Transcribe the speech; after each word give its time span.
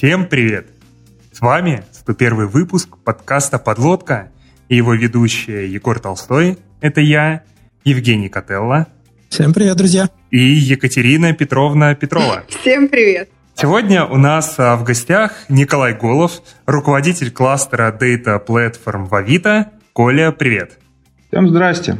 Всем 0.00 0.24
привет! 0.24 0.66
С 1.30 1.42
вами 1.42 1.84
101 1.92 2.48
выпуск 2.48 2.96
подкаста 3.04 3.58
«Подлодка» 3.58 4.32
и 4.70 4.76
его 4.76 4.94
ведущие 4.94 5.70
Егор 5.70 6.00
Толстой, 6.00 6.56
это 6.80 7.02
я, 7.02 7.42
Евгений 7.84 8.30
Котелло. 8.30 8.86
Всем 9.28 9.52
привет, 9.52 9.76
друзья! 9.76 10.08
И 10.30 10.38
Екатерина 10.38 11.34
Петровна 11.34 11.94
Петрова. 11.94 12.44
Всем 12.48 12.88
привет! 12.88 13.28
Сегодня 13.54 14.06
у 14.06 14.16
нас 14.16 14.54
а, 14.56 14.76
в 14.76 14.84
гостях 14.84 15.32
Николай 15.50 15.92
Голов, 15.92 16.40
руководитель 16.64 17.30
кластера 17.30 17.94
Data 17.94 18.42
Platform 18.42 19.04
в 19.04 19.14
Авито. 19.14 19.70
Коля, 19.92 20.32
привет! 20.32 20.78
Всем 21.28 21.46
здрасте! 21.46 21.98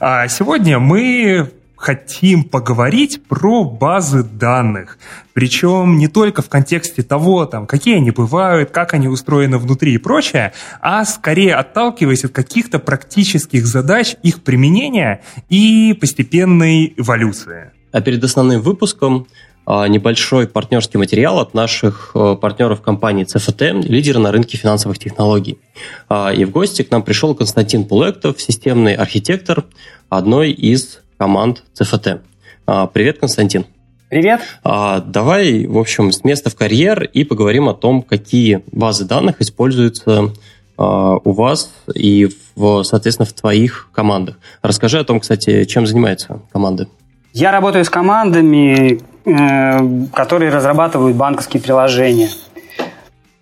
А 0.00 0.28
сегодня 0.28 0.78
мы 0.78 1.52
хотим 1.84 2.44
поговорить 2.44 3.22
про 3.28 3.62
базы 3.62 4.22
данных. 4.22 4.98
Причем 5.34 5.98
не 5.98 6.08
только 6.08 6.40
в 6.40 6.48
контексте 6.48 7.02
того, 7.02 7.44
там, 7.44 7.66
какие 7.66 7.96
они 7.96 8.10
бывают, 8.10 8.70
как 8.70 8.94
они 8.94 9.06
устроены 9.06 9.58
внутри 9.58 9.92
и 9.92 9.98
прочее, 9.98 10.54
а 10.80 11.04
скорее 11.04 11.56
отталкиваясь 11.56 12.24
от 12.24 12.32
каких-то 12.32 12.78
практических 12.78 13.66
задач 13.66 14.16
их 14.22 14.42
применения 14.42 15.20
и 15.50 15.94
постепенной 16.00 16.94
эволюции. 16.96 17.72
А 17.92 18.00
перед 18.00 18.24
основным 18.24 18.62
выпуском 18.62 19.26
а, 19.66 19.86
небольшой 19.86 20.48
партнерский 20.48 20.96
материал 20.96 21.38
от 21.38 21.52
наших 21.52 22.12
э, 22.14 22.36
партнеров 22.40 22.80
компании 22.80 23.26
CFT, 23.26 23.82
лидера 23.82 24.18
на 24.18 24.32
рынке 24.32 24.56
финансовых 24.56 24.98
технологий. 24.98 25.58
А, 26.08 26.32
и 26.32 26.44
в 26.44 26.50
гости 26.50 26.82
к 26.82 26.90
нам 26.90 27.02
пришел 27.02 27.34
Константин 27.34 27.84
Пулектов, 27.84 28.40
системный 28.40 28.94
архитектор 28.94 29.64
одной 30.08 30.50
из 30.50 31.00
команд 31.16 31.62
ЦФТ. 31.72 32.20
А, 32.66 32.86
привет, 32.86 33.18
Константин. 33.18 33.66
Привет. 34.08 34.40
А, 34.62 35.00
давай, 35.00 35.66
в 35.66 35.78
общем, 35.78 36.12
с 36.12 36.24
места 36.24 36.50
в 36.50 36.56
карьер 36.56 37.02
и 37.04 37.24
поговорим 37.24 37.68
о 37.68 37.74
том, 37.74 38.02
какие 38.02 38.62
базы 38.70 39.04
данных 39.04 39.40
используются 39.40 40.32
а, 40.76 41.16
у 41.16 41.32
вас 41.32 41.72
и, 41.94 42.28
в, 42.54 42.82
соответственно, 42.84 43.26
в 43.26 43.32
твоих 43.32 43.88
командах. 43.92 44.38
Расскажи 44.62 44.98
о 44.98 45.04
том, 45.04 45.20
кстати, 45.20 45.64
чем 45.64 45.86
занимаются 45.86 46.40
команды. 46.52 46.88
Я 47.32 47.50
работаю 47.50 47.84
с 47.84 47.90
командами, 47.90 49.00
э, 49.24 50.06
которые 50.12 50.52
разрабатывают 50.52 51.16
банковские 51.16 51.60
приложения. 51.60 52.28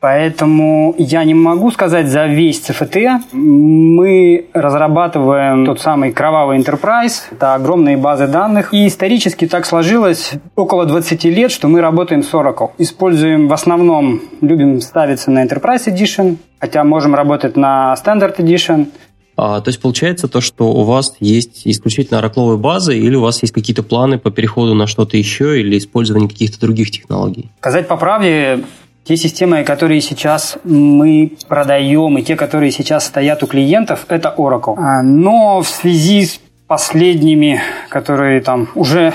Поэтому 0.03 0.97
я 0.99 1.23
не 1.23 1.33
могу 1.33 1.71
сказать 1.71 2.09
за 2.09 2.27
весь 2.27 2.59
ЦФТ. 2.59 2.97
Мы 3.31 4.47
разрабатываем 4.53 5.65
тот 5.65 5.81
самый 5.81 6.13
кровавый 6.13 6.59
enterprise. 6.59 7.23
Это 7.31 7.55
огромные 7.55 7.97
базы 7.97 8.27
данных. 8.27 8.75
И 8.75 8.89
исторически 8.89 9.47
так 9.47 9.65
сложилось 9.65 10.33
около 10.57 10.87
20 10.87 11.23
лет, 11.27 11.53
что 11.53 11.69
мы 11.69 11.81
работаем 11.81 12.25
с 12.25 12.35
Oracle. 12.35 12.71
Используем 12.79 13.47
в 13.47 13.53
основном, 13.53 14.23
любим 14.41 14.81
ставиться 14.81 15.31
на 15.31 15.45
Enterprise 15.45 15.87
Edition, 15.87 16.37
хотя 16.59 16.83
можем 16.83 17.15
работать 17.15 17.57
на 17.57 17.95
Standard 17.95 18.37
Edition. 18.39 18.89
А, 19.37 19.61
то 19.61 19.69
есть 19.69 19.81
получается 19.81 20.27
то, 20.27 20.41
что 20.41 20.73
у 20.73 20.83
вас 20.83 21.15
есть 21.21 21.63
исключительно 21.65 22.19
оракловые 22.19 22.59
базы, 22.59 22.99
или 22.99 23.15
у 23.15 23.21
вас 23.21 23.41
есть 23.43 23.55
какие-то 23.55 23.85
планы 23.85 24.19
по 24.19 24.33
переходу 24.33 24.75
на 24.75 24.89
что-то 24.89 25.17
еще, 25.17 25.61
или 25.61 25.79
использование 25.79 26.29
каких-то 26.29 26.61
других 26.61 26.91
технологий? 26.91 27.51
Сказать 27.61 27.87
по 27.87 27.97
правде, 27.97 28.65
те 29.05 29.17
системы, 29.17 29.65
которые 29.65 30.01
сейчас 30.01 30.59
мы 30.65 31.33
продаем, 31.49 32.19
и 32.19 32.23
те, 32.23 32.37
которые 32.37 32.71
сейчас 32.71 33.07
стоят 33.07 33.43
у 33.43 33.47
клиентов, 33.47 34.07
это 34.09 34.33
Oracle. 34.37 34.75
А, 34.79 35.03
но 35.03 35.61
в 35.61 35.69
связи 35.69 36.27
с 36.27 36.41
последними, 36.69 37.61
которые 37.89 38.41
там 38.41 38.69
уже 38.75 39.13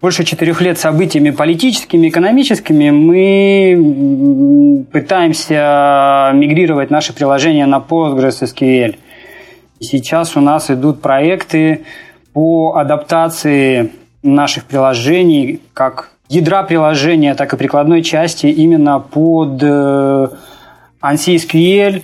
больше 0.00 0.24
четырех 0.24 0.62
лет 0.62 0.78
событиями 0.78 1.30
политическими, 1.30 2.08
экономическими, 2.08 2.90
мы 2.90 4.86
пытаемся 4.90 6.30
мигрировать 6.32 6.90
наши 6.90 7.12
приложения 7.12 7.66
на 7.66 7.78
PostgreSQL. 7.78 8.96
Сейчас 9.78 10.36
у 10.36 10.40
нас 10.40 10.70
идут 10.70 11.02
проекты 11.02 11.84
по 12.32 12.76
адаптации 12.76 13.92
наших 14.22 14.64
приложений 14.64 15.60
как 15.74 16.10
ядра 16.30 16.62
приложения, 16.62 17.34
так 17.34 17.52
и 17.52 17.56
прикладной 17.56 18.02
части 18.02 18.46
именно 18.46 19.00
под 19.00 19.62
э, 19.62 20.28
ANSI 21.02 21.36
SQL, 21.36 22.02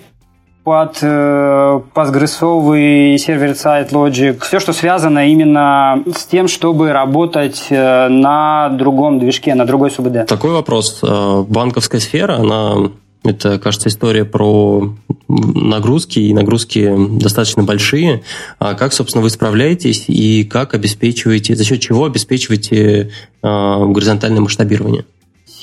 под 0.64 0.98
э, 1.00 1.80
Postgres 1.94 3.18
сервер-сайт 3.18 3.92
Logic. 3.92 4.36
Все, 4.40 4.58
что 4.58 4.72
связано 4.72 5.28
именно 5.28 6.02
с 6.12 6.24
тем, 6.24 6.48
чтобы 6.48 6.92
работать 6.92 7.66
э, 7.70 8.08
на 8.08 8.68
другом 8.70 9.20
движке, 9.20 9.54
на 9.54 9.64
другой 9.64 9.92
СУБД. 9.92 10.26
Такой 10.26 10.50
вопрос. 10.50 11.00
Э, 11.04 11.44
банковская 11.48 12.00
сфера, 12.00 12.34
она 12.34 12.90
это, 13.28 13.58
кажется, 13.58 13.88
история 13.88 14.24
про 14.24 14.94
нагрузки, 15.28 16.18
и 16.18 16.34
нагрузки 16.34 16.94
достаточно 17.18 17.62
большие. 17.62 18.22
А 18.58 18.74
как, 18.74 18.92
собственно, 18.92 19.22
вы 19.22 19.30
справляетесь 19.30 20.04
и 20.08 20.44
как 20.44 20.74
обеспечиваете, 20.74 21.56
за 21.56 21.64
счет 21.64 21.80
чего 21.80 22.04
обеспечиваете 22.04 23.10
а, 23.42 23.84
горизонтальное 23.86 24.40
масштабирование? 24.40 25.04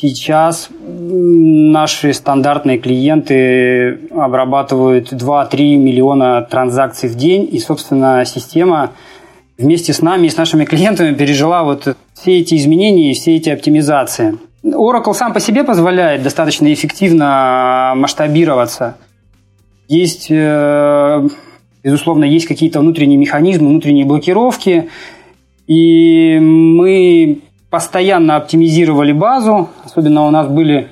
Сейчас 0.04 0.70
наши 0.86 2.14
стандартные 2.14 2.78
клиенты 2.78 4.00
обрабатывают 4.12 5.14
2-3 5.14 5.78
миллиона 5.78 6.42
транзакций 6.42 7.08
в 7.08 7.16
день, 7.16 7.48
и, 7.50 7.60
собственно, 7.60 8.26
система 8.26 8.92
вместе 9.58 9.94
с 9.94 10.02
нами 10.02 10.28
и 10.28 10.30
с 10.30 10.36
нашими 10.36 10.66
клиентами 10.66 11.14
пережила 11.16 11.64
вот 11.64 11.96
все 12.14 12.40
эти 12.40 12.56
изменения 12.56 13.12
и 13.12 13.14
все 13.14 13.36
эти 13.36 13.50
оптимизации. 13.50 14.38
Oracle 14.64 15.14
сам 15.14 15.34
по 15.34 15.40
себе 15.40 15.64
позволяет 15.64 16.24
достаточно 16.24 16.72
эффективно 16.72 17.94
масштабироваться. 17.96 18.96
Есть, 19.88 20.28
э, 20.30 21.28
безусловно, 21.84 22.24
есть 22.24 22.48
какие-то 22.48 22.80
внутренние 22.80 23.18
механизмы, 23.18 23.70
внутренние 23.70 24.06
блокировки, 24.06 24.90
и 25.68 26.40
мы 26.40 27.40
постоянно 27.70 28.38
оптимизировали 28.38 29.12
базу, 29.12 29.70
особенно 29.84 30.26
у 30.26 30.32
нас 30.32 30.48
были 30.48 30.88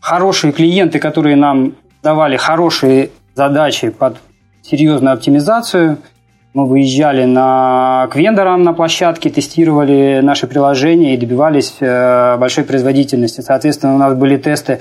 хорошие 0.00 0.52
клиенты, 0.52 0.98
которые 0.98 1.36
нам 1.36 1.74
давали 2.02 2.36
хорошие 2.36 3.10
задачи 3.34 3.90
под 3.90 4.16
серьезную 4.62 5.14
оптимизацию– 5.14 5.98
мы 6.52 6.66
выезжали 6.66 7.24
на, 7.24 8.08
к 8.10 8.16
вендорам 8.16 8.64
на 8.64 8.72
площадке, 8.72 9.30
тестировали 9.30 10.20
наши 10.20 10.48
приложения 10.48 11.14
и 11.14 11.16
добивались 11.16 11.76
э, 11.78 12.36
большой 12.38 12.64
производительности. 12.64 13.40
Соответственно, 13.40 13.94
у 13.94 13.98
нас 13.98 14.14
были 14.14 14.36
тесты 14.36 14.80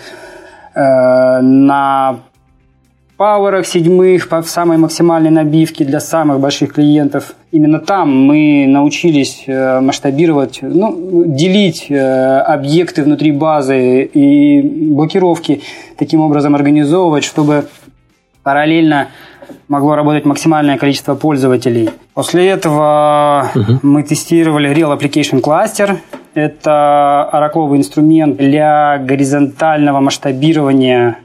э, 0.73 1.41
на 1.41 2.21
пауэрах 3.17 3.67
седьмых 3.67 4.29
по 4.29 4.41
самой 4.41 4.77
максимальной 4.77 5.29
набивке 5.29 5.85
для 5.85 5.99
самых 5.99 6.39
больших 6.39 6.73
клиентов. 6.73 7.35
Именно 7.51 7.79
там 7.79 8.09
мы 8.25 8.65
научились 8.67 9.43
э, 9.45 9.79
масштабировать, 9.79 10.59
ну, 10.63 11.23
делить 11.27 11.91
объекты 11.91 13.03
внутри 13.03 13.31
базы 13.31 14.05
и 14.05 14.89
блокировки 14.91 15.61
таким 15.99 16.21
образом 16.21 16.55
организовывать, 16.55 17.25
чтобы 17.25 17.65
параллельно 18.41 19.09
могло 19.67 19.95
работать 19.95 20.25
максимальное 20.25 20.77
количество 20.77 21.15
пользователей. 21.15 21.89
После 22.13 22.47
этого 22.47 23.51
uh-huh. 23.53 23.79
мы 23.81 24.03
тестировали 24.03 24.71
Real 24.71 24.97
Application 24.97 25.41
Cluster. 25.41 25.97
Это 26.33 27.23
оракловый 27.23 27.79
инструмент 27.79 28.37
для 28.37 28.97
горизонтального 28.99 29.99
масштабирования, 29.99 31.19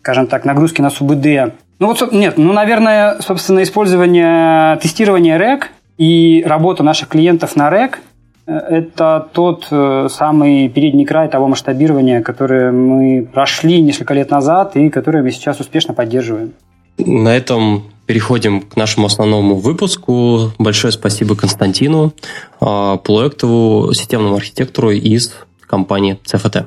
скажем 0.00 0.26
так, 0.26 0.44
нагрузки 0.44 0.80
на 0.80 0.90
СУБД. 0.90 1.54
Ну 1.80 1.88
вот, 1.88 2.12
нет, 2.12 2.38
ну, 2.38 2.52
наверное, 2.52 3.16
собственно, 3.20 3.62
использование, 3.62 4.76
тестирование 4.76 5.38
REC 5.38 5.64
и 5.98 6.44
работа 6.46 6.82
наших 6.82 7.08
клиентов 7.08 7.56
на 7.56 7.68
REC– 7.68 7.96
это 8.46 9.26
тот 9.32 9.68
э, 9.70 10.08
самый 10.10 10.68
передний 10.68 11.06
край 11.06 11.28
того 11.28 11.48
масштабирования, 11.48 12.20
которое 12.20 12.72
мы 12.72 13.26
прошли 13.32 13.80
несколько 13.80 14.12
лет 14.12 14.30
назад 14.30 14.76
и 14.76 14.90
которое 14.90 15.22
мы 15.22 15.30
сейчас 15.30 15.60
успешно 15.60 15.94
поддерживаем. 15.94 16.52
На 16.98 17.36
этом 17.36 17.84
переходим 18.06 18.60
к 18.60 18.76
нашему 18.76 19.06
основному 19.06 19.56
выпуску. 19.56 20.52
Большое 20.58 20.92
спасибо 20.92 21.34
Константину 21.36 22.12
а, 22.60 22.96
Плуэктову, 22.98 23.92
системному 23.94 24.36
архитектору 24.36 24.90
из 24.90 25.34
компании 25.66 26.18
CFT. 26.24 26.66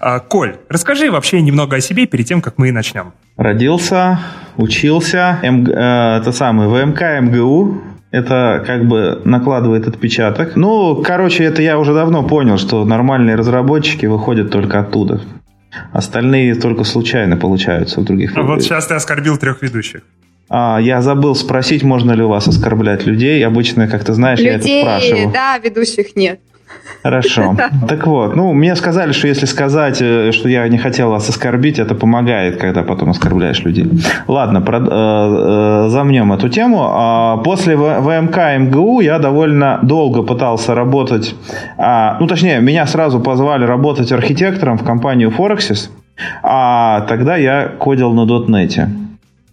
А, 0.00 0.20
Коль, 0.20 0.56
расскажи 0.68 1.10
вообще 1.10 1.40
немного 1.40 1.76
о 1.76 1.80
себе 1.80 2.06
перед 2.06 2.26
тем, 2.26 2.40
как 2.40 2.58
мы 2.58 2.72
начнем. 2.72 3.12
Родился, 3.36 4.20
учился, 4.56 5.38
М, 5.42 5.66
э, 5.66 6.18
это 6.18 6.32
самый 6.32 6.68
ВМК 6.68 7.20
МГУ, 7.20 7.82
это 8.10 8.62
как 8.66 8.86
бы 8.86 9.20
накладывает 9.24 9.88
отпечаток. 9.88 10.54
Ну, 10.54 11.02
короче, 11.02 11.44
это 11.44 11.62
я 11.62 11.78
уже 11.78 11.94
давно 11.94 12.22
понял, 12.22 12.58
что 12.58 12.84
нормальные 12.84 13.36
разработчики 13.36 14.06
выходят 14.06 14.50
только 14.50 14.80
оттуда. 14.80 15.22
Остальные 15.92 16.54
только 16.56 16.84
случайно 16.84 17.36
получаются 17.36 18.00
в 18.00 18.04
других 18.04 18.30
людей. 18.30 18.42
Вот 18.46 18.62
сейчас 18.62 18.86
ты 18.86 18.94
оскорбил 18.94 19.36
трех 19.38 19.62
ведущих. 19.62 20.02
А, 20.48 20.78
я 20.78 21.00
забыл 21.00 21.34
спросить, 21.34 21.82
можно 21.82 22.12
ли 22.12 22.22
у 22.22 22.28
вас 22.28 22.46
оскорблять 22.46 23.06
людей. 23.06 23.44
Обычно, 23.46 23.88
как 23.88 24.04
ты 24.04 24.12
знаешь, 24.12 24.38
людей, 24.38 24.52
я 24.52 24.56
это 24.58 24.66
спрашиваю. 25.00 25.32
да, 25.32 25.58
ведущих 25.58 26.14
нет. 26.14 26.40
Хорошо. 27.02 27.56
Так 27.88 28.06
вот, 28.06 28.36
ну, 28.36 28.52
мне 28.52 28.76
сказали, 28.76 29.12
что 29.12 29.28
если 29.28 29.46
сказать, 29.46 30.00
э, 30.00 30.32
что 30.32 30.48
я 30.48 30.68
не 30.68 30.78
хотел 30.78 31.10
вас 31.10 31.28
оскорбить, 31.28 31.78
это 31.78 31.94
помогает, 31.94 32.60
когда 32.60 32.82
потом 32.82 33.10
оскорбляешь 33.10 33.64
людей. 33.64 33.90
Ладно, 34.28 34.60
про, 34.60 34.78
э, 34.78 34.82
э, 34.82 35.88
замнем 35.88 36.32
эту 36.32 36.48
тему. 36.48 36.86
А 36.88 37.36
после 37.38 37.76
ВМК 37.76 38.38
МГУ 38.58 39.00
я 39.00 39.18
довольно 39.18 39.78
долго 39.82 40.22
пытался 40.22 40.74
работать, 40.74 41.34
а, 41.76 42.16
ну, 42.20 42.26
точнее, 42.26 42.60
меня 42.60 42.86
сразу 42.86 43.20
позвали 43.20 43.64
работать 43.64 44.12
архитектором 44.12 44.78
в 44.78 44.84
компанию 44.84 45.30
Forexis, 45.30 45.90
а 46.42 47.00
тогда 47.08 47.36
я 47.36 47.68
кодил 47.78 48.12
на 48.12 48.26
.NET. 48.26 48.88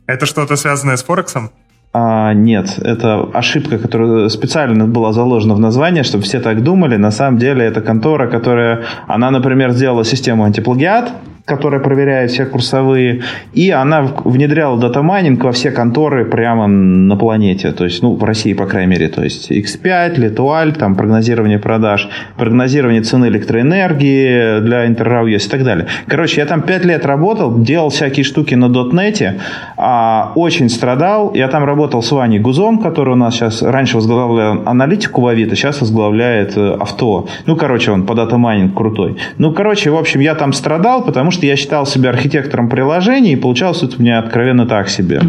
Это 0.07 0.25
что-то 0.25 0.55
связанное 0.55 0.95
с 0.95 1.03
Форексом? 1.03 1.51
А, 1.91 2.33
нет, 2.33 2.77
это 2.79 3.21
ошибка, 3.33 3.79
которая 3.79 4.29
специально 4.29 4.85
была 4.85 5.11
заложена 5.11 5.55
в 5.55 5.59
название, 5.59 6.03
чтобы 6.03 6.23
все 6.23 6.39
так 6.39 6.63
думали. 6.63 6.97
На 6.97 7.09
самом 7.09 7.39
деле 7.39 7.65
это 7.65 7.81
контора, 7.81 8.27
которая, 8.27 8.83
она, 9.07 9.31
например, 9.31 9.71
сделала 9.71 10.05
систему 10.05 10.43
антиплагиат, 10.43 11.11
которая 11.49 11.81
проверяет 11.81 12.31
все 12.31 12.45
курсовые, 12.45 13.21
и 13.53 13.71
она 13.71 14.03
внедряла 14.23 14.79
data 14.79 15.05
mining 15.05 15.43
во 15.43 15.51
все 15.51 15.71
конторы 15.71 16.25
прямо 16.25 16.67
на 16.67 17.17
планете, 17.17 17.71
то 17.71 17.83
есть, 17.83 18.03
ну, 18.03 18.15
в 18.15 18.23
России, 18.23 18.53
по 18.53 18.65
крайней 18.65 18.91
мере, 18.91 19.09
то 19.09 19.23
есть 19.23 19.51
X5, 19.51 20.19
Л'Этуаль, 20.19 20.73
там, 20.73 20.95
прогнозирование 20.95 21.59
продаж, 21.59 22.07
прогнозирование 22.37 23.01
цены 23.01 23.25
электроэнергии 23.25 24.59
для 24.61 24.85
Интер 24.85 25.13
РАО 25.13 25.29
и 25.29 25.49
так 25.49 25.63
далее. 25.63 25.87
Короче, 26.07 26.41
я 26.41 26.45
там 26.45 26.61
5 26.61 26.85
лет 26.85 27.05
работал, 27.05 27.59
делал 27.59 27.89
всякие 27.89 28.23
штуки 28.23 28.55
на 28.55 28.65
.NET, 28.65 29.39
а, 29.77 30.31
очень 30.35 30.69
страдал, 30.69 31.33
я 31.33 31.47
там 31.47 31.65
работал 31.65 32.03
с 32.03 32.11
Ваней 32.11 32.39
Гузом, 32.39 32.79
который 32.79 33.13
у 33.13 33.17
нас 33.17 33.33
сейчас, 33.33 33.61
раньше 33.61 33.95
возглавлял 33.95 34.61
аналитику 34.65 35.21
в 35.21 35.27
Авито, 35.27 35.55
сейчас 35.55 35.81
возглавляет 35.81 36.57
э, 36.57 36.77
авто. 36.79 37.27
Ну, 37.45 37.55
короче, 37.55 37.91
он 37.91 38.05
по 38.05 38.13
data 38.13 38.38
mining 38.38 38.75
крутой. 38.75 39.17
Ну, 39.37 39.51
короче, 39.53 39.89
в 39.89 39.97
общем, 39.97 40.19
я 40.19 40.35
там 40.35 40.53
страдал, 40.53 41.03
потому 41.03 41.31
что 41.31 41.38
что 41.39 41.45
я 41.45 41.55
считал 41.55 41.85
себя 41.85 42.09
архитектором 42.09 42.69
приложений, 42.69 43.33
и 43.33 43.35
получалось 43.37 43.81
это 43.81 43.95
у 43.97 44.01
меня 44.01 44.19
откровенно 44.19 44.65
так 44.65 44.89
себе. 44.89 45.21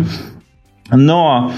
Но 0.91 1.53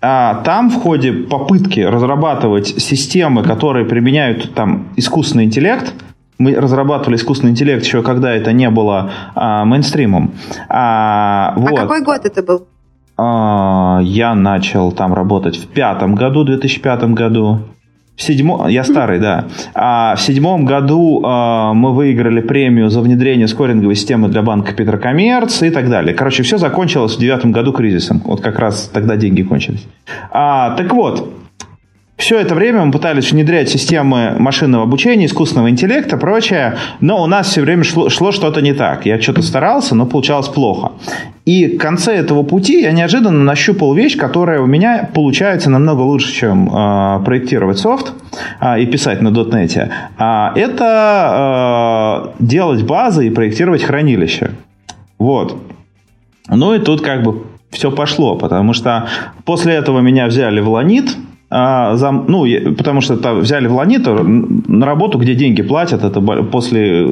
а, 0.00 0.42
там 0.42 0.70
в 0.70 0.82
ходе 0.82 1.12
попытки 1.12 1.78
разрабатывать 1.78 2.66
системы, 2.66 3.44
которые 3.44 3.86
применяют 3.86 4.54
там 4.54 4.88
искусственный 4.96 5.44
интеллект, 5.44 5.94
мы 6.38 6.56
разрабатывали 6.56 7.14
искусственный 7.14 7.52
интеллект 7.52 7.84
еще 7.84 8.02
когда 8.02 8.34
это 8.34 8.52
не 8.52 8.68
было 8.70 9.12
а, 9.36 9.64
мейнстримом. 9.64 10.32
А, 10.68 11.54
вот. 11.56 11.78
а 11.78 11.82
какой 11.82 12.02
год 12.02 12.24
это 12.24 12.42
был? 12.42 12.66
А, 13.16 14.00
я 14.02 14.34
начал 14.34 14.90
там 14.90 15.14
работать 15.14 15.56
в 15.56 15.68
пятом 15.68 16.16
году, 16.16 16.42
2005 16.42 17.04
году. 17.14 17.60
В 18.16 18.22
седьмом, 18.22 18.68
я 18.68 18.84
старый, 18.84 19.18
да. 19.18 19.46
А 19.74 20.14
в 20.16 20.20
седьмом 20.20 20.66
году 20.66 21.22
а, 21.24 21.72
мы 21.72 21.94
выиграли 21.94 22.40
премию 22.40 22.90
за 22.90 23.00
внедрение 23.00 23.48
скоринговой 23.48 23.94
системы 23.94 24.28
для 24.28 24.42
банка 24.42 24.74
Петрокоммерц 24.74 25.62
и 25.62 25.70
так 25.70 25.88
далее. 25.88 26.14
Короче, 26.14 26.42
все 26.42 26.58
закончилось 26.58 27.16
в 27.16 27.18
девятом 27.20 27.52
году 27.52 27.72
кризисом. 27.72 28.20
Вот 28.24 28.40
как 28.42 28.58
раз 28.58 28.90
тогда 28.92 29.16
деньги 29.16 29.42
кончились. 29.42 29.86
А, 30.30 30.76
так 30.76 30.92
вот, 30.92 31.32
все 32.22 32.38
это 32.38 32.54
время 32.54 32.84
мы 32.84 32.92
пытались 32.92 33.32
внедрять 33.32 33.68
системы 33.68 34.36
машинного 34.38 34.84
обучения, 34.84 35.26
искусственного 35.26 35.70
интеллекта, 35.70 36.16
прочее, 36.16 36.76
но 37.00 37.20
у 37.20 37.26
нас 37.26 37.48
все 37.48 37.62
время 37.62 37.82
шло, 37.82 38.08
шло 38.10 38.30
что-то 38.30 38.62
не 38.62 38.72
так. 38.72 39.06
Я 39.06 39.20
что-то 39.20 39.42
старался, 39.42 39.96
но 39.96 40.06
получалось 40.06 40.46
плохо. 40.46 40.92
И 41.46 41.66
к 41.66 41.80
конце 41.80 42.14
этого 42.14 42.44
пути 42.44 42.80
я 42.80 42.92
неожиданно 42.92 43.42
нащупал 43.42 43.92
вещь, 43.92 44.16
которая 44.16 44.60
у 44.60 44.66
меня 44.66 45.10
получается 45.12 45.68
намного 45.68 46.02
лучше, 46.02 46.32
чем 46.32 46.68
э, 46.72 47.24
проектировать 47.24 47.78
софт 47.78 48.12
э, 48.60 48.80
и 48.80 48.86
писать 48.86 49.20
на 49.20 49.30
.NET. 49.30 49.90
А, 50.16 50.52
это 50.54 52.32
э, 52.38 52.44
делать 52.44 52.84
базы 52.84 53.26
и 53.26 53.30
проектировать 53.30 53.82
хранилище. 53.82 54.52
Вот. 55.18 55.56
Ну 56.46 56.72
и 56.72 56.78
тут 56.78 57.00
как 57.00 57.24
бы 57.24 57.42
все 57.70 57.90
пошло, 57.90 58.36
потому 58.36 58.74
что 58.74 59.08
после 59.44 59.74
этого 59.74 59.98
меня 59.98 60.26
взяли 60.26 60.60
в 60.60 60.68
Ланит, 60.68 61.16
а, 61.54 61.94
ну, 62.28 62.46
потому 62.78 63.02
что 63.02 63.14
это 63.14 63.34
взяли 63.34 63.66
в 63.66 63.74
Ланиту 63.74 64.24
на 64.24 64.86
работу, 64.86 65.18
где 65.18 65.34
деньги 65.34 65.60
платят, 65.60 66.02
это 66.02 66.22
после 66.22 67.06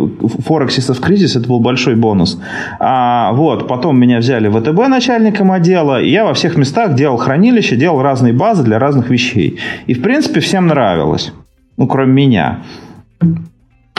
Форексисов 0.47 0.99
кризис, 0.99 1.37
это 1.37 1.47
был 1.47 1.61
большой 1.61 1.95
бонус. 1.95 2.41
А, 2.79 3.33
вот, 3.35 3.69
потом 3.69 4.01
меня 4.01 4.19
взяли 4.19 4.49
в 4.49 4.59
ВТБ 4.59 4.89
начальником 4.89 5.53
отдела, 5.53 6.01
и 6.01 6.09
я 6.09 6.25
во 6.25 6.33
всех 6.33 6.57
местах 6.57 6.95
делал 6.95 7.19
хранилище, 7.19 7.77
делал 7.77 8.01
разные 8.01 8.33
базы 8.33 8.63
для 8.63 8.79
разных 8.79 9.11
вещей. 9.11 9.59
И, 9.87 9.93
в 9.93 10.01
принципе, 10.01 10.41
всем 10.41 10.69
нравилось, 10.69 11.35
ну, 11.77 11.87
кроме 11.87 12.13
меня. 12.13 12.61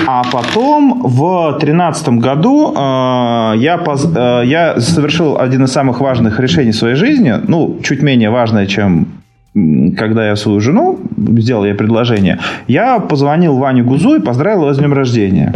А 0.07 0.23
потом 0.31 1.03
в 1.03 1.51
2013 1.59 2.09
году 2.17 2.73
э, 2.75 3.53
я, 3.57 3.77
поз, 3.85 4.11
э, 4.15 4.41
я 4.45 4.79
совершил 4.79 5.37
один 5.37 5.65
из 5.65 5.71
самых 5.71 6.01
важных 6.01 6.39
решений 6.39 6.71
в 6.71 6.75
своей 6.75 6.95
жизни, 6.95 7.35
ну, 7.47 7.77
чуть 7.83 8.01
менее 8.01 8.31
важное, 8.31 8.65
чем 8.65 9.21
когда 9.53 10.27
я 10.27 10.36
свою 10.36 10.62
жену, 10.62 11.00
сделал 11.18 11.65
ей 11.65 11.74
предложение, 11.74 12.39
я 12.68 13.00
позвонил 13.00 13.57
Ване 13.57 13.83
Гузу 13.83 14.15
и 14.15 14.21
поздравил 14.21 14.62
его 14.62 14.74
с 14.74 14.77
днем 14.77 14.94
рождения. 14.94 15.53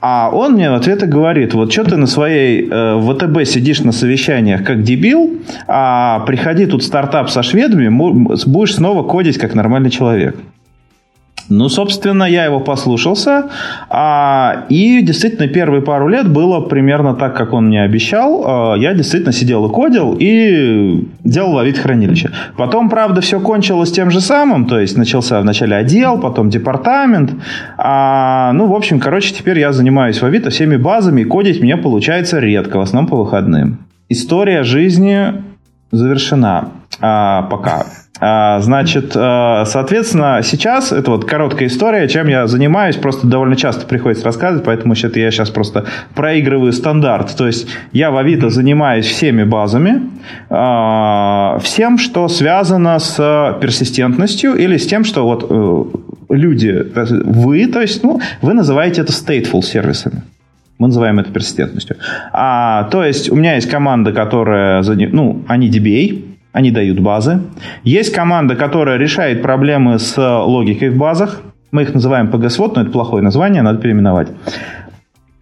А 0.00 0.30
он 0.32 0.54
мне 0.54 0.70
в 0.70 0.74
ответ 0.74 1.06
говорит, 1.06 1.52
вот 1.52 1.70
что 1.70 1.84
ты 1.84 1.96
на 1.96 2.06
своей 2.06 2.66
э, 2.70 2.98
ВТБ 2.98 3.46
сидишь 3.46 3.82
на 3.82 3.92
совещаниях 3.92 4.64
как 4.64 4.82
дебил, 4.82 5.38
а 5.68 6.20
приходи 6.20 6.64
тут 6.64 6.82
стартап 6.82 7.28
со 7.28 7.42
шведами, 7.42 7.88
будешь 7.88 8.74
снова 8.74 9.02
кодить 9.02 9.36
как 9.36 9.54
нормальный 9.54 9.90
человек. 9.90 10.36
Ну, 11.50 11.68
собственно, 11.68 12.24
я 12.24 12.44
его 12.44 12.60
послушался. 12.60 13.50
А, 13.88 14.66
и 14.68 15.02
действительно, 15.02 15.48
первые 15.48 15.82
пару 15.82 16.08
лет 16.08 16.28
было 16.28 16.60
примерно 16.60 17.14
так, 17.14 17.36
как 17.36 17.52
он 17.52 17.66
мне 17.66 17.82
обещал. 17.82 18.44
А, 18.46 18.74
я 18.76 18.94
действительно 18.94 19.32
сидел 19.32 19.66
и 19.66 19.72
кодил, 19.72 20.16
и 20.18 21.08
делал 21.24 21.54
ловить 21.54 21.78
хранилище. 21.78 22.30
Потом, 22.56 22.88
правда, 22.88 23.20
все 23.20 23.40
кончилось 23.40 23.90
тем 23.90 24.12
же 24.12 24.20
самым. 24.20 24.66
То 24.66 24.78
есть, 24.78 24.96
начался 24.96 25.40
вначале 25.40 25.74
отдел, 25.74 26.20
потом 26.20 26.50
департамент. 26.50 27.32
А, 27.76 28.52
ну, 28.52 28.66
в 28.66 28.74
общем, 28.74 29.00
короче, 29.00 29.34
теперь 29.34 29.58
я 29.58 29.72
занимаюсь 29.72 30.22
в 30.22 30.24
Авито 30.24 30.50
всеми 30.50 30.76
базами, 30.76 31.22
и 31.22 31.24
кодить 31.24 31.60
мне 31.60 31.76
получается 31.76 32.38
редко, 32.38 32.78
в 32.78 32.82
основном 32.82 33.10
по 33.10 33.16
выходным. 33.16 33.78
История 34.08 34.62
жизни 34.62 35.34
завершена 35.90 36.68
а, 37.00 37.42
пока. 37.42 37.86
А, 38.20 38.60
значит, 38.60 39.12
а, 39.16 39.64
соответственно, 39.64 40.40
сейчас 40.42 40.92
это 40.92 41.10
вот 41.10 41.24
короткая 41.24 41.68
история, 41.68 42.06
чем 42.06 42.28
я 42.28 42.46
занимаюсь, 42.46 42.96
просто 42.96 43.26
довольно 43.26 43.56
часто 43.56 43.86
приходится 43.86 44.26
рассказывать, 44.26 44.64
поэтому 44.64 44.94
я 44.94 45.30
сейчас 45.30 45.50
просто 45.50 45.86
проигрываю 46.14 46.72
стандарт. 46.72 47.34
То 47.36 47.46
есть 47.46 47.68
я 47.92 48.10
в 48.10 48.18
Авито 48.18 48.50
занимаюсь 48.50 49.06
всеми 49.06 49.44
базами, 49.44 50.02
а, 50.50 51.58
всем, 51.62 51.96
что 51.98 52.28
связано 52.28 52.98
с 52.98 53.58
персистентностью 53.60 54.54
или 54.54 54.76
с 54.76 54.86
тем, 54.86 55.04
что 55.04 55.24
вот 55.24 55.46
э, 55.48 56.34
люди, 56.34 56.86
вы, 57.24 57.66
то 57.66 57.80
есть, 57.80 58.02
ну, 58.02 58.20
вы 58.42 58.52
называете 58.52 59.00
это 59.00 59.12
stateful 59.12 59.62
сервисами. 59.62 60.22
Мы 60.78 60.88
называем 60.88 61.18
это 61.18 61.30
персистентностью. 61.30 61.96
А, 62.32 62.84
то 62.84 63.04
есть 63.04 63.30
у 63.30 63.36
меня 63.36 63.54
есть 63.54 63.68
команда, 63.68 64.12
которая, 64.12 64.82
ну, 64.82 65.42
они 65.46 65.70
DBA, 65.70 66.29
они 66.52 66.70
дают 66.70 67.00
базы. 67.00 67.40
Есть 67.84 68.12
команда, 68.12 68.56
которая 68.56 68.98
решает 68.98 69.42
проблемы 69.42 69.98
с 69.98 70.16
логикой 70.18 70.90
в 70.90 70.96
базах. 70.96 71.42
Мы 71.70 71.82
их 71.82 71.94
называем 71.94 72.28
PGSWOT, 72.30 72.72
но 72.74 72.82
это 72.82 72.90
плохое 72.90 73.22
название, 73.22 73.62
надо 73.62 73.78
переименовать. 73.78 74.28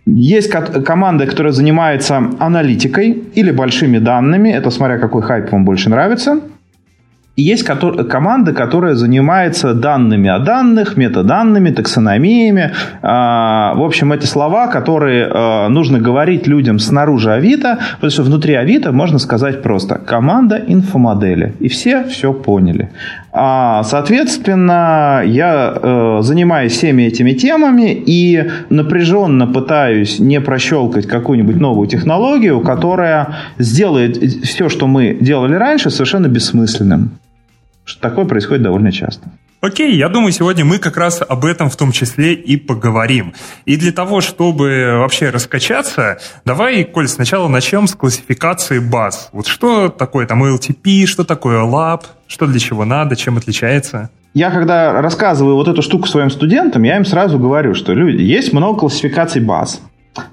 Есть 0.04 0.50
команда, 0.50 1.26
которая 1.26 1.52
занимается 1.52 2.22
аналитикой 2.38 3.10
или 3.34 3.50
большими 3.50 3.98
данными. 3.98 4.48
Это 4.48 4.70
смотря 4.70 4.98
какой 4.98 5.22
хайп 5.22 5.52
вам 5.52 5.64
больше 5.64 5.90
нравится. 5.90 6.40
Есть 7.40 7.62
команда, 7.62 8.52
которая 8.52 8.96
занимается 8.96 9.72
данными 9.72 10.28
о 10.28 10.40
данных, 10.40 10.96
метаданными, 10.96 11.70
таксономиями. 11.70 12.72
А, 13.00 13.74
в 13.76 13.82
общем, 13.84 14.12
эти 14.12 14.26
слова, 14.26 14.66
которые 14.66 15.28
а, 15.30 15.68
нужно 15.68 16.00
говорить 16.00 16.48
людям 16.48 16.80
снаружи 16.80 17.30
Авито, 17.30 17.78
потому 17.94 18.10
что 18.10 18.24
внутри 18.24 18.54
Авито 18.54 18.90
можно 18.90 19.20
сказать 19.20 19.62
просто 19.62 19.98
«команда 19.98 20.60
инфомодели». 20.66 21.54
И 21.60 21.68
все 21.68 22.02
все 22.08 22.32
поняли. 22.32 22.90
А, 23.30 23.84
соответственно, 23.84 25.22
я 25.24 25.78
э, 25.80 26.18
занимаюсь 26.22 26.72
всеми 26.72 27.04
этими 27.04 27.34
темами 27.34 27.92
и 27.92 28.50
напряженно 28.68 29.46
пытаюсь 29.46 30.18
не 30.18 30.40
прощелкать 30.40 31.06
какую-нибудь 31.06 31.60
новую 31.60 31.86
технологию, 31.86 32.60
которая 32.62 33.36
сделает 33.58 34.16
все, 34.42 34.68
что 34.68 34.88
мы 34.88 35.16
делали 35.20 35.54
раньше, 35.54 35.90
совершенно 35.90 36.26
бессмысленным. 36.26 37.12
Что 37.88 38.02
такое 38.02 38.26
происходит 38.26 38.62
довольно 38.62 38.92
часто. 38.92 39.30
Окей, 39.62 39.96
я 39.96 40.10
думаю, 40.10 40.30
сегодня 40.30 40.62
мы 40.62 40.78
как 40.78 40.98
раз 40.98 41.22
об 41.26 41.46
этом 41.46 41.70
в 41.70 41.76
том 41.76 41.90
числе 41.90 42.34
и 42.34 42.58
поговорим. 42.58 43.32
И 43.64 43.76
для 43.76 43.92
того, 43.92 44.20
чтобы 44.20 44.98
вообще 44.98 45.30
раскачаться, 45.30 46.18
давай, 46.44 46.84
Коль, 46.84 47.08
сначала 47.08 47.48
начнем 47.48 47.86
с 47.86 47.94
классификации 47.94 48.78
баз. 48.78 49.30
Вот 49.32 49.46
что 49.46 49.88
такое 49.88 50.26
там 50.26 50.44
LTP, 50.44 51.06
что 51.06 51.24
такое 51.24 51.62
LAB, 51.62 52.02
что 52.26 52.46
для 52.46 52.60
чего 52.60 52.84
надо, 52.84 53.16
чем 53.16 53.38
отличается? 53.38 54.10
я 54.34 54.50
когда 54.50 55.00
рассказываю 55.00 55.56
вот 55.56 55.66
эту 55.66 55.80
штуку 55.80 56.06
своим 56.06 56.30
студентам, 56.30 56.82
я 56.82 56.98
им 56.98 57.06
сразу 57.06 57.38
говорю, 57.38 57.74
что 57.74 57.94
люди, 57.94 58.22
есть 58.22 58.52
много 58.52 58.80
классификаций 58.80 59.40
баз. 59.40 59.80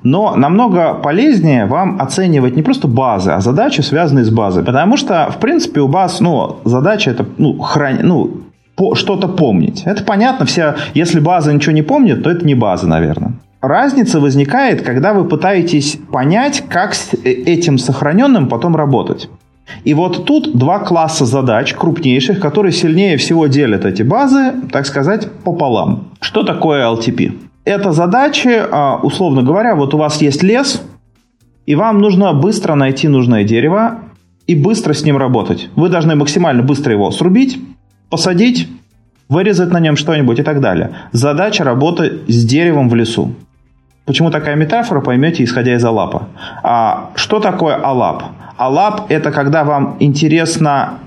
Но 0.03 0.35
намного 0.35 0.93
полезнее 0.93 1.65
вам 1.65 2.01
оценивать 2.01 2.55
не 2.55 2.61
просто 2.61 2.87
базы, 2.87 3.31
а 3.31 3.41
задачи, 3.41 3.81
связанные 3.81 4.25
с 4.25 4.29
базой. 4.29 4.63
Потому 4.63 4.97
что, 4.97 5.29
в 5.31 5.37
принципе, 5.39 5.81
у 5.81 5.87
баз 5.87 6.19
ну, 6.19 6.57
задача 6.65 7.11
это 7.11 7.25
ну, 7.37 7.59
храни, 7.59 7.99
ну, 8.03 8.41
по, 8.75 8.95
что-то 8.95 9.27
помнить. 9.27 9.83
Это 9.85 10.03
понятно, 10.03 10.45
все, 10.45 10.75
если 10.93 11.19
база 11.19 11.53
ничего 11.53 11.73
не 11.73 11.81
помнит, 11.81 12.23
то 12.23 12.29
это 12.29 12.45
не 12.45 12.55
база, 12.55 12.87
наверное. 12.87 13.33
Разница 13.61 14.19
возникает, 14.19 14.83
когда 14.83 15.13
вы 15.13 15.25
пытаетесь 15.25 15.97
понять, 16.11 16.63
как 16.69 16.93
с 16.93 17.13
э, 17.13 17.29
этим 17.29 17.77
сохраненным 17.77 18.47
потом 18.47 18.75
работать. 18.75 19.29
И 19.83 19.93
вот 19.93 20.25
тут 20.25 20.55
два 20.55 20.79
класса 20.79 21.25
задач 21.25 21.73
крупнейших, 21.73 22.39
которые 22.39 22.71
сильнее 22.71 23.17
всего 23.17 23.47
делят 23.47 23.85
эти 23.85 24.03
базы, 24.03 24.53
так 24.71 24.85
сказать, 24.85 25.31
пополам. 25.43 26.09
Что 26.21 26.43
такое 26.43 26.85
LTP? 26.85 27.33
Это 27.65 27.91
задачи, 27.91 28.61
а, 28.71 28.99
условно 29.01 29.41
говоря, 29.41 29.75
вот 29.75 29.93
у 29.95 29.97
вас 29.97 30.21
есть 30.21 30.43
лес, 30.43 30.83
и 31.65 31.73
вам 31.73 31.97
нужно 31.99 32.31
быстро 32.33 32.75
найти 32.75 33.07
нужное 33.07 33.43
дерево 33.43 34.01
и 34.45 34.55
быстро 34.55 34.93
с 34.93 35.03
ним 35.03 35.17
работать. 35.17 35.69
Вы 35.75 35.89
должны 35.89 36.15
максимально 36.15 36.61
быстро 36.61 36.93
его 36.93 37.09
срубить, 37.09 37.59
посадить, 38.11 38.69
вырезать 39.29 39.71
на 39.71 39.79
нем 39.79 39.97
что-нибудь 39.97 40.37
и 40.39 40.43
так 40.43 40.61
далее. 40.61 40.91
Задача 41.11 41.63
работы 41.63 42.19
с 42.27 42.45
деревом 42.45 42.87
в 42.87 42.93
лесу. 42.93 43.33
Почему 44.05 44.29
такая 44.29 44.55
метафора, 44.55 45.01
поймете, 45.01 45.43
исходя 45.43 45.73
из 45.73 45.83
Алапа. 45.83 46.27
А 46.61 47.09
что 47.15 47.39
такое 47.39 47.75
Алап? 47.75 48.23
Алап– 48.57 49.07
это 49.09 49.31
когда 49.31 49.63
вам 49.63 49.97
интересно 49.99 50.99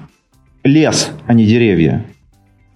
лес, 0.65 1.13
а 1.29 1.35
не 1.35 1.47
деревья. 1.47 2.05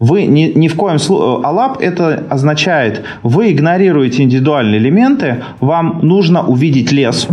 Вы 0.03 0.27
ни, 0.27 0.51
ни 0.53 0.67
в 0.67 0.75
коем 0.75 0.99
случае... 0.99 1.45
OLAP 1.45 1.81
это 1.81 2.25
означает, 2.29 3.05
вы 3.23 3.53
игнорируете 3.53 4.25
индивидуальные 4.25 4.81
элементы, 4.81 5.45
вам 5.61 6.01
нужно 6.03 6.45
увидеть 6.45 6.91
лес, 6.91 7.29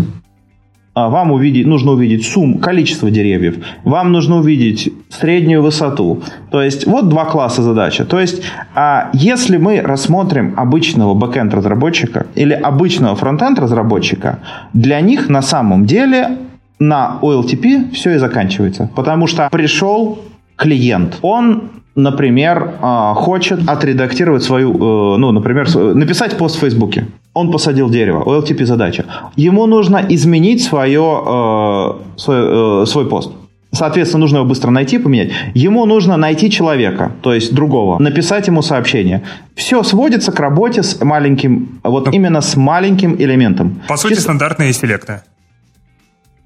а, 0.93 1.09
вам 1.09 1.31
увидеть, 1.31 1.65
нужно 1.65 1.93
увидеть 1.93 2.27
сумм, 2.27 2.59
количество 2.59 3.09
деревьев, 3.09 3.57
вам 3.83 4.11
нужно 4.11 4.37
увидеть 4.37 4.93
среднюю 5.09 5.63
высоту. 5.63 6.21
То 6.51 6.61
есть 6.61 6.85
вот 6.85 7.09
два 7.09 7.25
класса 7.25 7.63
задачи. 7.63 8.03
То 8.03 8.19
есть 8.19 8.43
а 8.75 9.09
если 9.13 9.57
мы 9.57 9.81
рассмотрим 9.81 10.53
обычного 10.55 11.15
бэкенд 11.15 11.51
разработчика 11.55 12.27
или 12.35 12.53
обычного 12.53 13.15
фронтенд 13.15 13.57
разработчика, 13.57 14.41
для 14.73 15.01
них 15.01 15.27
на 15.27 15.41
самом 15.41 15.87
деле 15.87 16.37
на 16.77 17.17
OLTP 17.23 17.93
все 17.93 18.11
и 18.11 18.17
заканчивается. 18.19 18.91
Потому 18.95 19.25
что 19.25 19.49
пришел 19.51 20.19
клиент, 20.55 21.17
он 21.23 21.71
например, 22.03 22.75
а, 22.81 23.13
хочет 23.13 23.67
отредактировать 23.67 24.43
свою, 24.43 24.73
э, 24.73 25.17
ну, 25.17 25.31
например, 25.31 25.67
написать 25.95 26.37
пост 26.37 26.57
в 26.57 26.59
Фейсбуке. 26.59 27.07
Он 27.33 27.51
посадил 27.51 27.89
дерево, 27.89 28.23
OLTP 28.23 28.65
задача. 28.65 29.05
Ему 29.35 29.67
нужно 29.67 30.05
изменить 30.09 30.63
свое, 30.63 31.01
э, 31.01 32.17
свой, 32.17 32.83
э, 32.83 32.85
свой 32.85 33.09
пост. 33.09 33.31
Соответственно, 33.71 34.21
нужно 34.21 34.37
его 34.37 34.47
быстро 34.47 34.71
найти, 34.71 34.97
поменять. 34.97 35.31
Ему 35.53 35.85
нужно 35.85 36.17
найти 36.17 36.49
человека, 36.49 37.11
то 37.21 37.33
есть 37.33 37.53
другого, 37.53 37.99
написать 37.99 38.47
ему 38.47 38.63
сообщение. 38.63 39.21
Все 39.55 39.83
сводится 39.83 40.31
к 40.31 40.39
работе 40.39 40.81
с 40.81 40.99
маленьким, 41.03 41.79
вот 41.83 42.07
ну, 42.07 42.11
именно 42.11 42.41
с 42.41 42.55
маленьким 42.55 43.15
элементом. 43.15 43.79
По 43.87 43.97
сути, 43.97 44.13
Чисто... 44.13 44.23
стандартные 44.23 44.73
селекты. 44.73 45.21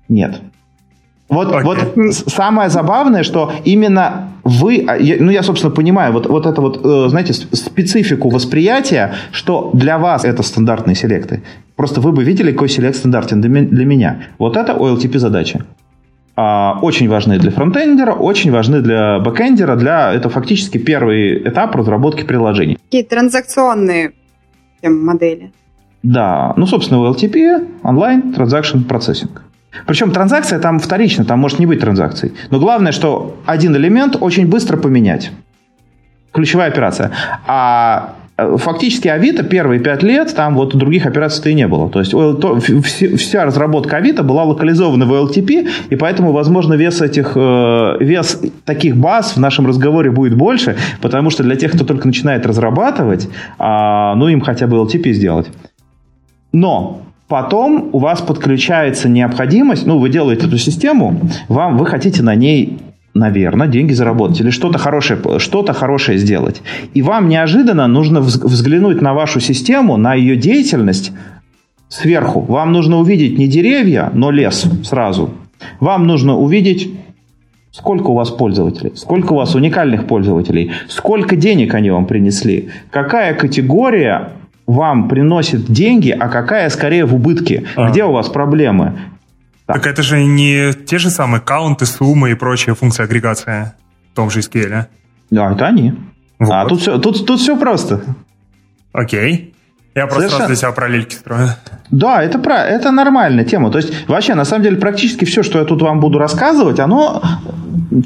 Нет. 0.09 0.41
Вот, 1.29 1.47
okay. 1.47 1.63
вот 1.63 2.13
самое 2.27 2.69
забавное, 2.69 3.23
что 3.23 3.51
именно 3.63 4.29
вы, 4.43 4.85
а, 4.87 4.97
ну 4.97 5.31
я, 5.31 5.41
собственно, 5.41 5.73
понимаю, 5.73 6.13
вот, 6.13 6.27
вот 6.27 6.45
это 6.45 6.61
вот, 6.61 6.81
э, 6.83 7.09
знаете, 7.09 7.33
специфику 7.33 8.29
восприятия, 8.29 9.13
что 9.31 9.71
для 9.73 9.97
вас 9.97 10.25
это 10.25 10.43
стандартные 10.43 10.95
селекты. 10.95 11.41
Просто 11.75 12.01
вы 12.01 12.11
бы 12.11 12.23
видели, 12.23 12.51
какой 12.51 12.69
select 12.69 12.97
стандартен 12.97 13.41
для 13.41 13.85
меня. 13.85 14.23
Вот 14.37 14.57
это 14.57 14.73
OLTP 14.73 15.17
задача. 15.17 15.65
А, 16.35 16.79
очень 16.81 17.07
важны 17.09 17.37
для 17.37 17.51
фронтендера, 17.51 18.13
очень 18.13 18.51
важны 18.51 18.81
для 18.81 19.19
бэкендера, 19.19 19.75
для, 19.75 20.13
это 20.13 20.29
фактически 20.29 20.79
первый 20.79 21.47
этап 21.47 21.75
разработки 21.75 22.23
приложений. 22.23 22.77
Какие 22.85 23.03
транзакционные 23.03 24.13
модели. 24.83 25.51
Да, 26.01 26.53
ну, 26.57 26.65
собственно, 26.65 26.99
OLTP, 26.99 27.67
онлайн, 27.83 28.33
Transaction 28.35 28.85
Processing. 28.85 29.29
Причем 29.85 30.11
транзакция 30.11 30.59
там 30.59 30.79
вторична, 30.79 31.25
там 31.25 31.39
может 31.39 31.59
не 31.59 31.65
быть 31.65 31.79
транзакций. 31.79 32.33
Но 32.49 32.59
главное, 32.59 32.91
что 32.91 33.37
один 33.45 33.75
элемент 33.75 34.15
очень 34.19 34.47
быстро 34.47 34.77
поменять. 34.77 35.31
Ключевая 36.31 36.69
операция. 36.69 37.11
А 37.47 38.15
э, 38.37 38.57
фактически 38.57 39.07
Авито 39.07 39.43
первые 39.43 39.79
пять 39.79 40.03
лет, 40.03 40.33
там 40.35 40.55
вот 40.55 40.75
других 40.75 41.05
операций-то 41.05 41.49
и 41.49 41.53
не 41.53 41.67
было. 41.67 41.89
То 41.89 41.99
есть 41.99 42.13
вся 43.19 43.45
разработка 43.45 43.97
Авито 43.97 44.23
была 44.23 44.43
локализована 44.43 45.05
в 45.05 45.13
LTP, 45.13 45.69
и 45.89 45.95
поэтому, 45.95 46.31
возможно, 46.31 46.73
вес 46.73 47.01
этих, 47.01 47.33
э, 47.35 47.97
вес 47.99 48.41
таких 48.65 48.95
баз 48.97 49.35
в 49.35 49.39
нашем 49.39 49.67
разговоре 49.67 50.11
будет 50.11 50.35
больше, 50.35 50.75
потому 51.01 51.29
что 51.29 51.43
для 51.43 51.55
тех, 51.55 51.71
кто 51.71 51.83
только 51.83 52.07
начинает 52.07 52.45
разрабатывать, 52.45 53.29
а, 53.59 54.15
ну, 54.15 54.27
им 54.27 54.41
хотя 54.41 54.67
бы 54.67 54.77
LTP 54.77 55.13
сделать. 55.13 55.47
Но 56.51 57.01
Потом 57.27 57.89
у 57.93 57.99
вас 57.99 58.21
подключается 58.21 59.09
необходимость, 59.09 59.85
ну, 59.85 59.97
вы 59.97 60.09
делаете 60.09 60.47
эту 60.47 60.57
систему, 60.57 61.19
вам, 61.47 61.77
вы 61.77 61.85
хотите 61.85 62.21
на 62.21 62.35
ней 62.35 62.79
наверное, 63.13 63.67
деньги 63.67 63.93
заработать 63.93 64.41
или 64.41 64.49
что-то 64.49 64.79
хорошее, 64.79 65.19
что-то 65.37 65.73
хорошее 65.73 66.17
сделать. 66.17 66.63
И 66.95 67.03
вам 67.03 67.29
неожиданно 67.29 67.87
нужно 67.87 68.21
взглянуть 68.21 69.01
на 69.01 69.13
вашу 69.13 69.39
систему, 69.39 69.97
на 69.97 70.15
ее 70.15 70.35
деятельность 70.35 71.11
сверху. 71.89 72.41
Вам 72.41 72.71
нужно 72.71 72.97
увидеть 72.97 73.37
не 73.37 73.47
деревья, 73.47 74.09
но 74.13 74.31
лес 74.31 74.65
сразу. 74.83 75.29
Вам 75.79 76.07
нужно 76.07 76.35
увидеть 76.37 76.89
Сколько 77.73 78.11
у 78.11 78.13
вас 78.13 78.29
пользователей? 78.29 78.91
Сколько 78.95 79.33
у 79.33 79.35
вас 79.37 79.55
уникальных 79.55 80.05
пользователей? 80.05 80.73
Сколько 80.87 81.35
денег 81.35 81.73
они 81.73 81.89
вам 81.89 82.05
принесли? 82.05 82.69
Какая 82.91 83.33
категория 83.33 84.29
вам 84.65 85.09
приносит 85.09 85.65
деньги, 85.65 86.09
а 86.09 86.29
какая 86.29 86.69
скорее 86.69 87.05
в 87.05 87.15
убытке. 87.15 87.65
А. 87.75 87.89
Где 87.89 88.03
у 88.03 88.11
вас 88.11 88.29
проблемы? 88.29 88.97
Так. 89.65 89.77
так 89.77 89.87
это 89.87 90.03
же 90.03 90.23
не 90.23 90.73
те 90.73 90.97
же 90.97 91.09
самые 91.09 91.41
каунты, 91.41 91.85
суммы 91.85 92.31
и 92.31 92.33
прочие 92.33 92.75
функции 92.75 93.03
агрегации 93.03 93.73
в 94.11 94.15
том 94.15 94.29
же 94.29 94.39
SQL. 94.39 94.85
Да, 95.29 95.51
это 95.51 95.65
они. 95.65 95.93
Вот. 96.39 96.51
А 96.51 96.65
тут 96.65 96.81
все, 96.81 96.97
тут, 96.97 97.25
тут 97.25 97.39
все 97.39 97.57
просто. 97.57 98.01
Окей. 98.91 99.53
Я 99.95 100.07
просто 100.07 100.21
Совершенно... 100.21 100.47
для 100.47 100.55
себя 100.55 100.71
параллельки 100.71 101.15
строю. 101.15 101.49
Да, 101.91 102.23
это, 102.23 102.39
про, 102.39 102.63
это 102.63 102.91
нормальная 102.91 103.45
тема. 103.45 103.69
То 103.69 103.77
есть, 103.77 104.07
вообще, 104.07 104.33
на 104.33 104.43
самом 104.43 104.63
деле, 104.63 104.77
практически 104.77 105.25
все, 105.25 105.43
что 105.43 105.59
я 105.59 105.65
тут 105.65 105.81
вам 105.81 105.99
буду 105.99 106.17
рассказывать, 106.17 106.79
оно 106.79 107.21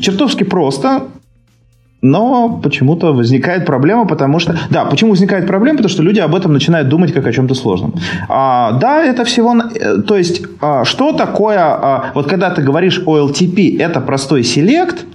чертовски 0.02 0.44
просто. 0.44 1.08
Но 2.02 2.60
почему-то 2.62 3.14
возникает 3.14 3.66
проблема, 3.66 4.06
потому 4.06 4.40
что... 4.40 4.56
Да, 4.70 4.86
почему 4.86 5.12
возникает 5.12 5.48
проблема? 5.48 5.78
Потому 5.78 5.90
что 5.90 6.04
люди 6.04 6.20
об 6.20 6.36
этом 6.36 6.54
начинают 6.54 6.90
думать 6.90 7.12
как 7.12 7.26
о 7.26 7.34
чем-то 7.34 7.56
сложном. 7.56 7.96
А, 8.30 8.74
да, 8.74 9.04
это 9.04 9.26
всего... 9.26 9.56
Э, 9.56 10.02
то 10.02 10.16
есть, 10.16 10.44
а, 10.62 10.86
что 10.86 11.12
такое... 11.14 11.58
А, 11.60 12.12
вот 12.14 12.28
когда 12.28 12.52
ты 12.52 12.62
говоришь 12.62 13.02
OLTP, 13.04 13.80
это 13.80 14.00
простой 14.00 14.44
селект, 14.44 15.06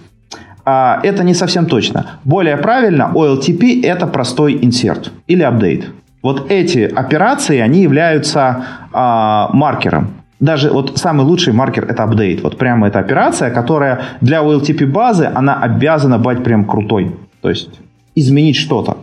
а, 0.65 0.99
это 1.05 1.23
не 1.23 1.35
совсем 1.35 1.67
точно. 1.67 2.19
Более 2.25 2.57
правильно, 2.57 3.12
OLTP 3.15 3.85
это 3.85 4.09
простой 4.09 4.59
инсерт 4.61 5.12
или 5.29 5.43
апдейт. 5.43 5.87
Вот 6.21 6.51
эти 6.51 6.81
операции, 6.81 7.59
они 7.59 7.83
являются 7.83 8.65
а, 8.93 9.51
маркером 9.53 10.22
даже 10.43 10.71
вот 10.71 10.99
самый 10.99 11.25
лучший 11.25 11.53
маркер 11.53 11.85
это 11.85 12.03
апдейт. 12.03 12.43
Вот 12.43 12.59
прямо 12.59 12.89
эта 12.89 12.99
операция, 12.99 13.51
которая 13.51 14.03
для 14.21 14.43
OLTP 14.43 14.87
базы, 14.87 15.31
она 15.33 15.55
обязана 15.55 16.19
быть 16.19 16.43
прям 16.45 16.65
крутой. 16.65 17.15
То 17.41 17.49
есть 17.49 17.71
изменить 18.17 18.57
что-то. 18.57 18.99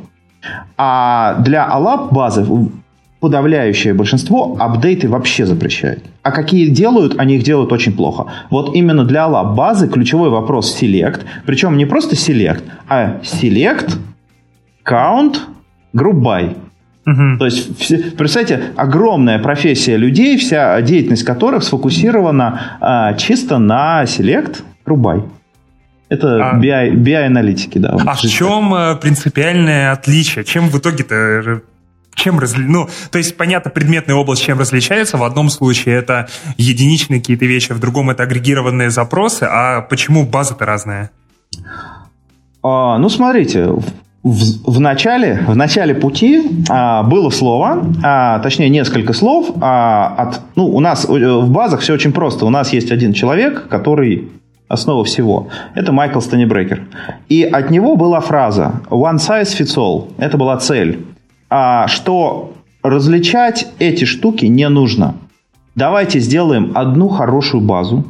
А 0.78 1.36
для 1.40 1.68
ALAP 1.68 2.14
базы 2.14 2.46
подавляющее 3.22 3.94
большинство 3.94 4.58
апдейты 4.60 5.08
вообще 5.08 5.46
запрещают. 5.46 6.04
А 6.24 6.32
какие 6.32 6.70
делают, 6.70 7.16
они 7.18 7.36
их 7.36 7.44
делают 7.44 7.72
очень 7.72 7.94
плохо. 7.94 8.26
Вот 8.50 8.76
именно 8.76 9.06
для 9.06 9.22
ALAP 9.22 9.56
базы 9.56 9.88
ключевой 9.88 10.30
вопрос 10.30 10.78
select, 10.82 11.22
причем 11.46 11.78
не 11.78 11.86
просто 11.86 12.16
select, 12.16 12.64
а 12.90 13.20
select, 13.24 13.98
count, 14.86 15.38
group 15.96 16.22
by. 16.22 16.58
Угу. 17.10 17.38
То 17.40 17.46
есть, 17.46 18.18
представьте, 18.18 18.74
огромная 18.76 19.40
профессия 19.40 19.98
людей, 19.98 20.38
вся 20.38 20.80
деятельность 20.82 21.24
которых 21.24 21.64
сфокусирована 21.64 22.78
а, 22.80 23.14
чисто 23.16 23.58
на 23.58 24.06
селект, 24.06 24.64
рубай. 24.86 25.24
Это 26.10 26.52
а, 26.52 26.60
BI, 26.60 26.94
BI-аналитики, 26.94 27.80
да. 27.80 27.98
А 28.06 28.16
в 28.16 28.22
чем 28.22 28.74
э, 28.74 28.96
принципиальное 28.96 29.92
отличие? 29.92 30.44
Чем 30.44 30.70
в 30.70 30.78
итоге-то 30.78 31.62
чем 32.16 32.38
разли... 32.38 32.66
Ну, 32.66 32.90
то 33.12 33.18
есть, 33.18 33.38
понятно, 33.38 33.72
предметная 33.72 34.16
область 34.16 34.44
чем 34.44 34.60
различается. 34.60 35.18
В 35.18 35.24
одном 35.24 35.50
случае 35.50 35.96
это 35.96 36.28
единичные 36.58 37.22
какие-то 37.22 37.46
вещи, 37.46 37.72
в 37.72 37.80
другом 37.80 38.10
это 38.10 38.24
агрегированные 38.24 38.90
запросы. 38.90 39.44
А 39.50 39.82
почему 39.82 40.26
база-то 40.26 40.66
разная? 40.66 41.12
А, 42.62 42.98
ну, 42.98 43.10
смотрите, 43.10 43.70
в, 44.24 44.72
в, 44.72 44.80
начале, 44.80 45.44
в 45.48 45.56
начале 45.56 45.96
пути 45.96 46.44
а, 46.70 47.04
было 47.04 47.30
слово, 47.30 47.86
а, 48.04 48.40
точнее 48.40 48.70
несколько 48.70 49.14
слов. 49.14 49.52
А, 49.62 50.14
от, 50.18 50.42
ну, 50.56 50.68
у 50.68 50.80
нас 50.82 51.06
э, 51.06 51.10
в 51.10 51.50
базах 51.50 51.80
все 51.80 51.94
очень 51.94 52.12
просто. 52.12 52.46
У 52.46 52.50
нас 52.50 52.74
есть 52.74 52.92
один 52.92 53.14
человек, 53.14 53.68
который 53.70 54.30
основа 54.68 55.04
всего. 55.06 55.48
Это 55.74 55.92
Майкл 55.92 56.20
Станибрекер. 56.20 56.84
И 57.30 57.44
от 57.44 57.72
него 57.72 57.96
была 57.96 58.20
фраза 58.20 58.82
«one 58.90 59.18
size 59.18 59.58
fits 59.58 59.78
all». 59.78 60.12
Это 60.18 60.38
была 60.38 60.58
цель. 60.58 61.06
А, 61.50 61.88
что 61.88 62.54
различать 62.84 63.68
эти 63.80 64.04
штуки 64.04 64.46
не 64.46 64.68
нужно. 64.68 65.16
Давайте 65.76 66.20
сделаем 66.20 66.74
одну 66.76 67.08
хорошую 67.08 67.62
базу, 67.62 68.04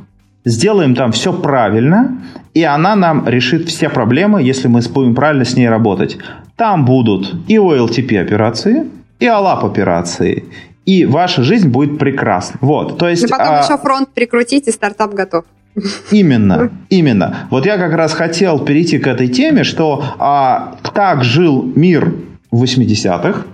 сделаем 0.49 0.95
там 0.95 1.11
все 1.11 1.31
правильно, 1.31 2.21
и 2.53 2.63
она 2.63 2.95
нам 2.95 3.27
решит 3.27 3.69
все 3.69 3.89
проблемы, 3.89 4.41
если 4.41 4.67
мы 4.67 4.81
будем 4.93 5.15
правильно 5.15 5.45
с 5.45 5.55
ней 5.55 5.69
работать. 5.69 6.17
Там 6.55 6.85
будут 6.85 7.33
и 7.47 7.55
OLTP 7.55 8.19
операции, 8.19 8.85
и 9.19 9.25
ALAP 9.25 9.65
операции, 9.65 10.45
и 10.85 11.05
ваша 11.05 11.43
жизнь 11.43 11.69
будет 11.69 11.99
прекрасна. 11.99 12.57
Вот, 12.61 12.97
то 12.97 13.07
есть... 13.07 13.23
Но 13.23 13.37
потом 13.37 13.55
а... 13.55 13.63
еще 13.63 13.77
фронт 13.77 14.09
прикрутить, 14.13 14.67
и 14.67 14.71
стартап 14.71 15.13
готов. 15.13 15.45
Именно, 16.11 16.71
именно. 16.89 17.47
Вот 17.49 17.65
я 17.65 17.77
как 17.77 17.93
раз 17.93 18.13
хотел 18.13 18.59
перейти 18.59 18.97
к 18.97 19.07
этой 19.07 19.27
теме, 19.27 19.63
что 19.63 20.03
а, 20.17 20.75
так 20.93 21.23
жил 21.23 21.63
мир 21.63 22.13
в 22.51 22.63
80-х, 22.63 23.45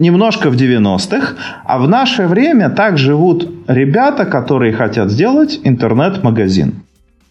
немножко 0.00 0.50
в 0.50 0.54
90-х, 0.54 1.34
а 1.64 1.78
в 1.78 1.88
наше 1.88 2.26
время 2.26 2.70
так 2.70 2.98
живут 2.98 3.48
ребята, 3.68 4.24
которые 4.24 4.72
хотят 4.72 5.10
сделать 5.10 5.60
интернет-магазин. 5.62 6.82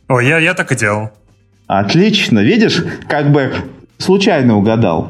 О, 0.07 0.21
я, 0.21 0.37
я 0.37 0.53
так 0.53 0.71
и 0.71 0.75
делал. 0.75 1.09
Отлично, 1.67 2.39
видишь, 2.39 2.83
как 3.07 3.31
бы 3.31 3.51
случайно 3.97 4.57
угадал. 4.57 5.09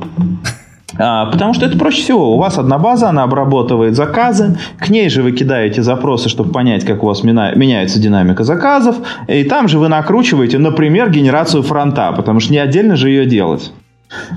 А, 0.97 1.27
потому 1.27 1.53
что 1.53 1.65
это 1.65 1.77
проще 1.77 2.01
всего. 2.01 2.35
У 2.35 2.37
вас 2.37 2.57
одна 2.57 2.77
база, 2.77 3.09
она 3.09 3.23
обрабатывает 3.23 3.95
заказы, 3.95 4.57
к 4.79 4.89
ней 4.89 5.09
же 5.09 5.21
вы 5.21 5.31
кидаете 5.31 5.83
запросы, 5.83 6.27
чтобы 6.27 6.51
понять, 6.51 6.83
как 6.83 7.03
у 7.03 7.07
вас 7.07 7.23
меняется 7.23 7.99
динамика 7.99 8.43
заказов, 8.43 8.97
и 9.27 9.43
там 9.43 9.67
же 9.67 9.79
вы 9.79 9.87
накручиваете, 9.87 10.57
например, 10.57 11.11
генерацию 11.11 11.63
фронта, 11.63 12.11
потому 12.11 12.39
что 12.39 12.51
не 12.51 12.59
отдельно 12.59 12.95
же 12.95 13.09
ее 13.09 13.25
делать. 13.25 13.71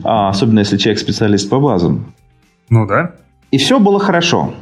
А, 0.05 0.29
особенно 0.29 0.61
если 0.61 0.77
человек 0.77 1.01
специалист 1.01 1.49
по 1.49 1.59
базам. 1.59 2.13
Ну 2.71 2.87
да. 2.87 3.13
И 3.51 3.59
все 3.59 3.79
было 3.79 3.99
хорошо. 3.99 4.55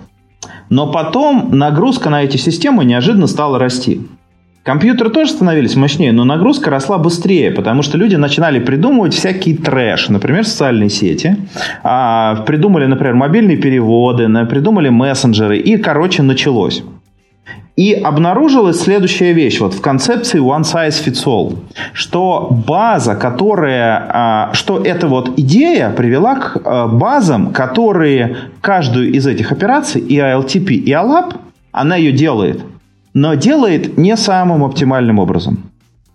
Но 0.68 0.90
потом 0.90 1.50
нагрузка 1.52 2.10
на 2.10 2.22
эти 2.22 2.36
системы 2.36 2.84
неожиданно 2.84 3.26
стала 3.26 3.58
расти. 3.58 4.00
Компьютеры 4.62 5.08
тоже 5.08 5.32
становились 5.32 5.74
мощнее, 5.74 6.12
но 6.12 6.24
нагрузка 6.24 6.68
росла 6.70 6.98
быстрее, 6.98 7.50
потому 7.50 7.82
что 7.82 7.96
люди 7.96 8.16
начинали 8.16 8.58
придумывать 8.60 9.14
всякий 9.14 9.54
трэш, 9.54 10.10
например, 10.10 10.46
социальные 10.46 10.90
сети, 10.90 11.36
а, 11.82 12.44
придумали, 12.46 12.84
например, 12.84 13.14
мобильные 13.14 13.56
переводы, 13.56 14.28
придумали 14.46 14.90
мессенджеры, 14.90 15.58
и, 15.58 15.78
короче, 15.78 16.22
началось. 16.22 16.84
И 17.80 17.94
обнаружилась 17.94 18.78
следующая 18.78 19.32
вещь 19.32 19.58
вот 19.58 19.72
в 19.72 19.80
концепции 19.80 20.38
one 20.38 20.64
size 20.64 21.02
fits 21.02 21.24
all, 21.24 21.56
что 21.94 22.48
база, 22.50 23.14
которая, 23.14 24.06
а, 24.12 24.50
что 24.52 24.82
эта 24.82 25.08
вот 25.08 25.38
идея 25.38 25.88
привела 25.88 26.34
к 26.34 26.60
а, 26.62 26.88
базам, 26.88 27.54
которые 27.54 28.36
каждую 28.60 29.10
из 29.10 29.26
этих 29.26 29.50
операций, 29.50 30.02
и 30.02 30.18
ALTP, 30.18 30.74
и 30.74 30.92
ALAP, 30.92 31.36
она 31.72 31.96
ее 31.96 32.12
делает, 32.12 32.62
но 33.14 33.32
делает 33.32 33.96
не 33.96 34.14
самым 34.14 34.62
оптимальным 34.62 35.18
образом. 35.18 35.70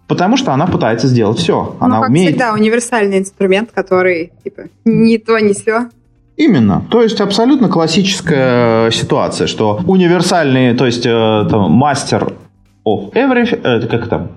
Потому 0.07 0.37
что 0.37 0.53
она 0.53 0.67
пытается 0.67 1.07
сделать 1.07 1.39
все. 1.39 1.75
Она 1.79 1.95
ну, 1.95 2.01
как 2.01 2.09
умеет... 2.11 2.29
всегда, 2.29 2.53
универсальный 2.53 3.17
инструмент, 3.17 3.71
который 3.73 4.31
типа 4.43 4.65
ни 4.85 5.17
то, 5.17 5.39
ни 5.39 5.53
все. 5.53 5.89
Именно. 6.37 6.85
То 6.91 7.01
есть 7.01 7.21
абсолютно 7.21 7.69
классическая 7.69 8.91
ситуация, 8.91 9.47
что 9.47 9.81
универсальный, 9.87 10.75
то 10.75 10.85
есть 10.85 11.05
э, 11.05 11.47
там, 11.49 11.71
мастер 11.71 12.33
of 12.85 13.13
everything, 13.13 13.61
э, 13.63 13.77
это 13.77 13.87
как 13.87 14.09
там? 14.09 14.29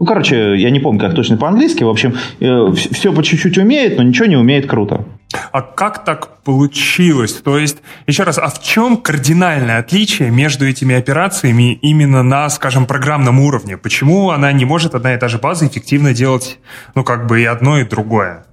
Ну, 0.00 0.06
короче, 0.06 0.56
я 0.56 0.70
не 0.70 0.78
помню, 0.78 1.00
как 1.00 1.14
точно 1.14 1.36
по-английски. 1.36 1.82
В 1.82 1.88
общем, 1.88 2.14
э, 2.40 2.72
все 2.92 3.12
по 3.12 3.22
чуть-чуть 3.22 3.58
умеет, 3.58 3.98
но 3.98 4.04
ничего 4.04 4.26
не 4.26 4.36
умеет 4.36 4.66
круто. 4.66 5.04
А 5.52 5.60
как 5.60 6.04
так 6.04 6.42
получилось? 6.42 7.32
То 7.32 7.58
есть, 7.58 7.78
еще 8.06 8.22
раз, 8.22 8.38
а 8.38 8.48
в 8.48 8.62
чем 8.62 8.96
кардинальное 8.96 9.78
отличие 9.78 10.30
между 10.30 10.66
этими 10.66 10.94
операциями 10.94 11.74
именно 11.82 12.22
на, 12.22 12.48
скажем, 12.48 12.86
программном 12.86 13.40
уровне? 13.40 13.76
Почему 13.76 14.30
она 14.30 14.52
не 14.52 14.64
может 14.64 14.94
одна 14.94 15.14
и 15.14 15.18
та 15.18 15.28
же 15.28 15.38
база 15.38 15.66
эффективно 15.66 16.14
делать, 16.14 16.58
ну, 16.94 17.02
как 17.02 17.26
бы 17.26 17.42
и 17.42 17.44
одно, 17.44 17.78
и 17.78 17.84
другое? 17.84 18.44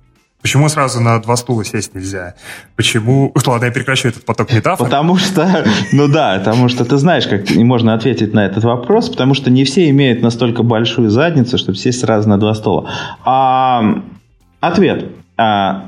Почему 0.45 0.69
сразу 0.69 1.01
на 1.01 1.19
два 1.19 1.38
стула 1.38 1.65
сесть 1.65 1.95
нельзя? 1.95 2.36
Почему... 2.75 3.34
Ладно, 3.47 3.65
я 3.65 3.71
прекращу 3.71 4.10
этот 4.10 4.25
поток 4.25 4.53
метафор. 4.53 4.86
Потому 4.86 5.17
что, 5.17 5.65
ну 5.91 6.08
да, 6.08 6.36
потому 6.38 6.69
что 6.69 6.86
ты 6.86 6.97
знаешь, 6.97 7.25
как 7.25 7.49
можно 7.55 7.95
ответить 7.95 8.31
на 8.31 8.45
этот 8.45 8.63
вопрос, 8.63 9.10
потому 9.10 9.34
что 9.34 9.49
не 9.49 9.63
все 9.63 9.89
имеют 9.89 10.21
настолько 10.21 10.62
большую 10.62 11.10
задницу, 11.10 11.58
чтобы 11.58 11.79
сесть 11.79 11.99
сразу 11.99 12.29
на 12.29 12.38
два 12.38 12.53
стула. 12.53 12.88
А, 13.23 14.03
ответ. 14.60 15.05
А, 15.36 15.86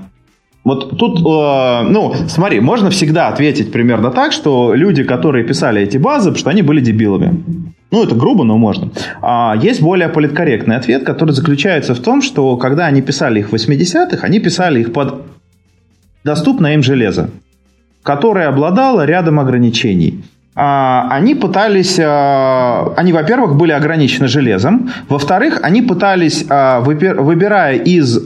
вот 0.68 0.98
тут, 0.98 1.20
э, 1.20 1.88
ну, 1.90 2.14
смотри, 2.28 2.60
можно 2.60 2.90
всегда 2.90 3.30
ответить 3.30 3.72
примерно 3.72 4.12
так, 4.12 4.34
что 4.34 4.74
люди, 4.74 5.04
которые 5.04 5.46
писали 5.46 5.82
эти 5.82 5.98
базы, 5.98 6.36
что 6.36 6.50
они 6.50 6.62
были 6.62 6.82
дебилами. 6.82 7.42
Ну, 7.90 8.04
это 8.04 8.16
грубо, 8.16 8.44
но 8.44 8.58
можно. 8.58 8.90
А 9.22 9.56
есть 9.56 9.82
более 9.82 10.10
политкорректный 10.10 10.76
ответ, 10.76 11.06
который 11.06 11.32
заключается 11.32 11.96
в 11.96 12.00
том, 12.00 12.22
что 12.22 12.58
когда 12.58 12.86
они 12.86 13.02
писали 13.02 13.40
их 13.40 13.50
в 13.50 13.54
80-х, 13.54 14.28
они 14.28 14.40
писали 14.40 14.82
их 14.82 14.92
под 14.92 15.22
доступное 16.26 16.74
им 16.74 16.84
железо, 16.84 17.30
которое 18.04 18.50
обладало 18.50 19.06
рядом 19.06 19.40
ограничений. 19.40 20.22
А, 20.54 21.08
они 21.12 21.34
пытались, 21.34 21.98
а, 21.98 22.94
они, 22.98 23.14
во-первых, 23.14 23.56
были 23.56 23.72
ограничены 23.72 24.28
железом, 24.28 24.90
во-вторых, 25.08 25.60
они 25.62 25.82
пытались, 25.82 26.46
а, 26.50 26.82
выбирая 26.82 27.78
из 27.78 28.20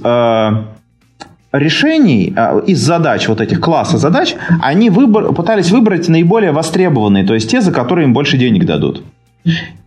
решений, 1.52 2.34
из 2.68 2.80
задач, 2.80 3.28
вот 3.28 3.42
этих 3.42 3.60
класса 3.60 3.98
задач, 3.98 4.36
они 4.62 4.90
выбор, 4.90 5.34
пытались 5.34 5.72
выбрать 5.72 6.08
наиболее 6.08 6.52
востребованные, 6.52 7.26
то 7.26 7.34
есть 7.34 7.50
те, 7.50 7.62
за 7.62 7.72
которые 7.72 8.06
им 8.06 8.14
больше 8.14 8.38
денег 8.38 8.66
дадут. 8.66 9.04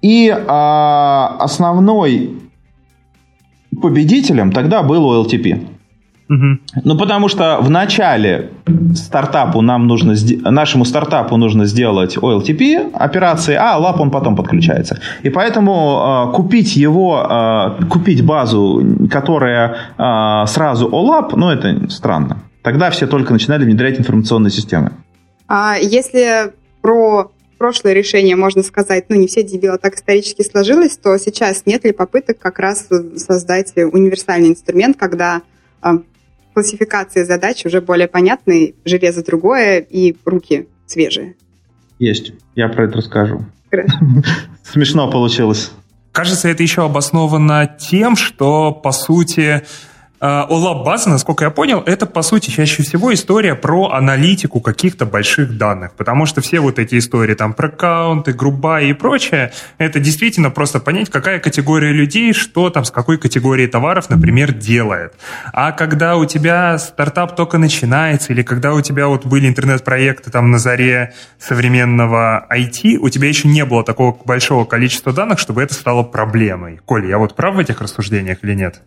И 0.03 0.35
а, 0.47 1.37
основной 1.39 2.31
победителем 3.81 4.53
тогда 4.53 4.83
был 4.83 5.11
OLTP. 5.11 5.67
Угу. 6.35 6.83
Ну, 6.85 6.99
потому 6.99 7.29
что 7.29 7.59
в 7.61 7.71
начале 7.71 8.51
стартапу 8.95 9.61
нам 9.61 9.87
нужно, 9.87 10.15
нашему 10.51 10.85
стартапу 10.85 11.37
нужно 11.37 11.67
сделать 11.67 12.17
OLTP 12.17 12.93
операции, 12.93 13.55
а 13.55 13.77
лап 13.77 14.01
он 14.01 14.11
потом 14.11 14.35
подключается. 14.35 15.01
И 15.23 15.31
поэтому 15.31 16.29
э, 16.31 16.37
купить 16.37 16.77
его, 16.77 17.77
э, 17.81 17.85
купить 17.85 18.25
базу, 18.25 18.83
которая 19.11 19.77
э, 19.97 20.47
сразу 20.47 20.89
OLAP, 20.89 21.37
ну, 21.37 21.51
это 21.51 21.89
странно. 21.91 22.39
Тогда 22.63 22.91
все 22.91 23.07
только 23.07 23.33
начинали 23.33 23.65
внедрять 23.65 24.01
информационные 24.01 24.51
системы. 24.51 24.93
А 25.47 25.77
если 25.81 26.53
про 26.83 27.31
прошлое 27.59 27.93
решение, 27.93 28.35
можно 28.35 28.63
сказать, 28.63 29.05
ну, 29.09 29.17
не 29.17 29.27
все 29.27 29.43
дебилы 29.45 29.79
так 29.79 29.95
исторически 29.95 30.43
сложилось, 30.43 30.97
то 30.97 31.17
сейчас 31.19 31.63
нет 31.67 31.85
ли 31.85 31.93
попыток 31.93 32.39
как 32.39 32.59
раз 32.59 32.89
создать 33.17 33.73
универсальный 33.77 34.49
инструмент, 34.49 34.97
когда 34.99 35.43
классификации 36.55 37.25
задач 37.25 37.67
уже 37.67 37.81
более 37.81 38.09
понятны, 38.09 38.75
железо 38.85 39.25
другое 39.25 39.81
и 39.81 40.17
руки 40.25 40.69
свежие? 40.87 41.35
Есть. 41.99 42.33
Я 42.55 42.69
про 42.69 42.85
это 42.85 42.99
расскажу. 42.99 43.45
Смешно 44.63 45.11
получилось. 45.11 45.73
Кажется, 46.13 46.49
это 46.49 46.63
еще 46.63 46.85
обосновано 46.85 47.77
тем, 47.79 48.15
что, 48.17 48.73
по 48.73 48.93
сути, 48.93 49.65
OLAP-база, 50.25 51.11
насколько 51.11 51.45
я 51.45 51.51
понял, 51.51 51.83
это, 51.85 52.07
по 52.07 52.23
сути, 52.23 52.49
чаще 52.49 52.83
всего 52.83 53.13
история 53.13 53.55
про 53.55 53.91
аналитику 53.91 54.61
каких-то 54.61 55.05
больших 55.05 55.59
данных, 55.59 55.93
потому 55.95 56.25
что 56.25 56.41
все 56.41 56.61
вот 56.61 56.79
эти 56.79 56.97
истории 56.97 57.35
там 57.35 57.53
про 57.53 57.69
аккаунты, 57.69 58.33
груба 58.33 58.81
и 58.81 58.95
прочее, 58.95 59.53
это 59.77 60.01
действительно 60.01 60.51
просто 60.51 60.81
понять, 60.81 61.11
какая 61.11 61.41
категория 61.41 61.93
людей, 61.93 62.33
что 62.33 62.71
там 62.71 62.87
с 62.87 62.91
какой 62.91 63.19
категорией 63.19 63.69
товаров, 63.69 64.09
например, 64.09 64.53
делает. 64.53 65.13
А 65.53 65.73
когда 65.73 66.17
у 66.17 66.25
тебя 66.25 66.79
стартап 66.79 67.37
только 67.37 67.59
начинается, 67.59 68.33
или 68.33 68.43
когда 68.43 68.73
у 68.73 68.81
тебя 68.81 69.09
вот 69.09 69.27
были 69.27 69.47
интернет-проекты 69.47 70.31
там 70.31 70.51
на 70.51 70.59
заре 70.59 71.13
современного 71.39 72.47
IT, 72.51 72.97
у 72.97 73.11
тебя 73.11 73.29
еще 73.29 73.47
не 73.49 73.67
было 73.67 73.85
такого 73.85 74.17
большого 74.25 74.65
количества 74.65 75.13
данных, 75.13 75.39
чтобы 75.39 75.63
это 75.63 75.75
стало 75.75 76.03
проблемой. 76.03 76.81
Коль, 76.87 77.07
я 77.07 77.19
вот 77.19 77.37
прав 77.37 77.57
в 77.57 77.59
этих 77.59 77.83
рассуждениях 77.83 78.39
или 78.43 78.55
нет? 78.55 78.81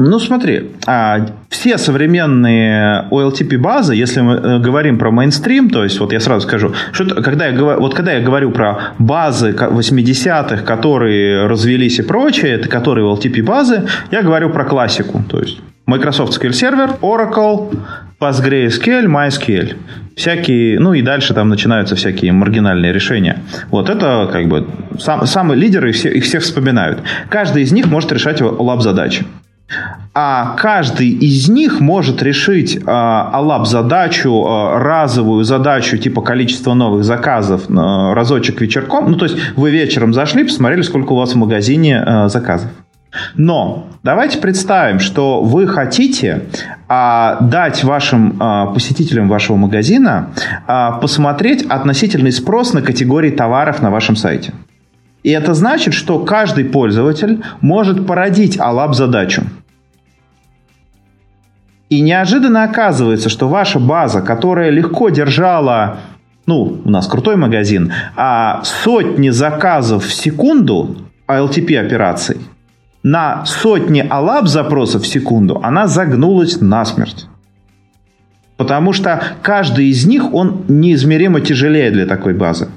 Ну, 0.00 0.20
смотри, 0.20 0.70
а, 0.86 1.26
все 1.48 1.76
современные 1.76 3.06
OLTP-базы, 3.10 3.96
если 3.96 4.20
мы 4.20 4.34
э, 4.34 4.58
говорим 4.60 4.96
про 4.96 5.10
мейнстрим, 5.10 5.70
то 5.70 5.82
есть, 5.82 5.98
вот 5.98 6.12
я 6.12 6.20
сразу 6.20 6.46
скажу, 6.46 6.72
что, 6.92 7.20
когда 7.20 7.48
я, 7.48 7.76
вот 7.76 7.94
когда 7.96 8.12
я 8.12 8.20
говорю 8.20 8.52
про 8.52 8.92
базы 9.00 9.50
80-х, 9.50 10.58
которые 10.58 11.48
развелись 11.48 11.98
и 11.98 12.02
прочее, 12.02 12.52
это 12.52 12.68
которые 12.68 13.12
OLTP-базы, 13.12 13.88
я 14.12 14.22
говорю 14.22 14.50
про 14.50 14.64
классику, 14.64 15.20
то 15.28 15.40
есть 15.40 15.58
Microsoft 15.86 16.40
SQL 16.40 16.50
Server, 16.50 17.00
Oracle, 17.00 17.76
PostgreSQL, 18.20 19.06
MySQL. 19.06 19.78
Всякие, 20.14 20.78
ну 20.78 20.94
и 20.94 21.02
дальше 21.02 21.34
там 21.34 21.48
начинаются 21.48 21.96
всякие 21.96 22.30
маргинальные 22.30 22.92
решения. 22.92 23.40
Вот 23.70 23.90
это 23.90 24.28
как 24.32 24.46
бы 24.46 24.68
сам, 25.00 25.26
самые 25.26 25.58
лидеры, 25.58 25.90
все, 25.90 26.10
их 26.10 26.22
все 26.22 26.38
вспоминают. 26.38 27.02
Каждый 27.28 27.64
из 27.64 27.72
них 27.72 27.86
может 27.86 28.12
решать 28.12 28.40
лаб-задачи. 28.40 29.24
А 30.14 30.56
каждый 30.56 31.10
из 31.10 31.48
них 31.48 31.80
может 31.80 32.22
решить 32.22 32.80
а, 32.86 33.30
алаб-задачу, 33.32 34.44
а, 34.46 34.78
разовую 34.78 35.44
задачу 35.44 35.98
типа 35.98 36.22
количество 36.22 36.74
новых 36.74 37.04
заказов 37.04 37.64
а, 37.68 38.14
разочек 38.14 38.60
вечерком. 38.60 39.10
Ну, 39.10 39.16
то 39.16 39.26
есть 39.26 39.36
вы 39.56 39.70
вечером 39.70 40.14
зашли, 40.14 40.44
посмотрели, 40.44 40.82
сколько 40.82 41.12
у 41.12 41.16
вас 41.16 41.32
в 41.32 41.36
магазине 41.36 42.00
а, 42.00 42.28
заказов. 42.28 42.70
Но 43.34 43.88
давайте 44.02 44.38
представим, 44.38 45.00
что 45.00 45.42
вы 45.42 45.66
хотите 45.66 46.42
а, 46.88 47.38
дать 47.40 47.84
вашим 47.84 48.36
а, 48.40 48.66
посетителям 48.66 49.28
вашего 49.28 49.56
магазина 49.56 50.30
а, 50.66 50.92
посмотреть 50.92 51.64
относительный 51.64 52.32
спрос 52.32 52.72
на 52.72 52.82
категории 52.82 53.30
товаров 53.30 53.82
на 53.82 53.90
вашем 53.90 54.16
сайте. 54.16 54.52
И 55.22 55.30
это 55.30 55.54
значит, 55.54 55.94
что 55.94 56.20
каждый 56.20 56.64
пользователь 56.64 57.42
может 57.60 58.06
породить 58.06 58.58
алаб-задачу. 58.58 59.42
И 61.88 62.00
неожиданно 62.00 62.64
оказывается, 62.64 63.28
что 63.28 63.48
ваша 63.48 63.78
база, 63.78 64.20
которая 64.20 64.70
легко 64.70 65.08
держала, 65.08 65.98
ну, 66.46 66.80
у 66.84 66.90
нас 66.90 67.06
крутой 67.06 67.36
магазин, 67.36 67.92
а 68.16 68.62
сотни 68.64 69.30
заказов 69.30 70.04
в 70.04 70.12
секунду 70.12 70.96
LTP 71.26 71.78
операций– 71.78 72.36
на 73.02 73.46
сотни 73.46 74.04
алаб 74.08 74.48
запросов 74.48 75.04
в 75.04 75.06
секунду 75.06 75.60
она 75.62 75.86
загнулась 75.86 76.60
насмерть. 76.60 77.26
Потому 78.56 78.92
что 78.92 79.22
каждый 79.40 79.86
из 79.86 80.04
них, 80.04 80.34
он 80.34 80.64
неизмеримо 80.68 81.40
тяжелее 81.40 81.92
для 81.92 82.06
такой 82.06 82.34
базы. 82.34 82.68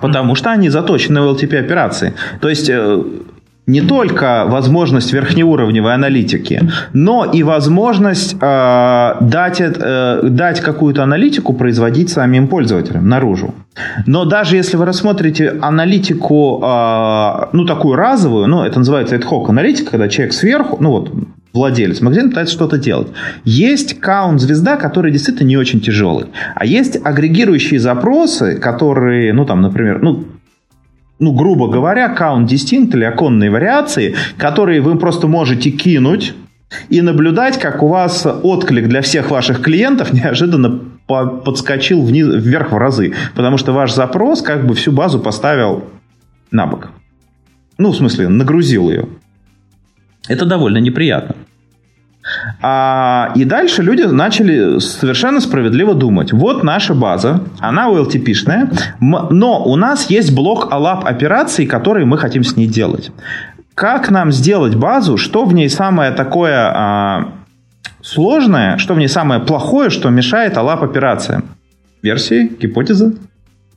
Потому 0.00 0.34
что 0.34 0.50
они 0.50 0.68
заточены 0.68 1.20
в 1.22 1.34
LTP 1.34 1.58
операции. 1.58 2.12
То 2.40 2.48
есть 2.48 2.68
э, 2.68 3.02
не 3.66 3.80
только 3.80 4.44
возможность 4.46 5.12
верхнеуровневой 5.12 5.94
аналитики, 5.94 6.62
но 6.92 7.24
и 7.24 7.42
возможность 7.42 8.36
э, 8.40 9.16
дать, 9.20 9.60
э, 9.60 10.20
дать 10.22 10.60
какую-то 10.60 11.02
аналитику 11.02 11.52
производить 11.52 12.10
самим 12.10 12.46
пользователям 12.46 13.08
наружу. 13.08 13.54
Но 14.06 14.24
даже 14.24 14.56
если 14.56 14.76
вы 14.76 14.84
рассмотрите 14.84 15.58
аналитику, 15.60 16.62
э, 16.62 17.46
ну, 17.52 17.64
такую 17.66 17.96
разовую, 17.96 18.46
ну, 18.46 18.62
это 18.62 18.78
называется 18.78 19.16
ad 19.16 19.24
hoc 19.28 19.48
аналитика, 19.48 19.90
когда 19.92 20.08
человек 20.08 20.32
сверху, 20.32 20.76
ну, 20.80 20.90
вот, 20.90 21.10
владелец 21.56 22.00
магазина 22.00 22.28
пытается 22.28 22.54
что-то 22.54 22.78
делать. 22.78 23.08
Есть 23.44 23.98
каунт-звезда, 23.98 24.76
который 24.76 25.10
действительно 25.10 25.48
не 25.48 25.56
очень 25.56 25.80
тяжелый. 25.80 26.26
А 26.54 26.64
есть 26.64 26.96
агрегирующие 27.02 27.80
запросы, 27.80 28.56
которые, 28.56 29.32
ну, 29.32 29.44
там, 29.44 29.60
например, 29.62 30.00
ну, 30.02 30.26
ну, 31.18 31.32
грубо 31.32 31.68
говоря, 31.68 32.14
count 32.16 32.46
distinct 32.46 32.94
или 32.94 33.04
оконные 33.04 33.50
вариации, 33.50 34.14
которые 34.36 34.80
вы 34.80 34.98
просто 34.98 35.26
можете 35.26 35.70
кинуть 35.70 36.34
и 36.88 37.00
наблюдать, 37.00 37.58
как 37.58 37.82
у 37.82 37.88
вас 37.88 38.26
отклик 38.26 38.88
для 38.88 39.00
всех 39.00 39.30
ваших 39.30 39.62
клиентов 39.62 40.12
неожиданно 40.12 40.80
подскочил 41.06 42.02
вниз, 42.02 42.26
вверх 42.26 42.72
в 42.72 42.76
разы. 42.76 43.14
Потому 43.34 43.56
что 43.56 43.72
ваш 43.72 43.94
запрос 43.94 44.42
как 44.42 44.66
бы 44.66 44.74
всю 44.74 44.92
базу 44.92 45.20
поставил 45.20 45.84
на 46.50 46.66
бок. 46.66 46.90
Ну, 47.78 47.92
в 47.92 47.96
смысле, 47.96 48.28
нагрузил 48.28 48.90
ее. 48.90 49.06
Это 50.28 50.44
довольно 50.44 50.78
неприятно. 50.78 51.36
А, 52.60 53.32
и 53.34 53.44
дальше 53.44 53.82
люди 53.82 54.02
начали 54.02 54.78
совершенно 54.78 55.40
справедливо 55.40 55.94
думать. 55.94 56.32
Вот 56.32 56.62
наша 56.62 56.94
база, 56.94 57.40
она 57.60 57.88
OLTP-шная, 57.88 58.70
но 59.00 59.64
у 59.64 59.76
нас 59.76 60.10
есть 60.10 60.34
блок 60.34 60.72
ALAP 60.72 61.04
операций, 61.04 61.66
которые 61.66 62.06
мы 62.06 62.18
хотим 62.18 62.44
с 62.44 62.56
ней 62.56 62.66
делать. 62.66 63.10
Как 63.74 64.10
нам 64.10 64.32
сделать 64.32 64.74
базу, 64.74 65.16
что 65.18 65.44
в 65.44 65.52
ней 65.52 65.68
самое 65.68 66.10
такое 66.10 66.72
а, 66.74 67.32
сложное, 68.02 68.78
что 68.78 68.94
в 68.94 68.98
ней 68.98 69.08
самое 69.08 69.40
плохое, 69.40 69.90
что 69.90 70.10
мешает 70.10 70.56
ALAP 70.56 70.82
операциям? 70.82 71.44
Версии, 72.02 72.48
гипотезы? 72.60 73.16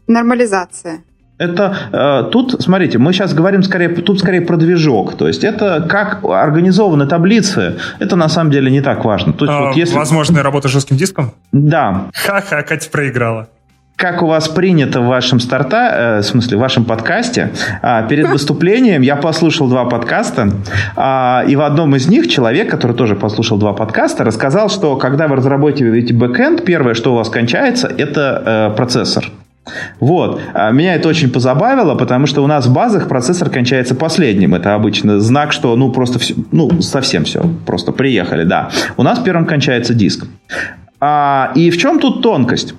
Нормализация. 0.07 1.01
Это 1.39 1.73
э, 1.93 2.30
тут, 2.32 2.62
смотрите, 2.62 2.97
мы 2.97 3.13
сейчас 3.13 3.34
говорим 3.34 3.63
скорее, 3.63 3.88
тут 3.88 4.19
скорее 4.19 4.41
про 4.41 4.58
движок. 4.58 5.15
То 5.15 5.25
есть 5.25 5.45
это 5.45 5.86
как 5.88 6.19
организованы 6.23 7.08
таблицы, 7.08 7.78
это 7.99 8.17
на 8.17 8.28
самом 8.28 8.52
деле 8.52 8.69
не 8.69 8.82
так 8.82 9.06
важно. 9.06 9.32
То 9.32 9.45
есть, 9.45 9.58
а, 9.58 9.62
вот 9.67 9.75
если... 9.78 9.95
Возможная 9.95 10.43
работа 10.43 10.67
с 10.67 10.71
жестким 10.71 10.97
диском? 10.97 11.32
Да. 11.54 12.08
Ха-ха, 12.13 12.62
Катя 12.63 12.89
проиграла 12.91 13.47
как 13.95 14.23
у 14.23 14.28
вас 14.28 14.47
принято 14.47 15.02
в 15.02 15.08
вашем 15.08 15.41
старта, 15.41 15.89
э, 15.91 16.19
в 16.19 16.23
смысле, 16.23 16.56
в 16.56 16.62
вашем 16.62 16.86
подкасте, 16.86 17.52
э, 17.82 18.08
перед 18.08 18.30
выступлением 18.30 19.02
я 19.02 19.17
послушал 19.17 19.67
два 19.67 19.84
подкаста, 19.84 20.52
э, 20.95 21.52
и 21.52 21.58
в 21.58 21.62
одном 21.62 21.93
из 21.97 22.08
них 22.08 22.30
человек, 22.30 22.71
который 22.71 22.95
тоже 22.95 23.15
послушал 23.15 23.58
два 23.58 23.73
подкаста, 23.73 24.23
рассказал, 24.23 24.69
что 24.69 24.95
когда 24.95 25.28
вы 25.28 25.36
разработаете 25.36 26.13
бэкэнд, 26.13 26.63
первое, 26.63 26.93
что 26.93 27.12
у 27.12 27.17
вас 27.17 27.28
кончается, 27.28 27.88
это 27.88 28.69
э, 28.71 28.75
процессор. 28.78 29.25
Вот. 29.99 30.41
А 30.53 30.71
меня 30.71 30.95
это 30.95 31.08
очень 31.08 31.29
позабавило, 31.32 31.95
потому 31.95 32.25
что 32.25 32.43
у 32.43 32.47
нас 32.47 32.67
в 32.67 32.73
базах 32.73 33.08
процессор 33.08 33.49
кончается 33.49 33.95
последним. 33.95 34.55
Это 34.55 34.75
обычно 34.75 35.19
знак, 35.19 35.51
что 35.51 35.75
ну 35.75 35.91
просто 35.91 36.19
все, 36.19 36.36
ну 36.51 36.82
совсем 36.82 37.23
все, 37.23 37.43
просто 37.65 37.91
приехали, 37.91 38.43
да. 38.43 38.69
У 38.97 39.03
нас 39.03 39.19
первым 39.19 39.45
кончается 39.45 39.93
диск. 39.93 40.25
А, 40.99 41.51
и 41.55 41.69
в 41.71 41.77
чем 41.77 41.99
тут 41.99 42.21
тонкость? 42.21 42.73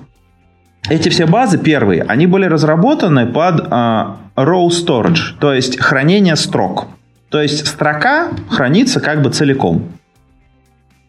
Эти 0.89 1.09
все 1.09 1.27
базы 1.27 1.59
первые, 1.59 2.03
они 2.03 2.27
были 2.27 2.47
разработаны 2.47 3.27
под 3.27 3.67
а, 3.71 4.17
row 4.37 4.69
storage, 4.69 5.39
то 5.39 5.53
есть 5.53 5.79
хранение 5.79 6.37
строк. 6.37 6.87
То 7.29 7.41
есть 7.41 7.67
строка 7.67 8.31
хранится 8.49 9.01
как 9.01 9.23
бы 9.23 9.31
целиком. 9.31 9.85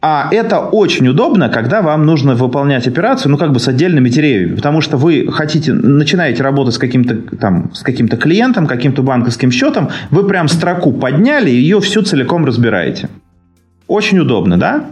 А 0.03 0.29
это 0.31 0.59
очень 0.59 1.07
удобно, 1.07 1.49
когда 1.49 1.83
вам 1.83 2.07
нужно 2.07 2.33
выполнять 2.33 2.87
операцию, 2.87 3.31
ну, 3.31 3.37
как 3.37 3.51
бы 3.51 3.59
с 3.59 3.67
отдельными 3.67 4.09
деревьями. 4.09 4.55
Потому 4.55 4.81
что 4.81 4.97
вы 4.97 5.31
хотите, 5.31 5.73
начинаете 5.73 6.41
работать 6.41 6.73
с 6.73 6.79
каким-то 6.79 7.37
там, 7.37 7.71
с 7.73 7.81
каким-то 7.83 8.17
клиентом, 8.17 8.65
каким-то 8.65 9.03
банковским 9.03 9.51
счетом, 9.51 9.89
вы 10.09 10.27
прям 10.27 10.47
строку 10.47 10.91
подняли 10.91 11.51
и 11.51 11.55
ее 11.55 11.79
всю 11.81 12.01
целиком 12.01 12.45
разбираете. 12.45 13.09
Очень 13.87 14.17
удобно, 14.19 14.57
да? 14.57 14.85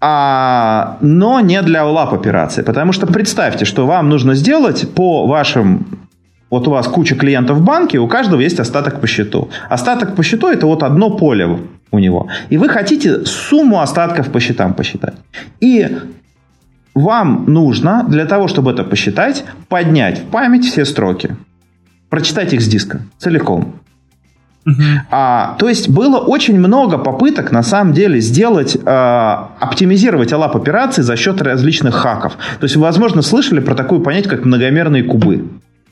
А, 0.00 0.98
но 1.00 1.40
не 1.40 1.60
для 1.62 1.84
лап 1.84 2.14
операции. 2.14 2.62
Потому 2.62 2.92
что 2.92 3.08
представьте, 3.08 3.64
что 3.64 3.86
вам 3.86 4.08
нужно 4.08 4.34
сделать 4.34 4.88
по 4.94 5.26
вашим 5.26 6.05
вот 6.50 6.68
у 6.68 6.70
вас 6.70 6.86
куча 6.86 7.16
клиентов 7.16 7.58
в 7.58 7.64
банке, 7.64 7.98
у 7.98 8.06
каждого 8.06 8.40
есть 8.40 8.60
остаток 8.60 9.00
по 9.00 9.06
счету. 9.06 9.48
Остаток 9.68 10.14
по 10.14 10.22
счету 10.22 10.48
это 10.48 10.66
вот 10.66 10.82
одно 10.82 11.10
поле 11.10 11.58
у 11.90 11.98
него. 11.98 12.28
И 12.50 12.56
вы 12.56 12.68
хотите 12.68 13.24
сумму 13.24 13.80
остатков 13.80 14.30
по 14.30 14.38
счетам 14.40 14.74
посчитать. 14.74 15.14
И 15.60 15.88
вам 16.94 17.44
нужно 17.46 18.04
для 18.08 18.26
того, 18.26 18.48
чтобы 18.48 18.70
это 18.70 18.84
посчитать, 18.84 19.44
поднять 19.68 20.20
в 20.20 20.24
память 20.26 20.64
все 20.64 20.84
строки. 20.84 21.36
Прочитать 22.08 22.52
их 22.52 22.60
с 22.62 22.68
диска 22.68 23.00
целиком. 23.18 23.74
Uh-huh. 24.66 24.98
А, 25.10 25.54
то 25.58 25.68
есть 25.68 25.88
было 25.88 26.18
очень 26.18 26.58
много 26.58 26.98
попыток 26.98 27.52
на 27.52 27.62
самом 27.62 27.92
деле 27.92 28.20
сделать, 28.20 28.76
а, 28.84 29.52
оптимизировать 29.60 30.32
алап 30.32 30.56
операции 30.56 31.02
за 31.02 31.16
счет 31.16 31.40
различных 31.40 31.94
хаков. 31.94 32.36
То 32.58 32.64
есть, 32.64 32.74
вы, 32.74 32.82
возможно, 32.82 33.22
слышали 33.22 33.60
про 33.60 33.76
такое 33.76 34.00
понятие, 34.00 34.30
как 34.30 34.44
многомерные 34.44 35.04
кубы. 35.04 35.44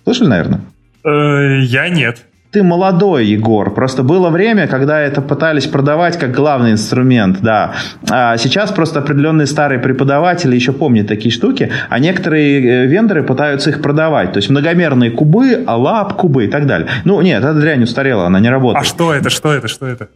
Слышали, 0.05 0.29
наверное? 0.29 0.61
Э, 1.05 1.61
я 1.63 1.89
нет. 1.89 2.25
Ты 2.55 2.63
молодой, 2.63 3.27
Егор. 3.27 3.75
Просто 3.75 4.05
было 4.05 4.31
время, 4.31 4.69
когда 4.69 5.01
это 5.01 5.21
пытались 5.21 5.67
продавать 5.67 6.17
как 6.19 6.31
главный 6.31 6.71
инструмент, 6.71 7.41
да. 7.41 7.75
А 8.09 8.37
сейчас 8.37 8.71
просто 8.71 9.01
определенные 9.01 9.49
старые 9.49 9.81
преподаватели 9.81 10.55
еще 10.55 10.73
помнят 10.73 11.09
такие 11.09 11.33
штуки, 11.33 11.73
а 11.89 11.99
некоторые 11.99 12.85
э, 12.85 12.87
вендоры 12.87 13.25
пытаются 13.25 13.71
их 13.71 13.83
продавать. 13.83 14.35
То 14.35 14.37
есть 14.37 14.51
многомерные 14.51 15.11
кубы, 15.11 15.65
алап 15.67 16.15
кубы 16.15 16.45
и 16.45 16.49
так 16.49 16.67
далее. 16.67 16.87
Ну, 17.05 17.21
нет, 17.23 17.43
эта 17.43 17.55
дрянь 17.55 17.83
устарела, 17.83 18.27
она 18.27 18.39
не 18.39 18.51
работает. 18.51 18.85
А 18.85 18.89
что 18.89 19.13
это, 19.13 19.31
что 19.31 19.53
это, 19.53 19.67
что 19.67 19.87
это? 19.87 20.09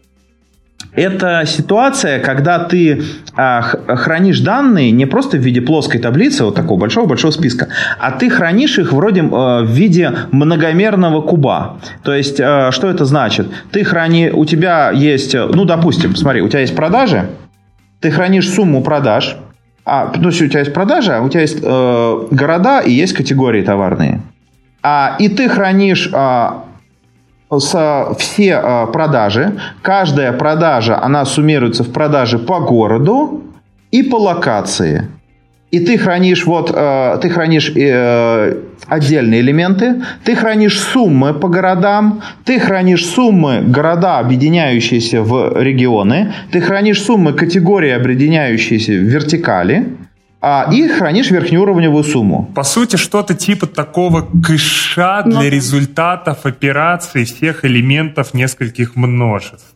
Это 0.98 1.44
ситуация, 1.46 2.18
когда 2.18 2.58
ты 2.58 3.04
а, 3.36 3.62
хранишь 3.62 4.40
данные 4.40 4.90
не 4.90 5.06
просто 5.06 5.36
в 5.36 5.40
виде 5.40 5.60
плоской 5.60 6.00
таблицы, 6.00 6.44
вот 6.44 6.56
такого 6.56 6.80
большого-большого 6.80 7.30
списка, 7.30 7.68
а 8.00 8.10
ты 8.10 8.28
хранишь 8.28 8.80
их 8.80 8.92
вроде 8.92 9.22
а, 9.22 9.62
в 9.62 9.70
виде 9.70 10.12
многомерного 10.32 11.22
куба. 11.22 11.78
То 12.02 12.12
есть, 12.12 12.40
а, 12.40 12.72
что 12.72 12.90
это 12.90 13.04
значит? 13.04 13.46
Ты 13.70 13.84
храни, 13.84 14.30
у 14.32 14.44
тебя 14.44 14.90
есть, 14.90 15.34
ну, 15.34 15.64
допустим, 15.64 16.16
смотри, 16.16 16.42
у 16.42 16.48
тебя 16.48 16.60
есть 16.60 16.74
продажи, 16.74 17.28
ты 18.00 18.10
хранишь 18.10 18.50
сумму 18.50 18.82
продаж, 18.82 19.36
а, 19.84 20.08
то 20.08 20.20
есть 20.26 20.42
у 20.42 20.48
тебя 20.48 20.60
есть 20.60 20.74
продажи, 20.74 21.12
а 21.12 21.22
у 21.22 21.28
тебя 21.28 21.42
есть 21.42 21.60
э, 21.62 22.26
города 22.32 22.80
и 22.80 22.90
есть 22.90 23.14
категории 23.14 23.62
товарные. 23.62 24.20
А, 24.82 25.14
и 25.20 25.28
ты 25.28 25.48
хранишь 25.48 26.10
а, 26.12 26.64
с, 27.50 28.16
все 28.18 28.60
э, 28.62 28.86
продажи. 28.92 29.58
Каждая 29.82 30.32
продажа, 30.32 31.02
она 31.02 31.24
суммируется 31.24 31.84
в 31.84 31.92
продаже 31.92 32.38
по 32.38 32.60
городу 32.60 33.42
и 33.90 34.02
по 34.02 34.16
локации. 34.16 35.08
И 35.70 35.80
ты 35.80 35.98
хранишь 35.98 36.46
вот, 36.46 36.70
э, 36.74 37.18
ты 37.20 37.28
хранишь 37.28 37.70
э, 37.74 38.56
отдельные 38.86 39.40
элементы, 39.40 40.02
ты 40.24 40.34
хранишь 40.34 40.80
суммы 40.80 41.34
по 41.34 41.48
городам, 41.48 42.22
ты 42.44 42.58
хранишь 42.58 43.06
суммы 43.06 43.60
города, 43.60 44.18
объединяющиеся 44.18 45.22
в 45.22 45.60
регионы, 45.60 46.32
ты 46.50 46.60
хранишь 46.60 47.02
суммы 47.02 47.34
категории, 47.34 47.90
объединяющиеся 47.90 48.92
в 48.92 48.94
вертикали, 48.94 49.88
а, 50.40 50.68
и 50.72 50.88
хранишь 50.88 51.30
верхнеуровневую 51.30 52.04
сумму. 52.04 52.50
По 52.54 52.62
сути, 52.62 52.96
что-то 52.96 53.34
типа 53.34 53.66
такого 53.66 54.26
кэша 54.98 55.22
для 55.24 55.40
ну. 55.40 55.48
результатов 55.48 56.44
операций 56.44 57.24
всех 57.24 57.64
элементов 57.64 58.34
нескольких 58.34 58.96
множеств. 58.96 59.74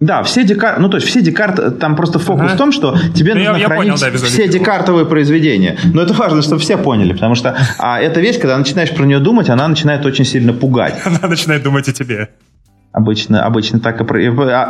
Да, 0.00 0.22
все 0.22 0.44
декарты, 0.44 0.80
ну 0.80 0.88
то 0.88 0.96
есть 0.96 1.06
все 1.06 1.20
декарты, 1.20 1.70
там 1.72 1.94
просто 1.94 2.18
фокус 2.18 2.46
ага. 2.46 2.54
в 2.54 2.56
том, 2.56 2.72
что 2.72 2.96
тебе 3.14 3.34
ну, 3.34 3.40
нужно 3.40 3.56
я, 3.58 3.66
хранить 3.66 4.00
я 4.00 4.08
понял, 4.08 4.20
да, 4.20 4.26
все 4.26 4.48
декартовые 4.48 5.04
произведения. 5.04 5.78
Но 5.92 6.00
это 6.00 6.14
важно, 6.14 6.40
чтобы 6.40 6.62
все 6.62 6.78
поняли, 6.78 7.12
потому 7.12 7.34
что 7.34 7.54
а, 7.78 8.00
эта 8.00 8.18
вещь, 8.20 8.38
когда 8.38 8.56
начинаешь 8.56 8.94
про 8.94 9.04
нее 9.04 9.18
думать, 9.18 9.50
она 9.50 9.68
начинает 9.68 10.06
очень 10.06 10.24
сильно 10.24 10.54
пугать. 10.54 10.98
Она 11.04 11.28
начинает 11.28 11.62
думать 11.62 11.86
о 11.88 11.92
тебе. 11.92 12.30
Обычно, 12.92 13.44
обычно 13.44 13.78
так 13.78 14.00
и, 14.00 14.04
про... 14.04 14.20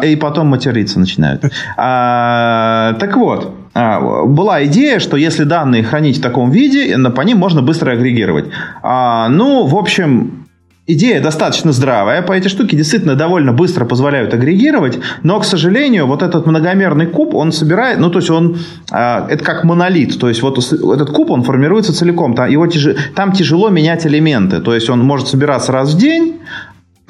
и 0.02 0.16
потом 0.16 0.48
материться 0.48 1.00
начинают. 1.00 1.42
А, 1.78 2.94
так 3.00 3.16
вот, 3.16 3.54
а, 3.72 4.26
была 4.26 4.64
идея, 4.66 4.98
что 4.98 5.16
если 5.16 5.44
данные 5.44 5.83
хранить 5.83 6.18
в 6.18 6.22
таком 6.22 6.50
виде, 6.50 6.96
по 7.11 7.22
ним 7.22 7.38
можно 7.38 7.62
быстро 7.62 7.92
агрегировать. 7.92 8.46
А, 8.83 9.28
ну, 9.28 9.64
в 9.64 9.74
общем, 9.74 10.40
идея 10.87 11.22
достаточно 11.22 11.72
здравая, 11.72 12.22
по 12.22 12.33
эти 12.33 12.48
штуки 12.48 12.74
действительно 12.74 13.14
довольно 13.14 13.52
быстро 13.52 13.85
позволяют 13.85 14.35
агрегировать, 14.35 14.98
но, 15.22 15.38
к 15.40 15.44
сожалению, 15.44 16.06
вот 16.06 16.22
этот 16.22 16.46
многомерный 16.46 17.06
куб, 17.06 17.35
он 17.35 17.52
собирает, 17.52 17.98
ну, 17.98 18.11
то 18.11 18.18
есть 18.18 18.30
он, 18.30 18.59
э, 18.92 19.26
это 19.28 19.44
как 19.44 19.64
монолит, 19.64 20.18
то 20.18 20.28
есть 20.28 20.42
вот 20.42 20.59
этот 20.59 21.11
куб, 21.11 21.30
он 21.30 21.42
формируется 21.42 21.92
целиком, 21.92 22.35
там, 22.35 22.50
его 22.50 22.66
тяж, 22.66 22.96
там 23.14 23.33
тяжело 23.33 23.68
менять 23.68 24.06
элементы, 24.06 24.61
то 24.61 24.74
есть 24.74 24.90
он 24.90 25.00
может 25.00 25.28
собираться 25.28 25.72
раз 25.72 25.94
в 25.94 25.98
день, 25.98 26.40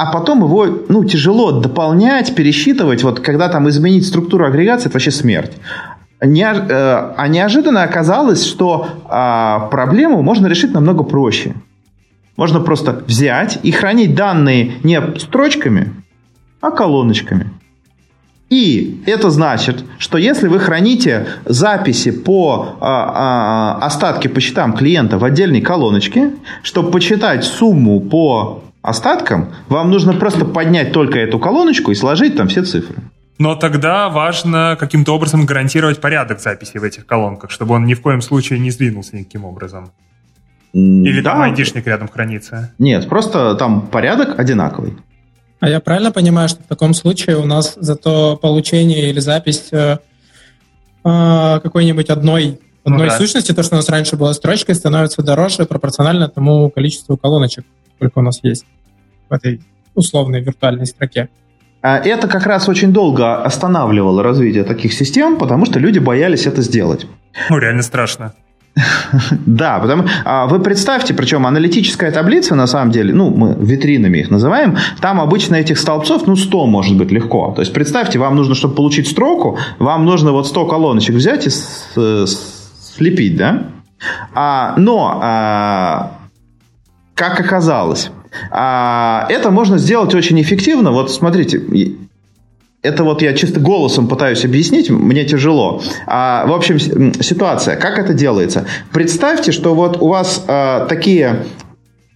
а 0.01 0.07
потом 0.13 0.45
его, 0.45 0.67
ну, 0.89 1.05
тяжело 1.05 1.53
дополнять, 1.53 2.35
пересчитывать, 2.35 3.03
вот 3.03 3.21
когда 3.21 3.49
там 3.49 3.69
изменить 3.69 4.07
структуру 4.07 4.47
агрегации, 4.47 4.87
это 4.87 4.95
вообще 4.95 5.11
смерть. 5.11 5.53
Не, 6.23 6.45
э, 6.45 7.13
а 7.17 7.29
неожиданно 7.29 7.83
оказалось, 7.83 8.47
что 8.47 8.87
э, 8.87 9.71
проблему 9.71 10.23
можно 10.23 10.47
решить 10.47 10.73
намного 10.73 11.05
проще. 11.05 11.55
Можно 12.37 12.61
просто 12.61 13.03
взять 13.07 13.59
и 13.63 13.71
хранить 13.73 14.15
данные 14.15 14.73
не 14.83 15.01
строчками, 15.19 15.93
а 16.63 16.71
колоночками. 16.71 17.51
И 18.49 19.03
это 19.07 19.31
значит, 19.31 19.85
что 19.99 20.17
если 20.17 20.49
вы 20.49 20.59
храните 20.59 21.27
записи 21.45 22.11
по 22.11 22.77
а, 22.81 23.79
а, 23.81 23.87
остатке 23.87 24.29
по 24.29 24.41
счетам 24.41 24.73
клиента 24.73 25.19
в 25.19 25.25
отдельной 25.25 25.61
колоночке, 25.61 26.33
чтобы 26.63 26.91
почитать 26.91 27.45
сумму 27.45 28.01
по 28.01 28.65
остаткам, 28.83 29.55
вам 29.69 29.91
нужно 29.91 30.15
просто 30.15 30.45
поднять 30.45 30.93
только 30.93 31.19
эту 31.19 31.39
колоночку 31.39 31.91
и 31.91 31.95
сложить 31.95 32.37
там 32.37 32.49
все 32.49 32.63
цифры. 32.63 32.97
Но 33.39 33.55
тогда 33.55 34.11
важно 34.11 34.77
каким-то 34.79 35.15
образом 35.15 35.47
гарантировать 35.47 36.01
порядок 36.01 36.41
записи 36.41 36.77
в 36.77 36.85
этих 36.85 37.07
колонках, 37.07 37.51
чтобы 37.51 37.75
он 37.75 37.87
ни 37.87 37.95
в 37.95 38.03
коем 38.03 38.21
случае 38.21 38.59
не 38.59 38.71
сдвинулся 38.71 39.17
никаким 39.17 39.47
образом. 39.47 39.93
Или 40.73 41.21
да. 41.21 41.31
там 41.31 41.43
айдишник 41.43 41.87
рядом 41.87 42.09
хранится? 42.09 42.75
Нет, 42.79 43.09
просто 43.09 43.55
там 43.55 43.89
порядок 43.89 44.39
одинаковый. 44.39 44.95
А 45.59 45.69
я 45.69 45.81
правильно 45.81 46.13
понимаю, 46.13 46.49
что 46.49 46.63
в 46.63 46.67
таком 46.67 46.95
случае 46.95 47.37
у 47.37 47.45
нас 47.45 47.77
зато 47.77 48.37
получение 48.37 49.11
или 49.11 49.21
запись 49.21 49.69
э, 49.73 49.99
э, 51.05 51.61
какой-нибудь 51.63 52.09
одной, 52.09 52.61
одной 52.85 53.07
ну, 53.07 53.07
да. 53.07 53.19
сущности, 53.19 53.53
то, 53.53 53.63
что 53.63 53.75
у 53.75 53.79
нас 53.79 53.89
раньше 53.89 54.17
было 54.17 54.33
строчкой, 54.33 54.75
становится 54.75 55.23
дороже 55.23 55.67
пропорционально 55.67 56.29
тому 56.29 56.71
количеству 56.71 57.17
колоночек, 57.17 57.65
сколько 58.01 58.19
у 58.21 58.23
нас 58.23 58.41
есть 58.43 58.65
в 59.29 59.35
этой 59.35 59.61
условной 59.95 60.41
виртуальной 60.41 60.87
строке. 60.87 61.29
А 61.83 61.99
это 61.99 62.29
как 62.29 62.47
раз 62.47 62.69
очень 62.69 62.93
долго 62.93 63.43
останавливало 63.43 64.23
развитие 64.23 64.65
таких 64.65 64.95
систем, 64.95 65.37
потому 65.37 65.67
что 65.67 65.79
люди 65.79 65.99
боялись 65.99 66.47
это 66.47 66.63
сделать. 66.63 67.07
Ну, 67.51 67.59
реально 67.59 67.83
страшно. 67.83 68.33
Да, 69.47 69.79
потому 69.81 70.05
а 70.25 70.47
вы 70.47 70.61
представьте, 70.61 71.13
причем 71.13 71.47
аналитическая 71.47 72.11
таблица, 72.13 72.55
на 72.55 72.67
самом 72.67 72.93
деле, 72.93 73.13
ну, 73.13 73.31
мы 73.31 73.55
витринами 73.55 74.19
их 74.19 74.31
называем, 74.31 74.77
там 75.01 75.21
обычно 75.21 75.57
этих 75.57 75.79
столбцов, 75.79 76.27
ну, 76.27 76.37
100 76.37 76.67
может 76.67 76.97
быть 76.97 77.11
легко. 77.11 77.53
То 77.55 77.63
есть 77.63 77.73
представьте, 77.73 78.19
вам 78.19 78.37
нужно, 78.37 78.55
чтобы 78.55 78.75
получить 78.75 79.09
строку, 79.09 79.59
вам 79.79 80.05
нужно 80.05 80.33
вот 80.33 80.47
100 80.47 80.67
колоночек 80.67 81.17
взять 81.17 81.47
и 81.47 81.51
слепить, 81.51 83.37
да? 83.37 83.65
А, 84.35 84.75
но, 84.77 85.19
а, 85.23 86.20
как 87.15 87.41
оказалось, 87.41 88.11
а, 88.51 89.27
это 89.29 89.51
можно 89.51 89.79
сделать 89.79 90.15
очень 90.15 90.41
эффективно. 90.41 90.93
Вот 90.93 91.11
смотрите, 91.11 91.63
это 92.83 93.05
вот 93.05 93.23
я 93.23 93.35
чисто 93.35 93.61
голосом 93.61 94.09
пытаюсь 94.09 94.45
объяснить, 94.45 94.91
мне 94.91 95.25
тяжело. 95.25 95.83
А, 96.07 96.47
в 96.47 96.53
общем, 96.53 96.79
ситуация, 97.23 97.77
как 97.77 97.99
это 97.99 98.15
делается? 98.15 98.67
Представьте, 98.93 99.53
что 99.53 99.75
вот 99.75 100.01
у 100.01 100.09
вас 100.09 100.45
а, 100.47 100.87
такие, 100.87 101.45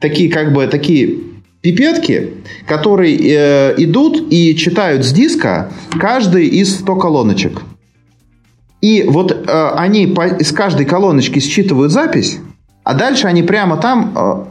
такие 0.01 0.31
как 0.31 0.53
бы 0.53 0.67
такие 0.67 1.19
пипетки, 1.65 2.35
которые 2.69 3.17
э, 3.17 3.75
идут 3.79 4.31
и 4.31 4.55
читают 4.55 5.03
с 5.03 5.13
диска 5.13 5.73
каждый 5.99 6.47
из 6.47 6.81
100 6.81 6.97
колоночек. 6.97 7.63
И 8.83 9.03
вот 9.09 9.33
э, 9.33 9.71
они 9.75 10.07
по, 10.09 10.27
из 10.27 10.53
каждой 10.53 10.85
колоночки 10.85 11.39
считывают 11.39 11.91
запись, 11.91 12.39
а 12.83 12.93
дальше 12.93 13.29
они 13.29 13.43
прямо 13.43 13.79
там 13.79 14.13
э, 14.15 14.45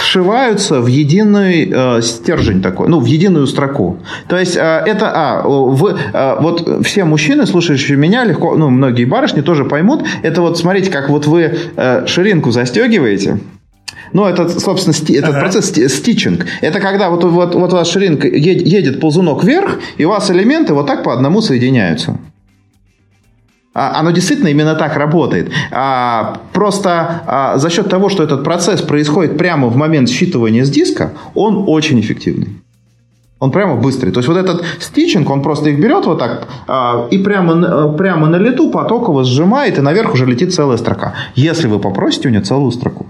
сшиваются 0.00 0.80
в 0.80 0.86
единый 0.86 1.70
э, 1.70 2.02
стержень 2.02 2.62
такой, 2.62 2.88
ну, 2.88 3.00
в 3.00 3.04
единую 3.04 3.46
строку. 3.46 3.98
То 4.28 4.38
есть 4.38 4.56
э, 4.56 4.60
это, 4.60 5.10
а, 5.14 5.42
вы, 5.42 5.96
э, 6.12 6.36
вот 6.40 6.86
все 6.86 7.04
мужчины, 7.04 7.46
слушающие 7.46 7.96
меня, 7.96 8.24
легко, 8.24 8.56
ну, 8.56 8.70
многие 8.70 9.04
барышни 9.04 9.40
тоже 9.40 9.64
поймут, 9.64 10.04
это 10.22 10.42
вот, 10.42 10.58
смотрите, 10.58 10.90
как 10.90 11.08
вот 11.08 11.26
вы 11.26 11.56
э, 11.76 12.06
ширинку 12.06 12.50
застегиваете, 12.50 13.38
ну, 14.12 14.24
это, 14.24 14.48
собственно, 14.48 14.94
сти, 14.94 15.14
этот 15.14 15.30
ага. 15.30 15.40
процесс 15.40 15.66
стичинг. 15.92 16.46
Это 16.62 16.80
когда 16.80 17.10
вот, 17.10 17.24
вот, 17.24 17.54
вот 17.54 17.72
у 17.72 17.76
вас 17.76 17.90
ширинка 17.90 18.26
едет 18.26 19.00
ползунок 19.00 19.44
вверх, 19.44 19.80
и 19.98 20.04
у 20.04 20.08
вас 20.08 20.30
элементы 20.30 20.72
вот 20.72 20.86
так 20.86 21.02
по 21.02 21.12
одному 21.12 21.42
соединяются. 21.42 22.18
А, 23.74 24.00
оно 24.00 24.10
действительно 24.10 24.48
именно 24.48 24.74
так 24.74 24.96
работает. 24.96 25.52
А, 25.70 26.40
просто 26.52 27.22
а, 27.26 27.58
за 27.58 27.70
счет 27.70 27.88
того, 27.88 28.08
что 28.08 28.22
этот 28.22 28.42
процесс 28.42 28.82
происходит 28.82 29.38
прямо 29.38 29.68
в 29.68 29.76
момент 29.76 30.08
считывания 30.08 30.64
с 30.64 30.70
диска, 30.70 31.12
он 31.34 31.64
очень 31.66 32.00
эффективный. 32.00 32.48
Он 33.38 33.52
прямо 33.52 33.76
быстрый. 33.76 34.10
То 34.10 34.18
есть 34.18 34.28
вот 34.28 34.36
этот 34.36 34.64
stitching, 34.80 35.30
он 35.30 35.42
просто 35.42 35.70
их 35.70 35.78
берет 35.78 36.06
вот 36.06 36.18
так 36.18 36.48
и 37.12 37.18
прямо, 37.18 37.92
прямо 37.92 38.26
на 38.26 38.34
лету 38.34 38.68
потоково 38.72 39.22
сжимает, 39.22 39.78
и 39.78 39.80
наверх 39.80 40.12
уже 40.14 40.26
летит 40.26 40.52
целая 40.52 40.76
строка. 40.76 41.14
Если 41.36 41.68
вы 41.68 41.78
попросите 41.78 42.28
у 42.28 42.32
него 42.32 42.44
целую 42.44 42.72
строку. 42.72 43.06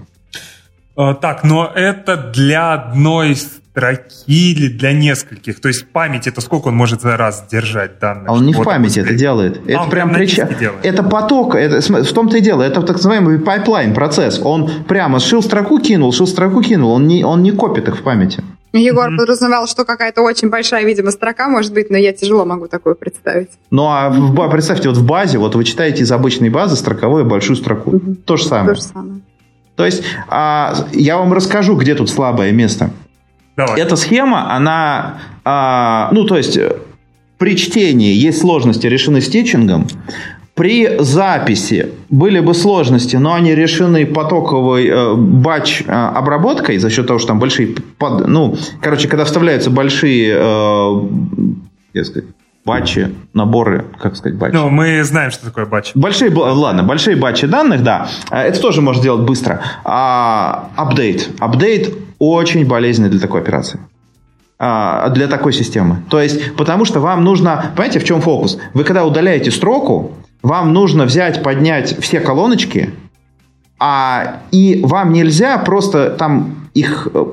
Так, 0.95 1.43
но 1.43 1.71
это 1.73 2.15
для 2.31 2.73
одной 2.73 3.35
строки 3.71 4.23
или 4.27 4.67
для 4.67 4.93
нескольких? 4.93 5.59
То 5.59 5.67
есть 5.67 5.87
память 5.87 6.27
это 6.27 6.41
сколько 6.41 6.67
он 6.67 6.75
может 6.75 7.01
за 7.01 7.17
раз 7.17 7.47
держать 7.51 7.99
данных? 7.99 8.29
А 8.29 8.33
он 8.33 8.45
не 8.45 8.53
в 8.53 8.63
памяти 8.63 8.99
это 8.99 9.13
делает. 9.13 9.61
Это 9.67 9.81
а, 9.81 9.89
прям 9.89 10.13
прич... 10.13 10.39
Это 10.83 11.03
поток, 11.03 11.55
это, 11.55 11.81
в 11.81 12.13
том-то 12.13 12.37
и 12.37 12.41
дело, 12.41 12.63
это 12.63 12.81
так 12.81 12.97
называемый 12.97 13.39
pipeline 13.39 13.93
процесс. 13.93 14.39
Он 14.43 14.83
прямо 14.87 15.19
сшил 15.19 15.41
строку, 15.41 15.79
кинул, 15.79 16.11
сшил 16.11 16.27
строку, 16.27 16.61
кинул. 16.61 16.91
Он 16.91 17.07
не, 17.07 17.23
он 17.23 17.43
не 17.43 17.51
копит 17.51 17.87
их 17.87 17.99
в 17.99 18.03
памяти. 18.03 18.43
Егор 18.71 19.11
mm-hmm. 19.11 19.17
подразумевал, 19.17 19.67
что 19.67 19.83
какая-то 19.83 20.21
очень 20.21 20.49
большая, 20.49 20.85
видимо, 20.85 21.09
строка 21.09 21.49
может 21.49 21.73
быть, 21.73 21.89
но 21.89 21.97
я 21.97 22.13
тяжело 22.13 22.45
могу 22.45 22.67
такое 22.67 22.93
представить. 22.93 23.49
Ну, 23.71 23.87
а 23.87 24.09
в, 24.09 24.49
представьте, 24.49 24.89
вот 24.89 24.97
в 24.97 25.05
базе, 25.05 25.39
вот 25.39 25.55
вы 25.55 25.63
читаете 25.63 26.03
из 26.03 26.11
обычной 26.11 26.49
базы 26.49 26.75
строковую 26.75 27.25
большую 27.25 27.57
строку. 27.57 27.91
Mm-hmm. 27.91 28.15
То 28.25 28.37
же 28.37 28.43
самое. 28.43 28.67
То 28.67 28.75
же 28.75 28.81
самое. 28.81 29.21
То 29.75 29.85
есть 29.85 30.03
а, 30.27 30.87
я 30.91 31.17
вам 31.17 31.33
расскажу, 31.33 31.75
где 31.77 31.95
тут 31.95 32.09
слабое 32.09 32.51
место. 32.51 32.91
Давай. 33.59 33.81
Эта 33.81 33.97
схема, 33.97 34.55
она, 34.55 35.19
а, 35.43 36.09
ну, 36.13 36.23
то 36.23 36.37
есть 36.37 36.57
при 37.37 37.57
чтении 37.57 38.13
есть 38.13 38.39
сложности, 38.39 38.87
решены 38.87 39.19
стичингом. 39.19 39.87
При 40.55 40.97
записи 40.99 41.89
были 42.09 42.39
бы 42.39 42.53
сложности, 42.53 43.17
но 43.17 43.33
они 43.33 43.55
решены 43.55 44.05
потоковой 44.05 44.87
э, 44.87 45.13
батч 45.15 45.83
э, 45.85 45.91
обработкой 45.91 46.77
за 46.77 46.89
счет 46.89 47.07
того, 47.07 47.19
что 47.19 47.29
там 47.29 47.39
большие, 47.39 47.75
под, 47.97 48.27
ну, 48.27 48.55
короче, 48.81 49.07
когда 49.07 49.23
вставляются 49.25 49.69
большие, 49.69 50.35
э, 50.37 52.03
сказать, 52.03 52.29
батчи, 52.65 53.15
наборы, 53.33 53.85
как 53.99 54.15
сказать, 54.15 54.37
батчи. 54.37 54.55
Ну, 54.55 54.69
мы 54.69 55.03
знаем, 55.03 55.31
что 55.31 55.45
такое 55.45 55.65
батчи. 55.65 55.91
Большие, 55.95 56.31
ладно, 56.31 56.83
большие 56.83 57.15
батчи 57.15 57.47
данных, 57.47 57.83
да, 57.83 58.07
э, 58.31 58.37
это 58.41 58.59
тоже 58.59 58.81
можно 58.81 59.01
делать 59.01 59.21
быстро. 59.21 59.61
А, 59.83 60.69
апдейт. 60.75 61.29
Апдейт 61.39 61.93
очень 62.19 62.67
болезненный 62.67 63.09
для 63.09 63.19
такой 63.19 63.41
операции. 63.41 63.79
а, 64.61 65.09
для 65.09 65.27
такой 65.27 65.53
системы. 65.53 66.03
То 66.09 66.19
есть, 66.21 66.55
потому 66.57 66.83
что 66.83 66.99
вам 66.99 67.23
нужно, 67.23 67.71
понимаете, 67.75 67.99
в 67.99 68.03
чем 68.03 68.19
фокус? 68.19 68.57
Вы 68.73 68.83
когда 68.83 69.05
удаляете 69.05 69.51
строку, 69.51 70.11
вам 70.43 70.73
нужно 70.73 71.05
взять, 71.05 71.41
поднять 71.41 71.97
все 72.01 72.19
колоночки, 72.19 72.89
а, 73.79 74.41
и 74.51 74.81
вам 74.83 75.13
нельзя 75.13 75.57
просто 75.59 76.09
там 76.09 76.69
их... 76.73 77.07
Э, 77.13 77.25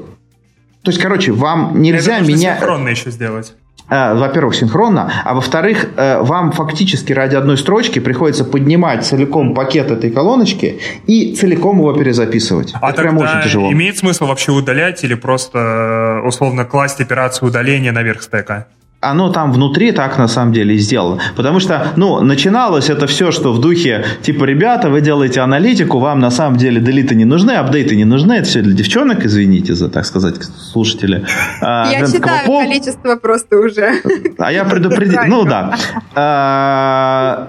то 0.83 0.91
есть, 0.93 1.01
короче, 1.03 1.33
вам 1.33 1.83
нельзя 1.83 2.19
Это 2.19 2.29
менять... 2.29 2.59
синхронно 2.59 2.89
еще 2.91 3.11
сделать. 3.11 3.55
Э, 3.89 4.15
во-первых, 4.15 4.55
синхронно, 4.55 5.13
а 5.25 5.35
во-вторых, 5.35 5.87
э, 5.97 6.19
вам 6.21 6.51
фактически 6.53 7.13
ради 7.13 7.37
одной 7.37 7.57
строчки 7.57 8.01
приходится 8.01 8.45
поднимать 8.45 9.05
целиком 9.05 9.55
пакет 9.55 9.91
этой 9.91 10.11
колоночки 10.11 10.81
и 11.07 11.35
целиком 11.37 11.79
его 11.79 11.93
перезаписывать. 11.93 12.75
А 12.81 12.91
Это 12.91 13.03
прям 13.03 13.19
очень 13.19 13.43
тяжело. 13.43 13.73
имеет 13.73 13.97
смысл 13.99 14.27
вообще 14.27 14.51
удалять 14.51 15.05
или 15.05 15.15
просто 15.15 16.21
условно 16.25 16.65
класть 16.65 17.01
операцию 17.01 17.49
удаления 17.49 17.93
наверх 17.93 18.23
стека? 18.23 18.67
Оно 19.11 19.31
там 19.31 19.53
внутри 19.53 19.93
так 19.93 20.19
на 20.19 20.29
самом 20.29 20.53
деле 20.53 20.77
сделано. 20.77 21.21
Потому 21.37 21.61
что, 21.61 21.89
ну, 21.97 22.21
начиналось 22.21 22.91
это 22.91 23.07
все, 23.07 23.31
что 23.31 23.53
в 23.53 23.61
духе, 23.61 24.05
типа, 24.23 24.45
ребята, 24.45 24.91
вы 24.91 25.01
делаете 25.01 25.41
аналитику, 25.41 25.99
вам 25.99 26.21
на 26.21 26.31
самом 26.31 26.57
деле 26.57 26.81
делиты 26.81 27.15
не 27.15 27.25
нужны, 27.25 27.53
апдейты 27.53 27.97
не 27.97 28.05
нужны, 28.05 28.35
это 28.35 28.49
все 28.49 28.63
для 28.63 28.75
девчонок, 28.75 29.25
извините 29.25 29.75
за, 29.75 29.89
так 29.89 30.05
сказать, 30.05 30.37
слушатели. 30.73 31.25
А, 31.61 31.91
я 31.91 32.07
считаю 32.07 32.47
пол... 32.47 32.63
количество 32.63 33.17
просто 33.17 33.59
уже. 33.59 34.03
А 34.39 34.53
я 34.53 34.65
предупредил, 34.65 35.21
ну 35.27 35.45
да. 35.45 35.75
А, 36.15 37.49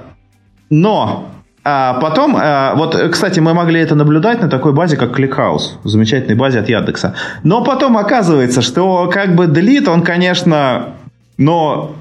но 0.69 1.31
а 1.69 1.95
потом, 1.95 2.37
вот, 2.77 2.95
кстати, 3.11 3.41
мы 3.41 3.53
могли 3.53 3.81
это 3.81 3.93
наблюдать 3.93 4.41
на 4.41 4.47
такой 4.49 4.71
базе, 4.71 4.95
как 4.95 5.19
ClickHouse, 5.19 5.79
замечательной 5.83 6.35
базе 6.35 6.59
от 6.59 6.69
Яндекса. 6.69 7.13
Но 7.43 7.61
потом 7.61 7.97
оказывается, 7.97 8.61
что 8.61 9.09
как 9.13 9.35
бы 9.35 9.47
delete, 9.47 9.89
он, 9.89 10.01
конечно, 10.01 10.93
но 11.37 11.95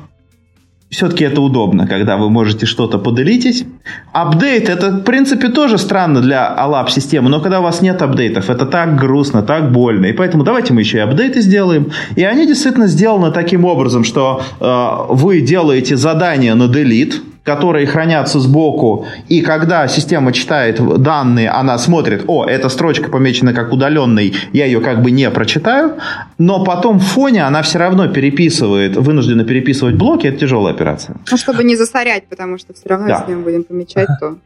все-таки 0.88 1.25
это 1.25 1.40
удобно, 1.40 1.87
когда 1.87 2.16
вы 2.16 2.31
можете 2.31 2.64
что-то 2.64 2.99
поделитить. 2.99 3.66
Апдейт 4.12 4.68
это, 4.68 4.90
в 4.90 5.03
принципе, 5.03 5.49
тоже 5.49 5.79
странно 5.79 6.20
для 6.20 6.46
алап 6.46 6.90
системы, 6.90 7.29
но 7.29 7.40
когда 7.40 7.61
у 7.61 7.62
вас 7.64 7.83
нет 7.83 8.01
апдейтов, 8.03 8.49
это 8.51 8.66
так 8.66 8.96
грустно, 8.96 9.42
так 9.42 9.72
больно. 9.72 10.07
И 10.07 10.12
поэтому 10.12 10.44
давайте 10.44 10.72
мы 10.72 10.81
еще 10.81 10.99
и 10.99 11.01
апдейты 11.01 11.40
сделаем. 11.40 11.90
И 12.14 12.22
они 12.22 12.46
действительно 12.46 12.87
сделаны 12.87 13.33
таким 13.33 13.64
образом, 13.64 14.05
что 14.05 14.42
э, 14.61 15.12
вы 15.12 15.40
делаете 15.40 15.96
задание 15.96 16.55
на 16.55 16.64
delete, 16.64 17.16
которые 17.47 17.87
хранятся 17.87 18.41
сбоку, 18.41 19.07
и 19.29 19.41
когда 19.41 19.87
система 19.87 20.33
читает 20.33 20.81
данные, 21.01 21.49
она 21.49 21.79
смотрит, 21.79 22.25
о, 22.27 22.45
эта 22.45 22.69
строчка 22.69 23.09
помечена 23.09 23.55
как 23.55 23.73
удаленной, 23.73 24.35
я 24.53 24.67
ее 24.67 24.81
как 24.81 25.01
бы 25.01 25.13
не 25.13 25.31
прочитаю, 25.31 25.95
но 26.39 26.65
потом 26.65 26.99
в 26.99 27.05
фоне 27.05 27.45
она 27.45 27.63
все 27.63 27.79
равно 27.79 28.09
переписывает, 28.09 28.97
вынуждена 28.97 29.45
переписывать 29.45 29.95
блоки, 29.95 30.27
это 30.27 30.39
тяжелая 30.39 30.75
операция. 30.75 31.17
Ну, 31.31 31.37
чтобы 31.37 31.63
не 31.63 31.77
засорять, 31.77 32.27
потому 32.27 32.59
что 32.59 32.75
все 32.75 32.89
равно, 32.89 33.07
да. 33.07 33.19
если 33.21 33.35
мы 33.35 33.43
будем 33.45 33.63
помечать, 33.63 34.09
то... 34.21 34.37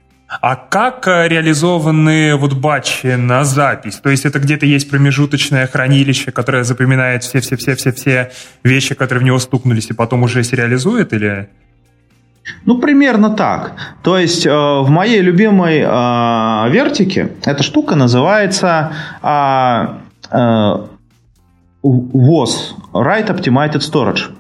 А 0.43 0.55
как 0.55 1.09
э, 1.09 1.27
реализованы 1.27 2.37
вот 2.37 2.53
батчи 2.53 3.17
на 3.17 3.45
запись? 3.45 3.97
То 3.97 4.11
есть 4.11 4.27
это 4.27 4.39
где-то 4.39 4.67
есть 4.67 4.89
промежуточное 4.89 5.67
хранилище, 5.67 6.31
которое 6.31 6.65
запоминает 6.65 7.25
все-все-все-все-все 7.25 8.31
вещи, 8.63 8.95
которые 8.95 9.23
в 9.23 9.25
него 9.25 9.39
стукнулись, 9.39 9.91
и 9.91 9.95
потом 9.95 10.23
уже 10.23 10.45
сериализует, 10.45 11.15
или... 11.15 11.49
Ну, 12.65 12.79
примерно 12.79 13.31
так. 13.31 13.73
То 14.03 14.19
есть 14.19 14.47
э, 14.47 14.51
в 14.51 14.91
моей 14.91 15.21
любимой 15.21 15.81
э, 15.81 16.71
вертике 16.71 17.33
эта 17.45 17.63
штука 17.63 17.97
называется 17.97 18.93
э, 19.23 19.87
э, 20.31 20.77
WOS, 21.83 22.51
Right 22.93 23.29
Optimized 23.29 23.81
Storage. 23.81 24.31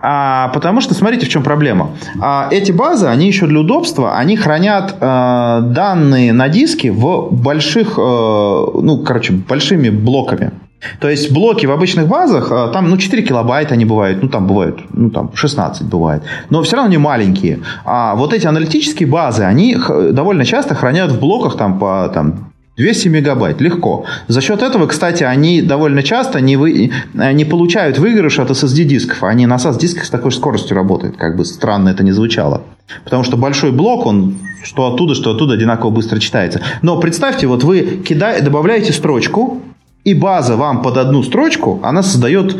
А, 0.00 0.48
потому 0.48 0.80
что, 0.80 0.94
смотрите, 0.94 1.26
в 1.26 1.28
чем 1.28 1.42
проблема. 1.42 1.90
А, 2.20 2.48
эти 2.50 2.72
базы, 2.72 3.06
они 3.06 3.26
еще 3.26 3.46
для 3.46 3.60
удобства, 3.60 4.16
они 4.16 4.36
хранят 4.36 4.96
э, 5.00 5.60
данные 5.62 6.32
на 6.32 6.48
диске 6.48 6.92
в 6.92 7.28
больших, 7.30 7.94
э, 7.98 8.00
ну, 8.00 9.02
короче, 9.04 9.32
большими 9.32 9.88
блоками. 9.88 10.52
То 11.00 11.08
есть 11.08 11.32
блоки 11.32 11.66
в 11.66 11.70
обычных 11.70 12.08
базах, 12.08 12.50
а, 12.50 12.68
там, 12.68 12.88
ну, 12.90 12.96
4 12.96 13.22
килобайта 13.22 13.74
они 13.74 13.84
бывают, 13.84 14.22
ну, 14.22 14.28
там 14.28 14.46
бывают, 14.46 14.80
ну, 14.92 15.10
там 15.10 15.30
16 15.34 15.86
бывает, 15.86 16.22
но 16.50 16.62
все 16.62 16.76
равно 16.76 16.90
не 16.90 16.98
маленькие. 16.98 17.60
А 17.84 18.14
вот 18.14 18.32
эти 18.32 18.46
аналитические 18.46 19.08
базы, 19.08 19.42
они 19.42 19.76
довольно 20.10 20.44
часто 20.44 20.74
хранят 20.74 21.12
в 21.12 21.20
блоках 21.20 21.56
там 21.56 21.78
по 21.78 22.10
там, 22.12 22.52
200 22.76 23.08
мегабайт, 23.08 23.60
легко. 23.60 24.06
За 24.28 24.40
счет 24.40 24.62
этого, 24.62 24.86
кстати, 24.86 25.24
они 25.24 25.60
довольно 25.60 26.02
часто 26.02 26.40
не, 26.40 26.56
вы, 26.56 26.90
не 27.12 27.44
получают 27.44 27.98
выигрыш 27.98 28.38
от 28.38 28.50
SSD-дисков. 28.50 29.22
Они 29.22 29.46
на 29.46 29.56
SAS-дисках 29.56 30.04
с 30.04 30.10
такой 30.10 30.32
скоростью 30.32 30.74
работают, 30.74 31.16
как 31.16 31.36
бы 31.36 31.44
странно 31.44 31.90
это 31.90 32.02
не 32.02 32.12
звучало. 32.12 32.62
Потому 33.04 33.24
что 33.24 33.36
большой 33.36 33.72
блок, 33.72 34.06
он 34.06 34.36
что 34.64 34.86
оттуда, 34.86 35.14
что 35.14 35.32
оттуда 35.32 35.54
одинаково 35.54 35.90
быстро 35.90 36.18
читается. 36.18 36.62
Но 36.82 36.98
представьте, 36.98 37.46
вот 37.46 37.64
вы 37.64 38.02
кидаете, 38.06 38.44
добавляете 38.44 38.92
строчку, 38.92 39.60
и 40.04 40.14
база 40.14 40.56
вам 40.56 40.82
под 40.82 40.96
одну 40.96 41.22
строчку, 41.22 41.80
она 41.82 42.02
создает 42.02 42.56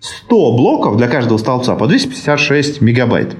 100 0.00 0.56
блоков 0.56 0.96
для 0.96 1.08
каждого 1.08 1.38
столбца 1.38 1.74
по 1.74 1.86
256 1.86 2.80
мегабайт. 2.80 3.36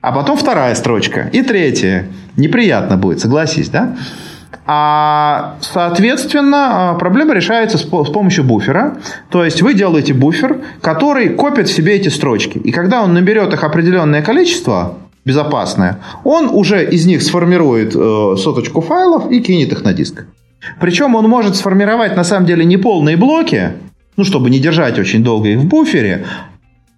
А 0.00 0.12
потом 0.12 0.36
вторая 0.36 0.74
строчка 0.74 1.30
и 1.32 1.42
третья. 1.42 2.08
Неприятно 2.36 2.96
будет, 2.96 3.20
согласись, 3.20 3.68
да? 3.68 3.96
А, 4.66 5.56
соответственно, 5.60 6.90
а, 6.90 6.94
проблема 6.94 7.34
решается 7.34 7.78
с, 7.78 7.84
помощью 7.84 8.44
буфера. 8.44 8.96
То 9.30 9.44
есть 9.44 9.62
вы 9.62 9.74
делаете 9.74 10.12
буфер, 10.12 10.60
который 10.80 11.30
копит 11.30 11.68
в 11.68 11.72
себе 11.72 11.94
эти 11.94 12.08
строчки. 12.08 12.58
И 12.58 12.72
когда 12.72 13.02
он 13.02 13.14
наберет 13.14 13.52
их 13.54 13.64
определенное 13.64 14.22
количество, 14.22 14.98
безопасное, 15.24 16.00
он 16.24 16.48
уже 16.48 16.84
из 16.84 17.06
них 17.06 17.22
сформирует 17.22 17.94
э, 17.94 18.36
соточку 18.38 18.80
файлов 18.80 19.30
и 19.30 19.40
кинет 19.40 19.72
их 19.72 19.84
на 19.84 19.92
диск. 19.92 20.26
Причем 20.80 21.14
он 21.14 21.28
может 21.28 21.56
сформировать 21.56 22.16
на 22.16 22.24
самом 22.24 22.46
деле 22.46 22.64
не 22.64 22.76
полные 22.76 23.16
блоки, 23.16 23.72
ну, 24.16 24.24
чтобы 24.24 24.50
не 24.50 24.58
держать 24.58 24.98
очень 24.98 25.22
долго 25.22 25.48
их 25.48 25.58
в 25.58 25.66
буфере, 25.66 26.26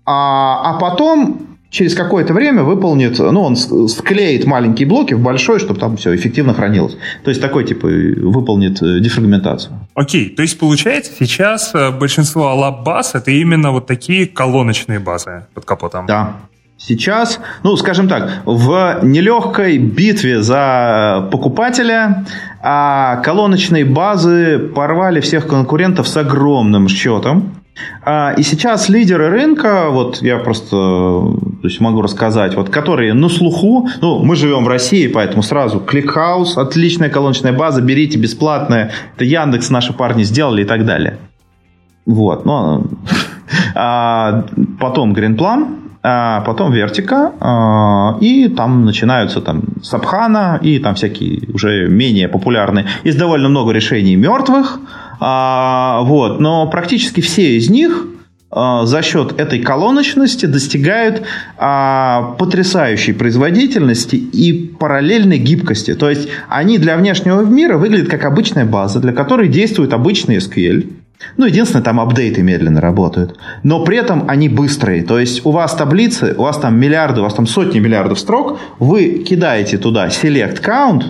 а, 0.04 0.74
а 0.74 0.78
потом 0.78 1.54
через 1.74 1.94
какое-то 1.94 2.32
время 2.32 2.62
выполнит, 2.62 3.18
ну, 3.18 3.42
он 3.42 3.56
склеит 3.56 4.46
маленькие 4.46 4.86
блоки 4.86 5.14
в 5.14 5.20
большой, 5.20 5.58
чтобы 5.58 5.80
там 5.80 5.96
все 5.96 6.14
эффективно 6.14 6.54
хранилось. 6.54 6.96
То 7.24 7.30
есть 7.30 7.40
такой, 7.40 7.64
типа, 7.64 7.88
выполнит 7.88 8.80
э, 8.80 9.00
дефрагментацию. 9.00 9.74
Окей, 9.94 10.28
то 10.28 10.42
есть 10.42 10.56
получается 10.58 11.10
сейчас 11.18 11.74
э, 11.74 11.90
большинство 11.90 12.54
лаб-баз 12.54 13.16
это 13.16 13.32
именно 13.32 13.72
вот 13.72 13.86
такие 13.86 14.26
колоночные 14.26 15.00
базы 15.00 15.46
под 15.52 15.64
капотом. 15.64 16.06
Да. 16.06 16.36
Сейчас, 16.76 17.40
ну, 17.62 17.76
скажем 17.76 18.08
так, 18.08 18.42
в 18.44 19.00
нелегкой 19.02 19.78
битве 19.78 20.42
за 20.42 21.28
покупателя 21.32 22.24
а 22.66 23.16
колоночные 23.16 23.84
базы 23.84 24.58
порвали 24.58 25.20
всех 25.20 25.46
конкурентов 25.46 26.08
с 26.08 26.16
огромным 26.16 26.88
счетом. 26.88 27.56
А, 28.02 28.32
и 28.38 28.42
сейчас 28.42 28.88
лидеры 28.88 29.28
рынка, 29.28 29.88
вот 29.90 30.22
я 30.22 30.38
просто 30.38 30.70
то 30.70 31.60
есть 31.68 31.78
могу 31.80 32.00
рассказать, 32.00 32.54
вот 32.54 32.70
которые 32.70 33.12
на 33.12 33.28
слуху, 33.28 33.86
ну, 34.00 34.24
мы 34.24 34.34
живем 34.34 34.64
в 34.64 34.68
России, 34.68 35.08
поэтому 35.08 35.42
сразу 35.42 35.78
ClickHouse, 35.78 36.56
отличная 36.56 37.10
колоночная 37.10 37.52
база, 37.52 37.82
берите 37.82 38.18
бесплатная, 38.18 38.92
это 39.14 39.26
Яндекс 39.26 39.68
наши 39.68 39.92
парни 39.92 40.22
сделали 40.22 40.62
и 40.62 40.64
так 40.64 40.86
далее. 40.86 41.18
Вот, 42.06 42.46
ну, 42.46 42.86
а, 43.74 44.46
потом 44.80 45.12
Greenplan, 45.12 45.83
а 46.06 46.42
потом 46.42 46.70
вертика, 46.70 47.32
а, 47.40 48.18
и 48.20 48.48
там 48.48 48.84
начинаются 48.84 49.40
там 49.40 49.62
Сабхана 49.82 50.60
и 50.62 50.78
там 50.78 50.96
всякие 50.96 51.48
уже 51.54 51.88
менее 51.88 52.28
популярные. 52.28 52.84
Есть 53.04 53.16
довольно 53.16 53.48
много 53.48 53.72
решений 53.72 54.14
мертвых, 54.14 54.80
а, 55.18 56.02
вот, 56.02 56.40
но 56.40 56.66
практически 56.66 57.22
все 57.22 57.56
из 57.56 57.70
них 57.70 58.06
за 58.52 59.02
счет 59.02 59.40
этой 59.40 59.58
колоночности 59.58 60.46
достигают 60.46 61.22
потрясающей 61.58 63.12
производительности 63.12 64.14
и 64.14 64.68
параллельной 64.78 65.38
гибкости. 65.38 65.94
То 65.94 66.08
есть 66.08 66.28
они 66.48 66.78
для 66.78 66.96
внешнего 66.96 67.42
мира 67.42 67.78
выглядят 67.78 68.08
как 68.08 68.24
обычная 68.24 68.64
база, 68.64 69.00
для 69.00 69.12
которой 69.12 69.48
действует 69.48 69.92
обычный 69.92 70.36
SQL. 70.36 70.86
Ну, 71.36 71.46
единственное, 71.46 71.82
там 71.82 72.00
апдейты 72.00 72.42
медленно 72.42 72.80
работают. 72.80 73.38
Но 73.62 73.84
при 73.84 73.96
этом 73.96 74.24
они 74.28 74.48
быстрые. 74.48 75.02
То 75.02 75.18
есть 75.18 75.44
у 75.44 75.50
вас 75.50 75.74
таблицы, 75.74 76.34
у 76.36 76.42
вас 76.42 76.58
там 76.58 76.78
миллиарды, 76.78 77.20
у 77.20 77.24
вас 77.24 77.34
там 77.34 77.46
сотни 77.46 77.78
миллиардов 77.78 78.18
строк, 78.18 78.58
вы 78.78 79.24
кидаете 79.26 79.78
туда 79.78 80.08
select 80.08 80.62
count, 80.62 81.04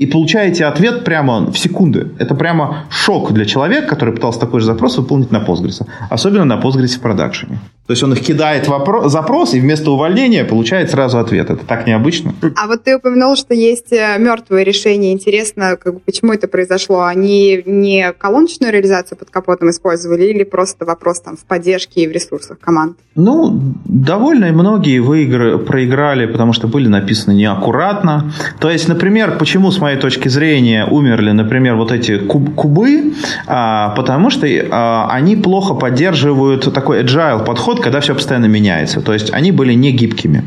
и 0.00 0.06
получаете 0.06 0.64
ответ 0.64 1.04
прямо 1.04 1.52
в 1.52 1.58
секунды. 1.58 2.08
Это 2.18 2.34
прямо 2.34 2.86
шок 2.90 3.32
для 3.32 3.44
человека, 3.44 3.86
который 3.86 4.14
пытался 4.14 4.40
такой 4.40 4.60
же 4.60 4.66
запрос 4.66 4.96
выполнить 4.96 5.30
на 5.30 5.44
Postgres. 5.44 5.86
Особенно 6.08 6.46
на 6.46 6.58
Postgres 6.58 6.96
в 6.96 7.00
продакшене. 7.00 7.60
То 7.90 7.92
есть 7.92 8.04
он 8.04 8.12
их 8.12 8.20
кидает 8.20 8.68
вопрос, 8.68 9.10
запрос, 9.10 9.52
и 9.52 9.60
вместо 9.60 9.90
увольнения 9.90 10.44
получает 10.44 10.90
сразу 10.90 11.18
ответ. 11.18 11.50
Это 11.50 11.66
так 11.66 11.88
необычно. 11.88 12.32
А 12.54 12.68
вот 12.68 12.84
ты 12.84 12.96
упомянул, 12.96 13.34
что 13.34 13.52
есть 13.52 13.92
э, 13.92 14.16
мертвые 14.16 14.64
решения. 14.64 15.12
Интересно, 15.12 15.76
как 15.76 15.94
бы, 15.94 16.00
почему 16.00 16.32
это 16.32 16.46
произошло? 16.46 17.02
Они 17.02 17.60
не 17.66 18.12
колоночную 18.12 18.72
реализацию 18.72 19.18
под 19.18 19.30
капотом 19.30 19.70
использовали 19.70 20.26
или 20.26 20.44
просто 20.44 20.84
вопрос 20.84 21.20
там 21.20 21.36
в 21.36 21.44
поддержке 21.44 22.02
и 22.02 22.06
в 22.06 22.12
ресурсах 22.12 22.60
команд? 22.60 22.96
Ну, 23.16 23.60
довольно 23.84 24.46
многие 24.52 25.00
выигры 25.00 25.58
проиграли, 25.58 26.26
потому 26.26 26.52
что 26.52 26.68
были 26.68 26.86
написаны 26.86 27.34
неаккуратно. 27.34 28.32
То 28.60 28.70
есть, 28.70 28.86
например, 28.86 29.36
почему 29.36 29.72
с 29.72 29.80
моей 29.80 29.89
моей 29.90 30.00
точки 30.00 30.28
зрения, 30.28 30.86
умерли, 30.86 31.32
например, 31.32 31.74
вот 31.76 31.92
эти 31.92 32.18
куб 32.18 32.54
кубы, 32.54 33.12
а, 33.46 33.90
потому 33.96 34.30
что 34.30 34.46
а, 34.46 35.08
они 35.10 35.36
плохо 35.36 35.74
поддерживают 35.74 36.72
такой 36.72 37.02
agile 37.02 37.44
подход, 37.44 37.80
когда 37.80 38.00
все 38.00 38.14
постоянно 38.14 38.46
меняется. 38.46 39.00
То 39.00 39.12
есть 39.12 39.32
они 39.32 39.52
были 39.52 39.74
не 39.74 39.92
гибкими. 39.92 40.44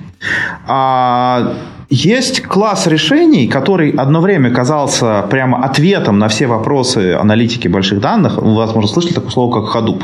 А, 0.67 1.53
есть 1.89 2.41
класс 2.43 2.87
решений, 2.87 3.47
который 3.47 3.91
одно 3.91 4.21
время 4.21 4.49
казался 4.51 5.23
прямо 5.29 5.63
ответом 5.65 6.19
на 6.19 6.27
все 6.27 6.47
вопросы 6.47 7.13
аналитики 7.13 7.67
больших 7.67 7.99
данных. 7.99 8.37
Вы, 8.37 8.55
возможно, 8.55 8.89
слышали 8.89 9.13
такое 9.13 9.31
слово, 9.31 9.61
как 9.61 9.75
Hadoop. 9.75 10.03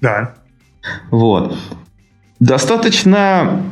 Да. 0.00 0.32
Вот. 1.10 1.56
Достаточно 2.40 3.62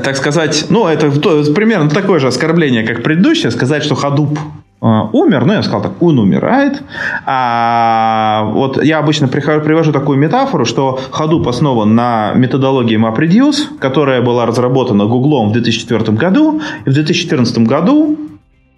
так 0.00 0.16
сказать, 0.16 0.66
ну, 0.70 0.86
это 0.86 1.10
примерно 1.52 1.90
такое 1.90 2.18
же 2.18 2.28
оскорбление, 2.28 2.86
как 2.86 3.02
предыдущее, 3.02 3.50
сказать, 3.50 3.84
что 3.84 3.94
Hadoop 3.94 4.38
э, 4.80 4.86
умер, 5.12 5.44
ну, 5.44 5.52
я 5.52 5.62
сказал 5.62 5.82
так, 5.82 6.02
он 6.02 6.18
умирает. 6.18 6.82
А 7.26 8.50
вот 8.52 8.82
я 8.82 8.98
обычно 8.98 9.28
привожу 9.28 9.92
такую 9.92 10.18
метафору, 10.18 10.64
что 10.64 10.98
Hadoop 11.12 11.48
основан 11.48 11.94
на 11.94 12.32
методологии 12.34 12.98
MapReduce, 12.98 13.78
которая 13.78 14.22
была 14.22 14.46
разработана 14.46 15.04
Гуглом 15.04 15.50
в 15.50 15.52
2004 15.52 16.16
году, 16.16 16.60
и 16.86 16.90
в 16.90 16.94
2014 16.94 17.58
году, 17.58 18.18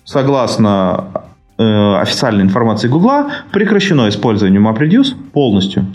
согласно 0.04 1.04
э, 1.58 1.96
официальной 2.00 2.42
информации 2.42 2.88
Гугла, 2.88 3.30
прекращено 3.52 4.08
использование 4.08 4.60
MapReduce 4.60 5.14
полностью. 5.32 5.86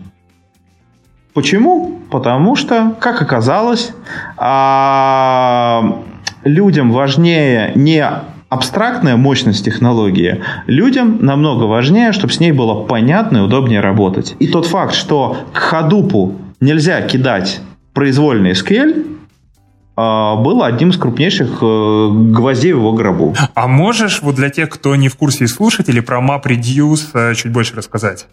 Почему? 1.40 2.02
Потому 2.12 2.58
что, 2.58 2.98
как 3.00 3.22
оказалось, 3.22 3.94
а, 4.36 6.02
людям 6.44 6.92
важнее 6.92 7.72
не 7.76 8.06
абстрактная 8.50 9.16
мощность 9.16 9.64
технологии, 9.64 10.44
людям 10.68 11.20
намного 11.22 11.64
важнее, 11.64 12.12
чтобы 12.12 12.34
с 12.34 12.42
ней 12.42 12.52
было 12.52 12.84
понятно 12.84 13.38
и 13.38 13.40
удобнее 13.40 13.80
работать. 13.80 14.36
И 14.40 14.48
тот 14.48 14.66
факт, 14.66 14.94
что 14.94 15.38
к 15.54 15.58
ходупу 15.60 16.36
нельзя 16.60 17.02
кидать 17.04 17.62
произвольный 17.94 18.52
SQL, 18.52 19.06
а, 19.96 20.36
было 20.36 20.68
одним 20.68 20.90
из 20.90 20.98
крупнейших 20.98 21.60
э, 21.62 22.10
гвоздей 22.34 22.74
в 22.74 22.80
его 22.80 22.92
гробу. 22.92 23.34
А 23.54 23.68
можешь 23.68 24.22
вот 24.22 24.36
для 24.36 24.50
тех, 24.50 24.70
кто 24.70 24.94
не 24.98 25.08
в 25.08 25.16
курсе 25.16 25.46
и 25.46 25.48
слушателей, 25.48 26.02
про 26.02 26.20
MapReduce 26.20 27.12
э, 27.14 27.34
чуть 27.36 27.54
больше 27.54 27.78
рассказать? 27.78 28.28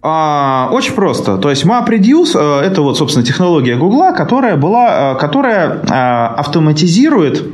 А, 0.00 0.68
очень 0.72 0.94
просто. 0.94 1.38
То 1.38 1.50
есть 1.50 1.64
MapReduce 1.64 2.32
э,– 2.34 2.60
это 2.66 2.82
вот, 2.82 2.96
собственно, 2.96 3.26
технология 3.26 3.76
Гугла, 3.76 4.12
которая, 4.12 4.56
была, 4.56 5.14
э, 5.14 5.18
которая 5.18 5.82
а, 5.90 6.34
автоматизирует 6.36 7.44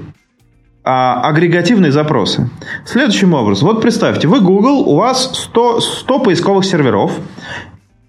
агрегативные 0.87 1.91
запросы. 1.91 2.51
Следующим 2.85 3.33
образом. 3.33 3.69
Вот 3.69 3.81
представьте, 3.81 4.29
вы 4.29 4.41
Google, 4.41 4.87
у 4.87 4.97
вас 4.97 5.31
100, 5.33 5.81
100 5.81 6.19
поисковых 6.19 6.67
серверов, 6.67 7.13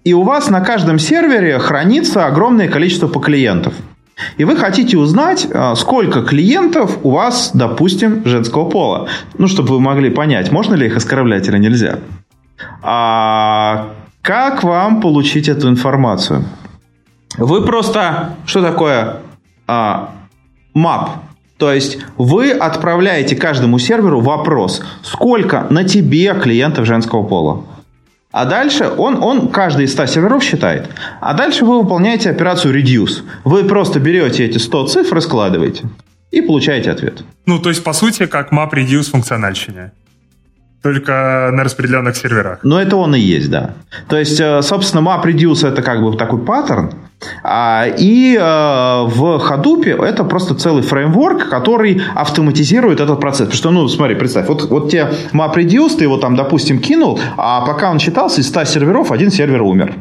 и 0.04 0.12
у 0.12 0.22
вас 0.24 0.50
на 0.50 0.60
каждом 0.60 0.98
сервере 0.98 1.58
хранится 1.58 2.26
огромное 2.26 2.68
количество 2.68 3.08
по 3.08 3.18
клиентов. 3.18 3.72
И 4.36 4.44
вы 4.44 4.56
хотите 4.56 4.98
узнать, 4.98 5.46
э, 5.50 5.74
сколько 5.74 6.22
клиентов 6.22 6.98
у 7.02 7.10
вас, 7.10 7.50
допустим, 7.54 8.26
женского 8.26 8.68
пола. 8.68 9.08
Ну, 9.38 9.46
чтобы 9.46 9.70
вы 9.70 9.80
могли 9.80 10.10
понять, 10.10 10.52
можно 10.52 10.74
ли 10.74 10.86
их 10.86 10.96
оскорблять 10.96 11.48
или 11.48 11.58
нельзя. 11.58 12.00
А 12.82 13.88
как 14.26 14.64
вам 14.64 15.00
получить 15.00 15.48
эту 15.48 15.68
информацию? 15.68 16.44
Вы 17.38 17.64
просто... 17.64 18.34
Что 18.44 18.60
такое 18.60 19.18
а, 19.68 20.10
map? 20.74 21.10
То 21.58 21.72
есть 21.72 21.98
вы 22.18 22.50
отправляете 22.50 23.36
каждому 23.36 23.78
серверу 23.78 24.20
вопрос, 24.20 24.82
сколько 25.02 25.68
на 25.70 25.84
тебе 25.84 26.34
клиентов 26.34 26.86
женского 26.86 27.22
пола. 27.22 27.64
А 28.32 28.46
дальше 28.46 28.90
он, 28.98 29.22
он 29.22 29.48
каждый 29.48 29.84
из 29.84 29.92
100 29.92 30.06
серверов 30.06 30.42
считает. 30.42 30.90
А 31.20 31.32
дальше 31.32 31.64
вы 31.64 31.80
выполняете 31.80 32.28
операцию 32.30 32.76
reduce. 32.76 33.22
Вы 33.44 33.62
просто 33.62 34.00
берете 34.00 34.44
эти 34.44 34.58
100 34.58 34.86
цифр 34.88 35.18
и 35.18 35.20
складываете. 35.20 35.84
И 36.32 36.40
получаете 36.40 36.90
ответ. 36.90 37.22
Ну, 37.46 37.60
то 37.60 37.68
есть, 37.68 37.84
по 37.84 37.92
сути, 37.92 38.26
как 38.26 38.52
map 38.52 38.72
reduce 38.72 39.10
функциональщине 39.12 39.92
только 40.86 41.50
на 41.52 41.64
распределенных 41.64 42.16
серверах. 42.16 42.60
Ну, 42.62 42.78
это 42.78 42.96
он 42.96 43.16
и 43.16 43.18
есть, 43.18 43.50
да. 43.50 43.70
То 44.08 44.16
есть, 44.16 44.40
э, 44.40 44.62
собственно, 44.62 45.00
MapReduce 45.00 45.66
это 45.66 45.82
как 45.82 46.00
бы 46.00 46.16
такой 46.16 46.38
паттерн, 46.38 46.92
а, 47.42 47.86
и 47.98 48.36
э, 48.36 48.40
в 48.40 49.42
Hadoop 49.50 50.04
это 50.04 50.22
просто 50.22 50.54
целый 50.54 50.82
фреймворк, 50.82 51.48
который 51.48 52.00
автоматизирует 52.14 53.00
этот 53.00 53.20
процесс. 53.20 53.48
Потому 53.48 53.56
что, 53.56 53.70
ну, 53.72 53.88
смотри, 53.88 54.14
представь, 54.14 54.46
вот, 54.46 54.70
вот 54.70 54.90
тебе 54.90 55.08
MapReduce, 55.32 55.96
ты 55.98 56.04
его 56.04 56.18
там, 56.18 56.36
допустим, 56.36 56.78
кинул, 56.78 57.18
а 57.36 57.66
пока 57.66 57.90
он 57.90 57.98
читался, 57.98 58.40
из 58.40 58.48
100 58.48 58.64
серверов 58.64 59.10
один 59.10 59.32
сервер 59.32 59.62
умер. 59.62 59.92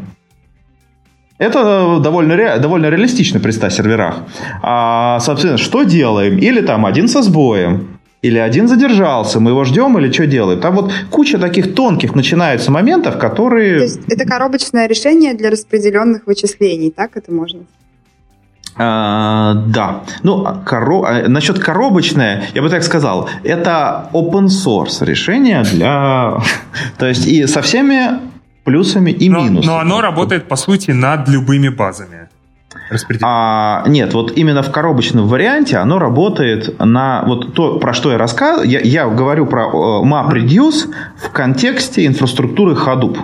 Это 1.40 2.00
довольно, 2.00 2.60
довольно 2.60 2.90
реалистично 2.92 3.40
при 3.40 3.52
100 3.52 3.70
серверах. 3.70 4.18
А, 4.62 5.20
собственно, 5.20 5.58
что 5.58 5.84
делаем? 5.84 6.38
Или 6.38 6.62
там 6.62 6.86
один 6.86 7.08
со 7.08 7.24
сбоем, 7.24 7.95
или 8.26 8.39
один 8.39 8.67
задержался, 8.67 9.39
мы 9.39 9.51
его 9.51 9.63
ждем 9.63 9.97
или 9.99 10.11
что 10.11 10.26
делаем. 10.26 10.59
Там 10.59 10.76
вот 10.76 10.91
куча 11.11 11.38
таких 11.38 11.76
тонких 11.76 12.15
начинается 12.15 12.71
моментов, 12.71 13.19
которые... 13.19 13.78
То 13.78 13.84
есть 13.84 14.01
это 14.07 14.26
коробочное 14.26 14.88
решение 14.88 15.34
для 15.36 15.51
распределенных 15.51 16.26
вычислений, 16.26 16.91
так 16.91 17.17
это 17.17 17.32
можно 17.32 17.61
а, 18.78 19.53
да. 19.67 20.01
Ну, 20.23 20.43
а 20.45 20.53
коро... 20.65 21.05
А, 21.05 21.30
насчет 21.30 21.59
коробочное, 21.59 22.49
я 22.53 22.61
бы 22.61 22.69
так 22.69 22.84
сказал, 22.84 23.30
это 23.43 24.09
open 24.11 24.47
source 24.47 25.05
решение 25.05 25.63
для... 25.63 26.38
То 26.97 27.05
есть 27.05 27.28
и 27.28 27.47
со 27.47 27.61
всеми 27.61 28.19
плюсами 28.65 29.11
и 29.11 29.30
но, 29.30 29.43
минусами. 29.43 29.71
Но 29.71 29.80
оно 29.80 30.01
работает, 30.01 30.47
по 30.47 30.55
сути, 30.55 30.91
над 30.91 31.30
любыми 31.30 31.69
базами. 31.69 32.24
А, 33.22 33.84
нет, 33.88 34.14
вот 34.14 34.38
именно 34.38 34.62
в 34.62 34.72
коробочном 34.72 35.28
варианте 35.28 35.78
оно 35.78 36.00
работает 36.00 36.80
на 36.80 37.24
вот 37.26 37.54
то, 37.54 37.80
про 37.80 37.94
что 37.94 38.12
я 38.12 38.18
рассказываю. 38.18 38.70
Я, 38.70 38.80
я 38.82 39.08
говорю 39.08 39.46
про 39.46 39.66
э, 39.66 40.06
MapReduce 40.06 40.94
в 41.18 41.30
контексте 41.32 42.06
инфраструктуры 42.06 42.74
Hadoop. 42.74 43.18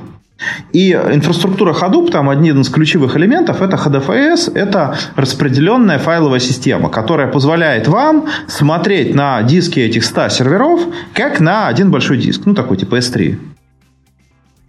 И 0.73 0.93
инфраструктура 0.93 1.73
Hadoop, 1.73 2.09
там 2.09 2.29
один 2.29 2.61
из 2.61 2.69
ключевых 2.69 3.15
элементов, 3.15 3.61
это 3.61 3.77
HDFS, 3.77 4.51
это 4.55 4.97
распределенная 5.15 5.99
файловая 5.99 6.39
система, 6.39 6.89
которая 6.89 7.27
позволяет 7.27 7.87
вам 7.87 8.25
смотреть 8.47 9.13
на 9.13 9.43
диски 9.43 9.79
этих 9.79 10.03
100 10.03 10.29
серверов, 10.29 10.81
как 11.13 11.39
на 11.39 11.67
один 11.67 11.91
большой 11.91 12.17
диск, 12.17 12.41
ну 12.45 12.55
такой 12.55 12.77
типа 12.77 12.95
S3. 12.95 13.37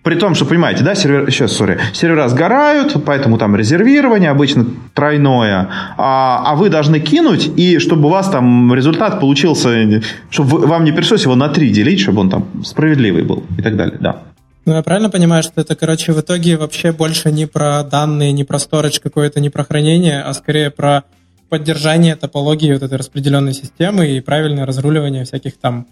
При 0.03 0.17
том, 0.17 0.35
что, 0.35 0.45
понимаете, 0.47 0.83
да, 0.83 0.97
сервер, 0.97 1.31
сейчас, 1.31 1.53
сори, 1.53 1.79
сервера 1.93 2.27
сгорают, 2.29 2.97
поэтому 3.05 3.39
там 3.39 3.55
резервирование 3.55 4.31
обычно 4.31 4.67
тройное, 4.95 5.69
а, 5.97 6.43
а 6.45 6.55
вы 6.57 6.71
должны 6.71 6.99
кинуть, 6.99 7.51
и 7.57 7.79
чтобы 7.79 8.07
у 8.07 8.11
вас 8.11 8.29
там 8.29 8.75
результат 8.75 9.21
получился, 9.21 10.03
чтобы 10.29 10.67
вам 10.67 10.85
не 10.85 10.91
пришлось 10.91 11.23
его 11.23 11.37
на 11.37 11.49
три 11.49 11.71
делить, 11.71 12.01
чтобы 12.01 12.21
он 12.21 12.31
там 12.31 12.65
справедливый 12.65 13.23
был 13.23 13.45
и 13.57 13.63
так 13.63 13.77
далее, 13.77 13.97
да. 14.01 14.23
Ну, 14.65 14.75
я 14.75 14.83
правильно 14.83 15.11
понимаю, 15.11 15.43
что 15.43 15.61
это, 15.61 15.77
короче, 15.77 16.13
в 16.13 16.21
итоге 16.21 16.57
вообще 16.57 16.93
больше 16.93 17.31
не 17.31 17.47
про 17.47 17.83
данные, 17.85 18.33
не 18.33 18.45
про 18.45 18.59
сторож 18.59 18.99
какое-то, 18.99 19.41
не 19.41 19.51
про 19.51 19.65
хранение, 19.65 20.21
а 20.21 20.33
скорее 20.35 20.71
про 20.71 21.05
поддержание 21.49 22.17
топологии 22.17 22.73
вот 22.73 22.83
этой 22.83 22.99
распределенной 22.99 23.55
системы 23.55 24.09
и 24.09 24.21
правильное 24.21 24.65
разруливание 24.67 25.25
всяких 25.25 25.59
там 25.59 25.87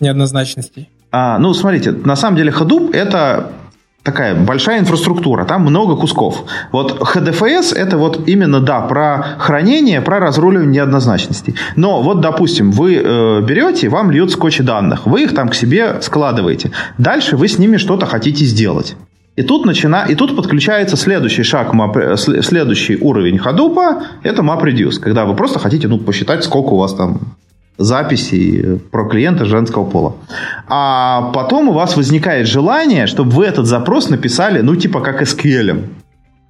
неоднозначностей. 0.00 0.88
А, 1.16 1.38
ну, 1.38 1.54
смотрите, 1.54 1.92
на 1.92 2.16
самом 2.16 2.36
деле 2.36 2.50
Hadoop 2.50 2.92
это 2.92 3.52
такая 4.02 4.34
большая 4.34 4.80
инфраструктура, 4.80 5.44
там 5.44 5.62
много 5.62 5.94
кусков. 5.94 6.44
Вот 6.72 7.00
HDFS 7.00 7.72
это 7.76 7.98
вот 7.98 8.28
именно, 8.28 8.58
да, 8.58 8.80
про 8.80 9.24
хранение, 9.38 10.00
про 10.00 10.18
разруливание 10.18 10.72
неоднозначностей. 10.72 11.54
Но 11.76 12.02
вот, 12.02 12.20
допустим, 12.20 12.72
вы 12.72 12.96
э, 12.96 13.40
берете, 13.42 13.88
вам 13.90 14.10
льют 14.10 14.34
куча 14.34 14.64
данных, 14.64 15.06
вы 15.06 15.22
их 15.22 15.36
там 15.36 15.50
к 15.50 15.54
себе 15.54 15.98
складываете. 16.00 16.72
Дальше 16.98 17.36
вы 17.36 17.46
с 17.46 17.58
ними 17.58 17.76
что-то 17.76 18.06
хотите 18.06 18.44
сделать. 18.44 18.96
И 19.36 19.42
тут, 19.42 19.66
начина... 19.66 20.06
и 20.08 20.16
тут 20.16 20.34
подключается 20.34 20.96
следующий 20.96 21.44
шаг, 21.44 21.74
map... 21.74 22.16
следующий 22.16 22.96
уровень 23.00 23.36
Hadoop, 23.36 24.02
это 24.24 24.42
MapReduce, 24.42 24.98
когда 24.98 25.26
вы 25.26 25.36
просто 25.36 25.60
хотите 25.60 25.86
ну, 25.86 25.98
посчитать, 25.98 26.42
сколько 26.42 26.70
у 26.70 26.78
вас 26.78 26.92
там 26.92 27.20
записей 27.76 28.78
про 28.90 29.08
клиента 29.08 29.44
женского 29.44 29.84
пола. 29.84 30.16
А 30.68 31.32
потом 31.32 31.68
у 31.68 31.72
вас 31.72 31.96
возникает 31.96 32.46
желание, 32.46 33.06
чтобы 33.06 33.30
вы 33.30 33.44
этот 33.46 33.66
запрос 33.66 34.10
написали, 34.10 34.60
ну, 34.60 34.76
типа 34.76 35.00
как 35.00 35.22
SQL. 35.22 35.84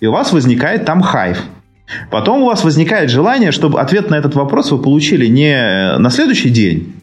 И 0.01 0.07
у 0.07 0.12
вас 0.12 0.33
возникает 0.33 0.85
там 0.85 1.03
Hive. 1.03 1.39
Потом 2.11 2.43
у 2.43 2.47
вас 2.47 2.64
возникает 2.64 3.11
желание, 3.11 3.53
чтобы 3.53 3.81
ответ 3.81 4.11
на 4.11 4.16
этот 4.16 4.35
вопрос 4.35 4.70
вы 4.70 4.79
получили 4.79 5.27
не 5.27 5.97
на 5.99 6.11
следующий 6.11 6.49
день, 6.49 6.95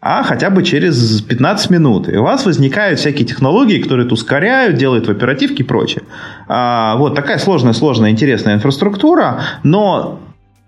а 0.00 0.22
хотя 0.22 0.48
бы 0.48 0.62
через 0.62 1.20
15 1.20 1.70
минут. 1.70 2.08
И 2.08 2.16
у 2.16 2.22
вас 2.22 2.46
возникают 2.46 2.98
всякие 2.98 3.26
технологии, 3.26 3.82
которые 3.82 4.06
это 4.06 4.14
ускоряют, 4.14 4.76
делают 4.76 5.06
в 5.06 5.10
оперативке 5.10 5.62
и 5.62 5.66
прочее. 5.66 6.02
А, 6.48 6.96
вот 6.96 7.14
такая 7.14 7.38
сложная-сложная 7.38 8.10
интересная 8.10 8.54
инфраструктура, 8.54 9.42
но 9.62 10.20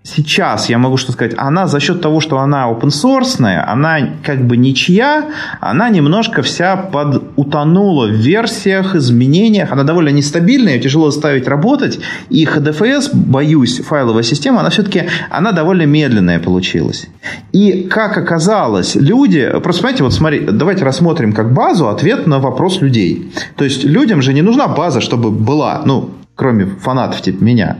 сейчас, 0.03 0.69
я 0.69 0.77
могу 0.77 0.97
что 0.97 1.13
сказать, 1.13 1.33
она 1.37 1.67
за 1.67 1.79
счет 1.79 2.01
того, 2.01 2.19
что 2.19 2.39
она 2.39 2.69
open 2.69 2.89
source, 2.89 3.41
она 3.41 4.09
как 4.23 4.45
бы 4.45 4.57
ничья, 4.57 5.31
она 5.61 5.89
немножко 5.89 6.41
вся 6.41 6.75
под 6.75 7.23
утонула 7.37 8.07
в 8.07 8.11
версиях, 8.11 8.95
изменениях, 8.95 9.71
она 9.71 9.83
довольно 9.83 10.09
нестабильная, 10.09 10.79
тяжело 10.79 11.09
заставить 11.09 11.47
работать, 11.47 11.99
и 12.29 12.45
HDFS, 12.45 13.11
боюсь, 13.13 13.79
файловая 13.79 14.23
система, 14.23 14.59
она 14.59 14.69
все-таки, 14.69 15.03
она 15.29 15.53
довольно 15.53 15.85
медленная 15.85 16.39
получилась. 16.39 17.07
И 17.53 17.83
как 17.83 18.17
оказалось, 18.17 18.95
люди, 18.95 19.49
просто 19.63 19.81
смотрите, 19.81 20.03
вот 20.03 20.13
смотри, 20.13 20.41
давайте 20.41 20.83
рассмотрим 20.83 21.33
как 21.33 21.53
базу 21.53 21.87
ответ 21.87 22.27
на 22.27 22.39
вопрос 22.39 22.81
людей. 22.81 23.31
То 23.55 23.63
есть 23.63 23.85
людям 23.85 24.21
же 24.21 24.33
не 24.33 24.41
нужна 24.41 24.67
база, 24.67 24.99
чтобы 24.99 25.31
была, 25.31 25.81
ну, 25.85 26.09
кроме 26.35 26.65
фанатов 26.65 27.21
типа 27.21 27.43
меня. 27.43 27.77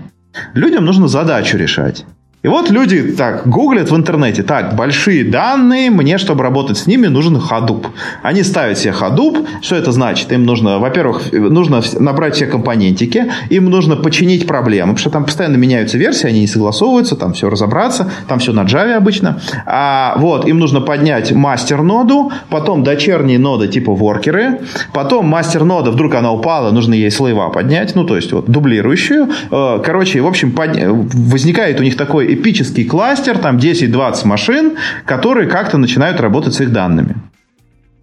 Людям 0.53 0.85
нужно 0.85 1.07
задачу 1.07 1.57
решать. 1.57 2.05
И 2.43 2.47
вот 2.49 2.69
люди 2.69 3.01
так 3.13 3.47
гуглят 3.47 3.89
в 3.89 3.95
интернете, 3.95 4.43
так, 4.43 4.75
большие 4.75 5.23
данные, 5.23 5.89
мне, 5.89 6.17
чтобы 6.17 6.43
работать 6.43 6.77
с 6.77 6.87
ними, 6.87 7.07
нужен 7.07 7.37
Hadoop. 7.37 7.87
Они 8.21 8.43
ставят 8.43 8.77
себе 8.77 8.93
Hadoop. 8.93 9.47
Что 9.61 9.77
это 9.77 9.93
значит? 9.93 10.29
Им 10.33 10.43
нужно, 10.43 10.77
во-первых, 10.77 11.31
нужно 11.31 11.81
набрать 11.99 12.35
все 12.35 12.45
компонентики, 12.45 13.31
им 13.49 13.69
нужно 13.69 13.95
починить 13.95 14.45
проблемы, 14.45 14.93
потому 14.93 14.97
что 14.97 15.09
там 15.09 15.23
постоянно 15.23 15.55
меняются 15.55 15.97
версии, 15.97 16.27
они 16.27 16.41
не 16.41 16.47
согласовываются, 16.47 17.15
там 17.15 17.31
все 17.31 17.49
разобраться, 17.49 18.11
там 18.27 18.39
все 18.39 18.51
на 18.51 18.63
Java 18.63 18.95
обычно. 18.95 19.39
А, 19.65 20.15
вот, 20.17 20.45
им 20.45 20.59
нужно 20.59 20.81
поднять 20.81 21.31
мастер-ноду, 21.31 22.33
потом 22.49 22.83
дочерние 22.83 23.39
ноды 23.39 23.69
типа 23.69 23.93
воркеры, 23.93 24.59
потом 24.93 25.27
мастер-нода, 25.27 25.91
вдруг 25.91 26.13
она 26.15 26.33
упала, 26.33 26.71
нужно 26.71 26.93
ей 26.93 27.09
слейва 27.09 27.47
поднять, 27.51 27.95
ну, 27.95 28.03
то 28.03 28.17
есть 28.17 28.33
вот 28.33 28.49
дублирующую. 28.49 29.29
Э, 29.49 29.79
короче, 29.81 30.19
в 30.19 30.27
общем, 30.27 30.51
под... 30.51 30.71
возникает 30.75 31.79
у 31.79 31.83
них 31.83 31.95
такой 31.95 32.32
эпический 32.33 32.85
кластер, 32.85 33.37
там 33.37 33.57
10-20 33.57 34.27
машин, 34.27 34.77
которые 35.05 35.49
как-то 35.49 35.77
начинают 35.77 36.19
работать 36.19 36.53
с 36.53 36.61
их 36.61 36.71
данными. 36.71 37.15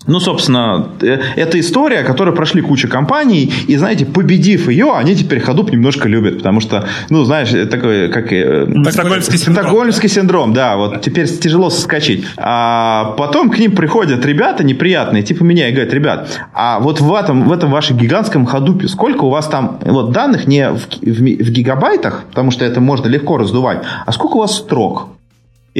Ну, 0.07 0.19
собственно, 0.19 0.89
э, 1.03 1.19
это 1.37 1.61
история, 1.61 2.03
которую 2.03 2.35
прошли 2.35 2.63
куча 2.63 2.89
компаний, 2.89 3.53
и, 3.67 3.77
знаете, 3.77 4.07
победив 4.07 4.69
ее, 4.69 4.95
они 4.97 5.15
теперь 5.15 5.41
Hadoop 5.41 5.71
немножко 5.71 6.09
любят, 6.09 6.39
потому 6.39 6.61
что, 6.61 6.87
ну, 7.11 7.25
знаешь, 7.25 7.51
такой, 7.69 8.09
как... 8.09 8.33
Э, 8.33 8.67
Стокгольмский 8.91 9.39
синдром. 9.39 9.65
Стокгольмский 9.65 10.09
синдром, 10.09 10.53
да, 10.55 10.77
вот 10.77 11.03
теперь 11.03 11.29
тяжело 11.29 11.69
соскочить. 11.69 12.25
А 12.39 13.15
потом 13.19 13.51
к 13.51 13.59
ним 13.59 13.73
приходят 13.73 14.25
ребята 14.25 14.65
неприятные, 14.65 15.23
типа 15.23 15.45
меня, 15.45 15.69
и 15.69 15.73
говорят, 15.73 15.93
ребят, 15.93 16.41
а 16.55 16.81
вот 16.81 17.01
в 17.01 17.15
этом, 17.15 17.47
в 17.47 17.53
этом 17.53 17.71
вашем 17.71 17.99
гигантском 17.99 18.47
Hadoop 18.47 18.89
сколько 18.89 19.25
у 19.25 19.31
вас 19.31 19.49
там 19.49 19.81
вот 19.85 20.13
данных 20.13 20.47
не 20.47 20.71
в, 20.71 20.79
в, 21.03 21.19
в 21.19 21.51
гигабайтах, 21.51 22.25
потому 22.31 22.51
что 22.51 22.65
это 22.65 22.81
можно 22.81 23.07
легко 23.07 23.37
раздувать, 23.37 23.83
а 24.07 24.13
сколько 24.13 24.37
у 24.37 24.41
вас 24.41 24.57
строк? 24.57 25.09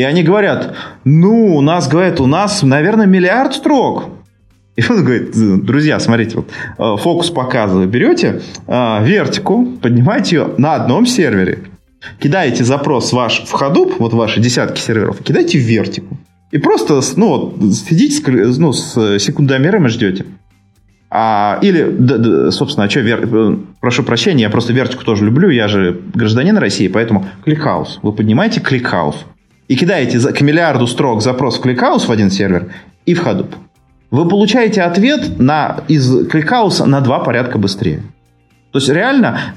И 0.01 0.03
они 0.03 0.23
говорят, 0.23 0.75
ну, 1.05 1.57
у 1.57 1.61
нас, 1.61 1.87
говорят, 1.87 2.21
у 2.21 2.27
нас, 2.27 2.63
наверное, 2.63 3.05
миллиард 3.05 3.53
строк. 3.53 4.05
И 4.75 4.83
он 4.89 5.05
говорит, 5.05 5.33
друзья, 5.63 6.01
смотрите, 6.01 6.37
вот 6.37 6.49
э, 6.79 6.97
фокус 7.03 7.29
показываю. 7.29 7.87
Берете 7.87 8.41
э, 8.67 9.05
вертику, 9.05 9.67
поднимаете 9.83 10.37
ее 10.37 10.55
на 10.57 10.77
одном 10.77 11.05
сервере, 11.05 11.65
кидаете 12.19 12.65
запрос 12.65 13.13
ваш 13.13 13.45
в 13.45 13.55
Hadoop, 13.55 13.97
вот 13.99 14.15
ваши 14.15 14.41
десятки 14.41 14.81
серверов, 14.81 15.23
кидаете 15.23 15.59
в 15.59 15.65
вертику. 15.65 16.17
И 16.51 16.57
просто 16.57 17.03
ну, 17.17 17.55
сидите 17.71 18.55
с, 18.55 18.57
ну, 18.57 18.73
с 18.73 19.19
секундомером 19.19 19.85
и 19.85 19.91
ждете. 19.91 20.25
А, 21.11 21.59
или, 21.61 21.95
да, 21.99 22.17
да, 22.17 22.51
собственно, 22.53 22.87
а 22.87 22.89
что, 22.89 23.01
вер... 23.01 23.29
Э, 23.31 23.57
прошу 23.83 24.03
прощения, 24.03 24.45
я 24.45 24.51
просто 24.51 24.73
вертику 24.73 25.05
тоже 25.05 25.27
люблю, 25.27 25.51
я 25.51 25.69
же 25.69 26.01
гражданин 26.15 26.57
России, 26.57 26.89
поэтому 26.89 27.27
ClickHouse. 27.45 27.99
Вы 28.03 28.15
поднимаете 28.15 28.61
ClickHouse 28.61 29.27
и 29.71 29.77
кидаете 29.77 30.19
к 30.19 30.41
миллиарду 30.41 30.89
строк 30.89 31.23
запрос 31.23 31.59
в 31.59 31.61
ClickHouse 31.61 32.09
в 32.09 32.11
один 32.11 32.29
сервер 32.29 32.73
и 33.07 33.15
в 33.15 33.25
Hadoop. 33.25 33.55
Вы 34.11 34.29
получаете 34.29 34.83
ответ 34.83 35.39
на, 35.39 35.85
из 35.87 36.27
ClickHouse 36.27 36.81
а 36.81 36.87
на 36.87 37.01
два 37.01 37.21
порядка 37.21 37.57
быстрее. 37.57 38.03
То 38.73 38.81
есть 38.81 38.89
реально 38.89 39.55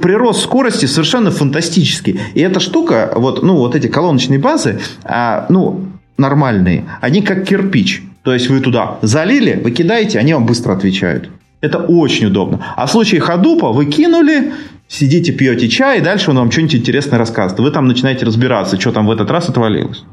прирост 0.00 0.40
скорости 0.44 0.86
совершенно 0.86 1.30
фантастический. 1.30 2.18
И 2.32 2.40
эта 2.40 2.58
штука, 2.58 3.12
вот, 3.14 3.42
ну, 3.42 3.56
вот 3.56 3.74
эти 3.74 3.86
колоночные 3.86 4.38
базы, 4.38 4.80
а, 5.04 5.44
ну, 5.50 5.88
нормальные, 6.16 6.86
они 7.02 7.20
как 7.20 7.44
кирпич. 7.44 8.02
То 8.22 8.32
есть 8.32 8.48
вы 8.48 8.60
туда 8.60 8.96
залили, 9.02 9.60
вы 9.62 9.72
кидаете, 9.72 10.18
они 10.18 10.32
вам 10.32 10.46
быстро 10.46 10.72
отвечают. 10.72 11.28
Это 11.60 11.80
очень 11.80 12.28
удобно. 12.28 12.64
А 12.76 12.86
в 12.86 12.90
случае 12.90 13.20
ходупа 13.20 13.72
вы 13.72 13.84
кинули, 13.84 14.54
сидите, 14.90 15.32
пьете 15.32 15.68
чай, 15.68 15.98
и 15.98 16.02
дальше 16.02 16.30
он 16.30 16.36
вам 16.36 16.50
что-нибудь 16.50 16.74
интересное 16.74 17.18
рассказывает. 17.18 17.60
Вы 17.60 17.70
там 17.70 17.86
начинаете 17.86 18.26
разбираться, 18.26 18.78
что 18.78 18.92
там 18.92 19.06
в 19.06 19.10
этот 19.10 19.30
раз 19.30 19.48
отвалилось. 19.48 20.04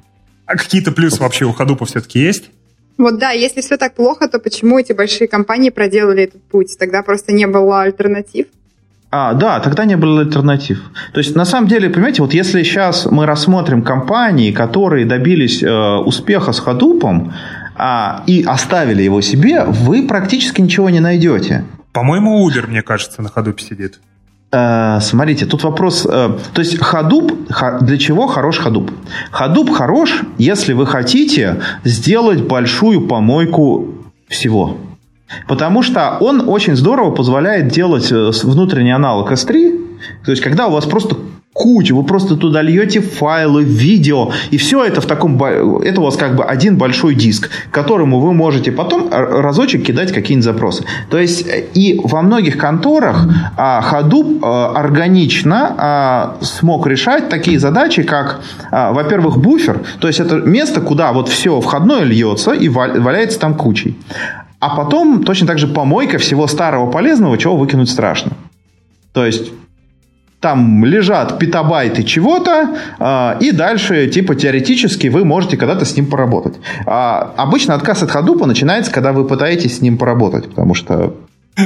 А 0.46 0.56
какие-то 0.56 0.92
плюсы 0.92 1.20
вообще 1.20 1.46
у 1.46 1.52
ходупа 1.52 1.86
все-таки 1.86 2.20
есть? 2.20 2.52
Вот 2.98 3.20
да, 3.20 3.32
если 3.32 3.62
все 3.62 3.78
так 3.78 3.96
плохо, 3.96 4.28
то 4.28 4.40
почему 4.40 4.80
эти 4.80 4.94
большие 4.94 5.28
компании 5.28 5.72
проделали 5.72 6.24
этот 6.24 6.42
путь? 6.44 6.78
Тогда 6.80 7.04
просто 7.04 7.34
не 7.34 7.46
было 7.46 7.82
альтернатив? 7.82 8.48
А, 9.10 9.34
да, 9.34 9.60
тогда 9.60 9.86
не 9.86 9.96
было 9.96 10.22
альтернатив. 10.22 10.80
То 11.14 11.20
есть, 11.20 11.36
на 11.36 11.46
самом 11.46 11.68
деле, 11.68 11.90
понимаете, 11.90 12.22
вот 12.22 12.34
если 12.34 12.64
сейчас 12.64 13.06
мы 13.06 13.26
рассмотрим 13.26 13.82
компании, 13.82 14.52
которые 14.52 15.06
добились 15.06 15.64
э, 15.64 15.70
успеха 15.70 16.52
с 16.52 16.60
ходупом 16.60 17.34
а, 17.76 18.24
и 18.28 18.44
оставили 18.44 19.04
его 19.04 19.22
себе, 19.22 19.64
вы 19.64 20.08
практически 20.08 20.62
ничего 20.62 20.90
не 20.90 21.00
найдете. 21.00 21.64
По-моему, 21.94 22.48
Uber, 22.48 22.68
мне 22.68 22.82
кажется, 22.82 23.22
на 23.22 23.30
ходупе 23.30 23.64
сидит. 23.64 24.00
Э, 24.52 25.00
смотрите, 25.02 25.46
тут 25.46 25.64
вопрос. 25.64 26.06
Э, 26.06 26.38
то 26.54 26.62
есть 26.62 26.78
Hadoop, 26.78 27.82
для 27.82 27.98
чего 27.98 28.28
хорош 28.28 28.60
Hadoop? 28.60 28.92
Hadoop 29.32 29.74
хорош, 29.74 30.22
если 30.38 30.74
вы 30.74 30.88
хотите 30.88 31.62
сделать 31.84 32.42
большую 32.44 33.08
помойку 33.08 33.88
всего. 34.28 34.78
Потому 35.48 35.84
что 35.84 36.18
он 36.22 36.48
очень 36.48 36.76
здорово 36.76 37.12
позволяет 37.12 37.68
делать 37.68 38.12
э, 38.12 38.32
внутренний 38.44 38.92
аналог 38.92 39.32
S3. 39.32 39.86
То 40.24 40.32
есть, 40.32 40.42
когда 40.42 40.68
у 40.68 40.72
вас 40.72 40.86
просто 40.86 41.18
кучу, 41.54 41.96
вы 41.96 42.04
просто 42.04 42.36
туда 42.36 42.62
льете 42.62 43.02
файлы, 43.02 43.64
видео, 43.64 44.32
и 44.52 44.58
все 44.58 44.84
это 44.84 45.02
в 45.02 45.08
таком, 45.08 45.42
это 45.44 46.02
у 46.02 46.04
вас 46.04 46.16
как 46.16 46.36
бы 46.36 46.44
один 46.44 46.78
большой 46.78 47.16
диск, 47.16 47.50
которому 47.72 48.20
вы 48.20 48.34
можете 48.34 48.72
потом 48.72 49.10
разочек 49.12 49.84
кидать 49.84 50.12
какие-нибудь 50.12 50.46
запросы. 50.46 50.84
То 51.10 51.18
есть 51.18 51.48
и 51.74 52.00
во 52.04 52.22
многих 52.22 52.58
конторах 52.58 53.28
а, 53.58 53.82
Hadoop 53.82 54.40
а, 54.44 54.74
органично 54.76 55.76
а, 55.78 56.38
смог 56.42 56.86
решать 56.86 57.30
такие 57.30 57.60
задачи, 57.60 58.04
как, 58.04 58.42
во-первых, 58.72 59.40
буфер, 59.40 59.82
то 60.00 60.08
есть 60.08 60.20
это 60.20 60.36
место, 60.36 60.82
куда 60.82 61.12
вот 61.12 61.28
все 61.28 61.60
входное 61.60 62.04
льется 62.04 62.52
и 62.52 62.70
валяется 62.70 63.40
там 63.40 63.56
кучей. 63.56 63.98
А 64.60 64.76
потом 64.76 65.24
точно 65.24 65.48
так 65.48 65.60
же 65.60 65.68
помойка 65.68 66.18
всего 66.18 66.48
старого 66.48 66.90
полезного, 66.92 67.38
чего 67.38 67.58
выкинуть 67.58 67.90
страшно. 67.90 68.32
То 69.14 69.26
есть 69.26 69.52
там 70.40 70.86
лежат 70.86 71.40
петабайты 71.40 72.04
чего-то, 72.04 72.78
э, 73.00 73.38
и 73.40 73.52
дальше, 73.52 74.08
типа, 74.08 74.36
теоретически 74.36 75.08
вы 75.08 75.26
можете 75.26 75.58
когда-то 75.58 75.86
с 75.86 75.96
ним 75.96 76.06
поработать. 76.08 76.56
А 76.86 77.34
обычно 77.38 77.74
отказ 77.74 78.04
от 78.04 78.12
ходупа 78.12 78.46
начинается, 78.46 78.92
когда 78.92 79.14
вы 79.14 79.26
пытаетесь 79.26 79.78
с 79.78 79.82
ним 79.82 79.98
поработать, 79.98 80.50
потому 80.50 80.74
что... 80.74 81.16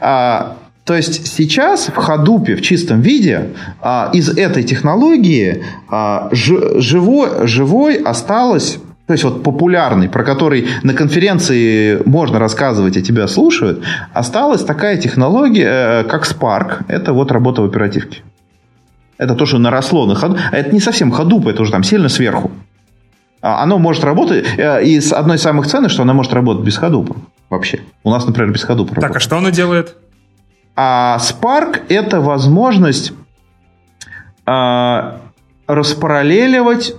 А, 0.00 0.56
то 0.84 0.94
есть 0.94 1.26
сейчас 1.26 1.88
в 1.88 1.94
ходупе 1.94 2.56
в 2.56 2.62
чистом 2.62 3.00
виде 3.00 3.50
а, 3.80 4.10
из 4.12 4.28
этой 4.28 4.64
технологии 4.64 5.64
а, 5.88 6.28
ж, 6.32 6.80
живой, 6.80 7.46
живой 7.46 7.96
осталось 7.96 8.78
то 9.06 9.14
есть 9.14 9.24
вот 9.24 9.42
популярный, 9.42 10.08
про 10.08 10.22
который 10.22 10.68
на 10.82 10.94
конференции 10.94 12.00
можно 12.06 12.38
рассказывать, 12.38 12.96
и 12.96 13.02
тебя 13.02 13.26
слушают, 13.26 13.82
осталась 14.12 14.64
такая 14.64 14.96
технология, 14.96 16.02
э, 16.02 16.04
как 16.04 16.24
Spark. 16.24 16.84
Это 16.88 17.12
вот 17.12 17.32
работа 17.32 17.62
в 17.62 17.64
оперативке. 17.64 18.22
Это 19.18 19.34
то, 19.34 19.44
что 19.44 19.58
наросло 19.58 20.06
на 20.06 20.14
ходу. 20.14 20.36
А 20.50 20.56
это 20.56 20.72
не 20.72 20.80
совсем 20.80 21.10
ходуп, 21.10 21.48
это 21.48 21.62
уже 21.62 21.72
там 21.72 21.82
сильно 21.82 22.08
сверху. 22.08 22.52
А 23.40 23.62
оно 23.62 23.78
может 23.78 24.04
работать, 24.04 24.46
э, 24.56 24.84
и 24.84 25.00
одной 25.10 25.36
из 25.36 25.42
самых 25.42 25.66
ценных, 25.66 25.90
что 25.90 26.02
оно 26.02 26.14
может 26.14 26.32
работать 26.32 26.64
без 26.64 26.76
ходупа 26.76 27.16
вообще. 27.50 27.80
У 28.04 28.10
нас, 28.10 28.24
например, 28.24 28.52
без 28.52 28.62
ходупа 28.62 29.00
Так, 29.00 29.16
а 29.16 29.20
что 29.20 29.36
оно 29.36 29.50
делает? 29.50 29.96
А 30.76 31.18
Spark– 31.18 31.80
это 31.88 32.20
возможность 32.20 33.12
а, 34.46 35.20
распараллеливать 35.66 36.94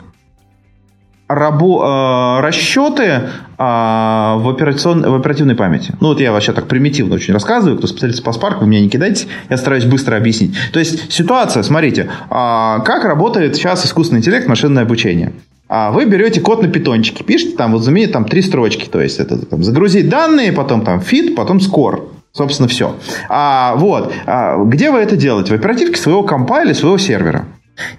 рабо, 1.34 2.39
э, 2.39 2.41
расчеты 2.41 3.03
э, 3.03 3.21
в, 3.57 4.49
операцион, 4.49 5.01
в 5.01 5.15
оперативной 5.15 5.55
памяти. 5.55 5.93
Ну, 5.99 6.09
вот 6.09 6.19
я 6.19 6.31
вообще 6.31 6.53
так 6.53 6.67
примитивно 6.67 7.15
очень 7.15 7.34
рассказываю. 7.34 7.77
Кто 7.77 7.88
специалист 7.88 8.23
по 8.23 8.31
спарку, 8.34 8.61
вы 8.61 8.67
меня 8.67 8.81
не 8.81 8.89
кидайте. 8.89 9.27
Я 9.49 9.57
стараюсь 9.57 9.86
быстро 9.86 10.15
объяснить. 10.15 10.55
То 10.71 10.79
есть, 10.79 11.11
ситуация, 11.11 11.63
смотрите, 11.63 12.03
э, 12.03 12.07
как 12.29 13.05
работает 13.05 13.55
сейчас 13.55 13.86
искусственный 13.86 14.19
интеллект, 14.19 14.47
машинное 14.47 14.84
обучение. 14.84 15.34
А 15.69 15.91
вы 15.91 16.05
берете 16.05 16.39
код 16.39 16.61
на 16.61 16.67
питончике, 16.67 17.23
пишете 17.23 17.55
там, 17.55 17.71
вот 17.71 17.84
замените 17.84 18.11
там 18.11 18.25
три 18.25 18.41
строчки, 18.41 18.88
то 18.88 19.01
есть 19.01 19.19
это 19.19 19.43
там, 19.43 19.63
загрузить 19.63 20.07
данные, 20.07 20.51
потом 20.51 20.81
там 20.84 20.99
fit, 20.99 21.34
потом 21.36 21.57
score. 21.57 22.09
Собственно, 22.31 22.67
все. 22.67 22.95
А, 23.29 23.75
вот. 23.75 24.11
А, 24.25 24.63
где 24.65 24.91
вы 24.91 24.99
это 24.99 25.15
делаете? 25.15 25.51
В 25.51 25.55
оперативке 25.55 25.99
своего 25.99 26.23
компа 26.23 26.63
или 26.63 26.73
своего 26.73 26.97
сервера. 26.97 27.45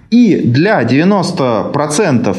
И 0.09 0.37
для 0.37 0.81
90% 0.83 2.37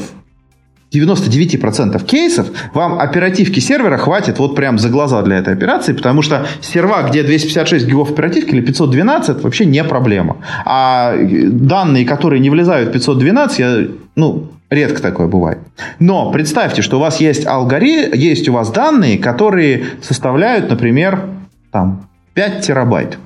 99% 0.92 2.04
кейсов 2.04 2.48
вам 2.72 2.98
оперативки 3.00 3.60
сервера 3.60 3.96
хватит 3.96 4.38
вот 4.38 4.54
прям 4.54 4.78
за 4.78 4.88
глаза 4.88 5.22
для 5.22 5.38
этой 5.38 5.52
операции, 5.54 5.92
потому 5.92 6.22
что 6.22 6.46
серва, 6.60 7.02
где 7.02 7.22
256 7.22 7.86
гигов 7.86 8.12
оперативки 8.12 8.50
или 8.50 8.60
512, 8.60 9.42
вообще 9.42 9.66
не 9.66 9.82
проблема. 9.84 10.38
А 10.64 11.14
данные, 11.16 12.04
которые 12.04 12.40
не 12.40 12.50
влезают 12.50 12.90
в 12.90 12.92
512, 12.92 13.58
я, 13.58 13.78
ну, 14.14 14.52
редко 14.70 15.02
такое 15.02 15.26
бывает. 15.26 15.58
Но 15.98 16.30
представьте, 16.30 16.82
что 16.82 16.98
у 16.98 17.00
вас 17.00 17.20
есть 17.20 17.46
алгоритм, 17.46 18.14
есть 18.14 18.48
у 18.48 18.52
вас 18.52 18.70
данные, 18.70 19.18
которые 19.18 19.86
составляют, 20.02 20.70
например, 20.70 21.28
там 21.72 22.08
5 22.34 22.64
терабайт. 22.64 23.18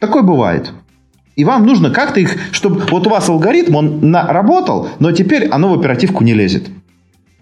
Такое 0.00 0.22
бывает. 0.22 0.72
И 1.36 1.44
вам 1.44 1.66
нужно 1.66 1.90
как-то 1.90 2.18
их, 2.18 2.36
чтобы 2.50 2.82
вот 2.90 3.06
у 3.06 3.10
вас 3.10 3.28
алгоритм, 3.28 3.76
он 3.76 4.10
на, 4.10 4.26
работал, 4.26 4.88
но 4.98 5.12
теперь 5.12 5.46
оно 5.46 5.68
в 5.68 5.78
оперативку 5.78 6.24
не 6.24 6.34
лезет. 6.34 6.68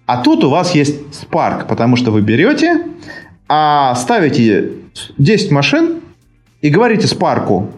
А 0.07 0.23
тут 0.23 0.45
у 0.45 0.51
вас 0.51 0.75
есть 0.75 1.01
Spark, 1.11 1.67
потому 1.67 1.97
что 1.97 2.13
вы 2.13 2.21
берете, 2.21 2.85
а 3.49 3.95
ставите 3.97 4.71
10 5.19 5.51
машин 5.51 6.01
и 6.61 6.71
говорите 6.71 7.07
Spark, 7.07 7.69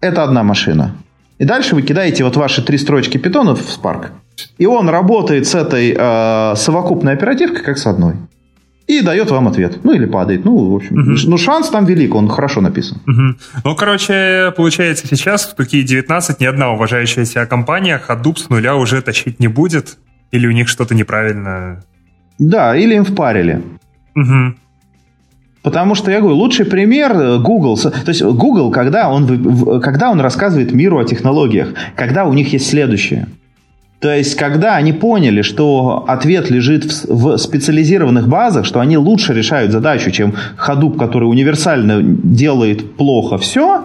это 0.00 0.22
одна 0.22 0.42
машина. 0.42 0.94
И 1.38 1.44
дальше 1.44 1.74
вы 1.74 1.82
кидаете 1.82 2.24
вот 2.24 2.36
ваши 2.36 2.62
три 2.62 2.78
строчки 2.78 3.18
питонов 3.18 3.60
в 3.60 3.78
Spark. 3.78 4.10
И 4.58 4.66
он 4.66 4.88
работает 4.88 5.46
с 5.46 5.54
этой 5.54 5.94
э, 5.96 6.54
совокупной 6.56 7.14
оперативкой 7.14 7.62
как 7.62 7.78
с 7.78 7.86
одной 7.86 8.14
и 8.86 9.00
дает 9.00 9.30
вам 9.30 9.48
ответ. 9.48 9.84
Ну, 9.84 9.92
или 9.92 10.06
падает. 10.06 10.44
Ну, 10.44 10.70
в 10.70 10.76
общем, 10.76 10.98
угу. 10.98 11.16
ну, 11.26 11.38
шанс 11.38 11.68
там 11.70 11.84
велик, 11.86 12.14
он 12.14 12.28
хорошо 12.28 12.60
написан. 12.60 12.98
Угу. 13.06 13.62
Ну, 13.64 13.76
короче, 13.76 14.52
получается, 14.56 15.06
сейчас 15.08 15.46
в 15.46 15.54
Туки 15.54 15.82
19 15.82 16.40
ни 16.40 16.44
одна 16.44 16.70
уважающая 16.72 17.24
себя 17.24 17.46
компания 17.46 18.00
Hadoop 18.06 18.36
с 18.36 18.48
нуля 18.48 18.76
уже 18.76 19.02
точить 19.02 19.40
не 19.40 19.48
будет? 19.48 19.98
Или 20.30 20.46
у 20.46 20.52
них 20.52 20.68
что-то 20.68 20.94
неправильно? 20.94 21.82
Да, 22.38 22.76
или 22.76 22.94
им 22.94 23.04
впарили. 23.04 23.62
Угу. 24.14 24.54
Потому 25.62 25.94
что, 25.94 26.10
я 26.10 26.20
говорю, 26.20 26.36
лучший 26.36 26.66
пример 26.66 27.12
э, 27.12 27.38
Google. 27.38 27.76
То 27.76 28.08
есть 28.08 28.22
Google, 28.22 28.70
когда 28.70 29.08
он, 29.08 29.80
когда 29.80 30.10
он 30.10 30.20
рассказывает 30.20 30.72
миру 30.72 30.98
о 30.98 31.04
технологиях, 31.04 31.74
когда 31.96 32.24
у 32.24 32.32
них 32.32 32.52
есть 32.52 32.68
следующее– 32.68 33.26
то 34.00 34.14
есть, 34.14 34.34
когда 34.36 34.76
они 34.76 34.92
поняли, 34.92 35.40
что 35.42 36.04
ответ 36.06 36.50
лежит 36.50 36.84
в, 36.84 37.08
в 37.08 37.36
специализированных 37.38 38.28
базах, 38.28 38.66
что 38.66 38.80
они 38.80 38.98
лучше 38.98 39.32
решают 39.32 39.72
задачу, 39.72 40.10
чем 40.10 40.34
Hadoop, 40.58 40.98
который 40.98 41.24
универсально 41.24 42.02
делает 42.02 42.96
плохо 42.96 43.38
все, 43.38 43.84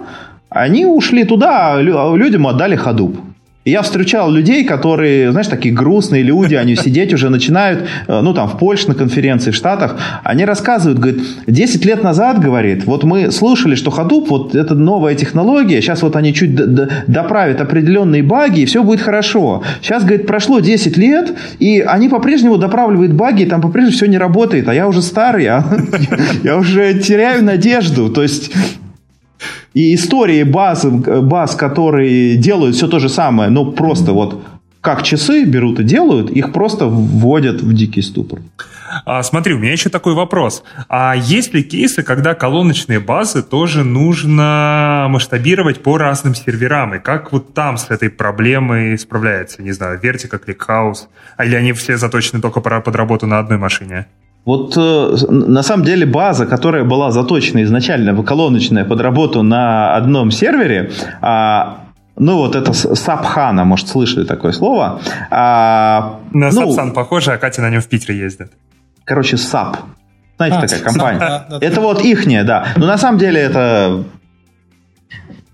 они 0.50 0.86
ушли 0.86 1.24
туда, 1.24 1.76
а 1.76 1.82
людям 1.82 2.46
отдали 2.46 2.78
Hadoop 2.78 3.16
я 3.64 3.84
встречал 3.84 4.32
людей, 4.32 4.64
которые, 4.64 5.32
знаешь, 5.32 5.48
такие 5.48 5.74
грустные 5.74 6.24
люди, 6.24 6.56
они 6.56 6.76
сидеть 6.76 7.14
уже 7.14 7.30
начинают, 7.30 7.88
э, 8.08 8.22
ну, 8.22 8.34
там, 8.34 8.48
в 8.50 8.58
Польше 8.58 8.88
на 8.88 8.96
конференции, 8.96 9.52
в 9.52 9.56
Штатах, 9.56 9.98
они 10.24 10.46
рассказывают, 10.46 10.98
говорят, 10.98 11.22
10 11.46 11.86
лет 11.86 12.02
назад, 12.04 12.40
говорит, 12.40 12.86
вот 12.86 13.04
мы 13.04 13.32
слышали, 13.32 13.76
что 13.76 13.92
Hadoop, 13.92 14.26
вот 14.30 14.56
это 14.56 14.74
новая 14.74 15.14
технология, 15.14 15.80
сейчас 15.80 16.02
вот 16.02 16.16
они 16.16 16.34
чуть 16.34 16.56
доправят 16.56 17.62
определенные 17.62 18.24
баги, 18.24 18.62
и 18.62 18.66
все 18.66 18.84
будет 18.84 19.02
хорошо. 19.02 19.62
Сейчас, 19.82 20.04
говорит, 20.04 20.26
прошло 20.26 20.60
10 20.60 20.98
лет, 20.98 21.38
и 21.60 21.82
они 21.82 22.10
по-прежнему 22.10 22.58
доправляют 22.58 23.14
баги, 23.14 23.44
и 23.44 23.46
там 23.46 23.62
по-прежнему 23.62 23.96
все 23.96 24.08
не 24.08 24.18
работает, 24.18 24.68
а 24.70 24.74
я 24.74 24.88
уже 24.88 25.04
старый, 25.04 25.46
а 25.46 25.64
я 26.44 26.58
уже 26.58 26.96
теряю 26.96 27.44
надежду. 27.44 28.10
То 28.10 28.24
есть 28.24 28.52
и 29.74 29.96
истории 29.96 30.44
баз, 30.44 30.86
баз, 30.86 31.56
которые 31.56 32.38
делают 32.38 32.76
все 32.76 32.88
то 32.88 33.00
же 33.00 33.10
самое, 33.10 33.50
но 33.50 33.72
просто 33.72 34.14
вот 34.14 34.44
как 34.82 35.04
часы 35.04 35.46
берут 35.46 35.80
и 35.80 35.84
делают, 35.84 36.32
их 36.32 36.52
просто 36.52 36.88
вводят 36.88 37.62
в 37.62 37.74
дикий 37.74 38.02
ступор. 38.02 38.40
А, 39.06 39.22
смотри, 39.24 39.54
у 39.54 39.60
меня 39.60 39.72
еще 39.72 39.90
такой 39.90 40.16
вопрос. 40.16 40.64
А 40.90 41.16
есть 41.16 41.54
ли 41.54 41.64
кейсы, 41.64 42.04
когда 42.04 42.34
колоночные 42.34 43.00
базы 43.00 43.44
тоже 43.44 43.84
нужно 43.84 45.06
масштабировать 45.10 45.82
по 45.82 45.98
разным 45.98 46.36
серверам? 46.36 46.96
И 46.96 47.00
как 47.00 47.32
вот 47.32 47.54
там 47.54 47.78
с 47.78 47.90
этой 47.90 48.10
проблемой 48.10 48.98
справляется? 48.98 49.62
Не 49.62 49.72
знаю, 49.72 50.00
Vertica, 50.02 50.42
ClickHouse? 50.44 51.08
А 51.38 51.46
или 51.46 51.56
они 51.56 51.74
все 51.74 51.98
заточены 51.98 52.42
только 52.42 52.60
под 52.60 52.96
работу 52.96 53.28
на 53.28 53.40
одной 53.40 53.60
машине? 53.60 54.08
Вот 54.46 54.76
э, 54.76 55.16
на 55.30 55.62
самом 55.62 55.86
деле 55.86 56.06
база, 56.06 56.46
которая 56.46 56.84
была 56.84 57.12
заточена 57.12 57.64
изначально, 57.64 58.24
колоночная, 58.24 58.86
под 58.86 59.00
работу 59.02 59.44
на 59.44 59.96
одном 59.96 60.32
сервере, 60.32 60.92
а, 61.22 61.82
ну 62.18 62.38
вот 62.38 62.56
это 62.56 62.74
SAP 62.74 63.08
HANA, 63.08 63.66
может, 63.66 63.88
слышали 63.88 64.26
такое 64.26 64.52
слово. 64.52 65.00
А, 65.30 66.20
на 66.32 66.50
ну, 66.50 66.52
Сапсан 66.52 66.94
похоже, 66.94 67.34
а 67.34 67.38
Катя 67.38 67.62
на 67.62 67.70
нем 67.70 67.82
в 67.82 67.88
Питере 67.88 68.18
ездит. 68.18 68.52
Короче, 69.04 69.38
SAP. 69.38 69.78
Знаете, 70.38 70.58
а, 70.58 70.62
такая 70.62 70.80
компания. 70.80 71.20
Да, 71.20 71.46
да, 71.50 71.58
это 71.62 71.76
да. 71.76 71.82
вот 71.82 72.04
ихняя, 72.04 72.44
да. 72.44 72.68
Но 72.78 72.88
на 72.88 72.98
самом 72.98 73.20
деле 73.20 73.40
это 73.40 74.04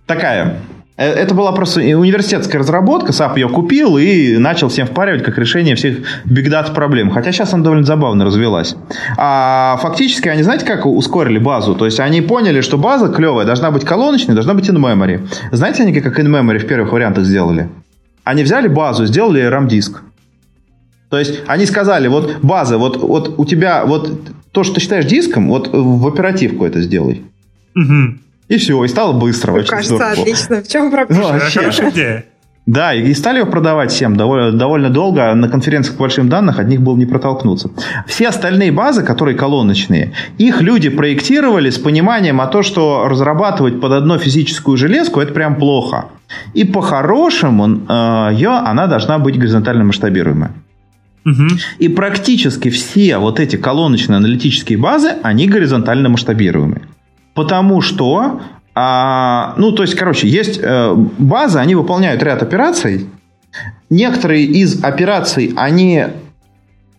такая 0.05 0.45
Э, 0.45 0.76
это 0.97 1.35
была 1.35 1.51
просто 1.51 1.79
университетская 1.81 2.59
разработка, 2.59 3.13
SAP 3.13 3.37
ее 3.37 3.49
купил 3.49 3.97
и 3.97 4.37
начал 4.37 4.67
всем 4.69 4.87
впаривать 4.87 5.23
как 5.23 5.37
решение 5.37 5.75
всех 5.75 5.99
big 6.25 6.46
data 6.46 6.73
проблем. 6.73 7.11
Хотя 7.11 7.31
сейчас 7.31 7.53
она 7.53 7.63
довольно 7.63 7.85
забавно 7.85 8.25
развилась. 8.25 8.75
А 9.15 9.77
фактически 9.81 10.27
они, 10.27 10.41
знаете, 10.41 10.65
как 10.65 10.87
ускорили 10.87 11.37
базу? 11.37 11.75
То 11.75 11.85
есть 11.85 11.99
они 11.99 12.21
поняли, 12.21 12.61
что 12.61 12.77
база 12.77 13.09
клевая, 13.09 13.45
должна 13.45 13.69
быть 13.69 13.85
колоночной, 13.85 14.33
должна 14.33 14.55
быть 14.55 14.67
in-memory. 14.69 15.27
Знаете 15.51 15.83
они, 15.83 15.93
как 16.01 16.19
in-memory 16.19 16.57
в 16.57 16.67
первых 16.67 16.91
вариантах 16.91 17.25
сделали? 17.25 17.69
Они 18.23 18.43
взяли 18.43 18.67
базу, 18.67 19.05
сделали 19.05 19.47
RAM-диск. 19.47 20.01
То 21.09 21.19
есть 21.19 21.41
они 21.47 21.65
сказали, 21.65 22.07
вот 22.07 22.39
база, 22.41 22.77
вот, 22.77 22.97
вот 22.97 23.35
у 23.37 23.45
тебя, 23.45 23.85
вот 23.85 24.11
то, 24.51 24.63
что 24.63 24.75
ты 24.75 24.81
считаешь 24.81 25.05
диском, 25.05 25.47
вот 25.47 25.69
в 25.71 26.07
оперативку 26.07 26.65
это 26.65 26.81
сделай. 26.81 27.21
Угу. 27.75 28.17
И 28.47 28.57
все, 28.57 28.83
и 28.83 28.87
стало 28.87 29.13
быстро. 29.13 29.53
Мне 29.53 29.63
кажется, 29.63 29.95
здорово. 29.95 30.13
отлично. 30.13 30.61
В 30.61 30.67
чем 30.67 30.91
проблема? 30.91 31.33
Ну, 31.33 31.39
Хорошая 31.39 31.91
идея. 31.91 32.25
Да, 32.67 32.93
и 32.93 33.13
стали 33.13 33.39
его 33.39 33.49
продавать 33.49 33.91
всем 33.91 34.17
довольно, 34.17 34.51
довольно 34.51 34.89
долго. 34.89 35.33
На 35.33 35.47
конференциях 35.47 35.95
по 35.95 36.01
большим 36.01 36.27
данных 36.27 36.59
от 36.59 36.67
них 36.67 36.81
было 36.81 36.97
не 36.97 37.05
протолкнуться. 37.05 37.71
Все 38.05 38.27
остальные 38.27 38.73
базы, 38.73 39.03
которые 39.03 39.37
колоночные, 39.37 40.11
их 40.37 40.61
люди 40.61 40.89
проектировали 40.89 41.69
с 41.69 41.77
пониманием 41.77 42.41
о 42.41 42.47
том, 42.47 42.63
что 42.63 43.07
разрабатывать 43.07 43.79
под 43.79 43.93
одну 43.93 44.17
физическую 44.17 44.75
железку 44.75 45.21
это 45.21 45.33
прям 45.33 45.55
плохо. 45.55 46.07
И 46.53 46.65
по-хорошему 46.65 47.83
э, 47.87 48.29
ее, 48.33 48.49
она 48.49 48.87
должна 48.87 49.17
быть 49.17 49.39
горизонтально 49.39 49.85
масштабируемая. 49.85 50.51
Угу. 51.25 51.47
И 51.79 51.87
практически 51.87 52.69
все 52.69 53.17
вот 53.17 53.39
эти 53.39 53.55
колоночные 53.55 54.17
аналитические 54.17 54.77
базы, 54.77 55.13
они 55.23 55.47
горизонтально 55.47 56.09
масштабируемые. 56.09 56.81
Потому 57.37 57.81
что, 57.81 58.41
а, 58.73 59.53
ну, 59.57 59.71
то 59.71 59.83
есть, 59.83 59.93
короче, 59.93 60.27
есть 60.27 60.59
э, 60.59 60.93
база, 61.19 61.61
они 61.61 61.75
выполняют 61.75 62.23
ряд 62.23 62.41
операций. 62.41 63.07
Некоторые 63.91 64.43
из 64.43 64.83
операций, 64.83 65.53
они 65.55 66.07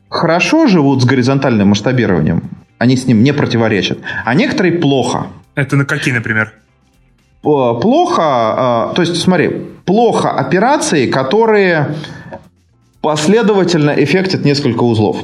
хорошо 0.08 0.68
живут 0.68 1.02
с 1.02 1.04
горизонтальным 1.04 1.70
масштабированием, 1.70 2.44
они 2.78 2.96
с 2.96 3.06
ним 3.06 3.24
не 3.24 3.32
противоречат, 3.32 3.98
а 4.24 4.32
некоторые 4.34 4.74
плохо. 4.74 5.26
Это 5.56 5.74
на 5.74 5.84
какие, 5.84 6.14
например? 6.14 6.52
Плохо, 7.42 8.22
а, 8.22 8.92
то 8.94 9.02
есть, 9.02 9.16
смотри, 9.20 9.48
плохо 9.84 10.30
операции, 10.30 11.10
которые 11.10 11.96
последовательно 13.00 13.90
эффектят 13.90 14.44
несколько 14.44 14.84
узлов. 14.84 15.16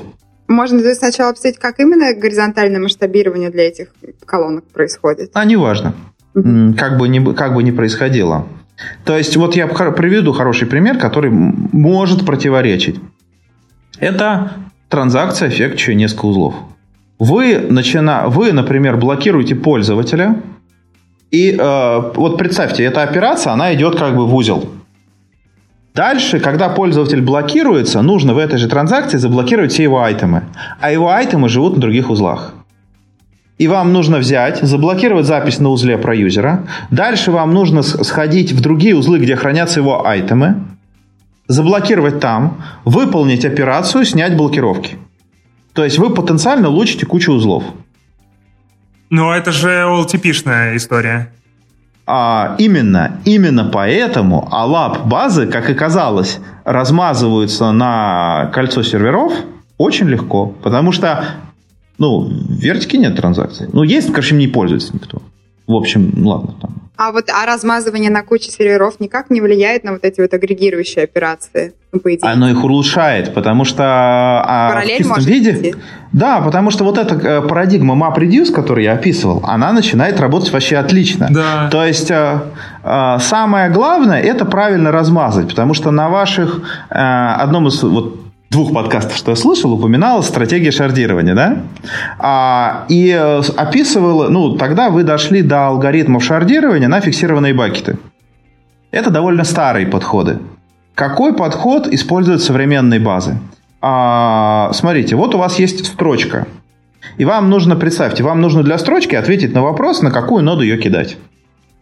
Можно 0.49 0.95
сначала 0.95 1.30
обсудить, 1.30 1.59
как 1.59 1.80
именно 1.80 2.14
горизонтальное 2.14 2.80
масштабирование 2.80 3.51
для 3.51 3.68
этих 3.68 3.88
колонок 4.26 4.64
происходит. 4.64 5.30
А 5.34 5.45
неважно. 5.45 5.95
Mm-hmm. 6.34 6.74
Как, 6.74 6.99
бы 6.99 7.09
ни, 7.09 7.32
как 7.34 7.55
бы 7.55 7.62
ни 7.62 7.70
происходило. 7.70 8.47
То 9.05 9.16
есть, 9.16 9.36
вот 9.36 9.57
я 9.57 9.66
приведу 9.66 10.32
хороший 10.32 10.66
пример, 10.66 10.99
который 10.99 11.30
может 11.30 12.26
противоречить. 12.26 12.97
Это 13.99 14.53
транзакция, 14.88 15.49
эффектующая 15.49 15.95
несколько 15.95 16.26
узлов. 16.26 16.55
Вы, 17.18 17.59
начина... 17.70 18.24
вы, 18.26 18.53
например, 18.53 18.97
блокируете 18.97 19.55
пользователя, 19.55 20.42
и 21.30 21.57
э, 21.59 22.12
вот 22.14 22.38
представьте, 22.38 22.84
эта 22.84 23.03
операция, 23.03 23.53
она 23.53 23.74
идет 23.74 23.99
как 23.99 24.14
бы 24.14 24.26
в 24.26 24.34
узел. 24.34 24.68
Дальше, 25.95 26.40
когда 26.40 26.68
пользователь 26.68 27.22
блокируется, 27.22 28.03
нужно 28.03 28.34
в 28.34 28.38
этой 28.38 28.59
же 28.59 28.68
транзакции 28.68 29.16
заблокировать 29.16 29.72
все 29.72 29.84
его 29.84 30.03
айтемы. 30.03 30.42
А 30.80 30.90
его 30.90 31.11
айтемы 31.11 31.49
живут 31.49 31.76
на 31.76 31.80
других 31.80 32.11
узлах. 32.11 32.53
И 33.59 33.68
вам 33.68 33.92
нужно 33.92 34.18
взять, 34.18 34.61
заблокировать 34.61 35.26
запись 35.26 35.61
на 35.61 35.68
узле 35.68 35.97
про 35.97 36.12
юзера. 36.16 36.66
Дальше 36.90 37.30
вам 37.30 37.55
нужно 37.55 37.82
сходить 37.82 38.51
в 38.51 38.61
другие 38.61 38.97
узлы, 38.97 39.20
где 39.20 39.36
хранятся 39.36 39.78
его 39.78 40.05
айтемы, 40.05 40.64
заблокировать 41.47 42.18
там, 42.18 42.64
выполнить 42.84 43.45
операцию, 43.45 44.05
снять 44.05 44.36
блокировки. 44.36 44.99
То 45.74 45.84
есть 45.84 45.99
вы 45.99 46.11
потенциально 46.11 46.68
лучите 46.68 47.07
кучу 47.07 47.32
узлов. 47.32 47.62
Ну, 49.11 49.30
это 49.30 49.53
же 49.53 49.68
OLTP-шная 49.68 50.76
история. 50.76 51.30
А, 52.07 52.57
именно, 52.59 53.20
именно 53.24 53.64
поэтому 53.64 54.48
ALAP 54.52 55.07
базы, 55.07 55.46
как 55.46 55.70
и 55.70 55.74
казалось, 55.74 56.38
размазываются 56.64 57.72
на 57.72 58.50
кольцо 58.52 58.82
серверов 58.82 59.32
очень 59.78 60.09
легко, 60.09 60.46
потому 60.46 60.92
что 60.92 61.24
ну, 61.98 62.20
в 62.20 62.52
вертике 62.61 62.98
нет 62.98 63.16
транзакций. 63.16 63.68
Ну, 63.72 63.82
есть, 63.82 64.11
короче, 64.11 64.34
не 64.34 64.48
пользуется 64.48 64.92
никто. 64.94 65.22
В 65.66 65.74
общем, 65.74 66.12
ладно, 66.26 66.55
там. 66.61 66.74
А 66.96 67.11
вот 67.11 67.28
а 67.28 67.44
размазывание 67.44 68.11
на 68.11 68.22
куче 68.22 68.50
серверов 68.50 69.00
никак 69.00 69.30
не 69.30 69.40
влияет 69.40 69.82
на 69.82 69.92
вот 69.92 70.05
эти 70.05 70.20
вот 70.20 70.32
агрегирующие 70.32 71.05
операции, 71.05 71.72
ну, 71.90 71.98
по 71.98 72.14
идее? 72.14 72.30
Оно 72.30 72.50
их 72.50 72.62
улучшает, 72.62 73.34
потому 73.34 73.64
что 73.64 73.82
а, 73.84 74.68
Параллель 74.68 75.02
в 75.02 75.07
чистом 75.07 75.24
виде... 75.24 75.50
идти? 75.52 75.74
Да, 76.14 76.40
потому 76.40 76.70
что 76.70 76.84
вот 76.84 76.96
эта 76.96 77.16
э, 77.16 77.42
парадигма 77.42 77.96
MapReduce, 77.96 78.52
которую 78.52 78.84
я 78.84 78.92
описывал, 78.92 79.42
она 79.42 79.72
начинает 79.72 80.20
работать 80.20 80.52
вообще 80.52 80.76
отлично. 80.76 81.26
Да. 81.28 81.68
То 81.72 81.84
есть 81.84 82.08
э, 82.08 82.38
э, 82.84 83.18
самое 83.20 83.68
главное 83.68 84.20
это 84.20 84.44
правильно 84.44 84.92
размазать, 84.92 85.48
потому 85.48 85.74
что 85.74 85.90
на 85.90 86.08
ваших 86.08 86.60
одном 86.88 87.66
из 87.66 87.82
вот 87.82 88.20
двух 88.48 88.72
подкастов, 88.72 89.16
что 89.16 89.32
я 89.32 89.36
слышал, 89.36 89.72
упоминалась 89.72 90.26
стратегия 90.26 90.70
шардирования, 90.70 91.34
да? 91.34 91.56
А, 92.20 92.84
и 92.88 93.10
описывала, 93.56 94.28
ну, 94.28 94.56
тогда 94.56 94.90
вы 94.90 95.02
дошли 95.02 95.42
до 95.42 95.66
алгоритмов 95.66 96.22
шардирования 96.22 96.86
на 96.86 97.00
фиксированные 97.00 97.54
бакеты. 97.54 97.98
Это 98.92 99.10
довольно 99.10 99.42
старые 99.42 99.88
подходы. 99.88 100.38
Какой 100.94 101.34
подход 101.34 101.88
используют 101.88 102.40
современные 102.40 103.00
базы? 103.00 103.36
А, 103.87 104.72
смотрите, 104.72 105.14
вот 105.14 105.35
у 105.35 105.39
вас 105.39 105.59
есть 105.59 105.85
строчка. 105.85 106.47
И 107.18 107.26
вам 107.26 107.51
нужно, 107.51 107.76
представьте, 107.76 108.22
вам 108.22 108.41
нужно 108.41 108.62
для 108.62 108.78
строчки 108.78 109.14
ответить 109.14 109.53
на 109.53 109.61
вопрос, 109.61 110.01
на 110.01 110.11
какую 110.11 110.43
ноду 110.43 110.62
ее 110.62 110.78
кидать. 110.78 111.18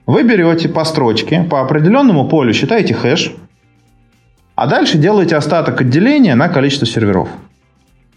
Вы 0.05 0.25
берете 0.25 0.69
по 0.69 0.85
строчке, 0.85 1.47
по 1.49 1.61
определенному 1.61 2.29
полю 2.29 2.53
считаете 2.55 2.93
хэш, 2.93 3.33
а 4.57 4.67
дальше 4.67 4.99
делаете 4.99 5.37
остаток 5.37 5.81
отделения 5.81 6.35
на 6.35 6.49
количество 6.49 6.89
серверов. 6.89 7.29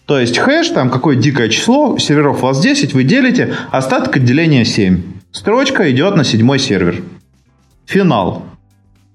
То 0.07 0.19
есть 0.19 0.39
хэш, 0.39 0.69
там 0.69 0.89
какое 0.89 1.15
дикое 1.15 1.49
число, 1.49 1.99
серверов 1.99 2.41
у 2.41 2.47
вас 2.47 2.59
10, 2.59 2.95
вы 2.95 3.03
делите, 3.03 3.53
остаток 3.69 4.15
отделения 4.15 4.65
7. 4.65 4.99
Строчка 5.31 5.91
идет 5.91 6.15
на 6.15 6.23
седьмой 6.23 6.57
сервер. 6.57 7.03
Финал. 7.85 8.45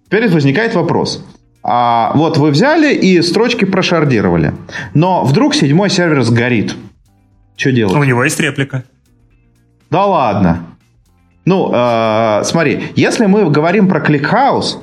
Теперь 0.06 0.28
возникает 0.28 0.76
вопрос. 0.76 1.24
А, 1.62 2.12
вот 2.14 2.38
вы 2.38 2.50
взяли 2.50 2.94
и 2.94 3.20
строчки 3.22 3.64
прошардировали. 3.64 4.54
Но 4.94 5.24
вдруг 5.24 5.54
седьмой 5.54 5.90
сервер 5.90 6.22
сгорит. 6.22 6.74
Что 7.56 7.72
делать? 7.72 7.94
У 7.94 8.04
него 8.04 8.24
есть 8.24 8.40
реплика. 8.40 8.84
Да 9.90 10.06
ладно. 10.06 10.66
Ну, 11.44 11.70
э, 11.72 12.42
смотри, 12.44 12.92
если 12.96 13.26
мы 13.26 13.50
говорим 13.50 13.88
про 13.88 14.00
ClickHouse, 14.00 14.80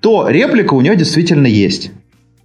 то 0.00 0.28
реплика 0.28 0.74
у 0.74 0.80
него 0.80 0.94
действительно 0.94 1.46
есть. 1.46 1.92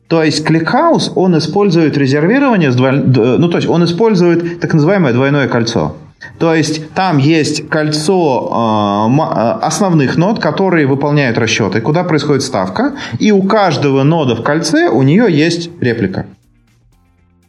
То 0.07 0.23
есть 0.23 0.47
ClickHouse, 0.47 1.11
он 1.15 1.37
использует 1.37 1.97
резервирование, 1.97 2.71
с 2.71 2.75
двой... 2.75 2.93
ну 2.93 3.49
то 3.49 3.57
есть 3.57 3.67
он 3.67 3.83
использует 3.83 4.61
так 4.61 4.73
называемое 4.73 5.11
двойное 5.11 5.49
кольцо. 5.49 5.97
То 6.39 6.53
есть 6.53 6.93
там 6.93 7.17
есть 7.17 7.69
кольцо 7.69 9.07
э, 9.09 9.65
основных 9.65 10.17
нод, 10.17 10.39
которые 10.39 10.87
выполняют 10.87 11.37
расчеты, 11.37 11.81
куда 11.81 12.03
происходит 12.03 12.43
ставка, 12.43 12.95
и 13.19 13.31
у 13.31 13.43
каждого 13.43 14.03
нода 14.03 14.35
в 14.35 14.43
кольце 14.43 14.89
у 14.89 15.01
нее 15.03 15.25
есть 15.29 15.69
реплика. 15.81 16.25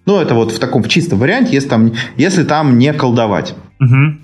Ну, 0.07 0.21
это 0.21 0.35
вот 0.35 0.53
в 0.53 0.59
таком 0.59 0.85
чистом 0.85 1.19
варианте, 1.19 1.53
если 1.53 1.69
там, 1.69 1.93
если 2.17 2.45
там 2.45 2.79
не 2.79 2.93
колдовать. 2.95 3.55
Угу. 3.81 4.19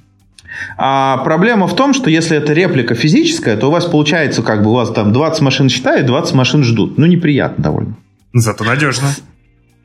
А 0.79 1.19
проблема 1.19 1.67
в 1.67 1.75
том, 1.77 1.93
что 1.95 2.09
если 2.09 2.37
это 2.37 2.53
реплика 2.53 2.95
физическая, 2.95 3.57
то 3.57 3.69
у 3.69 3.71
вас 3.71 3.85
получается, 3.85 4.43
как 4.43 4.63
бы 4.63 4.71
у 4.71 4.75
вас 4.75 4.91
там 4.91 5.13
20 5.13 5.43
машин 5.43 5.69
считают, 5.69 6.07
20 6.07 6.35
машин 6.35 6.65
ждут. 6.65 6.97
Ну, 6.97 7.07
неприятно 7.07 7.63
довольно. 7.63 7.97
Зато 8.33 8.65
надежно. 8.65 9.09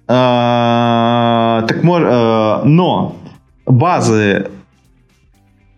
А, 0.07 1.65
так, 1.67 1.79
а, 1.83 2.63
но 2.65 3.15
базы 3.69 4.47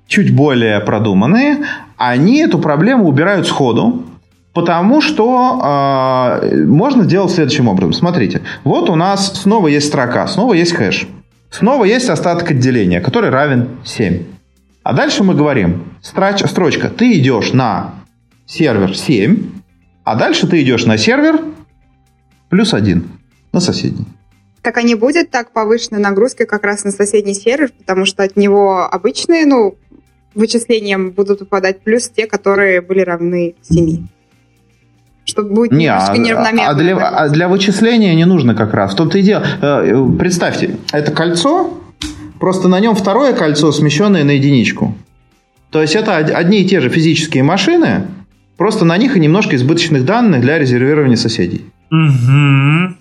чуть 0.07 0.33
более 0.33 0.79
продуманные, 0.79 1.65
они 1.97 2.39
эту 2.39 2.59
проблему 2.59 3.07
убирают 3.07 3.47
сходу, 3.47 4.03
потому 4.53 5.01
что 5.01 6.39
э, 6.41 6.65
можно 6.65 7.03
сделать 7.03 7.31
следующим 7.31 7.67
образом. 7.67 7.93
Смотрите, 7.93 8.41
вот 8.63 8.89
у 8.89 8.95
нас 8.95 9.41
снова 9.41 9.67
есть 9.67 9.87
строка, 9.87 10.27
снова 10.27 10.53
есть 10.53 10.73
хэш, 10.73 11.07
снова 11.49 11.85
есть 11.85 12.09
остаток 12.09 12.51
отделения, 12.51 13.01
который 13.01 13.29
равен 13.29 13.69
7. 13.83 14.23
А 14.83 14.93
дальше 14.93 15.23
мы 15.23 15.35
говорим, 15.35 15.83
строч, 16.01 16.43
строчка, 16.43 16.89
ты 16.89 17.17
идешь 17.19 17.53
на 17.53 17.93
сервер 18.45 18.97
7, 18.97 19.37
а 20.03 20.15
дальше 20.15 20.47
ты 20.47 20.61
идешь 20.61 20.85
на 20.85 20.97
сервер 20.97 21.39
плюс 22.49 22.73
1, 22.73 23.03
на 23.53 23.59
соседний. 23.59 24.07
Так 24.61 24.77
а 24.77 24.83
не 24.83 24.95
будет 24.95 25.31
так 25.31 25.51
повышенной 25.51 25.99
нагрузки 25.99 26.45
как 26.45 26.63
раз 26.63 26.83
на 26.83 26.91
соседний 26.91 27.33
сервер, 27.33 27.71
потому 27.77 28.05
что 28.05 28.23
от 28.23 28.35
него 28.37 28.87
обычные, 28.91 29.45
ну, 29.45 29.75
вычислениям 30.35 31.11
будут 31.11 31.39
выпадать 31.39 31.81
плюс 31.81 32.09
те, 32.09 32.27
которые 32.27 32.81
были 32.81 33.01
равны 33.01 33.55
7. 33.61 34.07
Чтобы 35.25 35.53
будет 35.53 35.71
не, 35.71 35.85
немножко 35.85 36.11
а, 36.13 36.17
неравномерно. 36.17 36.69
А 36.69 36.73
для, 36.73 36.95
а 36.95 37.29
для 37.29 37.47
вычисления 37.47 38.15
не 38.15 38.25
нужно 38.25 38.55
как 38.55 38.73
раз. 38.73 38.93
В 38.93 38.95
том-то 38.95 39.17
и 39.17 39.21
дело. 39.21 39.45
Э, 39.61 40.05
представьте, 40.17 40.77
это 40.91 41.11
кольцо, 41.11 41.81
Просто 42.41 42.67
на 42.67 42.79
нем 42.79 42.95
второе 42.95 43.33
кольцо, 43.33 43.71
смещенное 43.71 44.23
на 44.23 44.31
единичку. 44.31 44.97
То 45.69 45.79
есть 45.79 45.95
это 45.95 46.15
одни 46.17 46.61
и 46.63 46.65
те 46.67 46.81
же 46.81 46.89
физические 46.89 47.43
машины, 47.43 48.07
просто 48.57 48.83
на 48.83 48.97
них 48.97 49.15
и 49.15 49.19
немножко 49.19 49.55
избыточных 49.55 50.05
данных 50.05 50.41
для 50.41 50.57
резервирования 50.57 51.17
соседей. 51.17 51.67
Угу. 51.91 52.95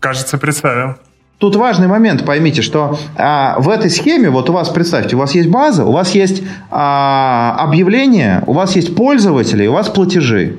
Кажется, 0.00 0.38
представил. 0.38 0.96
Тут 1.38 1.56
важный 1.56 1.88
момент, 1.88 2.26
поймите, 2.26 2.60
что 2.60 2.98
а, 3.16 3.56
в 3.58 3.70
этой 3.70 3.90
схеме, 3.90 4.28
вот 4.28 4.50
у 4.50 4.52
вас, 4.52 4.68
представьте, 4.68 5.16
у 5.16 5.18
вас 5.18 5.34
есть 5.34 5.48
база, 5.48 5.84
у 5.86 5.92
вас 5.92 6.14
есть 6.14 6.42
а, 6.70 7.56
объявления, 7.58 8.42
у 8.46 8.52
вас 8.52 8.76
есть 8.76 8.94
пользователи, 8.94 9.66
у 9.66 9.72
вас 9.72 9.88
платежи. 9.88 10.58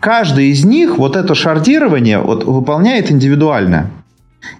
Каждый 0.00 0.48
из 0.48 0.64
них 0.66 0.98
вот 0.98 1.16
это 1.16 1.34
шардирование 1.34 2.18
вот, 2.18 2.44
выполняет 2.44 3.10
индивидуально. 3.10 3.90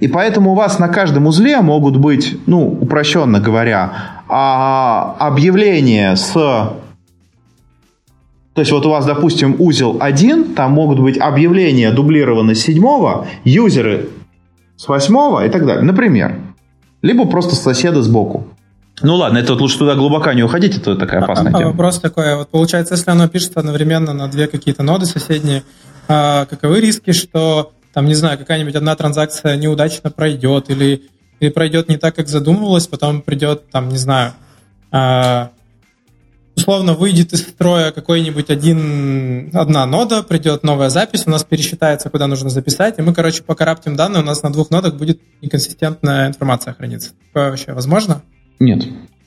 И 0.01 0.09
поэтому 0.09 0.53
у 0.53 0.55
вас 0.55 0.79
на 0.79 0.89
каждом 0.89 1.27
узле 1.27 1.61
могут 1.61 1.99
быть, 1.99 2.39
ну, 2.47 2.67
упрощенно 2.81 3.41
говоря, 3.41 3.93
а, 4.29 5.17
объявления 5.19 6.17
с... 6.17 6.73
То 8.55 8.61
есть 8.61 8.73
вот 8.73 8.85
у 8.85 8.91
вас, 8.91 9.07
допустим, 9.07 9.57
узел 9.59 9.97
1, 10.01 10.55
там 10.55 10.73
могут 10.73 11.01
быть 11.01 11.19
объявления 11.19 11.91
дублированы 11.91 12.55
с 12.55 12.61
7, 12.61 12.85
юзеры 13.45 14.11
с 14.77 14.89
8 14.89 15.47
и 15.47 15.49
так 15.49 15.67
далее. 15.67 15.83
Например. 15.83 16.39
Либо 17.01 17.27
просто 17.27 17.57
соседа 17.57 18.03
сбоку. 18.03 18.47
Ну 19.03 19.17
ладно, 19.17 19.39
это 19.39 19.55
вот 19.55 19.63
лучше 19.63 19.79
туда 19.79 19.95
глубоко 19.95 20.33
не 20.33 20.43
уходить, 20.43 20.77
это 20.77 20.95
такая 20.95 21.23
опасная 21.23 21.53
а, 21.53 21.59
тема. 21.59 21.71
Вопрос 21.71 21.99
такой, 21.99 22.37
вот 22.37 22.51
получается, 22.51 22.95
если 22.95 23.11
оно 23.11 23.27
пишет 23.27 23.57
одновременно 23.57 24.13
на 24.13 24.29
две 24.29 24.47
какие-то 24.47 24.83
ноды 24.83 25.07
соседние, 25.07 25.65
а 26.09 26.45
каковы 26.47 26.81
риски, 26.81 27.13
что 27.13 27.73
там, 27.93 28.07
не 28.07 28.15
знаю, 28.15 28.39
какая-нибудь 28.39 28.75
одна 28.75 28.95
транзакция 28.95 29.57
неудачно 29.57 30.11
пройдет 30.11 30.71
или, 30.71 31.03
или 31.41 31.51
пройдет 31.51 31.89
не 31.89 31.97
так, 31.97 32.15
как 32.15 32.29
задумывалось, 32.29 32.87
потом 32.87 33.23
придет, 33.23 33.71
там, 33.71 33.89
не 33.89 33.99
знаю, 33.99 34.35
условно 36.57 36.95
выйдет 36.95 37.33
из 37.33 37.41
строя 37.41 37.93
какой-нибудь 37.93 38.51
один, 38.51 39.51
одна 39.55 39.87
нода, 39.87 40.23
придет 40.23 40.63
новая 40.63 40.89
запись, 40.89 41.25
у 41.27 41.31
нас 41.31 41.45
пересчитается, 41.45 42.11
куда 42.11 42.27
нужно 42.27 42.51
записать, 42.51 42.99
и 42.99 43.03
мы, 43.03 43.15
короче, 43.15 43.43
покараптим 43.43 43.97
данные, 43.97 44.23
у 44.23 44.27
нас 44.27 44.43
на 44.43 44.53
двух 44.53 44.71
нодах 44.71 44.95
будет 44.95 45.21
неконсистентная 45.41 46.29
информация 46.29 46.75
храниться. 46.75 47.11
Такое 47.33 47.51
вообще 47.51 47.73
возможно? 47.73 48.23
Нет. 48.59 48.85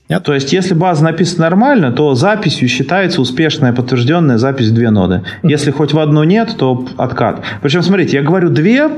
Нет? 0.08 0.24
То 0.24 0.34
есть, 0.34 0.54
если 0.54 0.76
база 0.76 1.04
написана 1.04 1.50
нормально, 1.50 1.92
то 1.92 2.14
записью 2.14 2.68
считается 2.68 3.22
успешная 3.22 3.74
подтвержденная 3.74 4.38
запись 4.38 4.68
в 4.68 4.74
две 4.74 4.92
ноды. 4.92 5.24
Если 5.42 5.72
хоть 5.72 5.94
в 5.94 6.00
одну 6.00 6.24
нет, 6.24 6.56
то 6.58 6.88
откат. 6.98 7.42
Причем, 7.62 7.82
смотрите, 7.82 8.18
я 8.18 8.24
говорю 8.24 8.50
две, 8.50 8.90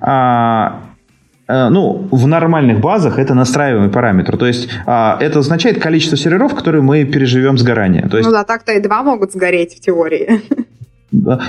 а, 0.00 0.82
ну, 1.48 2.06
в 2.10 2.26
нормальных 2.26 2.80
базах 2.80 3.18
это 3.18 3.34
настраиваемый 3.34 3.90
параметр. 3.90 4.36
То 4.36 4.46
есть 4.46 4.68
а, 4.86 5.16
это 5.20 5.38
означает 5.38 5.80
количество 5.80 6.16
серверов, 6.18 6.54
которые 6.54 6.82
мы 6.82 7.04
переживем 7.04 7.56
сгорание. 7.56 8.06
То 8.08 8.18
есть... 8.18 8.28
Ну 8.28 8.34
да, 8.34 8.44
так-то 8.44 8.72
и 8.72 8.80
два 8.80 9.02
могут 9.02 9.32
сгореть 9.32 9.76
в 9.76 9.80
теории. 9.80 10.42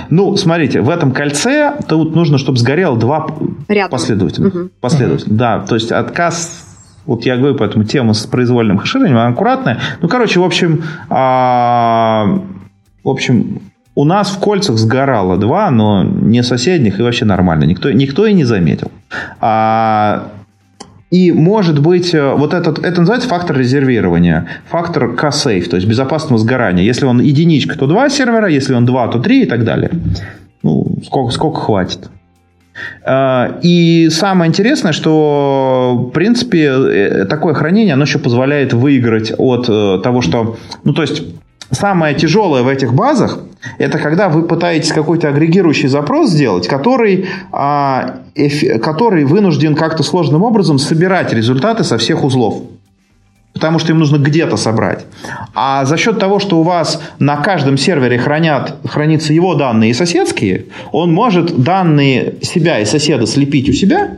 Ну, 0.08 0.36
смотрите, 0.36 0.80
в 0.80 0.88
этом 0.88 1.12
кольце 1.12 1.74
тут 1.86 2.14
нужно, 2.14 2.38
чтобы 2.38 2.56
сгорело 2.56 2.96
два 2.96 3.26
Рядом. 3.68 3.90
последовательных. 3.90 4.54
Угу. 4.54 4.68
Последовательно, 4.80 5.36
да. 5.36 5.60
То 5.60 5.74
есть 5.74 5.92
отказ 5.92 6.66
вот 7.04 7.24
я 7.24 7.36
говорю, 7.36 7.56
поэтому 7.56 7.84
тема 7.84 8.14
с 8.14 8.26
произвольным 8.26 8.78
хешированием, 8.78 9.18
она 9.18 9.28
аккуратная. 9.28 9.80
Ну, 10.00 10.08
короче, 10.08 10.40
в 10.40 10.44
общем, 10.44 10.84
а, 11.08 12.40
в 13.02 13.08
общем, 13.08 13.62
у 13.94 14.04
нас 14.04 14.30
в 14.30 14.38
кольцах 14.38 14.78
сгорало 14.78 15.36
два, 15.36 15.70
но 15.70 16.04
не 16.04 16.42
соседних 16.42 17.00
и 17.00 17.02
вообще 17.02 17.24
нормально. 17.24 17.64
Никто, 17.64 17.90
никто 17.90 18.26
и 18.26 18.32
не 18.32 18.44
заметил. 18.44 18.90
А, 19.40 20.30
и 21.10 21.32
может 21.32 21.80
быть, 21.80 22.14
э, 22.14 22.32
вот 22.34 22.54
этот, 22.54 22.78
это 22.78 23.00
называется 23.00 23.28
фактор 23.28 23.58
резервирования, 23.58 24.46
фактор 24.68 25.14
K-safe, 25.14 25.68
то 25.68 25.76
есть 25.76 25.88
безопасного 25.88 26.38
сгорания. 26.38 26.84
Если 26.84 27.04
он 27.04 27.20
единичка, 27.20 27.76
то 27.76 27.86
два 27.86 28.08
сервера, 28.08 28.48
если 28.48 28.74
он 28.74 28.86
два, 28.86 29.08
то 29.08 29.18
три 29.18 29.42
и 29.42 29.46
так 29.46 29.64
далее. 29.64 29.90
Ну, 30.62 30.98
сколько, 31.04 31.32
сколько 31.32 31.60
хватит. 31.60 32.08
А, 33.04 33.58
и 33.62 34.08
самое 34.10 34.48
интересное, 34.48 34.92
что, 34.92 36.06
в 36.08 36.10
принципе, 36.10 36.66
э, 36.66 37.24
такое 37.24 37.54
хранение, 37.54 37.94
оно 37.94 38.04
еще 38.04 38.20
позволяет 38.20 38.72
выиграть 38.72 39.32
от 39.36 39.68
э, 39.68 40.00
того, 40.02 40.20
что... 40.22 40.58
Ну, 40.84 40.92
то 40.92 41.02
есть, 41.02 41.24
самое 41.70 42.14
тяжелое 42.14 42.62
в 42.62 42.68
этих 42.68 42.94
базах– 42.94 43.38
это 43.78 43.98
когда 43.98 44.28
вы 44.28 44.42
пытаетесь 44.42 44.92
какой-то 44.92 45.28
агрегирующий 45.28 45.88
запрос 45.88 46.30
сделать, 46.30 46.66
который, 46.66 47.28
а, 47.52 48.20
который 48.82 49.24
вынужден 49.24 49.74
как-то 49.74 50.02
сложным 50.02 50.42
образом 50.42 50.78
собирать 50.78 51.32
результаты 51.32 51.84
со 51.84 51.98
всех 51.98 52.24
узлов. 52.24 52.62
Потому 53.52 53.78
что 53.78 53.92
им 53.92 53.98
нужно 53.98 54.16
где-то 54.16 54.56
собрать. 54.56 55.04
А 55.54 55.84
за 55.84 55.96
счет 55.96 56.18
того, 56.18 56.38
что 56.38 56.60
у 56.60 56.62
вас 56.62 57.02
на 57.18 57.36
каждом 57.36 57.76
сервере 57.76 58.18
хранят, 58.18 58.76
хранятся 58.84 59.32
его 59.32 59.54
данные 59.54 59.90
и 59.90 59.94
соседские, 59.94 60.66
он 60.92 61.12
может 61.12 61.62
данные 61.62 62.36
себя 62.42 62.78
и 62.78 62.84
соседа 62.84 63.26
слепить 63.26 63.68
у 63.68 63.72
себя, 63.72 64.12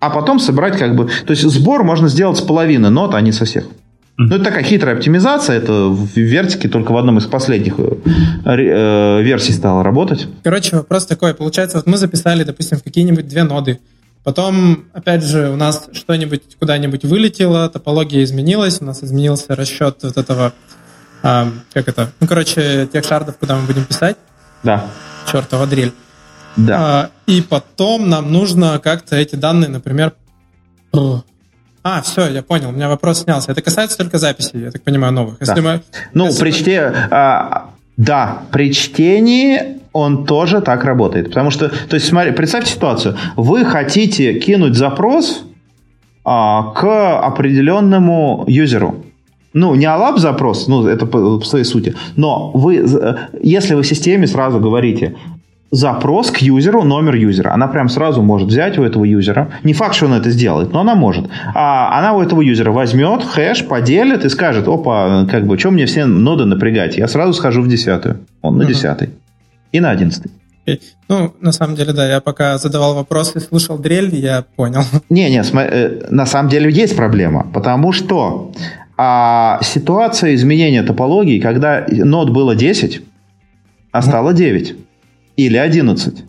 а 0.00 0.10
потом 0.10 0.40
собрать 0.40 0.78
как 0.78 0.96
бы... 0.96 1.08
То 1.26 1.30
есть 1.30 1.42
сбор 1.42 1.84
можно 1.84 2.08
сделать 2.08 2.38
с 2.38 2.40
половины 2.40 2.88
нот, 2.88 3.14
а 3.14 3.20
не 3.20 3.30
со 3.30 3.44
всех. 3.44 3.66
Ну, 4.28 4.36
это 4.36 4.44
такая 4.44 4.62
хитрая 4.62 4.96
оптимизация. 4.96 5.56
Это 5.56 5.72
в 5.88 6.16
вертике 6.16 6.68
только 6.68 6.92
в 6.92 6.96
одном 6.96 7.18
из 7.18 7.26
последних 7.26 7.74
э, 7.78 7.96
э, 8.44 9.22
версий 9.22 9.52
стало 9.52 9.82
работать. 9.82 10.28
Короче, 10.42 10.76
вопрос 10.76 11.06
такой. 11.06 11.34
Получается, 11.34 11.78
вот 11.78 11.86
мы 11.86 11.96
записали, 11.96 12.44
допустим, 12.44 12.80
какие-нибудь 12.80 13.28
две 13.28 13.44
ноды. 13.44 13.80
Потом, 14.24 14.84
опять 14.92 15.24
же, 15.24 15.50
у 15.50 15.56
нас 15.56 15.88
что-нибудь 15.92 16.42
куда-нибудь 16.58 17.04
вылетело, 17.04 17.68
топология 17.68 18.22
изменилась, 18.22 18.80
у 18.80 18.84
нас 18.84 19.02
изменился 19.02 19.56
расчет 19.56 19.98
вот 20.02 20.16
этого, 20.16 20.52
а, 21.24 21.48
как 21.72 21.88
это, 21.88 22.12
ну, 22.20 22.28
короче, 22.28 22.88
тех 22.92 23.04
шардов, 23.04 23.36
куда 23.38 23.56
мы 23.56 23.66
будем 23.66 23.84
писать. 23.84 24.16
Да. 24.62 24.86
Чертова 25.30 25.66
дрель. 25.66 25.92
Да. 26.56 26.78
А, 26.78 27.10
и 27.26 27.42
потом 27.42 28.08
нам 28.08 28.30
нужно 28.30 28.78
как-то 28.78 29.16
эти 29.16 29.34
данные, 29.34 29.70
например, 29.70 30.12
а, 31.82 32.00
все, 32.02 32.28
я 32.28 32.42
понял, 32.42 32.68
у 32.68 32.72
меня 32.72 32.88
вопрос 32.88 33.22
снялся. 33.22 33.52
Это 33.52 33.62
касается 33.62 33.98
только 33.98 34.18
записей, 34.18 34.60
я 34.60 34.70
так 34.70 34.82
понимаю, 34.82 35.12
новых. 35.12 35.36
Если 35.40 35.54
да. 35.54 35.62
мы... 35.62 35.82
Ну, 36.14 36.26
Если 36.26 36.40
при 36.40 36.52
чтении... 36.52 36.92
А, 37.10 37.70
да, 37.96 38.42
при 38.52 38.72
чтении 38.72 39.80
он 39.92 40.24
тоже 40.24 40.60
так 40.60 40.84
работает. 40.84 41.28
Потому 41.28 41.50
что, 41.50 41.68
то 41.68 41.94
есть, 41.94 42.06
смотри, 42.06 42.32
представьте 42.32 42.72
ситуацию. 42.72 43.16
Вы 43.36 43.64
хотите 43.64 44.38
кинуть 44.38 44.74
запрос 44.74 45.44
а, 46.24 46.72
к 46.72 47.18
определенному 47.20 48.44
юзеру. 48.46 49.04
Ну, 49.54 49.74
не 49.74 49.84
алаб 49.84 50.18
запрос, 50.18 50.66
ну, 50.66 50.86
это 50.86 51.04
по, 51.04 51.38
по 51.38 51.44
своей 51.44 51.64
сути. 51.64 51.94
Но 52.16 52.52
вы, 52.52 52.76
э, 52.76 53.16
если 53.42 53.74
вы 53.74 53.82
в 53.82 53.86
системе 53.86 54.26
сразу 54.26 54.60
говорите, 54.60 55.14
запрос 55.72 56.30
к 56.30 56.38
юзеру, 56.38 56.84
номер 56.84 57.16
юзера. 57.16 57.52
Она 57.54 57.66
прям 57.66 57.88
сразу 57.88 58.22
может 58.22 58.48
взять 58.48 58.78
у 58.78 58.84
этого 58.84 59.04
юзера. 59.04 59.52
Не 59.64 59.72
факт, 59.72 59.94
что 59.94 60.06
он 60.06 60.12
это 60.12 60.30
сделает, 60.30 60.72
но 60.72 60.80
она 60.80 60.94
может. 60.94 61.26
А 61.54 61.98
она 61.98 62.12
у 62.12 62.20
этого 62.20 62.42
юзера 62.42 62.70
возьмет 62.70 63.24
хэш, 63.24 63.66
поделит 63.66 64.24
и 64.24 64.28
скажет, 64.28 64.68
опа, 64.68 65.26
как 65.30 65.46
бы, 65.46 65.58
что 65.58 65.70
мне 65.70 65.86
все 65.86 66.04
ноды 66.04 66.44
напрягать? 66.44 66.98
Я 66.98 67.08
сразу 67.08 67.32
схожу 67.32 67.62
в 67.62 67.68
десятую. 67.68 68.20
Он 68.42 68.58
на 68.58 68.66
десятый. 68.66 69.10
И 69.72 69.80
на 69.80 69.90
одиннадцатый. 69.90 70.30
Ну, 71.08 71.34
на 71.40 71.52
самом 71.52 71.74
деле, 71.74 71.92
да, 71.92 72.06
я 72.06 72.20
пока 72.20 72.58
задавал 72.58 72.94
вопрос 72.94 73.34
и 73.34 73.40
слушал 73.40 73.78
дрель, 73.78 74.14
я 74.14 74.44
понял. 74.54 74.82
Не-не, 75.10 75.42
э, 75.42 76.06
на 76.10 76.26
самом 76.26 76.50
деле 76.50 76.70
есть 76.70 76.94
проблема, 76.94 77.46
потому 77.52 77.92
что 77.92 78.52
а, 78.96 79.58
ситуация 79.62 80.34
изменения 80.34 80.82
топологии, 80.84 81.40
когда 81.40 81.84
нод 81.88 82.30
было 82.30 82.54
10, 82.54 83.02
а 83.90 84.02
стало 84.02 84.34
9 84.34 84.76
или 85.36 85.56
11. 85.56 86.24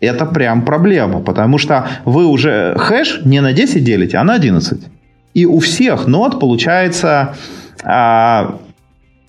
Это 0.00 0.26
прям 0.26 0.64
проблема, 0.64 1.20
потому 1.20 1.58
что 1.58 1.86
вы 2.04 2.26
уже 2.26 2.74
хэш 2.76 3.20
не 3.24 3.40
на 3.40 3.52
10 3.52 3.84
делите, 3.84 4.16
а 4.16 4.24
на 4.24 4.34
11. 4.34 4.82
И 5.34 5.46
у 5.46 5.60
всех 5.60 6.06
нод 6.06 6.40
получается... 6.40 7.36
А, 7.84 8.58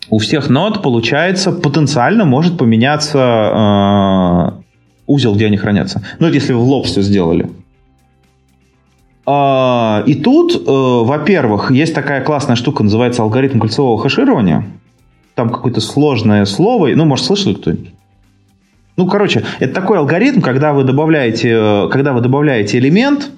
у 0.10 0.18
всех 0.18 0.50
нод 0.50 0.82
получается 0.82 1.52
потенциально 1.52 2.26
может 2.26 2.58
поменяться 2.58 3.20
э, 3.20 4.62
узел, 5.08 5.34
где 5.36 5.46
они 5.48 5.58
хранятся. 5.58 6.04
Ну, 6.20 6.28
это 6.28 6.36
если 6.36 6.54
вы 6.54 6.60
в 6.60 6.68
лоб 6.68 6.86
все 6.86 7.02
сделали. 7.02 7.50
Э, 9.26 10.04
и 10.06 10.16
тут, 10.16 10.56
э, 10.56 10.60
во-первых, 10.68 11.72
есть 11.72 11.96
такая 11.96 12.22
классная 12.22 12.56
штука, 12.56 12.84
называется 12.84 13.24
алгоритм 13.24 13.60
кольцевого 13.60 13.98
хэширования. 13.98 14.66
Там 15.36 15.50
какое-то 15.50 15.82
сложное 15.82 16.46
слово. 16.46 16.90
Ну, 16.96 17.06
может, 17.06 17.26
слышали 17.26 17.54
кто-нибудь? 17.54 17.93
Ну, 18.96 19.08
короче, 19.08 19.44
это 19.60 19.74
такой 19.74 19.98
алгоритм, 19.98 20.42
когда 20.42 20.74
вы 20.74 20.84
добавляете, 20.84 21.50
э, 21.52 21.90
когда 21.90 22.14
вы 22.14 22.22
добавляете 22.22 22.78
элемент, 22.78 23.32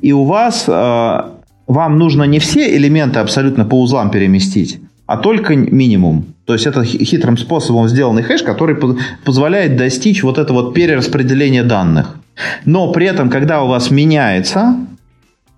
и 0.00 0.12
у 0.12 0.24
вас 0.24 0.64
э, 0.68 1.20
вам 1.66 1.98
нужно 1.98 2.24
не 2.24 2.38
все 2.38 2.76
элементы 2.76 3.18
абсолютно 3.18 3.64
по 3.64 3.80
узлам 3.80 4.10
переместить, 4.10 4.80
а 5.06 5.16
только 5.16 5.56
минимум. 5.56 6.26
То 6.44 6.52
есть 6.52 6.66
это 6.66 6.84
хитрым 6.84 7.38
способом 7.38 7.88
сделанный 7.88 8.22
хэш, 8.22 8.42
который 8.42 8.76
позволяет 9.24 9.76
достичь 9.76 10.22
вот 10.22 10.38
этого 10.38 10.62
вот 10.62 10.74
перераспределения 10.74 11.62
данных. 11.62 12.16
Но 12.64 12.92
при 12.92 13.06
этом, 13.06 13.30
когда 13.30 13.62
у 13.62 13.68
вас 13.68 13.90
меняется, 13.90 14.76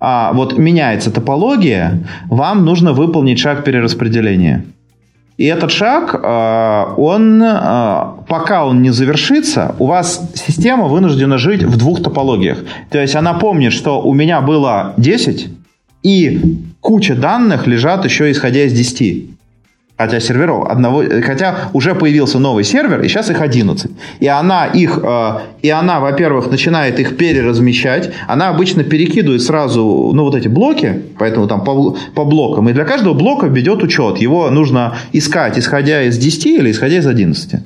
а, 0.00 0.32
вот 0.34 0.58
меняется 0.58 1.10
топология, 1.10 2.04
вам 2.26 2.64
нужно 2.64 2.92
выполнить 2.92 3.38
шаг 3.38 3.64
перераспределения. 3.64 4.64
И 5.36 5.46
этот 5.46 5.72
шаг, 5.72 6.14
э, 6.14 6.84
он, 6.96 7.42
э, 7.42 8.04
пока 8.28 8.64
он 8.66 8.82
не 8.82 8.90
завершится, 8.90 9.74
у 9.80 9.86
вас 9.86 10.30
система 10.34 10.86
вынуждена 10.86 11.38
жить 11.38 11.64
в 11.64 11.76
двух 11.76 12.02
топологиях. 12.02 12.58
То 12.90 13.00
есть 13.00 13.16
она 13.16 13.34
помнит, 13.34 13.72
что 13.72 14.00
у 14.00 14.14
меня 14.14 14.40
было 14.40 14.94
10, 14.96 15.48
и 16.04 16.60
куча 16.80 17.16
данных 17.16 17.66
лежат 17.66 18.04
еще 18.04 18.30
исходя 18.30 18.64
из 18.64 18.72
10. 18.72 19.33
Хотя 19.96 20.18
серверов 20.18 20.68
одного, 20.68 21.04
хотя 21.24 21.70
уже 21.72 21.94
появился 21.94 22.40
новый 22.40 22.64
сервер, 22.64 23.00
и 23.02 23.08
сейчас 23.08 23.30
их 23.30 23.40
11. 23.40 23.92
И 24.18 24.26
она 24.26 24.66
их, 24.66 24.98
э, 25.00 25.38
и 25.62 25.70
она, 25.70 26.00
во-первых, 26.00 26.50
начинает 26.50 26.98
их 26.98 27.16
переразмещать. 27.16 28.12
Она 28.26 28.48
обычно 28.48 28.82
перекидывает 28.82 29.42
сразу, 29.42 30.10
ну, 30.12 30.24
вот 30.24 30.34
эти 30.34 30.48
блоки, 30.48 31.02
поэтому 31.16 31.46
там 31.46 31.62
по, 31.62 31.96
по 32.16 32.24
блокам. 32.24 32.68
И 32.68 32.72
для 32.72 32.84
каждого 32.84 33.14
блока 33.14 33.46
ведет 33.46 33.84
учет. 33.84 34.18
Его 34.18 34.50
нужно 34.50 34.96
искать, 35.12 35.58
исходя 35.58 36.02
из 36.02 36.18
10 36.18 36.46
или 36.46 36.70
исходя 36.72 36.96
из 36.96 37.06
11. 37.06 37.62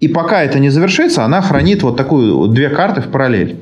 И 0.00 0.08
пока 0.08 0.42
это 0.42 0.58
не 0.58 0.68
завершится, 0.68 1.24
она 1.24 1.40
хранит 1.40 1.82
вот 1.82 1.96
такую 1.96 2.48
две 2.48 2.68
карты 2.68 3.00
в 3.00 3.08
параллель. 3.08 3.56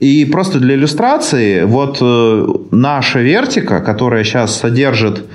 И 0.00 0.24
просто 0.24 0.60
для 0.60 0.76
иллюстрации, 0.76 1.64
вот 1.64 1.98
э, 2.00 2.46
наша 2.70 3.18
вертика, 3.18 3.80
которая 3.80 4.24
сейчас 4.24 4.56
содержит 4.56 5.26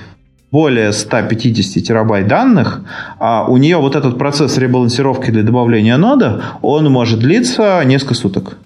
более 0.54 0.94
150 0.94 1.84
терабайт 1.84 2.28
данных, 2.28 2.84
а 3.18 3.48
у 3.50 3.58
нее 3.58 3.78
вот 3.78 3.96
этот 3.96 4.20
процесс 4.20 4.56
ребалансировки 4.60 5.32
для 5.32 5.42
добавления 5.42 5.98
нода, 5.98 6.44
он 6.62 6.92
может 6.92 7.20
длиться 7.20 7.82
несколько 7.84 8.14
суток. 8.14 8.58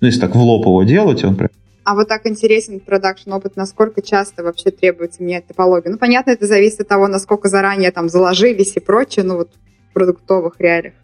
Ну, 0.00 0.06
если 0.06 0.20
так 0.20 0.36
в 0.36 0.38
лоб 0.38 0.64
его 0.64 0.84
делать, 0.84 1.24
он 1.24 1.34
прям... 1.34 1.50
А 1.82 1.96
вот 1.96 2.06
так 2.06 2.24
интересен 2.26 2.78
продакшн 2.78 3.32
опыт, 3.32 3.56
насколько 3.56 4.00
часто 4.00 4.44
вообще 4.44 4.70
требуется 4.70 5.20
менять 5.20 5.44
топологию? 5.48 5.90
Ну, 5.90 5.98
понятно, 5.98 6.30
это 6.30 6.46
зависит 6.46 6.82
от 6.82 6.88
того, 6.88 7.08
насколько 7.08 7.48
заранее 7.48 7.90
там 7.90 8.08
заложились 8.08 8.76
и 8.76 8.80
прочее, 8.80 9.24
ну, 9.24 9.38
вот 9.38 9.48
в 9.90 9.94
продуктовых 9.94 10.54
реалиях. 10.60 10.94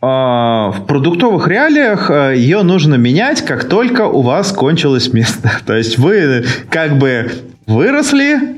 А, 0.00 0.70
в 0.70 0.86
продуктовых 0.86 1.48
реалиях 1.48 2.12
э, 2.12 2.36
ее 2.36 2.62
нужно 2.62 2.94
менять, 2.94 3.42
как 3.42 3.64
только 3.64 4.02
у 4.02 4.22
вас 4.22 4.52
кончилось 4.52 5.12
место. 5.12 5.50
То 5.66 5.74
есть 5.74 5.98
вы 5.98 6.44
как 6.70 6.96
бы 6.96 7.28
выросли, 7.66 8.57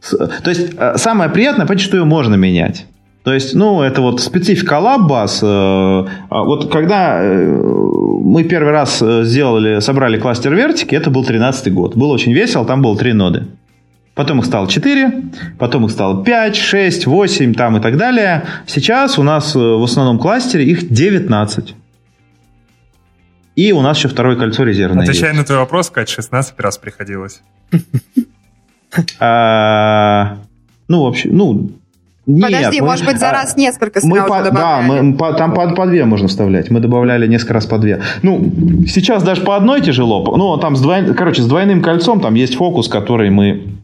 то 0.00 0.50
есть 0.50 0.74
э, 0.76 0.96
самое 0.96 1.30
приятное, 1.30 1.66
понять, 1.66 1.82
что 1.82 1.96
ее 1.96 2.04
можно 2.04 2.34
менять. 2.34 2.86
То 3.24 3.34
есть, 3.34 3.54
ну, 3.54 3.82
это 3.82 4.00
вот 4.00 4.20
специфика 4.20 4.76
LabBus. 4.76 5.40
Э, 5.42 6.08
а 6.30 6.42
вот 6.44 6.72
когда 6.72 7.18
э, 7.20 7.46
мы 7.46 8.44
первый 8.44 8.72
раз 8.72 8.98
сделали, 9.00 9.80
собрали 9.80 10.18
кластер 10.18 10.54
вертики, 10.54 10.94
это 10.94 11.10
был 11.10 11.24
13 11.24 11.72
год. 11.72 11.96
Было 11.96 12.12
очень 12.12 12.32
весело, 12.32 12.64
там 12.64 12.80
было 12.80 12.96
три 12.96 13.12
ноды. 13.12 13.46
Потом 14.18 14.40
их 14.40 14.46
стало 14.46 14.66
4, 14.66 15.22
потом 15.60 15.84
их 15.84 15.92
стало 15.92 16.24
5, 16.24 16.56
6, 16.56 17.06
8 17.06 17.54
там 17.54 17.76
и 17.76 17.80
так 17.80 17.96
далее. 17.96 18.46
Сейчас 18.66 19.16
у 19.16 19.22
нас 19.22 19.54
э, 19.54 19.58
в 19.58 19.84
основном 19.84 20.18
кластере 20.18 20.64
их 20.64 20.88
19. 20.88 21.76
И 23.54 23.72
у 23.72 23.80
нас 23.80 23.96
еще 23.96 24.08
второе 24.08 24.34
кольцо 24.34 24.64
резервное 24.64 25.04
Отвечая 25.04 25.30
есть. 25.30 25.38
на 25.38 25.44
твой 25.44 25.58
вопрос, 25.58 25.90
Кать, 25.90 26.08
16 26.08 26.58
раз 26.58 26.78
приходилось. 26.78 27.42
А, 29.20 30.38
ну, 30.88 31.04
вообще, 31.04 31.28
ну, 31.30 31.70
нет, 32.28 32.52
Подожди, 32.52 32.80
может 32.82 33.06
быть, 33.06 33.18
за 33.18 33.30
раз 33.30 33.56
несколько 33.56 34.00
мы 34.02 34.22
по, 34.22 34.42
Да, 34.50 34.82
мы, 34.82 35.16
по, 35.16 35.32
там 35.32 35.54
по, 35.54 35.66
по 35.70 35.86
две 35.86 36.04
можно 36.04 36.28
вставлять. 36.28 36.70
Мы 36.70 36.80
добавляли 36.80 37.26
несколько 37.26 37.54
раз 37.54 37.64
по 37.64 37.78
две. 37.78 38.02
Ну, 38.22 38.52
сейчас 38.86 39.22
даже 39.22 39.40
по 39.40 39.56
одной 39.56 39.80
тяжело. 39.80 40.36
Ну, 40.36 40.58
там 40.58 40.76
с 40.76 40.82
двойным, 40.82 41.14
короче, 41.14 41.40
с 41.40 41.46
двойным 41.46 41.82
кольцом 41.82 42.20
там 42.20 42.34
есть 42.34 42.56
фокус, 42.56 42.88
который 42.88 43.30
мы... 43.30 43.78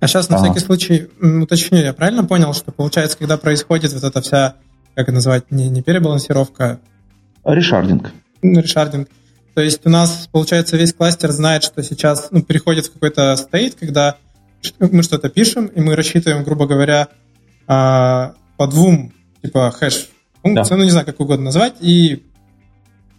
А 0.00 0.08
сейчас 0.08 0.28
на 0.30 0.36
ага. 0.36 0.46
всякий 0.46 0.58
случай 0.58 1.06
уточню, 1.20 1.78
я 1.78 1.92
правильно 1.92 2.24
понял, 2.24 2.54
что 2.54 2.72
получается, 2.72 3.16
когда 3.16 3.36
происходит 3.36 3.92
вот 3.92 4.02
эта 4.02 4.20
вся, 4.20 4.54
как 4.96 5.04
это 5.04 5.12
называть, 5.12 5.52
не, 5.52 5.68
не 5.68 5.80
перебалансировка... 5.80 6.80
Решардинг. 7.44 8.10
Ну, 8.42 8.60
решардинг. 8.60 9.08
То 9.54 9.62
есть 9.62 9.84
у 9.84 9.90
нас, 9.90 10.28
получается, 10.30 10.76
весь 10.76 10.92
кластер 10.92 11.30
знает, 11.32 11.64
что 11.64 11.82
сейчас 11.82 12.28
ну, 12.30 12.42
переходит 12.42 12.86
в 12.86 12.92
какой-то 12.92 13.34
стейт, 13.36 13.74
когда 13.74 14.16
мы 14.78 15.02
что-то 15.02 15.28
пишем, 15.28 15.66
и 15.66 15.80
мы 15.80 15.96
рассчитываем, 15.96 16.44
грубо 16.44 16.66
говоря, 16.66 17.08
а, 17.66 18.34
по 18.56 18.66
двум 18.66 19.12
типа 19.42 19.70
хэш 19.70 20.08
функциям, 20.42 20.68
да. 20.68 20.76
ну 20.76 20.84
не 20.84 20.90
знаю, 20.90 21.06
как 21.06 21.20
угодно 21.20 21.46
назвать, 21.46 21.74
и, 21.80 22.22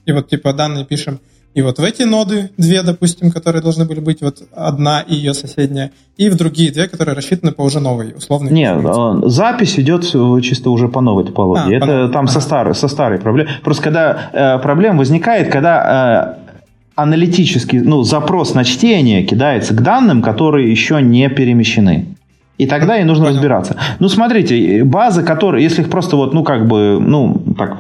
и 0.06 0.12
вот 0.12 0.30
типа 0.30 0.54
данные 0.54 0.86
пишем 0.86 1.20
и 1.54 1.62
вот 1.62 1.80
в 1.80 1.84
эти 1.84 2.04
ноды 2.04 2.50
две, 2.58 2.82
допустим, 2.82 3.30
которые 3.32 3.62
должны 3.62 3.86
были 3.86 4.00
быть, 4.00 4.22
вот 4.22 4.38
одна 4.54 5.02
и 5.02 5.16
ее 5.16 5.34
соседняя, 5.34 5.92
и 6.16 6.30
в 6.30 6.38
другие 6.38 6.72
две, 6.72 6.88
которые 6.88 7.16
рассчитаны 7.16 7.52
по 7.52 7.62
уже 7.64 7.80
новой 7.80 8.14
условной. 8.16 8.52
Нет, 8.52 8.78
информации. 8.78 9.30
запись 9.30 9.80
идет 9.80 10.04
чисто 10.44 10.70
уже 10.70 10.88
по 10.88 11.02
новой 11.02 11.26
топологии. 11.26 11.74
А, 11.74 11.78
Это 11.78 12.08
по 12.08 12.14
там 12.14 12.26
ага. 12.26 12.34
со, 12.34 12.40
старой, 12.40 12.76
со 12.76 12.88
старой 12.88 13.20
проблемой. 13.20 13.52
Просто 13.64 13.84
когда 13.84 14.30
э, 14.32 14.60
проблема 14.60 15.00
возникает, 15.00 15.52
когда 15.52 16.38
э, 16.38 16.52
аналитический 16.96 17.82
ну, 17.82 18.04
запрос 18.04 18.54
на 18.54 18.64
чтение 18.64 19.24
кидается 19.24 19.74
к 19.74 19.82
данным, 19.82 20.22
которые 20.22 20.72
еще 20.72 21.02
не 21.02 21.28
перемещены. 21.30 22.16
И 22.58 22.68
тогда 22.68 22.98
и 22.98 23.04
нужно 23.04 23.26
Понял. 23.26 23.36
разбираться. 23.38 23.76
Ну, 24.00 24.08
смотрите, 24.08 24.84
базы, 24.84 25.24
которые, 25.24 25.64
если 25.64 25.82
их 25.82 25.90
просто 25.90 26.16
вот, 26.16 26.34
ну, 26.34 26.44
как 26.44 26.68
бы, 26.68 27.00
ну, 27.02 27.42
так, 27.58 27.80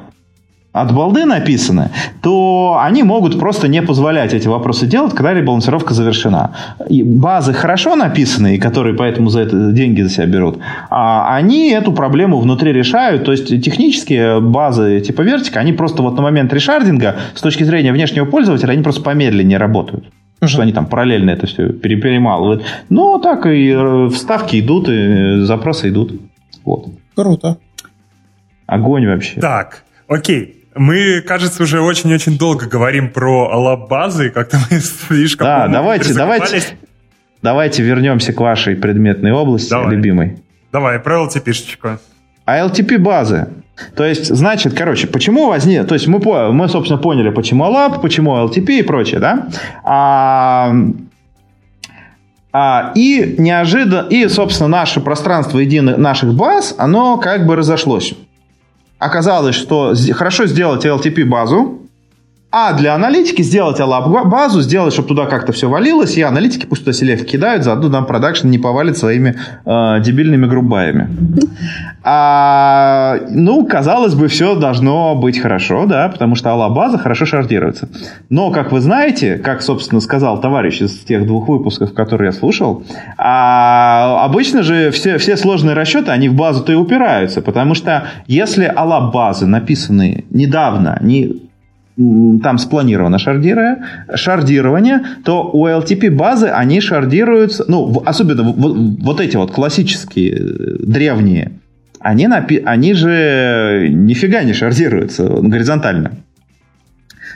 от 0.74 0.93
балды 0.93 1.26
написаны, 1.26 1.89
то 2.22 2.80
они 2.82 3.03
могут 3.03 3.38
просто 3.38 3.67
не 3.67 3.82
позволять 3.82 4.34
эти 4.34 4.47
вопросы 4.47 4.88
делать, 4.88 5.13
когда 5.13 5.34
ребалансировка 5.34 5.93
завершена. 5.93 6.51
И 6.89 7.03
базы 7.03 7.53
хорошо 7.53 7.95
написанные, 7.95 8.57
которые 8.57 8.95
поэтому 8.95 9.30
за 9.30 9.41
это 9.41 9.72
деньги 9.74 10.01
за 10.01 10.09
себя 10.09 10.26
берут, 10.28 10.59
а 10.89 11.36
они 11.36 11.72
эту 11.72 11.91
проблему 11.91 12.39
внутри 12.39 12.72
решают. 12.72 13.26
То 13.26 13.34
есть 13.34 13.47
технические 13.61 14.39
базы 14.39 15.01
типа 15.01 15.24
Vertica, 15.24 15.57
они 15.57 15.74
просто 15.74 16.01
вот 16.03 16.15
на 16.15 16.22
момент 16.22 16.53
решардинга 16.53 17.17
с 17.36 17.41
точки 17.41 17.63
зрения 17.63 17.91
внешнего 17.91 18.26
пользователя, 18.26 18.72
они 18.72 18.82
просто 18.82 19.01
помедленнее 19.01 19.57
работают. 19.57 20.05
Uh-huh. 20.39 20.47
Что 20.47 20.61
они 20.61 20.72
там 20.72 20.86
параллельно 20.86 21.32
это 21.32 21.47
все 21.47 21.69
перемалывают. 21.69 22.63
Но 22.89 23.19
так 23.19 23.45
и 23.45 23.69
э, 23.69 24.09
вставки 24.09 24.59
идут, 24.59 24.88
и 24.88 24.93
э, 24.93 25.41
запросы 25.41 25.89
идут. 25.89 26.13
Вот. 26.63 26.88
Круто. 27.13 27.57
Огонь 28.65 29.05
вообще. 29.05 29.39
Так, 29.39 29.84
окей. 30.07 30.61
Мы, 30.76 31.22
кажется, 31.22 31.63
уже 31.63 31.82
очень-очень 31.82 32.38
долго 32.38 32.65
говорим 32.65 33.09
про 33.09 33.51
алабазы, 33.51 34.30
как-то 34.30 34.57
мы 34.69 34.80
слишком... 35.07 35.45
Да, 35.45 35.67
давайте, 35.67 36.13
давайте, 36.13 36.63
давайте 37.41 37.84
вернемся 37.84 38.32
к 38.32 38.39
вашей 38.39 38.76
предметной 38.76 39.32
области, 39.32 39.69
Давай. 39.69 39.95
любимой. 39.95 40.38
Давай, 40.72 40.99
про 40.99 41.26
LTP-шечку. 41.26 41.99
А 42.45 42.59
LTP-базы. 42.59 43.49
То 43.95 44.05
есть, 44.05 44.34
значит, 44.34 44.74
короче, 44.74 45.07
почему 45.07 45.49
возник... 45.49 45.88
То 45.88 45.95
есть, 45.95 46.07
мы, 46.07 46.19
мы 46.53 46.69
собственно, 46.69 47.01
поняли, 47.01 47.32
почему 47.32 47.65
LAP, 47.65 47.99
почему 48.01 48.38
LTP 48.38 48.80
и 48.80 48.82
прочее, 48.84 49.19
да? 49.19 49.49
А, 49.84 50.74
а, 52.53 52.93
и 52.95 53.36
неожиданно... 53.38 54.07
И, 54.09 54.28
собственно, 54.30 54.69
наше 54.69 55.01
пространство 55.01 55.59
единых 55.59 55.97
наших 55.97 56.34
баз, 56.34 56.76
оно 56.78 57.17
как 57.17 57.45
бы 57.45 57.57
разошлось 57.57 58.13
оказалось, 59.02 59.56
что 59.56 59.93
хорошо 60.14 60.45
сделать 60.45 60.86
LTP-базу, 60.86 61.80
а 62.52 62.74
для 62.74 62.95
аналитики 62.95 63.41
сделать 63.41 63.80
алаб-базу, 63.80 64.62
сделать, 64.62 64.93
чтобы 64.93 65.08
туда 65.08 65.26
как-то 65.26 65.54
все 65.54 65.70
валилось, 65.70 66.18
и 66.18 66.22
аналитики 66.22 66.66
пусть 66.66 66.84
туда 66.84 66.91
селев 66.91 67.26
кидают, 67.26 67.64
заодно 67.64 67.88
нам 67.88 68.06
продакшн 68.06 68.49
не 68.49 68.58
повалит 68.58 68.97
своими 68.97 69.38
э, 69.66 70.02
дебильными 70.02 70.45
грубаями. 70.47 71.10
А, 72.04 73.20
ну, 73.30 73.66
казалось 73.66 74.16
бы, 74.16 74.28
все 74.28 74.56
должно 74.56 75.16
быть 75.16 75.39
хорошо, 75.39 75.86
да, 75.86 76.10
потому 76.10 76.36
что 76.36 76.52
алабаза 76.52 76.97
хорошо 76.97 77.26
шардируется. 77.26 77.88
Но, 78.30 78.52
как 78.52 78.72
вы 78.72 78.82
знаете, 78.82 79.38
как, 79.38 79.62
собственно, 79.62 80.02
сказал 80.02 80.41
товарищ 80.41 80.82
из 80.82 80.97
тех 80.99 81.26
двух 81.26 81.47
выпусков, 81.47 81.93
которые 81.93 82.28
я 82.28 82.32
слушал, 82.34 82.84
а, 83.18 84.26
обычно 84.26 84.64
же 84.64 84.91
все, 84.91 85.18
все 85.20 85.38
сложные 85.38 85.74
расчеты, 85.74 86.12
они 86.12 86.28
в 86.28 86.34
базу-то 86.34 86.74
и 86.74 86.76
упираются, 86.76 87.41
потому 87.41 87.76
что 87.76 88.08
если 88.28 88.66
алаб-базы 88.66 89.45
написаны 89.45 90.26
недавно, 90.32 90.97
не 91.02 91.51
там 91.98 92.58
спланировано 92.58 93.18
шардирование, 93.18 93.86
шардирование, 94.16 95.02
то 95.24 95.50
у 95.52 95.68
LTP 95.68 96.10
базы 96.10 96.48
они 96.48 96.80
шардируются, 96.80 97.66
ну, 97.68 98.02
особенно 98.06 98.44
вот, 98.44 98.76
вот 99.02 99.20
эти 99.20 99.36
вот 99.36 99.52
классические 99.52 100.32
э, 100.32 100.76
древние, 100.80 101.52
они, 102.00 102.26
напи- 102.26 102.64
они 102.64 102.94
же 102.94 103.88
нифига 103.89 104.44
не 104.44 104.54
шардируются 104.54 105.28
горизонтально. 105.28 106.14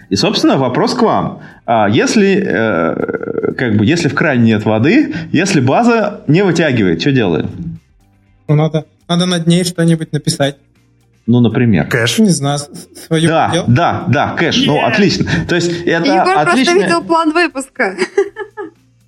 И, 0.09 0.15
собственно, 0.15 0.57
вопрос 0.57 0.93
к 0.93 1.01
вам. 1.01 1.41
А 1.65 1.89
если, 1.89 2.37
э, 2.37 3.53
как 3.53 3.77
бы, 3.77 3.85
если 3.85 4.07
в 4.07 4.13
кране 4.13 4.43
нет 4.43 4.65
воды, 4.65 5.13
если 5.31 5.59
база 5.61 6.21
не 6.27 6.43
вытягивает, 6.43 7.01
что 7.01 7.11
делаем? 7.11 7.49
Ну, 8.47 8.55
надо, 8.55 8.85
надо 9.07 9.25
над 9.25 9.47
ней 9.47 9.63
что-нибудь 9.63 10.11
написать. 10.13 10.57
Ну, 11.27 11.39
например. 11.39 11.87
Кэш. 11.87 12.19
Не 12.19 12.29
знаю, 12.29 12.59
свою 13.07 13.27
Да, 13.27 13.49
дел? 13.51 13.65
да, 13.67 14.05
да, 14.07 14.35
кэш. 14.37 14.61
Yeah. 14.61 14.65
Ну, 14.67 14.85
отлично. 14.85 15.25
То 15.47 15.55
есть 15.55 15.71
это 15.85 16.05
Егор 16.05 16.37
отлично... 16.37 16.73
просто 16.73 16.73
видел 16.73 17.03
план 17.03 17.31
выпуска. 17.33 17.95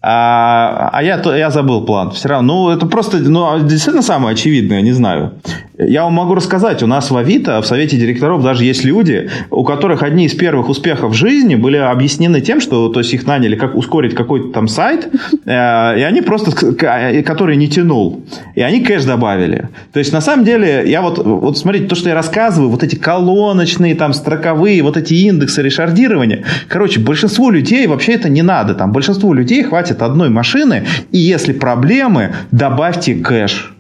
А, 0.10 0.90
а 0.94 1.04
я, 1.04 1.22
я 1.36 1.50
забыл 1.50 1.82
план. 1.82 2.12
Все 2.12 2.30
равно, 2.30 2.68
ну, 2.68 2.70
это 2.70 2.86
просто, 2.86 3.18
ну, 3.18 3.60
действительно 3.60 4.02
самое 4.02 4.36
очевидное, 4.36 4.82
не 4.82 4.94
знаю. 4.94 5.34
Я 5.78 6.06
вам 6.06 6.14
могу 6.14 6.34
рассказать, 6.34 6.82
у 6.82 6.88
нас 6.88 7.12
в 7.12 7.18
Авито, 7.18 7.62
в 7.62 7.68
совете 7.68 7.98
директоров 7.98 8.42
даже 8.42 8.64
есть 8.64 8.86
люди, 8.86 9.30
у 9.52 9.66
которых 9.66 10.04
одни 10.04 10.26
из 10.26 10.34
первых 10.34 10.70
успехов 10.70 11.12
в 11.12 11.14
жизни 11.14 11.56
были 11.56 11.76
объяснены 11.76 12.40
тем, 12.40 12.62
что, 12.62 12.88
то 12.88 13.02
есть, 13.02 13.14
их 13.14 13.28
наняли 13.28 13.58
как 13.58 13.76
ускорить 13.76 14.16
какой-то 14.16 14.54
там 14.54 14.70
сайт, 14.70 15.10
э, 15.46 16.00
и 16.00 16.02
они 16.04 16.22
просто, 16.22 16.74
который 16.74 17.58
не 17.58 17.68
тянул, 17.68 18.24
и 18.56 18.62
они 18.62 18.80
кэш 18.80 19.04
добавили. 19.04 19.68
То 19.92 20.00
есть, 20.00 20.14
на 20.14 20.22
самом 20.22 20.46
деле, 20.46 20.84
я 20.90 21.02
вот, 21.02 21.18
вот 21.18 21.58
смотрите, 21.58 21.88
то, 21.88 21.96
что 21.96 22.08
я 22.08 22.16
рассказываю, 22.16 22.70
вот 22.70 22.82
эти 22.82 22.96
колоночные, 22.96 23.94
там, 23.94 24.14
строковые, 24.14 24.82
вот 24.84 24.96
эти 24.96 25.16
индексы 25.16 25.62
решардирования, 25.62 26.46
короче, 26.70 27.02
большинству 27.02 27.52
людей 27.52 27.88
вообще 27.88 28.14
это 28.14 28.30
не 28.30 28.42
надо, 28.42 28.74
там, 28.74 28.94
большинству 28.94 29.34
людей 29.34 29.64
хватит 29.64 29.97
хватит 29.98 30.02
одной 30.02 30.30
машины, 30.30 30.86
и 31.12 31.18
если 31.18 31.54
проблемы, 31.54 32.34
добавьте 32.52 33.16
кэш. 33.16 33.74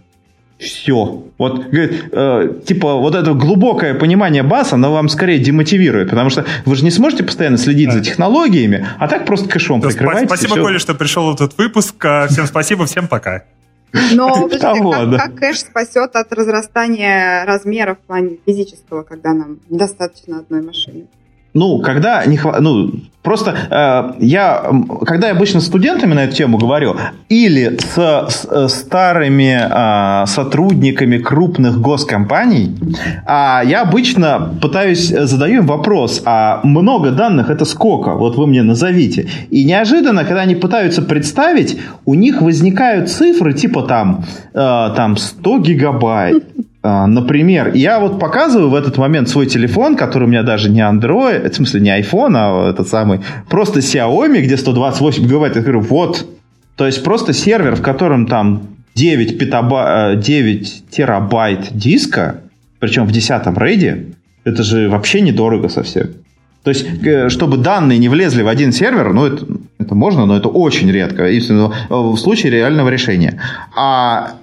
Все. 0.59 1.24
Вот, 1.38 1.68
говорит, 1.68 2.05
э, 2.11 2.53
типа, 2.65 2.95
вот 2.95 3.13
это 3.13 3.34
глубокое 3.34 3.93
понимание 3.93 4.41
баз, 4.41 4.74
оно 4.74 4.91
вам 4.91 5.07
скорее 5.07 5.38
демотивирует, 5.38 6.09
потому 6.09 6.32
что 6.32 6.45
вы 6.65 6.76
же 6.76 6.84
не 6.84 6.89
сможете 6.89 7.24
постоянно 7.24 7.57
следить 7.57 7.91
за 7.91 8.01
технологиями, 8.01 8.88
а 8.97 9.07
так 9.07 9.26
просто 9.28 9.47
кэшом 9.47 9.82
да, 9.82 9.89
прикрываете. 9.89 10.26
Спасибо, 10.26 10.55
Коля, 10.55 10.80
что 10.80 10.95
пришел 10.95 11.32
в 11.32 11.36
этот 11.36 11.55
выпуск. 11.59 12.03
А, 12.03 12.28
всем 12.28 12.47
спасибо, 12.47 12.86
всем 12.86 13.07
пока. 13.07 13.43
Но 14.13 14.49
Того, 14.59 14.91
как, 14.91 15.09
да. 15.11 15.18
как 15.18 15.36
кэш 15.36 15.59
спасет 15.59 16.15
от 16.15 16.34
разрастания 16.34 17.45
размеров 17.45 17.99
в 17.99 18.07
плане 18.07 18.38
физического, 18.43 19.03
когда 19.03 19.34
нам 19.34 19.59
недостаточно 19.70 20.39
одной 20.39 20.63
машины? 20.63 21.05
Ну, 21.57 21.79
когда 21.79 22.23
не 22.27 22.37
хватает, 22.37 22.63
ну, 22.63 22.91
просто 23.23 23.55
э, 23.71 24.23
я, 24.23 24.63
когда 25.07 25.27
я 25.27 25.33
обычно 25.33 25.59
с 25.59 25.65
студентами 25.65 26.13
на 26.13 26.25
эту 26.25 26.35
тему 26.35 26.59
говорю, 26.59 26.95
или 27.29 27.79
с, 27.79 27.95
с 28.29 28.47
э, 28.47 28.67
старыми 28.69 29.57
э, 29.59 30.27
сотрудниками 30.27 31.17
крупных 31.17 31.81
госкомпаний, 31.81 32.75
э, 33.25 33.61
я 33.65 33.81
обычно 33.81 34.53
пытаюсь, 34.61 35.11
э, 35.11 35.25
задаю 35.25 35.61
им 35.61 35.65
вопрос, 35.65 36.21
а 36.25 36.61
много 36.63 37.09
данных 37.09 37.49
это 37.49 37.65
сколько? 37.65 38.13
Вот 38.13 38.37
вы 38.37 38.45
мне 38.45 38.61
назовите. 38.61 39.27
И 39.49 39.65
неожиданно, 39.65 40.25
когда 40.25 40.41
они 40.41 40.53
пытаются 40.53 41.01
представить, 41.01 41.79
у 42.05 42.13
них 42.13 42.41
возникают 42.43 43.09
цифры 43.09 43.53
типа 43.53 43.81
там, 43.81 44.25
э, 44.53 44.93
там 44.95 45.17
100 45.17 45.57
гигабайт, 45.57 46.43
например, 46.84 47.73
я 47.73 47.99
вот 47.99 48.19
показываю 48.19 48.69
в 48.69 48.75
этот 48.75 48.97
момент 48.97 49.30
свой 49.30 49.45
телефон, 49.45 49.95
который 49.95 50.25
у 50.25 50.28
меня 50.28 50.43
даже 50.43 50.69
не 50.69 50.82
Android, 50.82 51.49
в 51.49 51.55
смысле 51.55 51.82
не 51.82 51.99
iPhone, 51.99 52.34
а 52.36 52.69
этот 52.69 52.88
самый, 52.88 53.21
просто 53.49 53.80
Xiaomi, 53.80 54.41
где 54.41 54.57
128 54.57 55.23
гигабайт. 55.23 55.55
Я 55.55 55.61
говорю, 55.61 55.82
вот, 55.82 56.25
То 56.75 56.86
есть 56.86 57.03
просто 57.03 57.34
сервер, 57.34 57.75
в 57.75 57.82
котором 57.82 58.28
там 58.28 58.61
9, 58.95 59.38
петаба... 59.38 60.13
9 60.15 60.89
терабайт 60.89 61.69
диска, 61.71 62.41
причем 62.80 63.05
в 63.05 63.11
10 63.11 63.57
рейде, 63.57 64.05
это 64.43 64.63
же 64.63 64.89
вообще 64.89 65.21
недорого 65.21 65.69
совсем. 65.69 66.07
То 66.63 66.71
есть, 66.71 66.86
э, 67.05 67.30
чтобы 67.30 67.57
данные 67.57 67.97
не 67.97 68.09
влезли 68.09 68.43
в 68.43 68.47
один 68.47 68.71
сервер, 68.71 69.13
ну, 69.13 69.25
это, 69.25 69.45
это 69.80 69.95
можно, 69.95 70.25
но 70.25 70.36
это 70.36 70.49
очень 70.49 70.91
редко, 70.91 71.28
если 71.28 71.53
в 71.89 72.17
случае 72.17 72.51
реального 72.51 72.89
решения. 72.89 73.41
А 73.75 74.34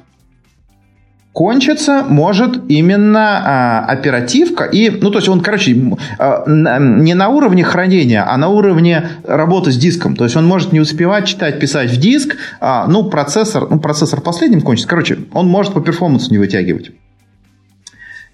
кончиться 1.35 2.05
может 2.09 2.63
именно 2.69 3.43
а, 3.45 3.85
оперативка 3.87 4.65
и, 4.65 4.89
ну, 4.89 5.11
то 5.11 5.19
есть 5.19 5.29
он, 5.29 5.41
короче, 5.41 5.77
а, 6.19 6.45
не 6.47 7.15
на 7.15 7.29
уровне 7.29 7.65
хранения, 7.65 8.25
а 8.27 8.37
на 8.37 8.49
уровне 8.49 9.09
работы 9.25 9.73
с 9.73 9.77
диском. 9.77 10.15
То 10.15 10.25
есть 10.25 10.37
он 10.37 10.47
может 10.47 10.73
не 10.73 10.79
успевать 10.79 11.27
читать, 11.27 11.59
писать 11.59 11.91
в 11.91 11.97
диск, 11.99 12.37
а, 12.61 12.87
ну, 12.87 13.05
процессор, 13.11 13.67
ну, 13.69 13.81
процессор 13.81 14.21
последним 14.21 14.63
кончится. 14.63 14.89
Короче, 14.89 15.19
он 15.33 15.49
может 15.49 15.75
по 15.75 15.81
перформансу 15.81 16.31
не 16.31 16.39
вытягивать. 16.39 16.93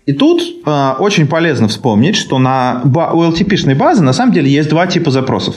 И 0.04 0.12
тут 0.12 0.42
э, 0.66 0.90
очень 0.98 1.26
полезно 1.26 1.68
вспомнить, 1.68 2.16
что 2.16 2.38
на 2.38 2.82
у 2.84 3.22
LTP-шной 3.22 3.76
базы 3.76 4.02
на 4.02 4.12
самом 4.12 4.32
деле 4.32 4.50
есть 4.50 4.68
два 4.68 4.86
типа 4.86 5.10
запросов. 5.10 5.56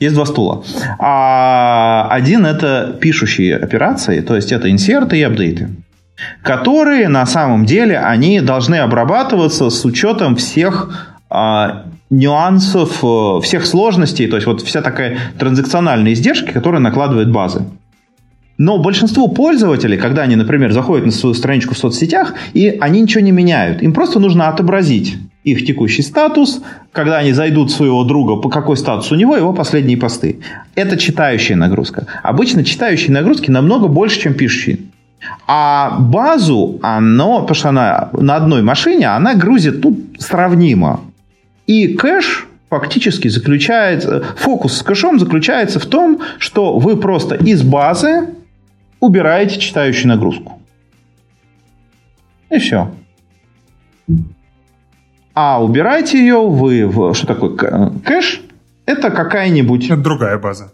Есть 0.00 0.14
два 0.14 0.24
стула. 0.24 0.64
А 0.98 2.08
один 2.10 2.46
это 2.46 2.96
пишущие 3.00 3.56
операции, 3.56 4.20
то 4.20 4.34
есть 4.34 4.50
это 4.50 4.70
инсерты 4.70 5.18
и 5.18 5.22
апдейты, 5.22 5.68
которые 6.42 7.08
на 7.08 7.26
самом 7.26 7.64
деле 7.64 7.98
они 7.98 8.40
должны 8.40 8.76
обрабатываться 8.76 9.70
с 9.70 9.84
учетом 9.84 10.36
всех 10.36 11.12
а, 11.30 11.84
нюансов, 12.10 13.02
э, 13.02 13.40
всех 13.42 13.66
сложностей, 13.66 14.28
то 14.28 14.36
есть 14.36 14.46
вот 14.46 14.60
вся 14.60 14.82
такая 14.82 15.18
транзакциональная 15.38 16.12
издержки, 16.12 16.50
которые 16.50 16.80
накладывает 16.80 17.30
базы. 17.30 17.64
Но 18.58 18.78
большинство 18.78 19.28
пользователей, 19.28 19.96
когда 19.96 20.22
они, 20.22 20.36
например, 20.36 20.72
заходят 20.72 21.06
на 21.06 21.12
свою 21.12 21.34
страничку 21.34 21.74
в 21.74 21.78
соцсетях, 21.78 22.34
и 22.52 22.68
они 22.80 23.00
ничего 23.00 23.24
не 23.24 23.32
меняют. 23.32 23.82
Им 23.82 23.94
просто 23.94 24.20
нужно 24.20 24.48
отобразить 24.48 25.16
их 25.42 25.64
текущий 25.66 26.02
статус, 26.02 26.62
когда 26.92 27.18
они 27.18 27.32
зайдут 27.32 27.72
своего 27.72 28.04
друга, 28.04 28.36
по 28.36 28.50
какой 28.50 28.76
статус 28.76 29.10
у 29.10 29.16
него, 29.16 29.36
его 29.36 29.52
последние 29.52 29.96
посты. 29.96 30.40
Это 30.74 30.96
читающая 30.96 31.56
нагрузка. 31.56 32.06
Обычно 32.22 32.62
читающие 32.62 33.10
нагрузки 33.10 33.50
намного 33.50 33.88
больше, 33.88 34.20
чем 34.20 34.34
пишущие. 34.34 34.78
А 35.46 35.98
базу, 35.98 36.78
оно, 36.82 37.40
потому 37.40 37.54
что 37.54 37.68
она 37.68 38.10
на 38.12 38.36
одной 38.36 38.62
машине, 38.62 39.08
она 39.08 39.34
грузит 39.34 39.80
тут 39.82 39.98
сравнимо. 40.18 41.00
И 41.66 41.94
кэш 41.94 42.46
фактически 42.70 43.28
заключается, 43.28 44.24
фокус 44.36 44.78
с 44.78 44.82
кэшом 44.82 45.18
заключается 45.18 45.78
в 45.78 45.86
том, 45.86 46.20
что 46.38 46.78
вы 46.78 46.96
просто 46.96 47.34
из 47.34 47.62
базы 47.62 48.30
убираете 49.00 49.58
читающую 49.58 50.08
нагрузку. 50.08 50.60
И 52.50 52.58
все. 52.58 52.90
А 55.34 55.62
убираете 55.62 56.18
ее 56.18 56.48
вы 56.48 56.86
в... 56.86 57.14
Что 57.14 57.26
такое 57.26 57.90
кэш? 58.04 58.42
Это 58.86 59.10
какая-нибудь... 59.10 59.86
Это 59.86 59.96
другая 59.96 60.38
база. 60.38 60.72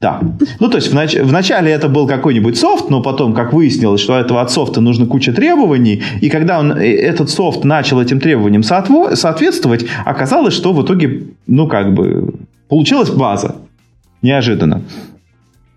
Да. 0.00 0.20
Ну, 0.60 0.68
то 0.68 0.76
есть 0.76 0.92
внач... 0.92 1.16
вначале 1.16 1.72
это 1.72 1.88
был 1.88 2.06
какой-нибудь 2.06 2.56
софт, 2.56 2.88
но 2.88 3.02
потом, 3.02 3.34
как 3.34 3.52
выяснилось, 3.52 4.00
что 4.00 4.16
этого 4.16 4.40
от 4.40 4.50
софта 4.52 4.80
нужно 4.80 5.06
куча 5.06 5.32
требований, 5.32 6.02
и 6.20 6.30
когда 6.30 6.60
он, 6.60 6.72
э, 6.72 6.86
этот 6.86 7.30
софт 7.30 7.64
начал 7.64 8.00
этим 8.00 8.20
требованиям 8.20 8.62
соответствовать, 8.62 9.86
оказалось, 10.04 10.54
что 10.54 10.72
в 10.72 10.84
итоге, 10.84 11.24
ну, 11.48 11.66
как 11.66 11.94
бы, 11.94 12.34
получилась 12.68 13.10
база. 13.10 13.56
Неожиданно. 14.22 14.82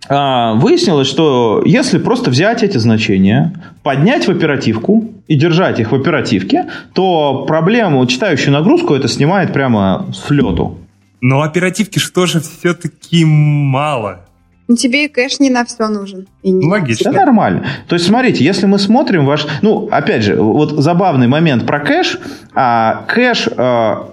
А, 0.08 0.54
выяснилось, 0.54 1.08
что 1.08 1.64
если 1.66 1.98
просто 1.98 2.30
взять 2.30 2.64
эти 2.64 2.78
значения, 2.78 3.54
поднять 3.82 4.28
в 4.28 4.32
оперативку 4.32 5.06
и 5.28 5.36
держать 5.36 5.80
их 5.80 5.92
в 5.92 5.96
оперативке, 5.96 6.66
то 6.94 7.46
проблему, 7.48 8.06
читающую 8.06 8.54
нагрузку, 8.54 8.94
это 8.94 9.08
снимает 9.08 9.54
прямо 9.54 10.08
с 10.14 10.30
лету. 10.30 10.78
Но 11.22 11.44
оперативки 11.44 12.00
что 12.00 12.26
же 12.26 12.42
все-таки 12.42 13.24
мало. 13.24 14.22
Ну, 14.68 14.76
тебе 14.76 15.06
и 15.06 15.08
кэш 15.08 15.40
не 15.40 15.50
на 15.50 15.66
все 15.66 15.88
нужен. 15.88 16.28
И 16.44 16.52
не 16.52 16.68
Логично. 16.68 17.10
Это 17.10 17.20
нормально. 17.20 17.66
То 17.88 17.96
есть, 17.96 18.08
смотрите, 18.08 18.44
если 18.44 18.66
мы 18.66 18.80
смотрим 18.80 19.26
ваш... 19.26 19.46
Ну, 19.62 19.88
опять 19.92 20.24
же, 20.24 20.36
вот 20.36 20.72
забавный 20.72 21.28
момент 21.28 21.66
про 21.66 21.80
кэш. 21.80 22.18
А, 22.56 23.06
кэш... 23.08 23.50
А, 23.58 24.12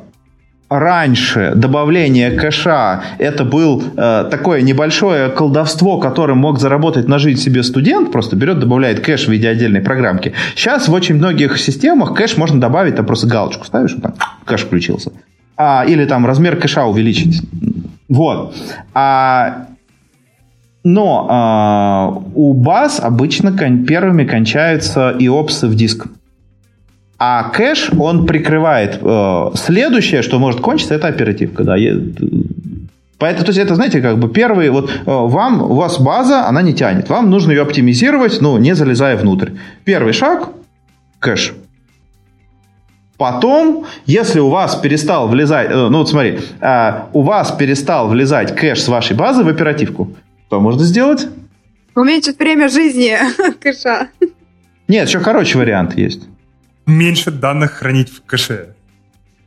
раньше 0.69 1.53
добавление 1.55 2.31
кэша 2.33 3.03
это 3.19 3.45
был 3.45 3.83
э, 3.97 4.29
такое 4.31 4.61
небольшое 4.61 5.31
колдовство, 5.31 5.99
которым 5.99 6.39
мог 6.39 6.59
заработать 6.59 7.09
на 7.09 7.19
жизнь 7.19 7.41
себе 7.41 7.63
студент, 7.63 8.13
просто 8.13 8.37
берет, 8.37 8.59
добавляет 8.59 9.01
кэш 9.01 9.29
в 9.29 9.31
виде 9.31 9.49
отдельной 9.49 9.81
программки. 9.81 10.35
Сейчас 10.55 10.89
в 10.89 10.93
очень 10.93 11.15
многих 11.15 11.59
системах 11.59 12.15
кэш 12.15 12.37
можно 12.37 12.61
добавить, 12.61 12.97
там 12.97 13.07
просто 13.07 13.27
галочку 13.27 13.65
ставишь, 13.65 13.95
там 13.95 14.15
кэш 14.45 14.65
включился 14.65 15.13
а, 15.59 15.85
или 15.85 16.07
там 16.07 16.25
размер 16.25 16.57
кэша 16.57 16.85
увеличить. 16.85 17.43
Вот. 18.09 18.55
А, 18.95 19.67
но 20.85 21.27
а, 21.29 22.23
у 22.35 22.55
баз 22.55 23.01
обычно 23.01 23.53
кон- 23.53 23.85
первыми 23.85 24.25
кончаются 24.25 25.11
и 25.11 25.29
опсы 25.29 25.67
в 25.67 25.75
диск. 25.75 26.07
А 27.19 27.51
кэш, 27.51 27.91
он 27.99 28.27
прикрывает. 28.27 29.01
Э, 29.03 29.51
следующее, 29.55 30.23
что 30.23 30.39
может 30.39 30.61
кончиться, 30.61 30.95
это 30.95 31.09
оперативка. 31.09 31.65
Да. 31.65 31.75
Поэтому, 33.19 33.45
то 33.45 33.51
есть 33.51 33.59
это, 33.59 33.75
знаете, 33.75 34.01
как 34.01 34.19
бы 34.19 34.29
первый, 34.29 34.71
вот 34.71 34.89
э, 34.89 35.01
вам, 35.05 35.61
у 35.63 35.75
вас 35.75 35.99
база, 36.01 36.47
она 36.47 36.63
не 36.63 36.75
тянет. 36.75 37.09
Вам 37.09 37.29
нужно 37.29 37.51
ее 37.51 37.63
оптимизировать, 37.63 38.41
ну, 38.41 38.57
не 38.59 38.73
залезая 38.77 39.17
внутрь. 39.17 39.51
Первый 39.85 40.13
шаг– 40.13 40.51
кэш. 41.19 41.55
Потом, 43.19 43.85
если 44.07 44.39
у 44.39 44.49
вас 44.49 44.77
перестал 44.77 45.27
влезать, 45.27 45.71
э, 45.71 45.75
ну 45.75 45.99
вот 45.99 46.09
смотри, 46.09 46.39
э, 46.61 46.93
у 47.13 47.23
вас 47.23 47.51
перестал 47.51 48.09
влезать 48.09 48.55
кэш 48.55 48.81
с 48.81 48.89
вашей 48.89 49.17
базы 49.17 49.43
в 49.43 49.49
оперативку, 49.49 50.15
что 50.47 50.61
можно 50.61 50.85
сделать? 50.85 51.27
Уменьшить 51.97 52.39
время 52.39 52.69
жизни 52.69 53.19
кэша. 53.61 54.09
Нет, 54.87 55.09
еще 55.09 55.19
короче 55.19 55.59
вариант 55.59 55.99
есть. 55.99 56.29
Меньше 56.87 57.33
данных 57.33 57.73
хранить 57.73 58.09
в 58.09 58.23
кэше. 58.23 58.77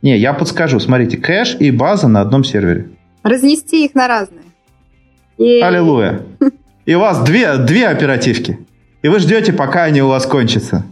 Не, 0.02 0.18
я 0.18 0.34
подскажу. 0.34 0.78
Смотрите, 0.78 1.16
кэш 1.16 1.56
и 1.58 1.70
база 1.70 2.08
на 2.08 2.20
одном 2.20 2.44
сервере. 2.44 2.90
Разнести 3.22 3.86
их 3.86 3.94
на 3.94 4.06
разные. 4.06 4.44
И... 5.38 5.60
Аллилуйя. 5.60 6.22
И 6.84 6.94
у 6.94 7.00
вас 7.00 7.22
две, 7.22 7.58
две 7.58 7.86
оперативки. 7.86 8.58
И 9.02 9.08
вы 9.08 9.20
ждете, 9.20 9.52
пока 9.52 9.84
они 9.84 10.02
у 10.02 10.08
вас 10.08 10.26
кончатся. 10.26 10.84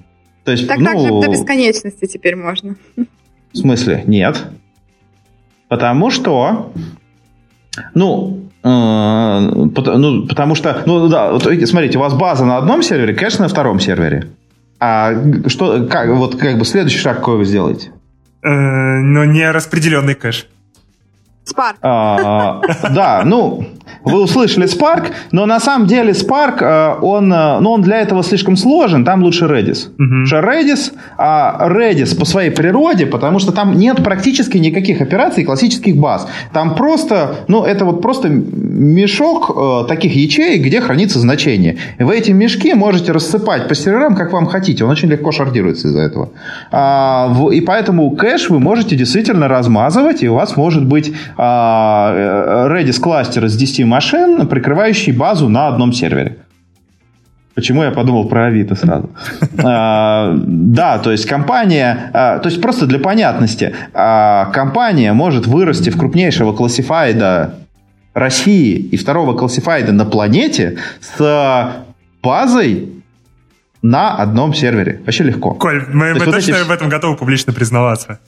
То 0.45 0.53
есть, 0.53 0.67
так 0.67 0.79
ну, 0.79 0.85
так 0.87 0.99
же 0.99 1.09
до 1.09 1.29
бесконечности 1.29 2.07
теперь 2.07 2.37
можно. 2.37 2.77
В 3.53 3.57
смысле? 3.57 4.05
Нет. 4.07 4.47
Потому 5.69 6.11
что, 6.11 6.73
ну, 7.95 8.49
э, 8.63 8.69
ну, 8.69 10.27
потому 10.27 10.55
что, 10.55 10.83
ну 10.87 11.09
да, 11.09 11.33
вот, 11.33 11.43
смотрите, 11.43 11.99
у 11.99 12.01
вас 12.01 12.15
база 12.15 12.45
на 12.45 12.57
одном 12.57 12.83
сервере, 12.83 13.15
кэш 13.15 13.39
на 13.39 13.49
втором 13.49 13.81
сервере. 13.81 14.29
А 14.81 15.13
что, 15.47 15.87
как, 15.87 16.09
вот 16.09 16.37
как 16.37 16.59
бы 16.59 16.65
следующий 16.65 16.99
шаг 16.99 17.19
какой 17.19 17.37
вы 17.37 17.45
сделаете? 17.45 17.93
Э, 18.43 18.49
но 18.49 19.25
не 19.25 19.51
распределенный 19.51 20.15
кэш. 20.15 20.49
Spark. 21.45 21.77
А, 21.83 22.61
да, 22.91 23.23
ну, 23.25 23.67
вы 24.05 24.23
услышали 24.23 24.67
Spark, 24.67 25.13
но 25.33 25.47
на 25.47 25.61
самом 25.61 25.87
деле 25.87 26.13
Spark, 26.13 26.63
э, 26.63 26.99
он, 27.03 27.33
э, 27.33 27.61
ну, 27.61 27.71
он 27.73 27.83
для 27.83 28.01
этого 28.01 28.23
слишком 28.23 28.57
сложен, 28.57 29.05
там 29.05 29.23
лучше 29.23 29.47
Redis. 29.47 29.89
Uh-huh. 29.99 30.27
Что 30.27 30.39
Redis, 30.39 30.93
а 31.19 31.69
Redis 31.69 32.19
по 32.19 32.25
своей 32.25 32.51
природе, 32.51 33.07
потому 33.07 33.39
что 33.39 33.53
там 33.53 33.77
нет 33.77 34.03
практически 34.03 34.59
никаких 34.59 35.01
операций 35.01 35.45
классических 35.45 35.97
баз. 35.97 36.29
Там 36.53 36.75
просто, 36.75 37.37
ну, 37.49 37.65
это 37.65 37.85
вот 37.85 38.03
просто 38.03 38.29
мешок 38.29 39.51
э, 39.51 39.89
таких 39.89 40.15
ячеек, 40.15 40.63
где 40.63 40.81
хранится 40.81 41.19
значение. 41.21 41.77
И 41.99 42.03
вы 42.03 42.17
эти 42.17 42.31
мешки 42.33 42.75
можете 42.75 43.13
рассыпать 43.13 43.69
по 43.69 43.75
серверам, 43.75 44.15
как 44.15 44.33
вам 44.33 44.47
хотите. 44.47 44.85
Он 44.85 44.91
очень 44.91 45.09
легко 45.09 45.33
шардируется 45.33 45.89
из-за 45.89 46.01
этого. 46.01 46.31
А, 46.71 47.29
в, 47.29 47.51
и 47.51 47.61
поэтому 47.61 48.11
кэш 48.11 48.51
вы 48.51 48.61
можете 48.61 48.97
действительно 48.97 49.49
размазывать, 49.49 50.23
и 50.23 50.29
у 50.29 50.35
вас 50.35 50.57
может 50.57 50.85
быть 50.85 51.13
а, 51.37 52.69
Redis 52.69 53.01
кластер 53.01 53.45
из 53.45 53.57
10 53.57 53.90
машин, 53.91 54.47
прикрывающий 54.49 55.13
базу 55.13 55.49
на 55.49 55.69
одном 55.69 55.93
сервере. 55.93 56.37
Почему 57.55 57.83
я 57.83 57.91
подумал 57.91 58.29
про 58.29 58.47
Авито 58.47 58.75
сразу? 58.75 59.11
А, 59.63 60.35
да, 60.39 60.99
то 60.99 61.11
есть 61.11 61.27
компания, 61.27 62.11
а, 62.15 62.39
то 62.39 62.49
есть 62.49 62.63
просто 62.63 62.87
для 62.87 62.99
понятности, 62.99 63.75
а, 63.93 64.47
компания 64.47 65.13
может 65.13 65.47
вырасти 65.47 65.91
в 65.91 65.99
крупнейшего 65.99 66.53
классифайда 66.53 67.55
России 68.15 68.77
и 68.77 68.97
второго 68.97 69.37
классифайда 69.37 69.93
на 69.93 70.05
планете 70.05 70.79
с 71.01 71.85
базой 72.23 72.89
на 73.83 74.17
одном 74.17 74.55
сервере. 74.55 75.01
Вообще 75.05 75.25
легко. 75.25 75.55
Коль, 75.55 75.85
мы, 75.89 76.15
мы 76.15 76.25
вот 76.25 76.35
точно 76.35 76.55
эти... 76.55 76.65
в 76.65 76.71
этом 76.71 76.89
готовы 76.89 77.17
публично 77.17 77.53
признаваться. 77.53 78.19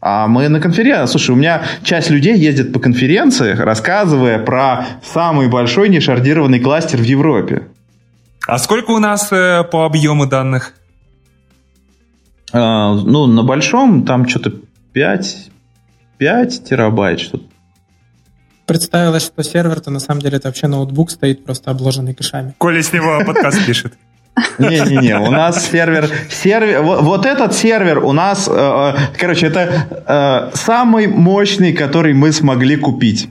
А 0.00 0.26
мы 0.28 0.48
на 0.48 0.60
конференции... 0.60 1.10
Слушай, 1.10 1.32
у 1.32 1.36
меня 1.36 1.62
часть 1.82 2.10
людей 2.10 2.36
ездит 2.36 2.72
по 2.72 2.80
конференциях, 2.80 3.60
рассказывая 3.60 4.38
про 4.38 4.86
самый 5.04 5.48
большой 5.48 5.90
нешардированный 5.90 6.58
кластер 6.58 7.00
в 7.00 7.04
Европе. 7.04 7.68
А 8.46 8.58
сколько 8.58 8.92
у 8.92 8.98
нас 8.98 9.30
э, 9.30 9.62
по 9.64 9.84
объему 9.84 10.26
данных? 10.26 10.72
А, 12.52 12.94
ну, 12.94 13.26
на 13.26 13.42
большом 13.42 14.04
там 14.06 14.26
что-то 14.26 14.54
5, 14.92 15.50
5 16.16 16.64
терабайт, 16.64 17.20
что-то. 17.20 17.44
Представилось, 18.66 19.24
что 19.24 19.42
сервер-то 19.42 19.90
на 19.90 19.98
самом 19.98 20.22
деле 20.22 20.38
это 20.38 20.48
вообще 20.48 20.66
ноутбук 20.66 21.10
стоит 21.10 21.44
просто 21.44 21.70
обложенный 21.70 22.14
кэшами. 22.14 22.54
Коля 22.56 22.82
с 22.82 22.92
него 22.92 23.20
подкаст 23.26 23.66
пишет. 23.66 23.94
Не-не-не, 24.58 25.18
у 25.18 25.30
нас 25.30 25.70
сервер, 25.70 26.08
сервер 26.30 26.82
вот, 26.82 27.02
вот 27.02 27.26
этот 27.26 27.54
сервер 27.54 28.04
у 28.04 28.12
нас, 28.12 28.48
э, 28.48 28.52
э 28.52 28.94
короче, 29.18 29.46
это 29.46 30.50
э, 30.52 30.56
самый 30.56 31.06
мощный, 31.06 31.72
который 31.72 32.14
мы 32.14 32.32
смогли 32.32 32.76
купить. 32.76 33.28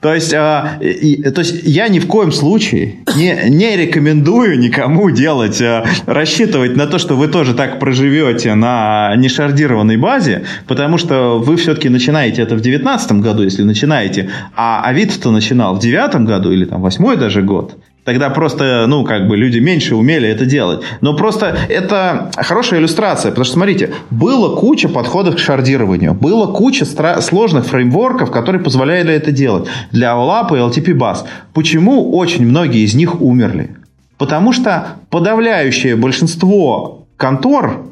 То 0.00 0.12
есть, 0.14 0.32
э, 0.32 0.78
и, 0.80 1.22
то 1.30 1.40
есть 1.40 1.62
я 1.64 1.88
ни 1.88 2.00
в 2.00 2.06
коем 2.06 2.32
случае 2.32 2.96
не, 3.16 3.50
не 3.50 3.76
рекомендую 3.76 4.58
никому 4.58 5.10
делать, 5.10 5.60
э, 5.60 5.84
рассчитывать 6.06 6.76
на 6.76 6.86
то, 6.86 6.98
что 6.98 7.16
вы 7.16 7.28
тоже 7.28 7.54
так 7.54 7.78
проживете 7.78 8.54
на 8.54 9.14
нешардированной 9.16 9.96
базе, 9.96 10.44
потому 10.66 10.98
что 10.98 11.38
вы 11.38 11.56
все-таки 11.56 11.88
начинаете 11.88 12.42
это 12.42 12.56
в 12.56 12.60
2019 12.62 13.12
году, 13.20 13.42
если 13.44 13.62
начинаете, 13.62 14.30
а 14.56 14.82
Авито-то 14.84 15.30
начинал 15.30 15.74
в 15.76 15.80
2009 15.80 16.26
году 16.26 16.50
или 16.50 16.64
там 16.64 16.80
восьмой 16.80 17.16
даже 17.16 17.42
год. 17.42 17.76
Тогда 18.10 18.28
просто, 18.28 18.86
ну, 18.88 19.04
как 19.04 19.28
бы 19.28 19.36
люди 19.36 19.60
меньше 19.60 19.94
умели 19.94 20.28
это 20.28 20.44
делать. 20.44 20.80
Но 21.00 21.14
просто 21.14 21.56
это 21.68 22.32
хорошая 22.36 22.80
иллюстрация, 22.80 23.30
потому 23.30 23.44
что, 23.44 23.54
смотрите, 23.54 23.94
было 24.10 24.56
куча 24.56 24.88
подходов 24.88 25.36
к 25.36 25.38
шардированию, 25.38 26.12
было 26.12 26.52
куча 26.52 26.84
сложных 27.20 27.66
фреймворков, 27.66 28.32
которые 28.32 28.60
позволяли 28.64 29.14
это 29.14 29.30
делать 29.30 29.68
для 29.92 30.08
OLAP 30.14 30.48
и 30.50 30.58
LTP 30.58 30.98
Bus. 30.98 31.18
Почему 31.54 32.10
очень 32.16 32.44
многие 32.48 32.84
из 32.84 32.94
них 32.94 33.22
умерли? 33.22 33.76
Потому 34.18 34.52
что 34.52 34.96
подавляющее 35.10 35.94
большинство 35.94 37.06
контор, 37.16 37.82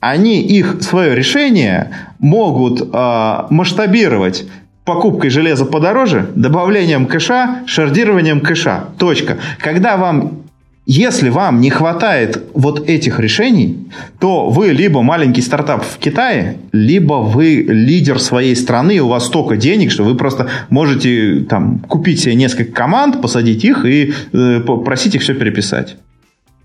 они 0.00 0.42
их 0.42 0.82
свое 0.82 1.14
решение 1.14 1.92
могут 2.18 2.82
э, 2.82 3.38
масштабировать 3.48 4.44
покупкой 4.84 5.30
железа 5.30 5.64
подороже, 5.64 6.28
добавлением 6.34 7.06
кэша, 7.06 7.62
шардированием 7.66 8.40
кэша. 8.40 8.88
Точка. 8.98 9.38
Когда 9.58 9.96
вам 9.96 10.42
если 10.84 11.28
вам 11.28 11.60
не 11.60 11.70
хватает 11.70 12.42
вот 12.54 12.88
этих 12.88 13.20
решений, 13.20 13.88
то 14.18 14.48
вы 14.48 14.72
либо 14.72 15.02
маленький 15.02 15.40
стартап 15.40 15.84
в 15.84 15.98
Китае, 15.98 16.58
либо 16.72 17.14
вы 17.14 17.64
лидер 17.68 18.18
своей 18.18 18.56
страны, 18.56 18.96
и 18.96 19.00
у 19.00 19.06
вас 19.06 19.26
столько 19.26 19.56
денег, 19.56 19.92
что 19.92 20.02
вы 20.02 20.16
просто 20.16 20.48
можете 20.70 21.46
там, 21.48 21.78
купить 21.78 22.20
себе 22.20 22.34
несколько 22.34 22.72
команд, 22.72 23.22
посадить 23.22 23.64
их 23.64 23.84
и 23.84 24.12
э, 24.32 24.60
просить 24.60 25.14
их 25.14 25.22
все 25.22 25.34
переписать. 25.34 25.96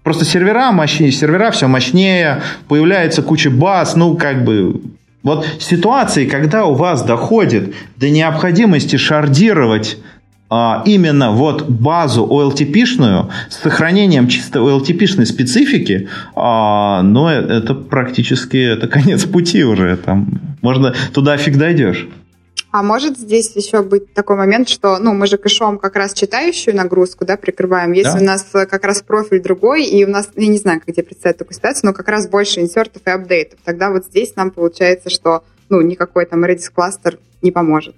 Просто 0.01 0.25
сервера 0.25 0.71
мощнее, 0.71 1.11
сервера 1.11 1.51
все 1.51 1.67
мощнее, 1.67 2.41
появляется 2.67 3.21
куча 3.21 3.51
баз, 3.51 3.95
ну, 3.95 4.15
как 4.15 4.43
бы, 4.43 4.81
вот 5.27 5.45
ситуации, 5.59 6.25
когда 6.25 6.65
у 6.65 6.73
вас 6.73 7.03
доходит 7.03 7.75
до 7.97 8.09
необходимости 8.09 8.95
шардировать 8.95 9.97
а, 10.49 10.81
именно 10.85 11.31
вот 11.31 11.69
базу 11.69 12.25
OLTP-шную 12.25 13.29
с 13.49 13.57
сохранением 13.57 14.29
чисто 14.29 14.59
OLTP-шной 14.59 15.25
специфики, 15.25 16.07
а, 16.35 17.01
но 17.01 17.29
это 17.29 17.75
практически 17.75 18.57
это 18.57 18.87
конец 18.87 19.25
пути 19.25 19.63
уже. 19.63 19.97
Там 19.97 20.39
можно 20.61 20.93
туда 21.13 21.35
фиг 21.37 21.57
дойдешь. 21.57 22.07
А 22.77 22.83
может 22.83 23.17
здесь 23.17 23.55
еще 23.55 23.81
быть 23.81 24.13
такой 24.13 24.35
момент, 24.35 24.69
что 24.69 24.99
ну, 24.99 25.15
мы 25.15 25.25
же 25.25 25.39
кэшом 25.39 25.79
как 25.79 25.95
раз 25.95 26.13
читающую 26.13 26.75
нагрузку 26.75 27.25
да, 27.25 27.35
прикрываем. 27.35 27.91
Если 27.91 28.19
да. 28.19 28.21
у 28.21 28.23
нас 28.23 28.45
как 28.51 28.83
раз 28.83 29.01
профиль 29.01 29.41
другой, 29.41 29.85
и 29.85 30.05
у 30.05 30.07
нас, 30.07 30.29
я 30.35 30.45
не 30.45 30.59
знаю, 30.59 30.79
как 30.85 30.93
тебе 30.93 31.03
представить 31.03 31.39
такую 31.39 31.55
ситуацию, 31.55 31.87
но 31.87 31.93
как 31.93 32.07
раз 32.07 32.29
больше 32.29 32.59
инсертов 32.59 33.01
и 33.07 33.09
апдейтов, 33.09 33.57
тогда 33.65 33.89
вот 33.89 34.05
здесь 34.05 34.35
нам 34.35 34.51
получается, 34.51 35.09
что 35.09 35.43
ну, 35.69 35.81
никакой 35.81 36.27
там 36.27 36.45
Redis 36.45 36.69
кластер 36.71 37.17
не 37.41 37.49
поможет. 37.49 37.95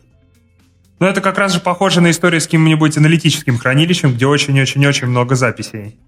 Ну, 1.00 1.08
это 1.08 1.20
как 1.20 1.38
раз 1.38 1.52
же 1.52 1.60
похоже 1.60 2.00
на 2.00 2.12
историю 2.12 2.40
с 2.40 2.46
каким-нибудь 2.46 2.98
аналитическим 2.98 3.58
хранилищем, 3.58 4.14
где 4.14 4.28
очень-очень-очень 4.28 5.08
много 5.08 5.36
записей. 5.36 6.00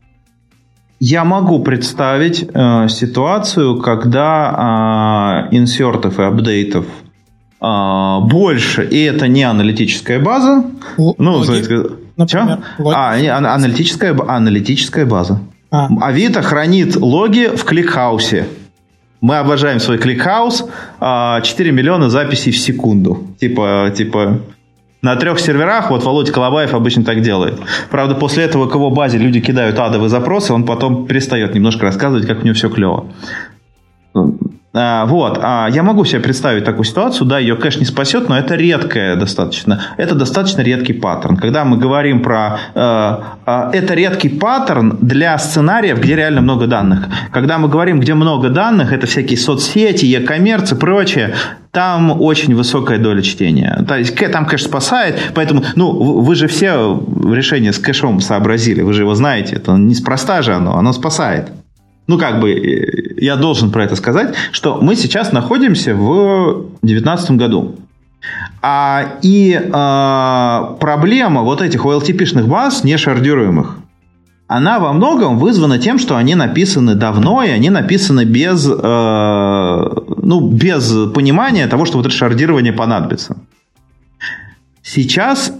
Я 1.02 1.26
могу 1.26 1.62
представить 1.62 2.44
э, 2.44 2.88
ситуацию, 2.88 3.82
когда 3.82 5.50
э, 5.52 5.58
инсертов 5.58 6.20
и 6.20 6.24
апдейтов 6.24 6.86
больше, 7.62 8.84
и 8.84 9.04
это 9.04 9.28
не 9.28 9.44
аналитическая 9.44 10.20
база. 10.20 10.66
Л- 10.98 11.16
ну, 11.18 11.34
логи, 11.34 11.78
например, 12.18 12.60
А, 12.80 13.14
аналитическая, 13.54 14.18
аналитическая 14.28 15.06
база. 15.06 15.40
А. 15.70 15.88
Авито 16.02 16.42
хранит 16.42 16.96
логи 16.96 17.52
в 17.56 17.64
кликхаусе. 17.64 18.48
Мы 19.22 19.38
обожаем 19.38 19.80
свой 19.80 20.00
ClickHouse. 20.00 20.60
4 20.60 20.70
а, 21.00 21.42
миллиона 21.72 22.10
записей 22.10 22.52
в 22.52 22.58
секунду. 22.58 23.28
Типа, 23.40 23.94
типа 23.96 24.42
на 25.02 25.16
трех 25.16 25.40
серверах, 25.40 25.90
вот 25.90 26.04
Володя 26.04 26.32
Колобаев 26.32 26.74
обычно 26.74 27.04
так 27.04 27.22
делает. 27.22 27.60
Правда, 27.90 28.16
после 28.16 28.44
этого 28.44 28.68
к 28.68 28.76
его 28.76 28.92
базе 28.92 29.18
люди 29.18 29.40
кидают 29.40 29.80
адовые 29.80 30.10
запросы, 30.10 30.54
он 30.54 30.64
потом 30.64 31.08
перестает 31.08 31.56
немножко 31.56 31.86
рассказывать, 31.86 32.28
как 32.28 32.42
у 32.42 32.46
него 32.46 32.54
все 32.54 32.70
клево. 32.70 33.08
А, 34.74 35.06
вот, 35.06 35.38
а, 35.42 35.68
я 35.70 35.84
могу 35.84 36.06
себе 36.06 36.22
представить 36.22 36.64
такую 36.64 36.86
ситуацию, 36.86 37.28
да, 37.28 37.40
ее 37.40 37.58
кэш 37.58 37.78
не 37.78 37.86
спасет, 37.86 38.30
но 38.30 38.38
это 38.38 38.56
редкое 38.56 39.18
достаточно, 39.18 39.82
это 39.98 40.16
достаточно 40.16 40.62
редкий 40.62 40.94
паттерн. 40.94 41.36
Когда 41.36 41.66
мы 41.66 41.76
говорим 41.76 42.22
про, 42.22 42.58
э, 42.74 43.16
э, 43.46 43.70
это 43.74 43.94
редкий 43.96 44.30
паттерн 44.30 44.98
для 45.02 45.38
сценариев, 45.38 46.00
где 46.00 46.16
реально 46.16 46.40
много 46.40 46.68
данных. 46.68 47.08
Когда 47.34 47.58
мы 47.58 47.68
говорим, 47.68 48.00
где 48.00 48.14
много 48.14 48.50
данных, 48.50 48.94
это 48.94 49.08
всякие 49.08 49.38
соцсети, 49.38 50.06
e-commerce 50.06 50.74
и 50.74 50.80
прочее, 50.80 51.36
там 51.72 52.22
очень 52.22 52.56
высокая 52.56 52.98
доля 52.98 53.22
чтения. 53.22 53.84
То 53.86 53.98
есть 53.98 54.16
там 54.32 54.46
кэш 54.46 54.64
спасает, 54.64 55.20
поэтому, 55.36 55.66
ну, 55.76 55.92
вы 55.92 56.34
же 56.36 56.48
все 56.48 56.98
решение 57.30 57.74
с 57.74 57.80
кэшом 57.80 58.22
сообразили, 58.22 58.84
вы 58.84 58.94
же 58.94 59.02
его 59.02 59.16
знаете, 59.16 59.58
это 59.58 59.74
неспроста 59.74 60.42
же 60.42 60.54
оно, 60.54 60.78
оно 60.78 60.94
спасает 60.94 61.52
ну, 62.12 62.20
как 62.20 62.42
бы, 62.42 62.52
э, 62.52 63.14
я 63.18 63.38
должен 63.38 63.72
про 63.72 63.86
это 63.86 63.96
сказать, 63.96 64.36
что 64.52 64.80
мы 64.82 64.98
сейчас 64.98 65.32
находимся 65.32 65.96
в 65.96 66.66
2019 66.82 67.32
году. 67.32 67.78
А, 68.62 69.14
и 69.22 69.60
а, 69.72 70.76
проблема 70.82 71.42
вот 71.42 71.62
этих 71.62 71.86
OLTP-шных 71.86 72.48
баз, 72.48 72.84
не 72.84 72.98
шардируемых, 72.98 73.78
она 74.48 74.80
во 74.80 74.92
многом 74.92 75.40
вызвана 75.40 75.80
тем, 75.80 76.00
что 76.00 76.18
они 76.18 76.36
написаны 76.36 76.96
давно, 76.96 77.44
и 77.44 77.50
они 77.50 77.70
написаны 77.70 78.26
без, 78.26 78.68
э, 78.68 78.74
ну, 80.24 80.50
без 80.50 80.94
понимания 81.14 81.66
того, 81.68 81.86
что 81.86 81.98
вот 81.98 82.08
это 82.08 82.16
шардирование 82.16 82.74
понадобится. 82.74 83.38
Сейчас 84.84 85.54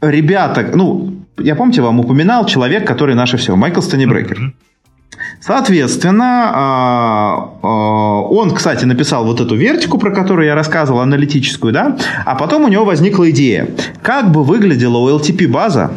ребята, 0.00 0.70
ну, 0.74 1.12
я 1.38 1.54
помните, 1.54 1.82
вам 1.82 2.00
упоминал 2.00 2.46
человек, 2.46 2.86
который 2.86 3.14
наше 3.14 3.36
все, 3.36 3.54
Майкл 3.54 3.82
Стенебрекер. 3.82 4.38
Mm-hmm. 4.38 4.69
Соответственно, 5.40 6.50
а, 6.52 7.50
а, 7.62 7.66
он, 8.22 8.50
кстати, 8.50 8.84
написал 8.84 9.24
вот 9.24 9.40
эту 9.40 9.56
вертику, 9.56 9.96
про 9.98 10.10
которую 10.10 10.46
я 10.46 10.54
рассказывал, 10.54 11.00
аналитическую, 11.00 11.72
да, 11.72 11.96
а 12.26 12.34
потом 12.34 12.64
у 12.64 12.68
него 12.68 12.84
возникла 12.84 13.30
идея, 13.30 13.68
как 14.02 14.32
бы 14.32 14.44
выглядела 14.44 14.98
OLTP-база, 14.98 15.92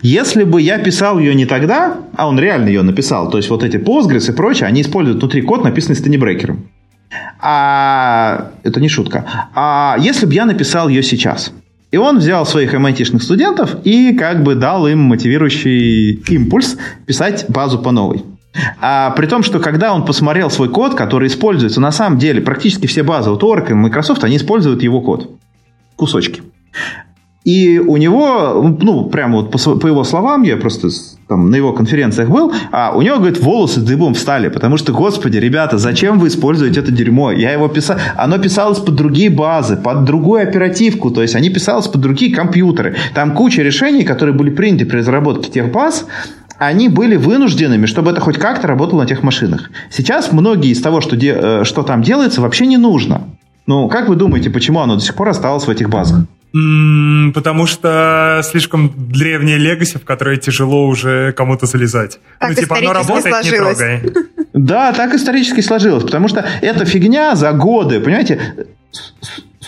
если 0.00 0.44
бы 0.44 0.62
я 0.62 0.78
писал 0.78 1.18
ее 1.18 1.34
не 1.34 1.44
тогда, 1.44 1.98
а 2.16 2.26
он 2.26 2.38
реально 2.38 2.68
ее 2.68 2.82
написал, 2.82 3.30
то 3.30 3.36
есть 3.36 3.50
вот 3.50 3.62
эти 3.62 3.76
Postgres 3.76 4.30
и 4.30 4.34
прочее, 4.34 4.66
они 4.66 4.80
используют 4.80 5.20
внутри 5.20 5.42
код, 5.42 5.62
написанный 5.62 5.96
стенебрекером. 5.96 6.68
А 7.40 8.52
это 8.62 8.80
не 8.80 8.88
шутка. 8.88 9.50
А 9.54 9.96
если 9.98 10.26
бы 10.26 10.32
я 10.32 10.46
написал 10.46 10.88
ее 10.88 11.02
сейчас? 11.02 11.52
И 11.92 11.98
он 11.98 12.18
взял 12.18 12.44
своих 12.44 12.74
MIT-шных 12.74 13.22
студентов 13.22 13.76
и 13.84 14.14
как 14.14 14.42
бы 14.42 14.54
дал 14.54 14.88
им 14.88 15.00
мотивирующий 15.00 16.14
импульс 16.28 16.76
писать 17.06 17.44
базу 17.48 17.78
по 17.78 17.92
новой. 17.92 18.24
А 18.80 19.10
при 19.10 19.26
том, 19.26 19.42
что 19.42 19.58
когда 19.58 19.92
он 19.94 20.04
посмотрел 20.04 20.50
свой 20.50 20.68
код, 20.68 20.94
который 20.94 21.28
используется, 21.28 21.80
на 21.80 21.92
самом 21.92 22.18
деле 22.18 22.40
практически 22.40 22.86
все 22.86 23.02
базы, 23.02 23.30
вот 23.30 23.42
Oracle 23.42 23.74
Microsoft, 23.74 24.24
они 24.24 24.36
используют 24.36 24.82
его 24.82 25.00
код. 25.00 25.30
Кусочки. 25.96 26.42
И 27.46 27.78
у 27.78 27.96
него, 27.96 28.76
ну, 28.80 29.04
прямо 29.04 29.42
вот 29.42 29.52
по, 29.52 29.76
по 29.76 29.86
его 29.86 30.02
словам, 30.02 30.42
я 30.42 30.56
просто 30.56 30.88
там 31.28 31.48
на 31.48 31.54
его 31.54 31.72
конференциях 31.72 32.28
был, 32.28 32.52
а 32.72 32.90
у 32.92 33.02
него, 33.02 33.18
говорит, 33.18 33.40
волосы 33.40 33.80
дыбом 33.80 34.14
встали, 34.14 34.48
потому 34.48 34.76
что, 34.76 34.92
господи, 34.92 35.38
ребята, 35.38 35.78
зачем 35.78 36.18
вы 36.18 36.26
используете 36.26 36.80
это 36.80 36.90
дерьмо? 36.90 37.30
Я 37.30 37.52
его 37.52 37.68
писал, 37.68 37.98
оно 38.16 38.38
писалось 38.38 38.80
под 38.80 38.96
другие 38.96 39.30
базы, 39.30 39.76
под 39.76 40.02
другую 40.02 40.42
оперативку, 40.42 41.12
то 41.12 41.22
есть 41.22 41.36
они 41.36 41.48
писалось 41.50 41.86
под 41.86 42.00
другие 42.00 42.34
компьютеры. 42.34 42.96
Там 43.14 43.32
куча 43.32 43.62
решений, 43.62 44.02
которые 44.02 44.34
были 44.34 44.50
приняты 44.50 44.84
при 44.84 44.96
разработке 44.96 45.48
тех 45.48 45.70
баз, 45.70 46.04
они 46.58 46.88
были 46.88 47.16
вынужденными, 47.16 47.86
чтобы 47.86 48.10
это 48.10 48.20
хоть 48.20 48.38
как-то 48.38 48.66
работало 48.66 49.00
на 49.02 49.06
тех 49.06 49.22
машинах. 49.22 49.70
Сейчас 49.90 50.32
многие 50.32 50.70
из 50.70 50.80
того, 50.80 51.00
что, 51.00 51.16
де, 51.16 51.34
э, 51.36 51.64
что 51.64 51.82
там 51.82 52.02
делается, 52.02 52.40
вообще 52.40 52.66
не 52.66 52.76
нужно. 52.76 53.24
Ну, 53.66 53.88
как 53.88 54.08
вы 54.08 54.16
думаете, 54.16 54.50
почему 54.50 54.80
оно 54.80 54.94
до 54.94 55.00
сих 55.00 55.14
пор 55.14 55.28
осталось 55.28 55.66
в 55.66 55.70
этих 55.70 55.88
базах? 55.90 56.20
Потому 57.34 57.66
что 57.66 58.40
слишком 58.44 58.92
древняя 58.96 59.58
легаси, 59.58 59.98
в 59.98 60.04
которой 60.04 60.38
тяжело 60.38 60.86
уже 60.86 61.32
кому-то 61.32 61.66
залезать. 61.66 62.18
Так 62.38 62.50
ну, 62.50 62.54
типа, 62.54 62.78
оно 62.78 62.92
работает, 62.92 63.34
сложилось. 63.34 63.78
не 63.78 63.98
трогай. 63.98 64.12
Да, 64.54 64.92
так 64.92 65.12
исторически 65.14 65.60
сложилось, 65.60 66.04
потому 66.04 66.28
что 66.28 66.46
эта 66.62 66.86
фигня 66.86 67.34
за 67.34 67.52
годы, 67.52 68.00
понимаете, 68.00 68.40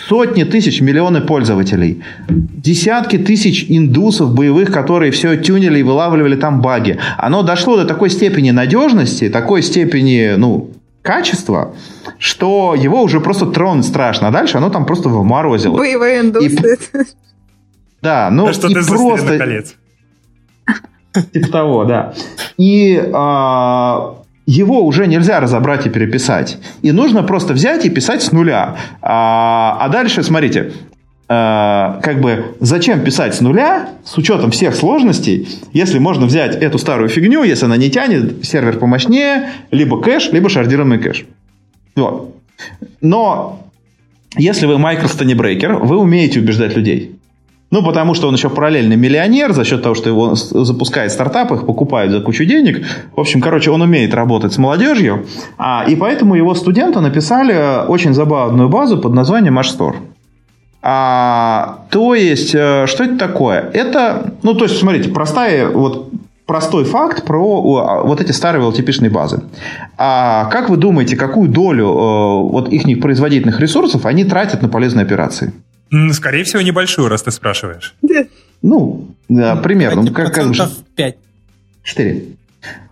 сотни 0.09 0.45
тысяч, 0.45 0.81
миллионы 0.81 1.21
пользователей, 1.21 2.03
десятки 2.29 3.19
тысяч 3.19 3.67
индусов 3.69 4.35
боевых, 4.35 4.73
которые 4.73 5.13
все 5.13 5.37
тюнили 5.37 5.81
и 5.81 5.83
вылавливали 5.83 6.37
там 6.37 6.61
баги. 6.61 6.99
Оно 7.19 7.43
дошло 7.43 7.77
до 7.77 7.85
такой 7.85 8.11
степени 8.11 8.51
надежности, 8.51 9.29
такой 9.29 9.63
степени, 9.63 10.35
ну, 10.37 10.71
качества, 11.03 11.75
что 12.19 12.75
его 12.75 13.03
уже 13.03 13.21
просто 13.21 13.47
тронуть 13.47 13.87
страшно. 13.87 14.29
А 14.29 14.31
дальше 14.31 14.59
оно 14.59 14.71
там 14.71 14.87
просто 14.87 15.09
вморозило. 15.09 15.77
Боевые 15.77 16.21
индусы. 16.21 16.47
И... 16.47 16.99
Да, 18.03 18.31
ну 18.31 18.49
а 18.49 18.53
что 18.53 18.69
и 18.69 18.75
ты 18.75 18.87
просто... 18.87 19.39
колец. 19.39 19.75
Типа 21.33 21.49
того, 21.49 21.85
да. 21.85 22.15
И 22.57 23.03
а, 23.13 24.19
его 24.49 24.83
уже 24.83 25.07
нельзя 25.07 25.41
разобрать 25.41 25.87
и 25.87 25.91
переписать. 25.91 26.57
И 26.81 26.91
нужно 26.91 27.23
просто 27.23 27.53
взять 27.53 27.85
и 27.85 27.91
писать 27.91 28.23
с 28.23 28.33
нуля. 28.33 28.77
А, 29.03 29.77
а 29.79 29.89
дальше, 29.91 30.23
смотрите, 30.23 30.73
а, 31.29 32.01
как 32.03 32.23
бы 32.23 32.57
зачем 32.59 33.05
писать 33.05 33.35
с 33.35 33.43
нуля 33.43 33.91
с 34.07 34.17
учетом 34.17 34.51
всех 34.51 34.75
сложностей, 34.75 35.47
если 35.75 35.99
можно 35.99 36.25
взять 36.25 36.57
эту 36.57 36.79
старую 36.79 37.11
фигню, 37.11 37.43
если 37.43 37.67
она 37.67 37.77
не 37.77 37.91
тянет, 37.91 38.43
сервер 38.43 38.79
помощнее, 38.79 39.51
либо 39.71 40.01
кэш, 40.01 40.31
либо 40.33 40.49
шардированный 40.49 40.99
кэш. 40.99 41.27
Вот. 41.95 42.35
Но 43.03 43.71
если 44.35 44.65
вы 44.65 44.79
микростонебрейкер, 44.79 45.75
вы 45.75 45.99
умеете 45.99 46.41
убеждать 46.41 46.75
людей. 46.75 47.18
Ну, 47.71 47.83
потому 47.83 48.15
что 48.15 48.29
он 48.29 48.35
еще 48.35 48.49
параллельный 48.49 48.97
миллионер 48.97 49.53
за 49.53 49.65
счет 49.65 49.83
того, 49.83 49.95
что 49.95 50.09
его 50.09 50.35
запускает 50.35 51.13
стартап, 51.13 51.53
их 51.53 51.67
покупают 51.67 52.13
за 52.13 52.21
кучу 52.21 52.47
денег. 52.47 52.87
В 53.15 53.21
общем, 53.21 53.43
короче, 53.43 53.71
он 53.71 53.83
умеет 53.83 54.15
работать 54.15 54.55
с 54.55 54.59
молодежью. 54.59 55.27
А, 55.59 55.85
и 55.87 55.95
поэтому 55.95 56.35
его 56.35 56.55
студенты 56.55 57.01
написали 57.01 57.87
очень 57.87 58.15
забавную 58.15 58.71
базу 58.71 58.99
под 58.99 59.13
названием 59.13 59.59
HStore. 59.59 59.97
А, 60.81 61.81
то 61.91 62.15
есть, 62.15 62.55
э, 62.55 62.87
что 62.87 63.05
это 63.05 63.19
такое? 63.19 63.69
Это, 63.75 64.33
ну, 64.43 64.55
то 64.55 64.65
есть, 64.65 64.79
смотрите, 64.79 65.11
простая, 65.11 65.69
вот 65.69 66.11
простой 66.47 66.85
факт 66.85 67.25
про 67.25 67.77
а, 67.79 68.03
вот 68.03 68.23
эти 68.23 68.33
старые 68.33 68.67
LTP-шные 68.67 69.11
базы. 69.11 69.43
А 69.99 70.47
как 70.47 70.71
вы 70.71 70.79
думаете, 70.79 71.17
какую 71.17 71.51
долю 71.51 71.87
э, 71.87 72.51
вот 72.51 72.71
их 72.71 73.01
производительных 73.03 73.61
ресурсов 73.61 74.07
они 74.07 74.25
тратят 74.25 74.63
на 74.63 74.69
полезные 74.69 75.05
операции? 75.05 75.53
Скорее 76.13 76.45
всего, 76.45 76.63
небольшую, 76.63 77.09
раз 77.09 77.23
ты 77.23 77.31
спрашиваешь. 77.31 77.95
Ну, 78.63 79.15
да, 79.29 79.57
примерно. 79.57 80.03
Ну, 80.03 80.13
как, 80.13 80.33
как 80.33 80.55
же? 80.55 80.69
5. 80.97 81.17
4. 81.85 82.23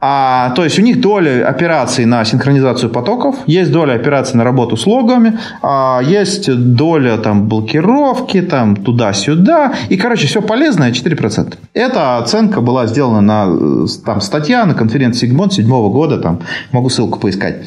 А, 0.01 0.51
то 0.51 0.63
есть 0.65 0.79
у 0.79 0.83
них 0.83 1.01
доля 1.01 1.47
операций 1.49 2.05
на 2.05 2.25
синхронизацию 2.25 2.89
потоков, 2.89 3.37
есть 3.47 3.73
доля 3.73 3.95
операций 3.95 4.37
на 4.37 4.45
работу 4.45 4.77
с 4.77 4.87
логами, 4.87 5.39
а, 5.63 6.01
есть 6.03 6.49
доля 6.55 7.19
там, 7.19 7.49
блокировки 7.49 8.43
там, 8.43 8.77
туда-сюда. 8.77 9.75
И, 9.89 9.97
короче, 9.97 10.29
все 10.29 10.41
полезное 10.41 10.93
4%. 10.93 11.57
Эта 11.75 12.19
оценка 12.19 12.61
была 12.61 12.87
сделана 12.87 13.21
на 13.21 13.87
там, 14.05 14.21
статья 14.21 14.65
на 14.67 14.75
конференции 14.75 15.29
Sigmont 15.29 15.51
7 15.51 15.67
года. 15.67 16.19
Там, 16.19 16.41
могу 16.71 16.89
ссылку 16.89 17.19
поискать. 17.19 17.67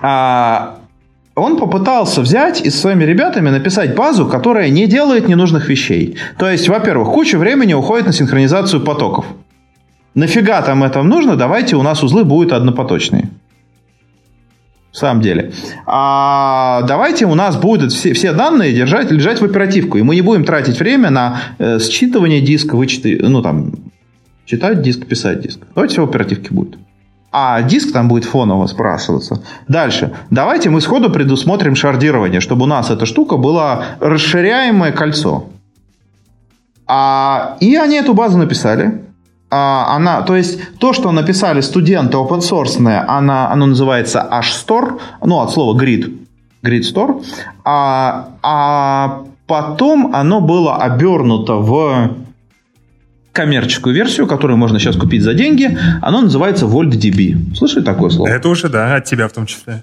А, 0.00 0.79
он 1.40 1.56
попытался 1.56 2.20
взять 2.20 2.60
и 2.60 2.70
с 2.70 2.80
своими 2.80 3.04
ребятами 3.04 3.50
написать 3.50 3.94
базу, 3.94 4.26
которая 4.26 4.68
не 4.70 4.86
делает 4.86 5.28
ненужных 5.28 5.68
вещей. 5.68 6.16
То 6.38 6.48
есть, 6.48 6.68
во-первых, 6.68 7.10
куча 7.12 7.38
времени 7.38 7.74
уходит 7.74 8.06
на 8.06 8.12
синхронизацию 8.12 8.82
потоков. 8.82 9.24
Нафига 10.14 10.62
там 10.62 10.84
это 10.84 11.02
нужно? 11.02 11.36
Давайте 11.36 11.76
у 11.76 11.82
нас 11.82 12.02
узлы 12.02 12.24
будут 12.24 12.52
однопоточные. 12.52 13.30
В 14.92 14.96
самом 14.96 15.22
деле. 15.22 15.52
А 15.86 16.82
давайте 16.82 17.24
у 17.26 17.34
нас 17.34 17.56
будут 17.56 17.92
все, 17.92 18.12
все 18.12 18.32
данные 18.32 18.72
держать, 18.72 19.10
лежать 19.10 19.40
в 19.40 19.44
оперативку. 19.44 19.98
И 19.98 20.02
мы 20.02 20.16
не 20.16 20.22
будем 20.22 20.44
тратить 20.44 20.80
время 20.80 21.10
на 21.10 21.40
э, 21.58 21.78
считывание 21.78 22.40
диска, 22.40 22.74
вычеты, 22.74 23.20
ну 23.22 23.40
там, 23.40 23.72
читать 24.46 24.82
диск, 24.82 25.06
писать 25.06 25.42
диск. 25.42 25.60
Давайте 25.74 25.92
все 25.92 26.04
в 26.04 26.08
оперативке 26.08 26.52
будет 26.52 26.76
а 27.32 27.62
диск 27.62 27.92
там 27.92 28.08
будет 28.08 28.24
фоново 28.24 28.66
сбрасываться. 28.66 29.42
Дальше. 29.68 30.12
Давайте 30.30 30.70
мы 30.70 30.80
сходу 30.80 31.10
предусмотрим 31.10 31.76
шардирование, 31.76 32.40
чтобы 32.40 32.64
у 32.64 32.66
нас 32.66 32.90
эта 32.90 33.06
штука 33.06 33.36
была 33.36 33.84
расширяемое 34.00 34.92
кольцо. 34.92 35.44
А, 36.86 37.56
и 37.60 37.76
они 37.76 37.96
эту 37.96 38.14
базу 38.14 38.38
написали. 38.38 39.04
А, 39.50 39.96
она, 39.96 40.22
то 40.22 40.36
есть 40.36 40.78
то, 40.78 40.92
что 40.92 41.12
написали 41.12 41.60
студенты 41.60 42.16
open 42.16 42.40
source, 42.40 42.78
она, 42.78 43.50
оно 43.50 43.66
называется 43.66 44.26
HStore, 44.30 45.00
ну 45.24 45.40
от 45.40 45.52
слова 45.52 45.80
grid, 45.80 46.18
grid 46.62 46.82
store, 46.82 47.24
а, 47.64 48.30
а 48.42 49.22
потом 49.46 50.14
оно 50.14 50.40
было 50.40 50.76
обернуто 50.76 51.54
в 51.54 52.10
коммерческую 53.40 53.94
версию, 53.94 54.26
которую 54.26 54.58
можно 54.58 54.78
сейчас 54.78 54.96
купить 54.96 55.22
за 55.22 55.32
деньги. 55.32 55.78
Оно 56.02 56.20
называется 56.20 56.66
VoltDB. 56.66 57.54
Слышали 57.56 57.82
такое 57.82 58.10
слово? 58.10 58.28
Это 58.28 58.50
уже, 58.50 58.68
да, 58.68 58.96
от 58.96 59.06
тебя 59.06 59.28
в 59.28 59.32
том 59.32 59.46
числе. 59.46 59.82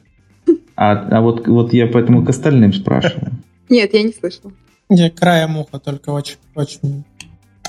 А, 0.76 0.92
а 0.92 1.22
вот, 1.22 1.48
вот 1.48 1.74
я 1.74 1.88
поэтому 1.88 2.24
к 2.24 2.30
остальным 2.30 2.72
спрашиваю. 2.72 3.32
Нет, 3.68 3.96
я 3.96 4.04
не 4.04 4.14
слышал. 4.14 4.52
Я 4.90 5.10
краем 5.10 5.58
уха 5.58 5.80
только 5.80 6.12
очень, 6.12 6.38
очень... 6.54 7.04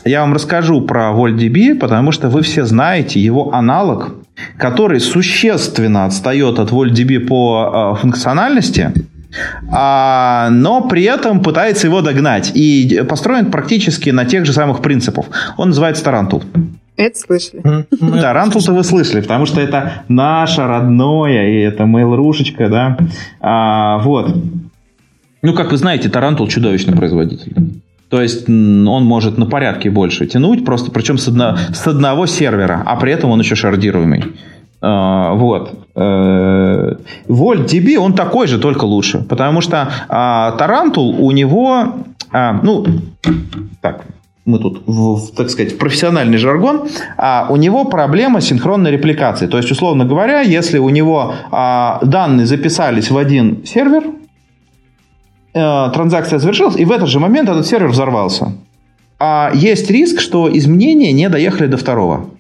Я 0.04 0.20
вам 0.20 0.34
расскажу 0.34 0.82
про 0.82 1.12
VoltDB, 1.12 1.74
потому 1.74 2.12
что 2.12 2.28
вы 2.28 2.42
все 2.42 2.66
знаете 2.66 3.18
его 3.18 3.54
аналог, 3.54 4.14
который 4.58 5.00
существенно 5.00 6.04
отстает 6.04 6.58
от 6.58 6.70
VoltDB 6.70 7.20
по 7.20 7.94
э, 7.96 8.00
функциональности– 8.00 8.92
а, 9.70 10.48
но 10.50 10.88
при 10.88 11.04
этом 11.04 11.42
пытается 11.42 11.86
его 11.86 12.00
догнать. 12.00 12.52
И 12.54 13.02
построен 13.08 13.50
практически 13.50 14.10
на 14.10 14.24
тех 14.24 14.46
же 14.46 14.52
самых 14.52 14.80
принципах. 14.80 15.26
Он 15.56 15.68
называется 15.68 16.04
Tarantool. 16.04 16.42
Это 16.96 17.16
слышали. 17.16 17.62
Да, 18.00 18.32
Tarantool-то 18.32 18.72
вы 18.72 18.82
слышали, 18.82 19.20
потому 19.20 19.46
что 19.46 19.60
это 19.60 20.02
наше 20.08 20.66
родное, 20.66 21.48
и 21.48 21.60
это 21.60 21.84
Mail.Ru 21.84 22.23
шечка, 22.23 22.68
да. 22.68 22.98
А, 23.40 23.98
вот. 23.98 24.34
Ну, 25.42 25.54
как 25.54 25.70
вы 25.70 25.76
знаете, 25.76 26.08
Tarantool 26.08 26.48
чудовищно 26.48 26.96
производителен. 26.96 27.54
То 28.08 28.20
есть 28.20 28.48
он 28.48 29.04
может 29.04 29.38
на 29.38 29.46
порядке 29.46 29.90
больше 29.90 30.26
тянуть, 30.26 30.64
просто 30.64 30.90
причем 30.90 31.18
с, 31.18 31.28
одно, 31.28 31.56
с 31.72 31.86
одного 31.86 32.26
сервера, 32.26 32.82
а 32.84 32.96
при 32.96 33.12
этом 33.12 33.30
он 33.30 33.38
еще 33.38 33.54
шардируемый. 33.54 34.24
А, 34.80 35.34
вот. 35.34 35.87
Volt 35.98 37.72
э, 37.72 37.76
DB, 37.76 37.96
он 37.96 38.12
такой 38.12 38.46
же, 38.46 38.58
только 38.58 38.84
лучше. 38.84 39.24
Потому 39.28 39.60
что 39.60 39.90
а, 40.08 40.52
Tarantool 40.52 41.24
у 41.24 41.30
него, 41.32 41.94
а, 42.32 42.60
ну, 42.62 42.86
так, 43.80 44.04
мы 44.44 44.58
тут, 44.60 44.82
в, 44.86 45.32
так 45.34 45.50
сказать, 45.50 45.72
в 45.72 45.78
профессиональный 45.78 46.38
жаргон, 46.38 46.88
а 47.16 47.48
у 47.50 47.56
него 47.56 47.84
проблема 47.84 48.40
синхронной 48.40 48.92
репликации. 48.92 49.46
То 49.46 49.56
есть, 49.56 49.70
условно 49.70 50.04
говоря, 50.04 50.40
если 50.40 50.78
у 50.78 50.88
него 50.88 51.34
а, 51.50 51.98
данные 52.02 52.46
записались 52.46 53.10
в 53.10 53.18
один 53.18 53.66
сервер, 53.66 54.04
а, 55.54 55.90
транзакция 55.90 56.38
завершилась, 56.38 56.76
и 56.76 56.84
в 56.84 56.92
этот 56.92 57.08
же 57.08 57.18
момент 57.18 57.48
этот 57.48 57.66
сервер 57.66 57.88
взорвался. 57.88 58.52
А 59.18 59.50
есть 59.52 59.90
риск, 59.90 60.20
что 60.20 60.48
изменения 60.56 61.12
не 61.12 61.28
доехали 61.28 61.66
до 61.66 61.76
второго. 61.76 62.30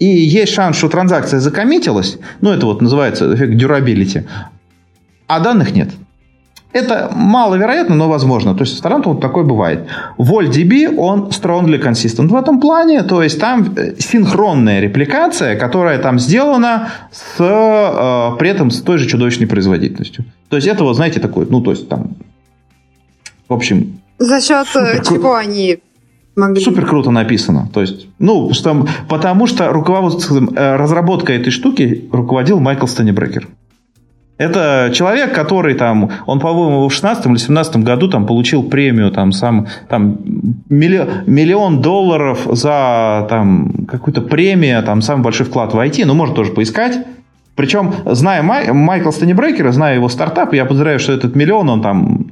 И 0.00 0.06
есть 0.06 0.54
шанс, 0.54 0.78
что 0.78 0.88
транзакция 0.88 1.40
закоммитилась, 1.40 2.18
ну 2.40 2.50
это 2.50 2.66
вот 2.66 2.80
называется 2.80 3.32
эффект 3.34 3.62
durability, 3.62 4.24
а 5.26 5.40
данных 5.40 5.74
нет. 5.74 5.90
Это 6.72 7.10
маловероятно, 7.14 7.96
но 7.96 8.08
возможно. 8.08 8.54
То 8.54 8.62
есть 8.62 8.78
с 8.78 8.80
Таранто 8.80 9.10
вот 9.10 9.20
такое 9.20 9.44
бывает. 9.44 9.88
VoltDB, 10.18 10.96
он 10.96 11.28
strongly 11.30 11.82
consistent 11.82 12.28
в 12.28 12.36
этом 12.36 12.60
плане. 12.60 13.02
То 13.02 13.22
есть 13.22 13.40
там 13.40 13.74
э, 13.76 13.96
синхронная 13.98 14.80
репликация, 14.80 15.56
которая 15.56 15.98
там 15.98 16.20
сделана 16.20 16.90
с, 17.10 17.40
э, 17.40 18.38
при 18.38 18.48
этом 18.48 18.70
с 18.70 18.82
той 18.82 18.98
же 18.98 19.08
чудовищной 19.08 19.48
производительностью. 19.48 20.24
То 20.48 20.56
есть 20.56 20.68
это 20.68 20.84
вот, 20.84 20.94
знаете, 20.94 21.18
такой, 21.18 21.46
ну 21.50 21.60
то 21.60 21.72
есть 21.72 21.88
там, 21.88 22.14
в 23.48 23.52
общем... 23.52 24.00
За 24.18 24.40
счет 24.40 24.68
э, 24.76 25.02
чего 25.02 25.34
они 25.34 25.80
могли... 26.40 26.60
Супер 26.62 26.86
круто 26.86 27.10
написано. 27.10 27.68
То 27.72 27.80
есть, 27.80 28.06
ну, 28.18 28.52
что, 28.52 28.86
потому 29.08 29.46
что 29.46 29.72
руководством, 29.72 30.50
э, 30.54 30.76
разработкой 30.76 31.36
этой 31.36 31.50
штуки 31.50 32.08
руководил 32.12 32.60
Майкл 32.60 32.86
Стенебрекер. 32.86 33.48
Это 34.40 34.90
человек, 34.94 35.34
который 35.34 35.74
там, 35.74 36.10
он, 36.24 36.40
по-моему, 36.40 36.88
в 36.88 36.92
16 36.92 37.26
или 37.26 37.36
17 37.36 37.76
году 37.84 38.08
там 38.08 38.26
получил 38.26 38.62
премию, 38.62 39.10
там, 39.10 39.32
сам, 39.32 39.66
там, 39.86 40.18
миллион, 40.70 41.08
миллион 41.26 41.82
долларов 41.82 42.46
за 42.50 43.26
там 43.28 43.84
какую-то 43.86 44.22
премию, 44.22 44.82
там, 44.82 45.02
самый 45.02 45.22
большой 45.22 45.44
вклад 45.44 45.74
в 45.74 45.78
IT, 45.78 46.06
ну, 46.06 46.14
можно 46.14 46.34
тоже 46.34 46.52
поискать. 46.52 47.04
Причем, 47.54 47.92
зная 48.06 48.42
Май, 48.42 48.72
Майкла 48.72 49.12
Стенебрекера, 49.12 49.72
зная 49.72 49.96
его 49.96 50.08
стартап, 50.08 50.54
я 50.54 50.64
подозреваю, 50.64 50.98
что 50.98 51.12
этот 51.12 51.36
миллион 51.36 51.68
он 51.68 51.82
там 51.82 52.24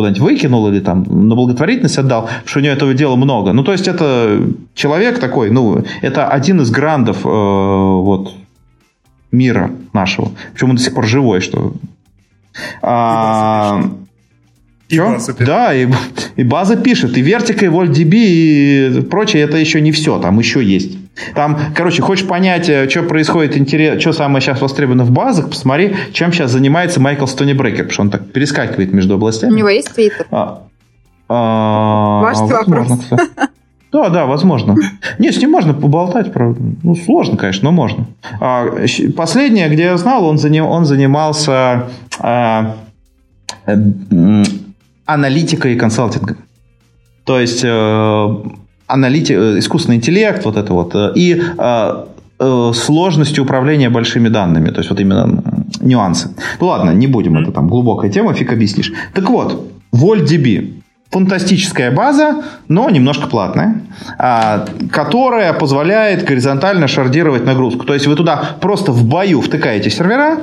куда-нибудь 0.00 0.20
выкинул 0.20 0.68
или 0.68 0.80
там 0.80 1.04
на 1.28 1.34
благотворительность 1.34 1.98
отдал, 1.98 2.22
потому 2.22 2.46
что 2.46 2.58
у 2.58 2.62
него 2.62 2.72
этого 2.74 2.94
дела 2.94 3.16
много. 3.16 3.52
Ну, 3.52 3.62
то 3.62 3.72
есть, 3.72 3.88
это 3.88 4.42
человек 4.74 5.18
такой, 5.20 5.50
ну, 5.50 5.84
это 6.02 6.28
один 6.28 6.60
из 6.60 6.70
грандов 6.70 7.18
э, 7.24 7.28
вот, 7.28 8.32
мира 9.32 9.70
нашего. 9.92 10.32
Причем 10.52 10.70
он 10.70 10.76
до 10.76 10.82
сих 10.82 10.94
пор 10.94 11.06
живой, 11.06 11.40
что... 11.40 11.74
А, 12.82 13.82
и 14.88 14.98
база 14.98 15.34
Да, 15.38 15.72
и, 15.72 15.88
и 16.36 16.42
база 16.42 16.76
пишет. 16.76 17.16
И 17.16 17.22
Vertica, 17.22 17.64
и 17.64 17.68
VoltDB, 17.68 18.14
и 18.14 19.00
прочее, 19.02 19.44
это 19.44 19.56
еще 19.56 19.80
не 19.80 19.92
все. 19.92 20.18
Там 20.18 20.38
еще 20.38 20.62
есть. 20.64 20.98
Там, 21.34 21.58
короче, 21.74 22.02
хочешь 22.02 22.26
понять, 22.26 22.68
э, 22.68 22.88
что 22.88 23.02
происходит, 23.02 23.56
интерес, 23.56 24.00
что 24.00 24.12
самое 24.12 24.40
сейчас 24.40 24.60
востребовано 24.60 25.04
в 25.04 25.10
базах, 25.10 25.50
посмотри, 25.50 25.94
чем 26.12 26.32
сейчас 26.32 26.50
занимается 26.50 27.00
Майкл 27.00 27.26
Стонибрекер, 27.26 27.84
потому 27.84 27.92
что 27.92 28.02
он 28.02 28.10
так 28.10 28.32
перескакивает 28.32 28.92
между 28.92 29.14
областями. 29.14 29.52
У 29.52 29.56
него 29.56 29.68
есть 29.68 29.92
твиттер? 29.94 30.26
А, 30.30 30.62
а, 31.28 32.20
Ваш 32.22 32.38
вопрос. 32.38 32.88
Да, 33.92 34.08
да, 34.08 34.24
возможно. 34.24 34.76
Нет, 35.18 35.34
с 35.34 35.38
ним 35.38 35.50
можно 35.50 35.74
поболтать. 35.74 36.32
Про... 36.32 36.54
Ну, 36.84 36.94
сложно, 36.94 37.36
конечно, 37.36 37.70
но 37.70 37.72
можно. 37.72 38.06
А, 38.40 38.66
последнее, 39.16 39.68
где 39.68 39.82
я 39.82 39.96
знал, 39.96 40.24
он, 40.24 40.38
заним, 40.38 40.64
он 40.64 40.84
занимался 40.84 41.88
а, 42.20 42.76
аналитикой 45.06 45.74
и 45.74 45.76
консалтингом. 45.76 46.36
То 47.24 47.40
есть 47.40 47.64
э, 47.64 48.34
аналити... 48.92 49.34
Э, 49.34 49.58
искусственный 49.58 49.96
интеллект, 49.96 50.44
вот 50.44 50.56
это 50.56 50.72
вот, 50.72 50.94
э, 50.94 51.12
и 51.14 51.42
э, 51.58 52.04
сложностью 52.74 53.44
управления 53.44 53.90
большими 53.90 54.28
данными. 54.28 54.70
То 54.70 54.78
есть 54.78 54.90
вот 54.90 55.00
именно 55.00 55.42
нюансы. 55.80 56.28
Ну 56.60 56.66
ладно, 56.66 56.90
не 56.90 57.06
будем, 57.06 57.36
это 57.36 57.52
там 57.52 57.68
глубокая 57.68 58.10
тема, 58.10 58.32
фиг 58.34 58.52
объяснишь. 58.52 58.92
Так 59.14 59.28
вот, 59.30 59.70
VoltDB 59.94 60.80
фантастическая 61.10 61.90
база, 61.90 62.42
но 62.68 62.88
немножко 62.88 63.26
платная, 63.26 63.82
а, 64.18 64.64
которая 64.92 65.52
позволяет 65.52 66.24
горизонтально 66.24 66.86
шардировать 66.86 67.44
нагрузку. 67.44 67.84
То 67.84 67.94
есть 67.94 68.06
вы 68.06 68.14
туда 68.14 68.56
просто 68.60 68.92
в 68.92 69.04
бою 69.04 69.40
втыкаете 69.40 69.90
сервера, 69.90 70.38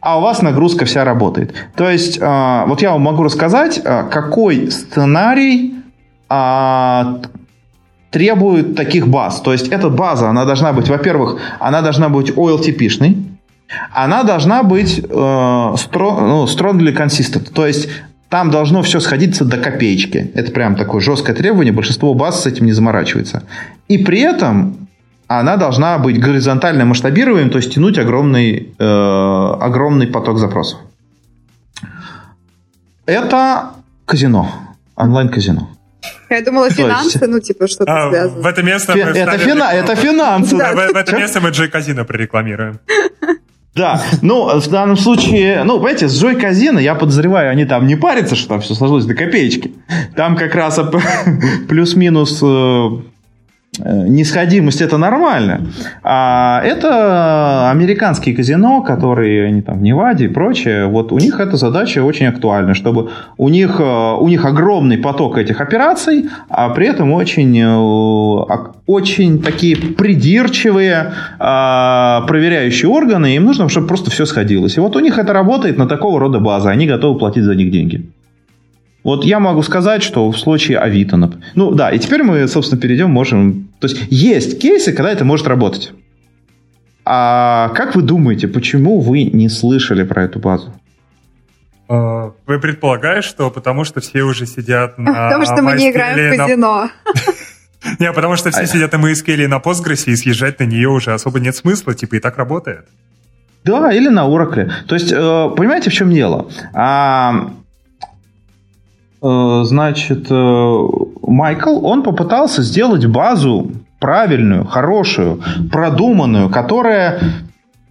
а 0.00 0.18
у 0.18 0.20
вас 0.20 0.42
нагрузка 0.42 0.84
вся 0.84 1.04
работает. 1.04 1.54
То 1.76 1.88
есть, 1.88 2.18
а, 2.20 2.66
вот 2.66 2.82
я 2.82 2.92
вам 2.92 3.02
могу 3.02 3.22
рассказать, 3.22 3.80
а, 3.84 4.02
какой 4.02 4.70
сценарий 4.70 5.74
требует 8.10 8.76
таких 8.76 9.08
баз. 9.08 9.40
То 9.40 9.52
есть, 9.52 9.68
эта 9.68 9.88
база, 9.90 10.28
она 10.28 10.44
должна 10.44 10.72
быть, 10.72 10.88
во-первых, 10.88 11.40
она 11.60 11.82
должна 11.82 12.08
быть 12.08 12.30
OLTP-шной, 12.30 13.16
она 13.92 14.22
должна 14.22 14.62
быть 14.62 14.98
э, 14.98 15.04
ну, 15.08 15.74
strongly 16.44 16.96
consistent. 16.96 17.52
То 17.52 17.66
есть, 17.66 17.88
там 18.28 18.50
должно 18.50 18.82
все 18.82 19.00
сходиться 19.00 19.44
до 19.44 19.56
копеечки. 19.56 20.30
Это 20.34 20.52
прям 20.52 20.76
такое 20.76 21.00
жесткое 21.00 21.34
требование. 21.34 21.72
Большинство 21.72 22.14
баз 22.14 22.42
с 22.42 22.46
этим 22.46 22.66
не 22.66 22.72
заморачивается. 22.72 23.44
И 23.88 23.98
при 23.98 24.20
этом 24.20 24.88
она 25.28 25.56
должна 25.56 25.98
быть 25.98 26.20
горизонтально 26.20 26.84
масштабируемой, 26.84 27.50
то 27.50 27.58
есть 27.58 27.74
тянуть 27.74 27.98
огромный, 27.98 28.74
э, 28.78 29.56
огромный 29.60 30.06
поток 30.06 30.38
запросов. 30.38 30.80
Это 33.06 33.70
казино, 34.04 34.50
онлайн-казино. 34.96 35.68
Я 36.30 36.42
думала, 36.42 36.70
финансы, 36.70 37.26
ну, 37.26 37.40
типа, 37.40 37.66
что-то 37.66 37.92
а, 37.92 38.10
связано. 38.10 38.42
В 38.42 38.46
это 38.46 38.62
место 38.62 38.92
Фи- 38.92 39.04
мы 39.04 39.10
это, 39.10 39.38
фина- 39.38 39.70
это 39.72 39.96
финансы. 39.96 40.56
Да, 40.56 40.72
в, 40.72 40.92
в 40.92 40.96
это 40.96 41.16
место 41.16 41.40
мы 41.40 41.50
Джей 41.50 41.68
Казино 41.68 42.04
прорекламируем. 42.04 42.80
Да, 43.74 44.02
ну, 44.22 44.58
в 44.58 44.68
данном 44.68 44.96
случае, 44.96 45.62
ну, 45.64 45.74
понимаете, 45.74 46.08
с 46.08 46.20
Джой 46.20 46.34
Казино, 46.34 46.80
я 46.80 46.94
подозреваю, 46.96 47.50
они 47.50 47.64
там 47.64 47.86
не 47.86 47.94
парятся, 47.96 48.34
что 48.34 48.48
там 48.48 48.60
все 48.60 48.74
сложилось 48.74 49.04
до 49.04 49.14
копеечки. 49.14 49.72
Там 50.16 50.36
как 50.36 50.54
раз 50.54 50.80
плюс-минус 51.68 52.40
Э, 52.42 52.88
нисходимость 53.84 54.80
это 54.80 54.98
нормально. 54.98 55.60
А 56.02 56.60
это 56.64 57.70
американские 57.70 58.34
казино, 58.34 58.82
которые 58.82 59.46
они 59.46 59.62
там 59.62 59.78
в 59.78 59.82
Неваде 59.82 60.26
и 60.26 60.28
прочее, 60.28 60.86
вот 60.86 61.12
у 61.12 61.18
них 61.18 61.40
эта 61.40 61.56
задача 61.56 62.02
очень 62.02 62.26
актуальна, 62.26 62.74
чтобы 62.74 63.10
у 63.36 63.48
них, 63.48 63.80
э, 63.80 64.16
у 64.18 64.28
них 64.28 64.44
огромный 64.44 64.98
поток 64.98 65.38
этих 65.38 65.60
операций, 65.60 66.28
а 66.48 66.68
при 66.70 66.86
этом 66.86 67.12
очень, 67.12 67.58
э, 67.58 68.66
очень 68.86 69.42
такие 69.42 69.76
придирчивые 69.76 71.12
проверяющие 71.38 72.88
органы, 72.90 73.36
им 73.36 73.44
нужно, 73.44 73.68
чтобы 73.68 73.86
просто 73.86 74.10
все 74.10 74.26
сходилось. 74.26 74.76
И 74.76 74.80
вот 74.80 74.96
у 74.96 75.00
них 75.00 75.18
это 75.18 75.32
работает 75.32 75.78
на 75.78 75.86
такого 75.86 76.18
рода 76.20 76.40
базы, 76.40 76.68
они 76.68 76.86
готовы 76.86 77.18
платить 77.18 77.44
за 77.44 77.54
них 77.54 77.70
деньги. 77.70 78.06
Вот 79.04 79.24
я 79.24 79.40
могу 79.40 79.62
сказать, 79.62 80.02
что 80.02 80.30
в 80.30 80.38
случае 80.38 80.78
Авито, 80.78 81.16
ну 81.54 81.72
да, 81.72 81.90
и 81.90 81.98
теперь 81.98 82.22
мы, 82.22 82.46
собственно, 82.48 82.80
перейдем, 82.80 83.10
можем... 83.10 83.67
То 83.80 83.86
есть 83.86 84.06
есть 84.10 84.60
кейсы, 84.60 84.92
когда 84.92 85.12
это 85.12 85.24
может 85.24 85.46
работать. 85.46 85.92
А 87.04 87.70
как 87.70 87.94
вы 87.94 88.02
думаете, 88.02 88.48
почему 88.48 89.00
вы 89.00 89.24
не 89.24 89.48
слышали 89.48 90.02
про 90.02 90.24
эту 90.24 90.38
базу? 90.38 90.74
А, 91.88 92.32
вы 92.46 92.58
предполагаете, 92.60 93.26
что 93.26 93.50
потому 93.50 93.84
что 93.84 94.00
все 94.00 94.22
уже 94.22 94.46
сидят 94.46 94.98
на 94.98 95.12
Потому 95.30 95.44
что 95.44 95.62
мы 95.62 95.72
не 95.74 95.90
играем 95.90 96.34
в 96.34 96.36
казино. 96.36 96.90
Не, 98.00 98.12
потому 98.12 98.34
что 98.34 98.50
все 98.50 98.66
сидят 98.66 98.92
на 98.92 98.96
MySQL 98.96 99.44
и 99.44 99.46
на 99.46 99.58
Postgres, 99.58 100.10
и 100.10 100.16
съезжать 100.16 100.58
на 100.58 100.64
нее 100.64 100.88
уже 100.88 101.12
особо 101.14 101.38
нет 101.38 101.54
смысла, 101.54 101.94
типа 101.94 102.16
и 102.16 102.20
так 102.20 102.36
работает. 102.36 102.88
Да, 103.64 103.92
или 103.92 104.08
на 104.08 104.26
Oracle. 104.26 104.68
То 104.88 104.96
есть, 104.96 105.12
э, 105.12 105.50
понимаете, 105.56 105.90
в 105.90 105.92
чем 105.92 106.10
дело? 106.10 106.50
Э, 109.20 109.62
значит, 109.64 110.26
э, 110.30 110.86
Майкл, 111.22 111.84
он 111.84 112.02
попытался 112.02 112.62
сделать 112.62 113.04
базу 113.06 113.72
правильную, 113.98 114.64
хорошую, 114.64 115.42
продуманную, 115.70 116.50
которая 116.50 117.20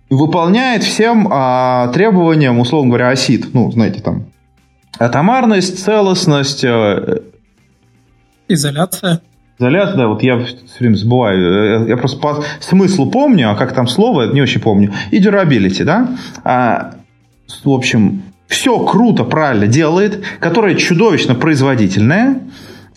выполняет 0.10 0.84
всем 0.84 1.28
а, 1.30 1.90
требованиям, 1.90 2.60
условно 2.60 2.90
говоря, 2.92 3.10
осид. 3.10 3.54
Ну, 3.54 3.70
знаете, 3.72 4.02
там, 4.02 4.28
атомарность, 5.00 5.84
целостность. 5.84 6.64
Э, 6.64 7.20
Изоляция. 8.48 9.22
Изоляция, 9.60 9.98
да, 9.98 10.08
вот 10.08 10.24
я 10.24 10.40
все 10.40 10.80
время 10.80 10.96
забываю. 10.96 11.88
Я 11.88 11.98
просто 11.98 12.20
по 12.20 12.42
смыслу 12.62 13.12
помню, 13.12 13.52
а 13.52 13.56
как 13.56 13.74
там 13.74 13.88
слово, 13.88 14.32
не 14.32 14.42
очень 14.42 14.62
помню. 14.62 14.94
И 15.12 15.20
durability, 15.20 15.84
да. 15.84 16.08
А, 16.46 16.94
в 17.66 17.70
общем, 17.70 18.22
все 18.48 18.80
круто, 18.80 19.24
правильно 19.24 19.68
делает, 19.68 20.24
которая 20.40 20.76
чудовищно 20.76 21.36
производительная, 21.36 22.40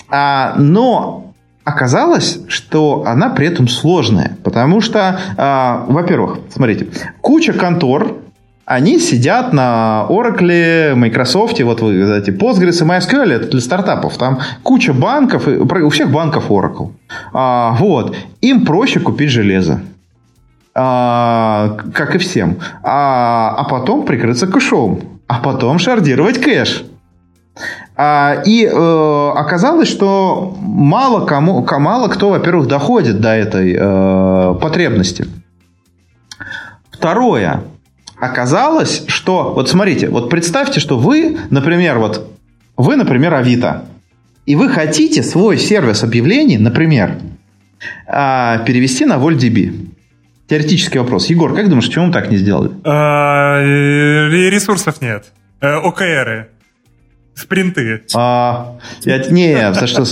а, 0.09 0.55
но 0.57 1.33
оказалось, 1.65 2.41
что 2.49 3.05
она 3.07 3.31
при 3.31 3.47
этом 3.47 3.69
сложная. 3.69 4.37
Потому 4.43 4.81
что, 4.81 5.19
а, 5.37 5.85
во-первых, 5.89 6.41
смотрите, 6.51 6.89
куча 7.21 7.53
контор, 7.53 8.17
они 8.65 9.01
сидят 9.01 9.53
на 9.53 10.07
Oracle, 10.09 10.95
Microsoft, 10.95 11.61
вот 11.61 11.81
вы 11.81 12.05
знаете, 12.05 12.31
Postgres 12.31 12.81
и 12.81 12.87
MySQL, 12.87 13.33
это 13.33 13.49
для 13.49 13.61
стартапов. 13.61 14.17
Там 14.17 14.39
куча 14.63 14.93
банков, 14.93 15.49
у 15.49 15.89
всех 15.89 16.13
банков 16.13 16.51
Oracle. 16.51 16.93
А, 17.33 17.77
вот. 17.81 18.17
Им 18.41 18.65
проще 18.65 19.01
купить 19.01 19.31
железо. 19.31 19.81
А, 20.73 21.79
как 21.93 22.15
и 22.15 22.19
всем. 22.19 22.59
А, 22.85 23.57
а 23.59 23.65
потом 23.65 24.05
прикрыться 24.05 24.47
кэшом 24.47 25.01
а 25.31 25.39
потом 25.39 25.79
шардировать 25.79 26.41
кэш. 26.41 26.83
А, 27.97 28.43
и 28.45 28.65
э, 28.65 29.33
оказалось, 29.37 29.89
что 29.89 30.57
мало, 30.61 31.25
кому, 31.25 31.65
мало 31.79 32.09
кто, 32.09 32.31
во-первых, 32.31 32.67
доходит 32.67 33.21
до 33.21 33.29
этой 33.29 33.77
э, 33.79 34.55
потребности. 34.61 35.27
Второе. 36.91 37.63
Оказалось, 38.19 39.05
что... 39.07 39.53
Вот 39.55 39.69
смотрите, 39.69 40.09
вот 40.09 40.31
представьте, 40.31 40.81
что 40.81 40.99
вы, 40.99 41.39
например, 41.51 42.01
вот 42.01 42.29
вы, 42.77 42.97
например, 42.97 43.33
Авито, 43.33 43.85
и 44.47 44.57
вы 44.57 44.69
хотите 44.69 45.23
свой 45.23 45.59
сервис 45.59 46.03
объявлений, 46.03 46.59
например, 46.59 47.19
э, 48.09 48.65
перевести 48.67 49.05
на 49.05 49.15
VoltDB. 49.15 49.90
Теоретический 50.51 50.99
вопрос. 50.99 51.27
Егор, 51.27 51.55
как 51.55 51.69
думаешь, 51.69 51.87
почему 51.87 52.07
мы 52.07 52.13
так 52.13 52.29
не 52.29 52.37
сделали? 52.37 52.73
А, 52.83 53.63
ресурсов 53.63 55.01
нет. 55.01 55.27
Э, 55.61 55.77
ОКРы. 55.77 56.49
Спринты. 57.37 58.03
А, 58.17 58.77
я, 59.05 59.19
не, 59.31 59.73
за 59.73 59.87
что... 59.87 60.05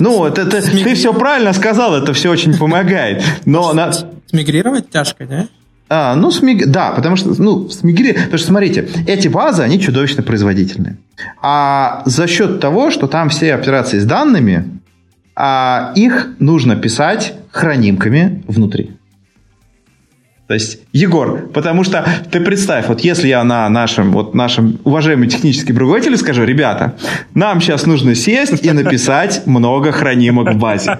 Ну, 0.00 0.24
это, 0.24 0.40
это, 0.40 0.62
ты 0.62 0.94
все 0.94 1.12
правильно 1.12 1.52
сказал, 1.52 1.94
это 1.94 2.14
все 2.14 2.30
очень 2.30 2.56
помогает. 2.56 3.22
Но 3.44 3.74
на... 3.74 3.92
Смигрировать 4.24 4.88
тяжко, 4.88 5.26
да? 5.26 5.46
А, 5.90 6.14
ну, 6.14 6.30
смиг... 6.30 6.68
да, 6.68 6.92
потому 6.92 7.16
что, 7.16 7.34
ну, 7.36 7.68
смигри... 7.68 8.14
Потому 8.14 8.38
что, 8.38 8.46
смотрите, 8.46 8.88
эти 9.06 9.28
базы, 9.28 9.62
они 9.62 9.78
чудовищно 9.78 10.22
производительные. 10.22 10.96
А 11.42 12.00
за 12.06 12.26
счет 12.28 12.60
того, 12.60 12.90
что 12.90 13.08
там 13.08 13.28
все 13.28 13.52
операции 13.52 13.98
с 13.98 14.06
данными, 14.06 14.80
а 15.34 15.92
их 15.94 16.28
нужно 16.38 16.76
писать 16.76 17.34
хранимками 17.50 18.42
внутри. 18.48 18.95
То 20.46 20.54
есть, 20.54 20.78
Егор, 20.92 21.48
потому 21.48 21.82
что 21.82 22.06
ты 22.30 22.40
представь, 22.40 22.86
вот 22.86 23.00
если 23.00 23.26
я 23.26 23.42
на 23.42 23.68
нашем, 23.68 24.12
вот 24.12 24.34
нашем 24.34 24.78
уважаемом 24.84 25.28
техническом 25.28 25.76
руководителе 25.76 26.16
скажу, 26.16 26.44
ребята, 26.44 26.94
нам 27.34 27.60
сейчас 27.60 27.84
нужно 27.84 28.14
сесть 28.14 28.64
и 28.64 28.70
написать 28.70 29.42
много 29.46 29.90
хранимок 29.90 30.54
в 30.54 30.58
базе. 30.58 30.98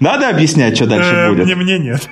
Надо 0.00 0.28
объяснять, 0.28 0.76
что 0.76 0.86
дальше 0.86 1.14
э, 1.14 1.28
будет? 1.30 1.46
Мне, 1.46 1.54
мне 1.54 1.78
нет. 1.78 2.08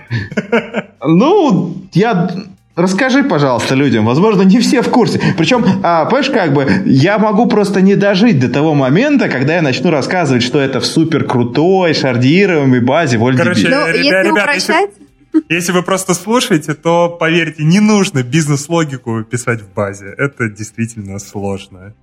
Ну, 1.05 1.77
я 1.93 2.31
Расскажи, 2.75 3.23
пожалуйста, 3.23 3.75
людям. 3.75 4.07
Возможно, 4.07 4.43
не 4.43 4.59
все 4.59 4.81
в 4.81 4.89
курсе. 4.89 5.21
Причем, 5.37 5.63
а, 5.83 6.07
понимаешь, 6.07 6.31
как 6.31 6.55
бы, 6.55 6.67
я 6.87 7.19
могу 7.19 7.45
просто 7.45 7.83
не 7.83 7.97
дожить 7.97 8.41
до 8.41 8.49
того 8.49 8.75
момента, 8.75 9.29
когда 9.29 9.57
я 9.57 9.63
начну 9.63 9.91
рассказывать, 9.91 10.43
что 10.43 10.59
это 10.59 10.81
в 10.81 10.87
супер 10.87 11.25
крутой, 11.25 11.93
шардируемой 11.93 12.81
базе 12.81 13.19
в 13.19 13.37
Короче, 13.37 13.69
ну, 13.69 13.89
ребят, 13.89 13.97
если 13.97 14.09
ребят, 14.09 14.33
упрощать... 14.33 14.91
если, 14.91 15.02
если 15.49 15.73
вы 15.73 15.83
просто 15.83 16.15
слушаете, 16.15 16.75
то, 16.75 17.09
поверьте, 17.09 17.65
не 17.65 17.81
нужно 17.81 18.23
бизнес-логику 18.23 19.23
писать 19.25 19.61
в 19.63 19.73
базе. 19.73 20.15
Это 20.17 20.49
действительно 20.49 21.19
сложно. 21.19 21.95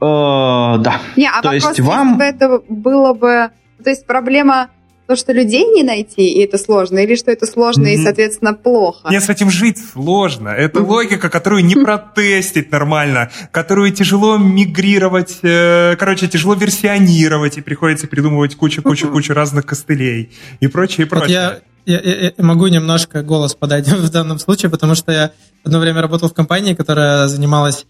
Э, 0.00 0.78
да. 0.78 1.00
Не, 1.16 1.28
а 1.28 1.42
то 1.42 1.48
вопрос, 1.48 1.64
есть 1.64 1.80
вам... 1.80 2.20
это 2.20 2.60
было 2.68 3.14
бы... 3.14 3.50
То 3.82 3.90
есть 3.90 4.06
проблема 4.06 4.70
то, 5.06 5.16
что 5.16 5.32
людей 5.32 5.64
не 5.64 5.82
найти, 5.82 6.26
и 6.26 6.40
это 6.40 6.56
сложно, 6.56 6.98
или 6.98 7.14
что 7.14 7.30
это 7.30 7.46
сложно 7.46 7.88
и, 7.88 7.98
соответственно, 7.98 8.54
плохо? 8.54 9.08
Нет, 9.10 9.22
с 9.22 9.28
этим 9.28 9.50
жить 9.50 9.78
сложно. 9.78 10.48
Это 10.48 10.82
логика, 10.82 11.28
которую 11.28 11.64
не 11.64 11.74
протестить 11.74 12.70
нормально, 12.72 13.30
которую 13.50 13.92
тяжело 13.92 14.38
мигрировать, 14.38 15.40
э, 15.42 15.96
короче, 15.98 16.26
тяжело 16.28 16.54
версионировать, 16.54 17.58
и 17.58 17.60
приходится 17.60 18.06
придумывать 18.06 18.56
кучу-кучу-кучу 18.56 19.34
разных 19.34 19.66
костылей 19.66 20.32
и 20.60 20.68
прочее, 20.68 21.06
и 21.06 21.08
прочее. 21.08 21.26
Вот 21.26 21.54
я, 21.54 21.60
я, 21.86 22.00
я 22.00 22.32
могу 22.38 22.66
немножко 22.66 23.22
голос 23.22 23.54
подать 23.54 23.88
в 23.92 24.10
данном 24.10 24.38
случае, 24.38 24.70
потому 24.70 24.94
что 24.94 25.12
я 25.12 25.30
одно 25.64 25.78
время 25.78 26.02
работал 26.02 26.28
в 26.28 26.34
компании, 26.34 26.74
которая 26.74 27.28
занималась 27.28 27.86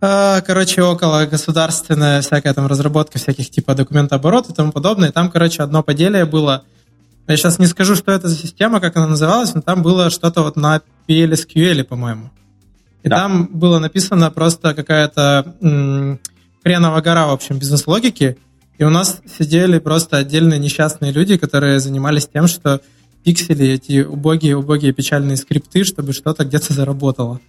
а, 0.00 0.42
короче, 0.42 0.82
около 0.82 1.24
государственная 1.24 2.20
всякая 2.20 2.52
там 2.52 2.66
разработка 2.66 3.18
всяких 3.18 3.50
типа 3.50 3.74
документооборота 3.74 4.52
и 4.52 4.54
тому 4.54 4.70
подобное. 4.70 5.08
И 5.08 5.12
там, 5.12 5.30
короче, 5.30 5.62
одно 5.62 5.82
поделие 5.82 6.26
было. 6.26 6.64
Я 7.26 7.36
сейчас 7.36 7.58
не 7.58 7.66
скажу, 7.66 7.96
что 7.96 8.12
это 8.12 8.28
за 8.28 8.36
система, 8.36 8.80
как 8.80 8.96
она 8.96 9.06
называлась, 9.06 9.54
но 9.54 9.62
там 9.62 9.82
было 9.82 10.10
что-то 10.10 10.42
вот 10.42 10.56
на 10.56 10.82
PLSQL, 11.08 11.82
по-моему. 11.84 12.30
И 13.02 13.08
да. 13.08 13.16
там 13.16 13.46
было 13.46 13.78
написано 13.78 14.30
просто 14.30 14.74
какая-то 14.74 15.56
м- 15.60 16.20
хреновая 16.62 17.02
гора, 17.02 17.26
в 17.26 17.30
общем, 17.32 17.58
бизнес-логики. 17.58 18.36
И 18.78 18.84
у 18.84 18.90
нас 18.90 19.22
сидели 19.38 19.78
просто 19.78 20.18
отдельные 20.18 20.58
несчастные 20.58 21.10
люди, 21.10 21.38
которые 21.38 21.80
занимались 21.80 22.28
тем, 22.28 22.46
что 22.46 22.80
пиксели 23.26 23.66
эти 23.70 24.02
убогие-убогие 24.04 24.92
печальные 24.92 25.36
скрипты, 25.36 25.82
чтобы 25.82 26.12
что-то 26.12 26.44
где-то 26.44 26.72
заработало. 26.72 27.40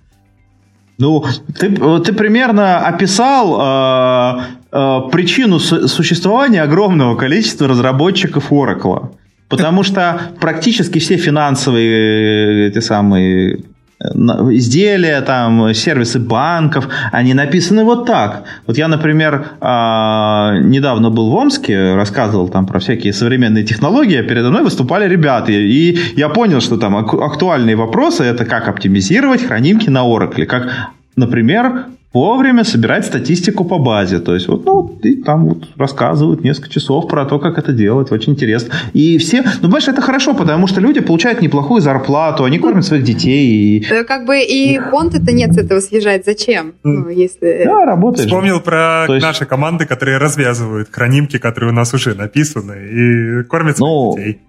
Ну, 0.98 1.24
ты, 1.60 1.70
ты 2.00 2.14
примерно 2.14 2.80
описал 2.80 3.62
э, 3.62 4.42
э, 4.72 5.00
причину 5.12 5.60
существования 5.60 6.64
огромного 6.64 7.16
количества 7.16 7.68
разработчиков 7.68 8.52
Oracle. 8.52 9.12
Потому 9.50 9.84
что 9.84 10.34
практически 10.42 10.98
все 10.98 11.18
финансовые 11.18 12.70
эти 12.70 12.80
самые 12.80 13.60
изделия, 14.00 15.22
там, 15.22 15.74
сервисы 15.74 16.20
банков, 16.20 16.88
они 17.12 17.34
написаны 17.34 17.84
вот 17.84 18.06
так. 18.06 18.44
Вот 18.68 18.78
я, 18.78 18.88
например, 18.88 19.48
а, 19.60 20.60
недавно 20.60 21.10
был 21.10 21.32
в 21.32 21.36
Омске, 21.36 21.96
рассказывал 21.96 22.50
там 22.50 22.68
про 22.68 22.80
всякие 22.80 23.14
современные 23.14 23.64
технологии, 23.64 24.18
а 24.18 24.24
передо 24.24 24.50
мной 24.50 24.64
выступали 24.64 25.08
ребята, 25.08 25.52
и 25.52 25.98
я 26.16 26.30
понял, 26.30 26.62
что 26.62 26.78
там 26.78 26.96
актуальные 26.96 27.76
вопросы 27.76 28.24
это 28.24 28.46
как 28.46 28.68
оптимизировать 28.68 29.46
хранимки 29.46 29.90
на 29.90 30.06
Oracle, 30.06 30.46
как 30.46 30.70
например, 31.16 31.88
вовремя 32.18 32.64
собирать 32.64 33.06
статистику 33.06 33.66
по 33.66 33.78
базе. 33.78 34.20
То 34.20 34.34
есть, 34.34 34.48
вот, 34.48 34.66
ну, 34.66 35.00
и 35.04 35.16
там 35.16 35.46
вот 35.46 35.70
рассказывают 35.78 36.44
несколько 36.44 36.70
часов 36.70 37.08
про 37.08 37.26
то, 37.26 37.40
как 37.40 37.58
это 37.58 37.72
делать. 37.74 38.12
Очень 38.12 38.34
интересно. 38.34 38.74
И 38.94 39.18
все, 39.18 39.44
ну, 39.44 39.64
понимаешь, 39.64 39.88
это 39.88 40.02
хорошо, 40.02 40.34
потому 40.34 40.68
что 40.68 40.82
люди 40.82 41.00
получают 41.00 41.42
неплохую 41.42 41.82
зарплату, 41.82 42.44
они 42.44 42.60
кормят 42.60 42.86
своих 42.86 43.04
детей. 43.04 43.48
И... 43.48 43.86
Э, 43.90 44.04
как 44.04 44.26
бы 44.26 44.40
и 44.40 44.80
фонд 44.92 45.16
это 45.16 45.32
нет 45.32 45.54
с 45.54 45.58
этого 45.58 45.80
съезжать. 45.80 46.26
Зачем? 46.26 46.74
Ну, 46.84 47.10
если... 47.10 47.64
Да, 47.66 47.86
работает. 47.86 48.28
Вспомнил 48.28 48.60
про 48.60 49.06
есть... 49.08 49.22
наши 49.22 49.46
команды, 49.46 49.86
которые 49.86 50.18
развязывают 50.18 50.90
хранимки, 50.92 51.38
которые 51.38 51.72
у 51.72 51.76
нас 51.76 51.94
уже 51.94 52.16
написаны, 52.16 52.74
и 52.74 53.44
кормят 53.44 53.78
своих 53.78 53.92
ну, 53.92 54.16
детей. 54.18 54.42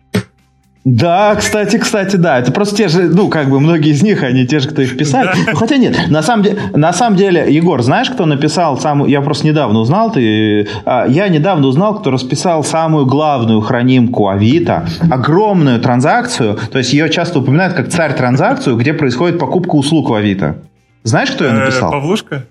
Да, 0.91 1.35
кстати, 1.37 1.77
кстати, 1.77 2.17
да. 2.17 2.39
Это 2.39 2.51
просто 2.51 2.75
те 2.75 2.89
же, 2.89 3.11
ну, 3.11 3.29
как 3.29 3.51
бы 3.51 3.61
многие 3.61 3.91
из 3.91 4.03
них, 4.03 4.23
они 4.23 4.47
те 4.47 4.59
же, 4.59 4.71
кто 4.71 4.81
их 4.81 4.97
писали. 4.97 5.33
Да. 5.45 5.55
Хотя 5.55 5.77
нет, 5.77 6.09
на 6.09 6.23
самом, 6.23 6.45
деле, 6.45 6.59
на 6.73 6.95
самом 6.95 7.19
деле, 7.19 7.45
Егор, 7.53 7.83
знаешь, 7.83 8.09
кто 8.09 8.25
написал 8.25 8.81
самую... 8.81 9.11
Я 9.11 9.21
просто 9.21 9.47
недавно 9.47 9.81
узнал, 9.81 10.11
ты... 10.11 10.67
А, 10.87 11.05
я 11.07 11.29
недавно 11.29 11.67
узнал, 11.67 12.01
кто 12.01 12.11
расписал 12.11 12.65
самую 12.65 13.05
главную 13.05 13.61
хранимку 13.61 14.29
Авито, 14.29 14.87
огромную 15.11 15.79
транзакцию, 15.79 16.59
то 16.73 16.79
есть 16.79 16.95
ее 16.95 17.11
часто 17.11 17.41
упоминают 17.41 17.75
как 17.75 17.91
царь 17.91 18.15
транзакцию, 18.15 18.77
где 18.77 18.95
происходит 18.95 19.39
покупка 19.39 19.75
услуг 19.75 20.09
в 20.09 20.15
Авито. 20.15 20.63
Знаешь, 21.03 21.31
кто 21.33 21.45
ее 21.45 21.51
э, 21.51 21.65
написал? 21.65 21.91
Павлушка? 21.91 22.47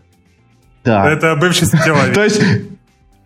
Да. 0.85 1.09
Это 1.09 1.35
бывший 1.37 1.65
сетевой. 1.65 2.13
То 2.13 2.23
есть 2.23 2.39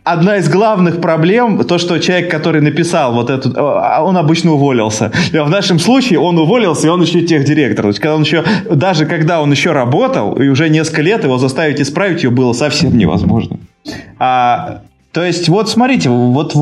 одна 0.04 0.38
из 0.38 0.50
главных 0.50 1.00
проблем, 1.02 1.64
то, 1.64 1.78
что 1.78 2.00
человек, 2.00 2.32
который 2.32 2.62
написал 2.62 3.14
вот 3.14 3.30
эту, 3.30 3.52
а, 3.56 4.04
он 4.04 4.18
обычно 4.18 4.54
уволился. 4.54 5.12
И 5.32 5.38
в 5.38 5.50
нашем 5.50 5.80
случае 5.80 6.20
он 6.20 6.38
уволился, 6.38 6.88
и 6.88 6.90
он 6.90 7.02
еще 7.02 7.22
техдиректор. 7.22 7.84
То 7.84 7.90
есть, 7.90 8.00
когда 8.00 8.16
он 8.16 8.22
еще, 8.22 8.44
даже 8.70 9.06
когда 9.06 9.42
он 9.42 9.52
еще 9.52 9.72
работал, 9.72 10.34
и 10.34 10.48
уже 10.48 10.70
несколько 10.70 11.02
лет 11.02 11.24
его 11.24 11.38
заставить 11.38 11.80
исправить 11.80 12.24
ее 12.24 12.30
было 12.30 12.54
совсем 12.54 12.98
невозможно. 12.98 13.60
А, 14.20 14.82
то 15.12 15.24
есть, 15.24 15.50
вот 15.50 15.70
смотрите, 15.70 16.10
вот 16.10 16.54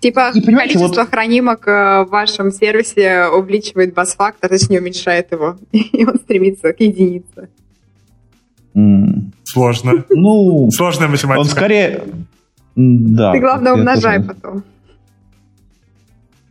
Типа 0.00 0.32
количество 0.32 0.88
вот... 0.88 1.10
хранимок 1.10 1.68
э, 1.68 2.04
в 2.04 2.08
вашем 2.10 2.50
сервисе 2.50 3.26
увеличивает 3.26 3.94
бас-фактор, 3.94 4.50
точнее 4.50 4.80
уменьшает 4.80 5.30
его, 5.30 5.56
и 5.72 6.04
он 6.04 6.16
стремится 6.16 6.72
к 6.72 6.80
единице. 6.80 7.48
Сложно. 9.44 10.04
Ну, 10.10 10.70
Сложная 10.72 11.06
математика. 11.06 11.40
Он 11.40 11.44
скорее, 11.44 12.02
да. 12.76 13.32
Ты, 13.32 13.40
главное, 13.40 13.72
умножай 13.74 14.18
тоже. 14.18 14.28
потом. 14.28 14.62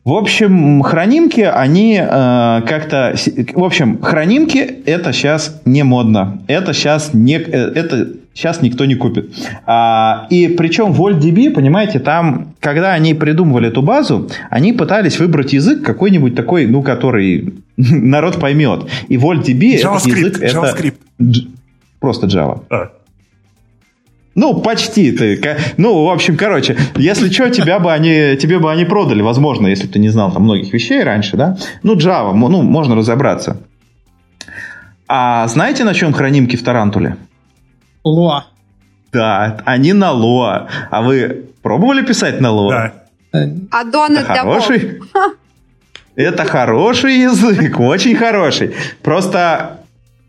В 0.03 0.13
общем, 0.13 0.81
хранимки, 0.81 1.41
они 1.41 1.95
э, 1.95 2.61
как-то... 2.65 3.15
В 3.53 3.63
общем, 3.63 4.01
хранимки 4.01 4.57
это 4.57 5.13
сейчас 5.13 5.61
не 5.65 5.83
модно. 5.83 6.41
Это 6.47 6.73
сейчас, 6.73 7.13
не, 7.13 7.35
э, 7.35 7.71
это 7.75 8.13
сейчас 8.33 8.63
никто 8.63 8.85
не 8.85 8.95
купит. 8.95 9.31
А, 9.67 10.25
и 10.31 10.47
причем 10.47 10.91
в 10.91 10.99
VoltDB, 10.99 11.51
понимаете, 11.51 11.99
там, 11.99 12.55
когда 12.59 12.93
они 12.93 13.13
придумывали 13.13 13.67
эту 13.67 13.83
базу, 13.83 14.27
они 14.49 14.73
пытались 14.73 15.19
выбрать 15.19 15.53
язык 15.53 15.83
какой-нибудь 15.83 16.33
такой, 16.33 16.65
ну, 16.65 16.81
который 16.81 17.53
народ 17.77 18.39
поймет. 18.39 18.87
И 19.07 19.17
VoltDB 19.17 19.79
JavaScript, 19.79 20.43
язык... 20.43 20.55
JavaScript. 20.55 20.95
Это 21.19 21.47
просто 21.99 22.25
Java. 22.25 22.63
А. 22.71 22.89
Ну, 24.33 24.61
почти 24.61 25.11
ты. 25.11 25.57
Ну, 25.77 26.05
в 26.05 26.09
общем, 26.09 26.37
короче, 26.37 26.77
если 26.95 27.29
что, 27.29 27.49
тебя 27.49 27.79
бы 27.79 27.91
они, 27.91 28.37
тебе 28.37 28.59
бы 28.59 28.71
они 28.71 28.85
продали, 28.85 29.21
возможно, 29.21 29.67
если 29.67 29.87
ты 29.87 29.99
не 29.99 30.09
знал 30.09 30.31
там 30.31 30.43
многих 30.43 30.71
вещей 30.73 31.03
раньше, 31.03 31.35
да? 31.35 31.57
Ну, 31.83 31.95
Java, 31.95 32.33
ну, 32.33 32.61
можно 32.61 32.95
разобраться. 32.95 33.57
А 35.07 35.47
знаете, 35.47 35.83
на 35.83 35.93
чем 35.93 36.13
хранимки 36.13 36.55
в 36.55 36.63
Тарантуле? 36.63 37.17
Лоа. 38.05 38.45
Да, 39.11 39.57
они 39.65 39.91
на 39.91 40.11
Лоа. 40.11 40.69
А 40.89 41.01
вы 41.01 41.45
пробовали 41.61 42.01
писать 42.01 42.39
на 42.39 42.51
Лоа? 42.51 42.93
Да. 43.33 43.49
Аддон 43.71 44.17
это 44.17 44.33
хороший. 44.33 45.01
Это 46.15 46.43
хороший 46.43 47.21
язык, 47.21 47.79
очень 47.79 48.15
хороший. 48.15 48.75
Просто 49.01 49.80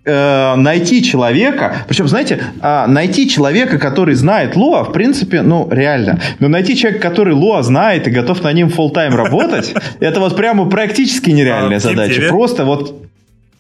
Э, 0.04 0.56
найти 0.56 1.00
человека, 1.00 1.84
причем, 1.86 2.08
знаете, 2.08 2.42
э, 2.60 2.86
найти 2.88 3.28
человека, 3.28 3.78
который 3.78 4.16
знает 4.16 4.56
Луа, 4.56 4.82
в 4.82 4.92
принципе, 4.92 5.42
ну, 5.42 5.68
реально. 5.70 6.18
Но 6.40 6.48
найти 6.48 6.76
человека, 6.76 7.08
который 7.08 7.34
Луа 7.34 7.62
знает 7.62 8.08
и 8.08 8.10
готов 8.10 8.42
на 8.42 8.52
ним 8.52 8.66
full 8.66 8.92
time 8.92 9.14
работать, 9.14 9.72
это 10.00 10.18
вот 10.18 10.34
прямо 10.34 10.68
практически 10.68 11.30
нереальная 11.30 11.76
а, 11.76 11.80
задача. 11.80 12.22
Просто 12.28 12.64
вот, 12.64 12.96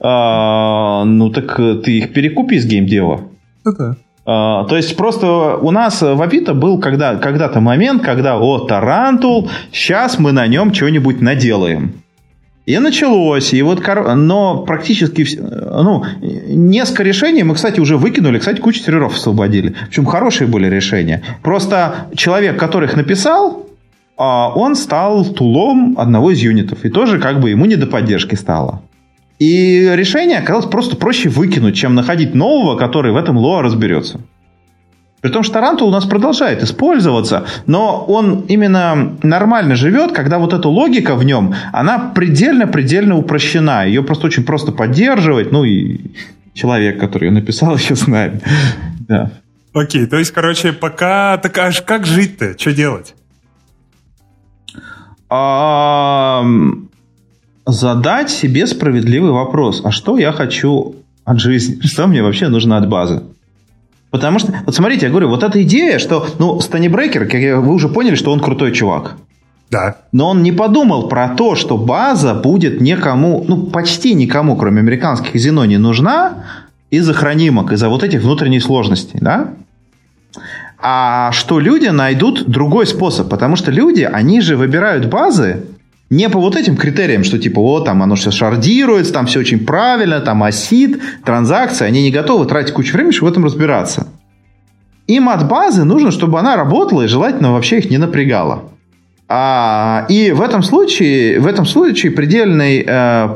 э, 0.00 1.04
ну, 1.04 1.30
так 1.30 1.56
ты 1.84 1.98
их 1.98 2.12
перекупи 2.12 2.58
с 2.58 2.66
геймдева. 2.66 3.20
Это. 3.64 3.96
А, 4.24 4.68
то 4.68 4.76
есть 4.76 4.96
просто 4.96 5.56
у 5.56 5.72
нас 5.72 6.00
в 6.00 6.22
Авито 6.22 6.54
был 6.54 6.78
когда, 6.78 7.16
когда-то 7.16 7.58
момент, 7.58 8.04
когда, 8.04 8.38
о, 8.38 8.60
Tarantool, 8.60 9.50
сейчас 9.72 10.20
мы 10.20 10.30
на 10.30 10.46
нем 10.46 10.72
что-нибудь 10.72 11.20
наделаем. 11.20 12.01
И 12.64 12.78
началось, 12.78 13.52
и 13.52 13.62
вот, 13.62 13.84
но 14.14 14.58
практически, 14.58 15.26
ну, 15.40 16.04
несколько 16.20 17.02
решений 17.02 17.42
мы, 17.42 17.56
кстати, 17.56 17.80
уже 17.80 17.96
выкинули, 17.96 18.38
кстати, 18.38 18.60
кучу 18.60 18.80
серверов 18.80 19.16
освободили. 19.16 19.74
Причем 19.88 20.06
хорошие 20.06 20.46
были 20.46 20.68
решения. 20.68 21.22
Просто 21.42 22.06
человек, 22.14 22.56
который 22.56 22.88
их 22.88 22.94
написал, 22.94 23.66
а, 24.16 24.52
он 24.54 24.76
стал 24.76 25.24
тулом 25.24 25.96
одного 25.98 26.30
из 26.30 26.38
юнитов. 26.38 26.84
И 26.84 26.88
тоже 26.88 27.18
как 27.18 27.40
бы 27.40 27.50
ему 27.50 27.66
не 27.66 27.74
до 27.74 27.86
поддержки 27.86 28.36
стало. 28.36 28.82
И 29.40 29.90
решение 29.94 30.38
оказалось 30.38 30.66
просто 30.66 30.94
проще 30.94 31.28
выкинуть, 31.28 31.74
чем 31.74 31.96
находить 31.96 32.32
нового, 32.32 32.78
который 32.78 33.10
в 33.10 33.16
этом 33.16 33.36
Lua 33.38 33.62
разберется. 33.62 34.20
При 35.22 35.30
том, 35.30 35.44
что 35.44 35.54
Tarantool 35.54 35.88
у 35.88 35.92
нас 35.92 36.04
продолжает 36.04 36.64
использоваться, 36.64 37.46
но 37.66 38.04
он 38.08 38.40
именно 38.48 39.16
нормально 39.22 39.76
живет, 39.76 40.10
когда 40.10 40.40
вот 40.40 40.52
эта 40.52 40.68
логика 40.68 41.14
в 41.14 41.22
нем, 41.24 41.54
она 41.72 42.10
предельно-предельно 42.12 43.16
упрощена. 43.16 43.86
Ее 43.86 44.02
просто 44.02 44.26
очень 44.26 44.42
просто 44.42 44.72
поддерживать. 44.72 45.52
Ну 45.52 45.62
и 45.62 46.00
человек, 46.54 46.98
который 46.98 47.28
ее 47.28 47.30
написал, 47.30 47.76
еще 47.76 47.94
знает. 47.94 48.42
Да. 49.08 49.30
Окей, 49.72 50.06
то 50.06 50.18
есть, 50.18 50.32
короче, 50.32 50.72
пока 50.72 51.38
так 51.38 51.56
аж 51.56 51.82
как 51.82 52.04
жить-то? 52.04 52.58
Что 52.58 52.72
делать? 52.72 53.14
задать 57.64 58.28
себе 58.28 58.66
справедливый 58.66 59.30
вопрос. 59.30 59.82
А 59.84 59.92
что 59.92 60.18
я 60.18 60.32
хочу 60.32 60.96
от 61.24 61.40
жизни? 61.40 61.80
Что 61.86 62.06
мне 62.06 62.22
вообще 62.22 62.48
нужно 62.48 62.76
от 62.76 62.88
базы? 62.88 63.22
Потому 64.12 64.38
что, 64.38 64.52
вот 64.66 64.74
смотрите, 64.74 65.06
я 65.06 65.10
говорю, 65.10 65.30
вот 65.30 65.42
эта 65.42 65.62
идея, 65.62 65.98
что, 65.98 66.26
ну, 66.38 66.60
Стани 66.60 66.88
Брейкер, 66.88 67.26
как 67.26 67.40
вы 67.64 67.72
уже 67.72 67.88
поняли, 67.88 68.14
что 68.14 68.30
он 68.30 68.40
крутой 68.40 68.72
чувак. 68.72 69.16
Да. 69.70 69.96
Но 70.12 70.28
он 70.28 70.42
не 70.42 70.52
подумал 70.52 71.08
про 71.08 71.30
то, 71.30 71.54
что 71.54 71.78
база 71.78 72.34
будет 72.34 72.82
никому, 72.82 73.42
ну, 73.48 73.66
почти 73.66 74.12
никому, 74.12 74.56
кроме 74.56 74.80
американских 74.80 75.32
казино, 75.32 75.64
не 75.64 75.78
нужна 75.78 76.44
из-за 76.90 77.14
хранимок, 77.14 77.72
из-за 77.72 77.88
вот 77.88 78.02
этих 78.02 78.22
внутренних 78.22 78.62
сложностей, 78.62 79.18
да? 79.18 79.54
а 80.84 81.30
что 81.32 81.58
люди 81.58 81.86
найдут 81.86 82.48
другой 82.48 82.86
способ, 82.86 83.30
потому 83.30 83.56
что 83.56 83.70
люди, 83.70 84.02
они 84.02 84.40
же 84.42 84.56
выбирают 84.56 85.06
базы 85.06 85.64
не 86.12 86.28
по 86.28 86.38
вот 86.38 86.56
этим 86.56 86.76
критериям, 86.76 87.24
что 87.24 87.38
типа, 87.38 87.58
вот 87.62 87.86
там 87.86 88.02
оно 88.02 88.16
все 88.16 88.30
шардируется, 88.30 89.14
там 89.14 89.24
все 89.24 89.40
очень 89.40 89.64
правильно, 89.64 90.20
там 90.20 90.42
осид, 90.42 91.00
транзакции, 91.24 91.86
они 91.86 92.02
не 92.02 92.10
готовы 92.10 92.44
тратить 92.44 92.74
кучу 92.74 92.92
времени, 92.92 93.12
чтобы 93.12 93.30
в 93.30 93.32
этом 93.32 93.46
разбираться. 93.46 94.08
Им 95.06 95.30
от 95.30 95.48
базы 95.48 95.84
нужно, 95.84 96.10
чтобы 96.10 96.38
она 96.38 96.54
работала 96.54 97.00
и 97.00 97.06
желательно 97.06 97.52
вообще 97.52 97.78
их 97.78 97.88
не 97.90 97.96
напрягала. 97.96 98.64
А, 99.26 100.04
и 100.10 100.32
в 100.32 100.42
этом 100.42 100.62
случае, 100.62 101.40
в 101.40 101.46
этом 101.46 101.64
случае 101.64 102.12
предельный, 102.12 102.84
э, 102.86 103.28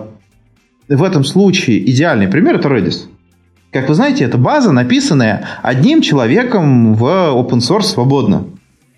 в 0.91 1.03
этом 1.03 1.25
случае 1.25 1.91
идеальный 1.91 2.29
пример 2.29 2.57
это 2.57 2.69
Redis. 2.69 3.09
Как 3.73 3.89
вы 3.89 3.95
знаете, 3.95 4.25
это 4.25 4.37
база, 4.37 4.71
написанная 4.73 5.47
одним 5.63 6.03
человеком 6.03 6.95
в 6.95 7.05
open 7.05 7.61
source 7.61 7.85
свободно. 7.95 8.45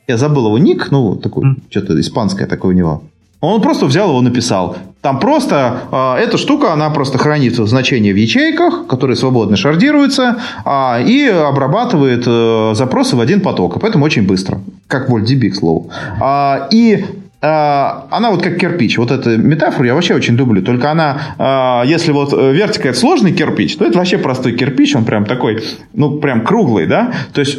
Я 0.08 0.16
забыл 0.16 0.46
его 0.46 0.58
ник, 0.58 0.90
ну, 0.90 1.14
такой, 1.14 1.44
mm. 1.44 1.62
что-то 1.70 2.00
испанское 2.00 2.48
такое 2.48 2.74
у 2.74 2.76
него. 2.76 3.02
Он 3.40 3.62
просто 3.62 3.86
взял 3.86 4.08
его, 4.08 4.20
написал. 4.20 4.76
Там 5.00 5.20
просто 5.20 5.82
э, 5.92 6.22
эта 6.24 6.38
штука, 6.38 6.72
она 6.72 6.90
просто 6.90 7.18
хранит 7.18 7.54
значения 7.54 8.12
в 8.12 8.16
ячейках, 8.16 8.86
которые 8.88 9.16
свободно 9.16 9.56
шардируются, 9.56 10.38
э, 10.64 11.04
и 11.04 11.28
обрабатывает 11.28 12.24
э, 12.26 12.72
запросы 12.74 13.14
в 13.14 13.20
один 13.20 13.40
поток. 13.40 13.76
И 13.76 13.80
поэтому 13.80 14.04
очень 14.04 14.26
быстро. 14.26 14.60
Как 14.88 15.08
VoltDB, 15.08 15.50
к 15.50 15.54
слову. 15.54 15.90
Э, 16.20 16.66
и 16.72 17.04
а, 17.40 18.08
она 18.10 18.30
вот 18.30 18.42
как 18.42 18.58
кирпич. 18.58 18.98
Вот 18.98 19.10
эту 19.10 19.38
метафору 19.38 19.84
я 19.84 19.94
вообще 19.94 20.14
очень 20.14 20.34
люблю. 20.34 20.62
Только 20.62 20.90
она, 20.90 21.34
а, 21.38 21.84
если 21.86 22.10
вот 22.10 22.32
э, 22.32 22.52
вертика 22.52 22.88
это 22.88 22.98
сложный 22.98 23.32
кирпич, 23.32 23.76
то 23.76 23.84
это 23.84 23.98
вообще 23.98 24.18
простой 24.18 24.52
кирпич. 24.52 24.96
Он 24.96 25.04
прям 25.04 25.24
такой, 25.24 25.62
ну, 25.94 26.18
прям 26.18 26.44
круглый, 26.44 26.86
да? 26.86 27.12
То 27.32 27.40
есть 27.40 27.58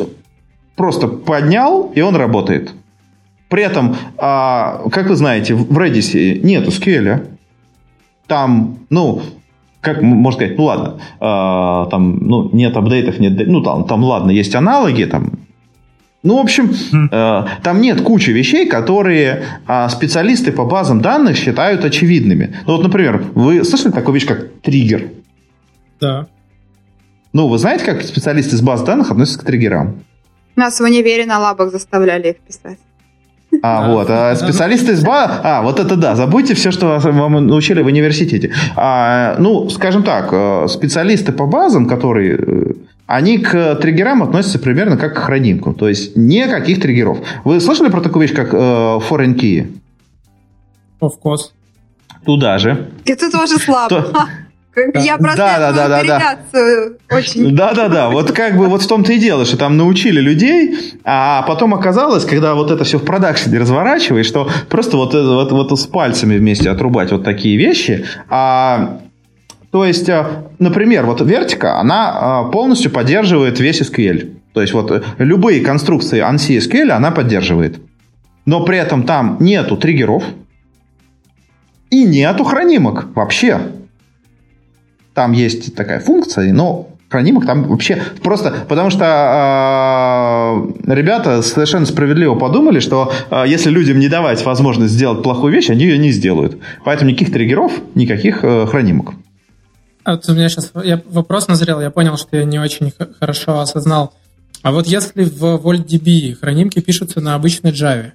просто 0.75 1.07
поднял, 1.07 1.91
и 1.95 2.01
он 2.01 2.15
работает. 2.15 2.73
При 3.49 3.63
этом, 3.63 3.95
а, 4.17 4.83
как 4.91 5.09
вы 5.09 5.15
знаете, 5.15 5.53
в 5.55 5.77
Redis 5.77 6.39
нет 6.41 6.67
SQL. 6.67 7.27
Там, 8.27 8.79
ну, 8.89 9.21
как 9.81 10.01
можно 10.01 10.39
сказать, 10.39 10.57
ну 10.57 10.65
ладно, 10.65 10.99
там 11.89 12.17
ну, 12.17 12.49
нет 12.53 12.77
апдейтов, 12.77 13.19
нет, 13.19 13.47
ну 13.47 13.61
там, 13.61 13.85
там 13.85 14.03
ладно, 14.03 14.29
есть 14.29 14.53
аналоги, 14.53 15.05
там 15.05 15.31
ну, 16.21 16.35
в 16.35 16.39
общем, 16.39 16.73
э, 17.11 17.45
там 17.63 17.79
нет 17.79 18.01
кучи 18.01 18.31
вещей, 18.31 18.67
которые 18.67 19.43
э, 19.65 19.89
специалисты 19.89 20.51
по 20.51 20.65
базам 20.65 21.01
данных 21.01 21.37
считают 21.37 21.85
очевидными. 21.85 22.57
Ну, 22.67 22.75
вот, 22.75 22.83
например, 22.83 23.23
вы 23.35 23.63
слышали 23.63 23.93
такую 23.93 24.15
вещь, 24.15 24.27
как 24.27 24.51
триггер? 24.61 25.11
Да. 26.01 26.27
Ну, 27.31 27.47
вы 27.47 27.57
знаете, 27.57 27.85
как 27.85 28.01
специалисты 28.01 28.57
с 28.57 28.61
баз 28.61 28.83
данных 28.83 29.11
относятся 29.11 29.39
к 29.39 29.45
триггерам? 29.45 30.03
Нас 30.57 30.81
в 30.81 30.83
универе 30.83 31.25
на 31.25 31.39
лабах 31.39 31.71
заставляли 31.71 32.31
их 32.31 32.39
писать. 32.39 32.79
А, 33.61 33.85
а, 33.85 33.91
вот. 33.91 34.07
А 34.09 34.35
специалисты 34.35 34.93
из 34.93 35.03
БА... 35.03 35.41
А, 35.43 35.61
вот 35.61 35.79
это 35.79 35.95
да. 35.95 36.15
Забудьте 36.15 36.53
все, 36.53 36.71
что 36.71 36.87
вас, 36.87 37.03
вам 37.03 37.47
научили 37.47 37.81
в 37.81 37.87
университете. 37.87 38.53
А, 38.75 39.35
ну, 39.39 39.69
скажем 39.69 40.03
так, 40.03 40.29
э, 40.31 40.67
специалисты 40.67 41.31
по 41.31 41.47
базам, 41.47 41.87
которые 41.87 42.37
э, 42.37 42.73
они 43.07 43.39
к 43.39 43.75
триггерам 43.75 44.21
относятся 44.21 44.59
примерно 44.59 44.97
как 44.97 45.15
к 45.15 45.17
хранимкам. 45.17 45.73
То 45.73 45.89
есть 45.89 46.15
никаких 46.15 46.79
триггеров. 46.79 47.19
Вы 47.43 47.59
слышали 47.59 47.89
про 47.89 48.01
такую 48.01 48.27
вещь, 48.27 48.35
как 48.35 48.53
э, 48.53 48.57
foreign 48.57 49.33
key? 49.35 49.67
Of 51.01 51.13
course. 51.23 51.51
Туда 52.25 52.59
же. 52.59 52.89
Это 53.05 53.31
тоже 53.31 53.57
слабо. 53.57 54.01
То... 54.03 54.27
Я 54.75 55.17
просто 55.17 55.37
да, 55.37 55.59
да, 55.59 55.71
да, 55.71 56.03
да, 56.03 56.19
да. 56.51 57.15
очень. 57.15 57.55
Да, 57.55 57.73
да, 57.73 57.89
да. 57.89 58.09
Вот 58.09 58.31
как 58.31 58.55
бы 58.55 58.67
вот 58.67 58.83
в 58.83 58.87
том-то 58.87 59.11
и 59.13 59.17
дело, 59.17 59.45
что 59.45 59.57
там 59.57 59.77
научили 59.77 60.21
людей, 60.21 60.77
а 61.03 61.41
потом 61.43 61.73
оказалось, 61.73 62.23
когда 62.23 62.53
вот 62.53 62.71
это 62.71 62.83
все 62.83 62.99
в 62.99 63.03
продакшене 63.03 63.59
разворачиваешь, 63.59 64.27
что 64.27 64.49
просто 64.69 64.95
вот, 64.95 65.13
вот, 65.13 65.51
вот 65.51 65.79
с 65.79 65.85
пальцами 65.85 66.37
вместе 66.37 66.69
отрубать 66.69 67.11
вот 67.11 67.23
такие 67.23 67.57
вещи, 67.57 68.05
а 68.29 68.99
то 69.71 69.85
есть, 69.85 70.09
э, 70.09 70.25
например, 70.57 71.05
вот 71.05 71.21
вертика, 71.21 71.79
она 71.79 72.45
э, 72.47 72.51
полностью 72.51 72.91
поддерживает 72.91 73.59
весь 73.59 73.81
SQL. 73.81 74.35
То 74.53 74.61
есть, 74.61 74.73
вот 74.73 75.05
любые 75.19 75.61
конструкции 75.61 76.21
ANSI 76.21 76.57
SQL 76.57 76.89
она 76.89 77.11
поддерживает. 77.11 77.79
Но 78.45 78.65
при 78.65 78.77
этом 78.79 79.03
там 79.03 79.37
нету 79.39 79.77
триггеров 79.77 80.23
и 81.91 82.03
нету 82.03 82.43
хранимок 82.43 83.15
вообще. 83.15 83.59
Там 85.19 85.33
есть 85.33 85.75
такая 85.75 85.99
функция, 85.99 86.53
но 86.53 86.91
хранимок 87.09 87.45
там 87.45 87.63
вообще 87.63 88.01
просто 88.23 88.53
потому 88.69 88.89
что 88.89 89.03
э, 90.87 90.93
ребята 90.93 91.41
совершенно 91.41 91.85
справедливо 91.85 92.35
подумали, 92.35 92.79
что 92.79 93.11
э, 93.29 93.43
если 93.45 93.69
людям 93.69 93.99
не 93.99 94.07
давать 94.07 94.45
возможность 94.45 94.93
сделать 94.93 95.21
плохую 95.21 95.51
вещь, 95.51 95.69
они 95.69 95.83
ее 95.83 95.97
не 95.97 96.11
сделают. 96.11 96.57
Поэтому 96.85 97.11
никаких 97.11 97.33
триггеров, 97.33 97.73
никаких 97.95 98.45
э, 98.45 98.65
хранимок. 98.65 99.11
А 100.05 100.13
вот 100.13 100.29
у 100.29 100.33
меня 100.33 100.47
сейчас 100.47 100.71
я, 100.85 101.01
вопрос 101.09 101.49
назрел, 101.49 101.81
я 101.81 101.91
понял, 101.91 102.15
что 102.15 102.37
я 102.37 102.45
не 102.45 102.57
очень 102.57 102.93
хорошо 103.19 103.59
осознал. 103.59 104.13
А 104.61 104.71
вот 104.71 104.87
если 104.87 105.25
в 105.25 105.43
VoltDB 105.43 106.35
хранимки 106.39 106.79
пишутся 106.79 107.19
на 107.19 107.35
обычной 107.35 107.71
Java, 107.71 108.11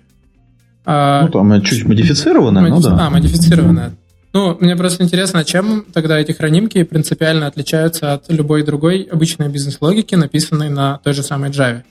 а... 0.86 1.24
Ну, 1.24 1.28
там 1.28 1.60
чуть 1.60 1.84
модифицировано, 1.84 2.62
Модифи... 2.62 2.88
ну 2.88 2.96
да. 2.96 3.06
А, 3.06 3.10
модифицированное. 3.10 3.92
Ну, 4.34 4.56
мне 4.58 4.74
просто 4.74 5.04
интересно, 5.04 5.44
чем 5.44 5.84
тогда 5.92 6.18
эти 6.18 6.32
хранимки 6.32 6.82
принципиально 6.82 7.46
отличаются 7.46 8.14
от 8.14 8.24
любой 8.32 8.64
другой 8.64 9.02
обычной 9.02 9.48
бизнес-логики, 9.48 10.16
написанной 10.16 10.70
на 10.70 10.98
той 10.98 11.12
же 11.12 11.22
самой 11.22 11.50
Java? 11.50 11.82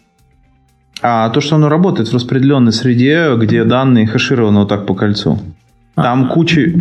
А 1.02 1.30
то, 1.30 1.40
что 1.40 1.56
оно 1.56 1.70
работает 1.70 2.10
в 2.10 2.14
распределенной 2.14 2.74
среде, 2.74 3.34
где 3.38 3.64
данные 3.64 4.08
хэшированы 4.08 4.60
вот 4.60 4.70
так 4.70 4.86
по 4.86 4.94
кольцу. 4.94 5.40
Там 5.96 6.28
куча, 6.28 6.74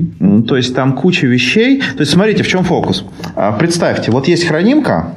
то 0.49 0.57
есть 0.57 0.75
там 0.75 0.95
куча 0.95 1.29
вещей. 1.29 1.81
То 1.81 2.01
есть 2.01 2.13
смотрите, 2.13 2.43
в 2.43 2.49
чем 2.49 2.65
фокус. 2.65 3.05
А, 3.37 3.53
представьте, 3.53 4.11
вот 4.11 4.27
есть 4.27 4.49
хранимка, 4.49 5.15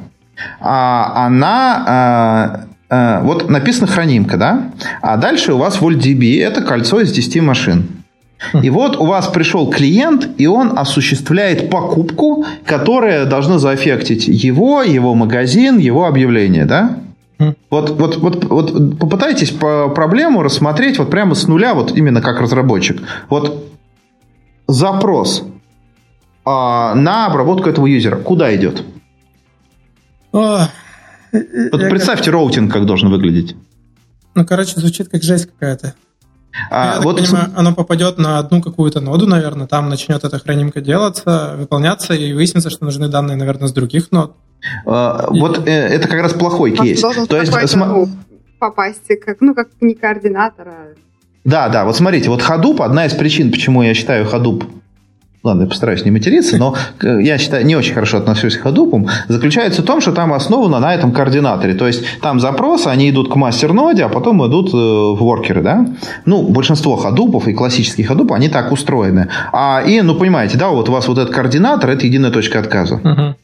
а 0.60 1.26
она 1.26 1.84
а, 1.88 2.64
а, 2.88 3.20
вот 3.22 3.50
написано 3.50 3.88
хранимка, 3.88 4.36
да? 4.36 4.70
А 5.02 5.16
дальше 5.16 5.54
у 5.54 5.58
вас 5.58 5.80
VoltDB 5.80 6.40
это 6.40 6.62
кольцо 6.62 7.00
из 7.00 7.10
10 7.10 7.42
машин. 7.42 7.88
И 8.62 8.70
вот 8.70 8.96
у 8.96 9.06
вас 9.06 9.28
пришел 9.28 9.70
клиент, 9.70 10.28
и 10.38 10.46
он 10.46 10.78
осуществляет 10.78 11.70
покупку, 11.70 12.44
которая 12.64 13.24
должна 13.24 13.58
заэффектить 13.58 14.28
его, 14.28 14.82
его 14.82 15.14
магазин, 15.14 15.78
его 15.78 16.06
объявление, 16.06 16.64
да? 16.66 16.98
Вот, 17.70 17.90
вот, 17.90 18.16
вот, 18.16 18.44
вот 18.44 18.98
попытайтесь 18.98 19.50
по 19.50 19.88
проблему 19.88 20.42
рассмотреть 20.42 20.98
вот 20.98 21.10
прямо 21.10 21.34
с 21.34 21.46
нуля, 21.46 21.74
вот 21.74 21.96
именно 21.96 22.22
как 22.22 22.40
разработчик. 22.40 23.02
Вот 23.28 23.66
запрос 24.66 25.44
а, 26.44 26.94
на 26.94 27.26
обработку 27.26 27.68
этого 27.68 27.86
юзера 27.86 28.16
куда 28.16 28.54
идет? 28.56 28.82
О, 30.32 30.68
вот 31.32 31.90
представьте 31.90 32.30
роутинг, 32.30 32.72
как 32.72 32.86
должен 32.86 33.10
выглядеть. 33.10 33.56
Ну, 34.34 34.46
короче, 34.46 34.78
звучит 34.78 35.08
как 35.08 35.22
жесть 35.22 35.48
какая-то. 35.50 35.94
А, 36.70 36.96
Я 36.96 37.00
вот... 37.00 37.16
так 37.16 37.26
понимаю, 37.26 37.52
оно 37.56 37.74
попадет 37.74 38.18
на 38.18 38.38
одну 38.38 38.62
какую-то 38.62 39.00
ноду, 39.00 39.26
наверное, 39.26 39.66
там 39.66 39.88
начнет 39.88 40.24
эта 40.24 40.38
хранимка 40.38 40.80
делаться, 40.80 41.54
выполняться, 41.56 42.14
и 42.14 42.32
выяснится, 42.32 42.70
что 42.70 42.84
нужны 42.84 43.08
данные, 43.08 43.36
наверное, 43.36 43.68
с 43.68 43.72
других 43.72 44.10
нод. 44.12 44.36
А, 44.86 45.28
и... 45.32 45.40
Вот 45.40 45.66
э, 45.66 45.70
это 45.70 46.08
как 46.08 46.20
раз 46.20 46.32
плохой 46.32 46.72
кейс. 46.72 47.00
То 47.00 47.36
есть, 47.36 47.70
см... 47.70 48.08
попасть, 48.58 49.06
как, 49.24 49.40
ну, 49.40 49.54
как 49.54 49.68
не 49.80 49.94
координатора, 49.94 50.94
Да, 51.44 51.68
да, 51.68 51.84
вот 51.84 51.96
смотрите, 51.96 52.30
вот 52.30 52.40
Hadoop, 52.42 52.82
одна 52.82 53.06
из 53.06 53.14
причин, 53.14 53.50
почему 53.50 53.82
я 53.82 53.94
считаю 53.94 54.26
Hadoop 54.26 54.64
ладно, 55.46 55.62
я 55.62 55.68
постараюсь 55.68 56.04
не 56.04 56.10
материться, 56.10 56.58
но 56.58 56.74
э, 57.02 57.22
я 57.22 57.38
считаю, 57.38 57.64
не 57.64 57.76
очень 57.76 57.94
хорошо 57.94 58.18
отношусь 58.18 58.56
к 58.56 58.66
Hadoop, 58.66 59.08
заключается 59.28 59.82
в 59.82 59.84
том, 59.84 60.00
что 60.00 60.12
там 60.12 60.32
основано 60.32 60.78
на 60.80 60.94
этом 60.94 61.12
координаторе. 61.12 61.74
То 61.74 61.86
есть 61.86 62.04
там 62.20 62.40
запросы, 62.40 62.88
они 62.88 63.10
идут 63.10 63.32
к 63.32 63.36
мастер-ноде, 63.36 64.04
а 64.04 64.08
потом 64.08 64.46
идут 64.46 64.74
э, 64.74 64.76
в 64.76 65.16
воркеры, 65.16 65.62
да? 65.62 65.86
Ну, 66.24 66.42
большинство 66.42 66.96
ходупов 66.96 67.48
и 67.48 67.52
классических 67.52 68.08
ходуп, 68.08 68.32
они 68.32 68.48
так 68.48 68.72
устроены. 68.72 69.28
А, 69.52 69.82
и, 69.86 70.00
ну, 70.02 70.14
понимаете, 70.14 70.58
да, 70.58 70.68
вот 70.68 70.88
у 70.88 70.92
вас 70.92 71.08
вот 71.08 71.18
этот 71.18 71.34
координатор, 71.34 71.90
это 71.90 72.06
единая 72.06 72.30
точка 72.30 72.58
отказа. 72.58 73.00
Uh-huh. 73.02 73.34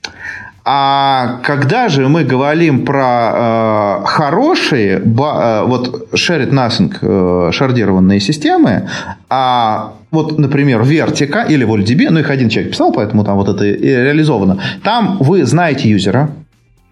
А 0.65 1.41
когда 1.43 1.89
же 1.89 2.09
мы 2.09 2.23
говорим 2.23 2.85
про 2.85 4.03
э, 4.03 4.07
хорошие, 4.07 5.01
ба, 5.01 5.63
э, 5.65 5.69
вот 5.69 6.13
shared 6.13 6.51
nothing, 6.51 6.95
э, 7.01 7.51
шардированные 7.51 8.21
системы, 8.21 8.89
а 9.29 9.95
вот, 10.13 10.39
например, 10.39 10.83
Vertica 10.83 11.45
или 11.49 11.67
VoltDB, 11.67 12.11
ну 12.11 12.21
их 12.21 12.31
один 12.31 12.49
человек 12.49 12.73
писал, 12.73 12.93
поэтому 12.93 13.25
там 13.25 13.39
вот 13.39 13.49
это 13.49 13.65
и 13.65 13.89
реализовано. 13.89 14.61
Там 14.85 15.17
вы 15.19 15.45
знаете 15.45 15.89
юзера, 15.89 16.31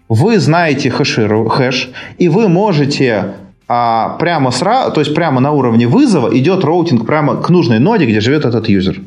вы 0.09 0.39
знаете 0.39 0.89
хэширу, 0.89 1.47
хэш, 1.47 1.91
и 2.17 2.27
вы 2.27 2.49
можете 2.49 3.35
а, 3.69 4.17
прямо 4.19 4.51
сразу, 4.51 4.91
то 4.91 4.99
есть 4.99 5.15
прямо 5.15 5.39
на 5.39 5.53
уровне 5.53 5.87
вызова 5.87 6.37
идет 6.37 6.65
роутинг 6.65 7.05
прямо 7.05 7.37
к 7.37 7.49
нужной 7.49 7.79
ноде, 7.79 8.05
где 8.05 8.19
живет 8.19 8.43
этот 8.43 8.67
юзер. 8.67 8.99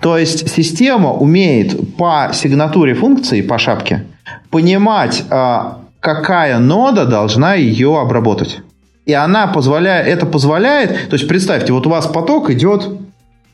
То 0.00 0.16
есть 0.18 0.50
система 0.50 1.12
умеет 1.12 1.96
по 1.96 2.30
сигнатуре 2.32 2.94
функции, 2.94 3.42
по 3.42 3.58
шапке, 3.58 4.04
понимать, 4.50 5.24
а, 5.30 5.80
какая 6.00 6.58
нода 6.58 7.04
должна 7.04 7.54
ее 7.54 8.00
обработать. 8.00 8.60
И 9.04 9.12
она 9.12 9.46
позволяет, 9.46 10.06
это 10.06 10.24
позволяет, 10.24 11.10
то 11.10 11.16
есть 11.16 11.28
представьте, 11.28 11.74
вот 11.74 11.86
у 11.86 11.90
вас 11.90 12.06
поток 12.06 12.48
идет 12.50 12.88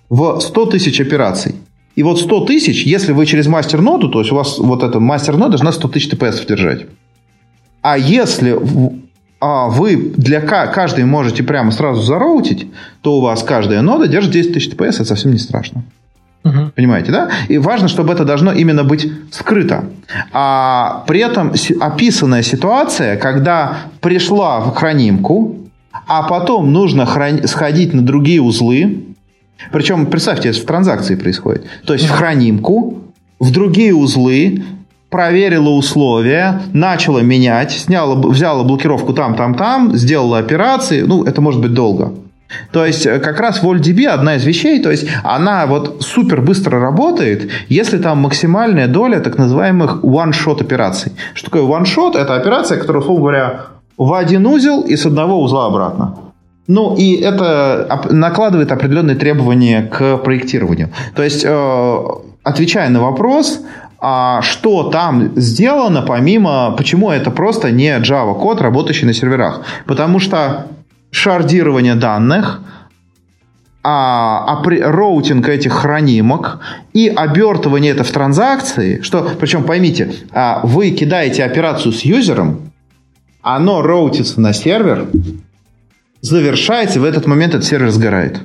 в 0.08 0.40
100 0.40 0.66
тысяч 0.66 1.00
операций. 1.00 1.56
И 1.96 2.04
вот 2.04 2.20
100 2.20 2.44
тысяч, 2.46 2.84
если 2.86 3.12
вы 3.12 3.26
через 3.26 3.48
мастер-ноду, 3.48 4.08
то 4.08 4.20
есть 4.20 4.30
у 4.30 4.36
вас 4.36 4.58
вот 4.58 4.84
эта 4.84 5.00
мастер-нода 5.00 5.50
должна 5.50 5.72
100 5.72 5.88
тысяч 5.88 6.12
TPS 6.12 6.46
держать. 6.46 6.86
А 7.82 7.98
если 7.98 8.56
а 9.40 9.68
вы 9.68 10.12
для 10.16 10.40
каждой 10.40 11.04
можете 11.04 11.42
прямо 11.42 11.72
сразу 11.72 12.02
зароутить, 12.02 12.68
то 13.00 13.16
у 13.16 13.20
вас 13.20 13.42
каждая 13.42 13.80
нода 13.80 14.06
держит 14.06 14.32
10 14.32 14.52
тысяч 14.52 14.70
TPS, 14.70 14.96
это 14.96 15.04
совсем 15.06 15.32
не 15.32 15.38
страшно. 15.38 15.82
Угу. 16.44 16.72
Понимаете, 16.74 17.12
да? 17.12 17.30
И 17.48 17.58
важно, 17.58 17.88
чтобы 17.88 18.12
это 18.12 18.24
должно 18.24 18.52
именно 18.52 18.84
быть 18.84 19.10
скрыто. 19.30 19.84
А 20.32 21.04
при 21.06 21.20
этом 21.20 21.52
описанная 21.80 22.42
ситуация, 22.42 23.16
когда 23.16 23.78
пришла 24.00 24.60
в 24.60 24.74
хранимку, 24.74 25.56
а 26.06 26.22
потом 26.22 26.72
нужно 26.72 27.02
храни- 27.02 27.46
сходить 27.46 27.92
на 27.94 28.02
другие 28.02 28.40
узлы, 28.40 29.04
причем, 29.72 30.06
представьте, 30.06 30.48
это 30.48 30.60
в 30.60 30.64
транзакции 30.64 31.14
происходит. 31.14 31.66
То 31.84 31.92
есть 31.92 32.06
в 32.06 32.10
хранимку, 32.10 32.98
в 33.38 33.50
другие 33.50 33.94
узлы, 33.94 34.62
проверила 35.10 35.70
условия, 35.70 36.62
начала 36.72 37.20
менять, 37.20 37.72
сняла, 37.72 38.14
взяла 38.14 38.62
блокировку 38.64 39.12
там, 39.12 39.34
там, 39.34 39.54
там, 39.54 39.96
сделала 39.96 40.38
операции. 40.38 41.02
Ну, 41.02 41.24
это 41.24 41.40
может 41.40 41.60
быть 41.60 41.74
долго. 41.74 42.12
То 42.72 42.84
есть, 42.84 43.06
э, 43.06 43.18
как 43.18 43.40
раз 43.40 43.62
VolDB 43.62 44.06
одна 44.06 44.36
из 44.36 44.44
вещей, 44.44 44.82
то 44.82 44.90
есть, 44.90 45.06
она 45.22 45.66
вот 45.66 46.02
супер 46.02 46.40
быстро 46.40 46.80
работает, 46.80 47.50
если 47.68 47.98
там 47.98 48.18
максимальная 48.18 48.88
доля 48.88 49.20
так 49.20 49.38
называемых 49.38 50.02
one-shot 50.02 50.60
операций. 50.60 51.12
Что 51.34 51.50
такое 51.50 51.62
one-shot? 51.62 52.16
Это 52.16 52.34
операция, 52.34 52.78
которая, 52.78 53.02
условно 53.02 53.22
говоря, 53.22 53.60
в 53.96 54.14
один 54.14 54.46
узел 54.46 54.80
и 54.82 54.96
с 54.96 55.06
одного 55.06 55.42
узла 55.42 55.66
обратно. 55.66 56.14
Ну, 56.66 56.94
и 56.96 57.14
это 57.16 58.00
накладывает 58.10 58.70
определенные 58.72 59.16
требования 59.16 59.82
к 59.82 60.18
проектированию. 60.18 60.88
То 61.14 61.22
есть, 61.22 61.44
э, 61.44 61.98
отвечая 62.42 62.88
на 62.90 63.00
вопрос, 63.00 63.60
а 64.00 64.40
что 64.40 64.90
там 64.90 65.32
сделано, 65.36 66.02
помимо, 66.02 66.74
почему 66.76 67.10
это 67.10 67.30
просто 67.30 67.70
не 67.70 67.98
Java 67.98 68.34
код, 68.34 68.60
работающий 68.62 69.06
на 69.06 69.12
серверах. 69.12 69.60
Потому 69.86 70.18
что 70.18 70.68
шардирование 71.10 71.94
данных, 71.94 72.62
а, 73.82 74.58
а 74.58 74.62
роутинг 74.64 75.48
этих 75.48 75.72
хранимок 75.72 76.60
и 76.92 77.08
обертывание 77.08 77.92
это 77.92 78.04
в 78.04 78.10
транзакции, 78.10 79.00
что, 79.02 79.30
причем 79.38 79.64
поймите, 79.64 80.12
а, 80.32 80.60
вы 80.64 80.90
кидаете 80.90 81.44
операцию 81.44 81.92
с 81.92 82.02
юзером, 82.02 82.72
оно 83.42 83.82
роутится 83.82 84.40
на 84.40 84.52
сервер, 84.52 85.08
завершается, 86.20 87.00
в 87.00 87.04
этот 87.04 87.26
момент 87.26 87.54
этот 87.54 87.66
сервер 87.66 87.90
сгорает. 87.90 88.40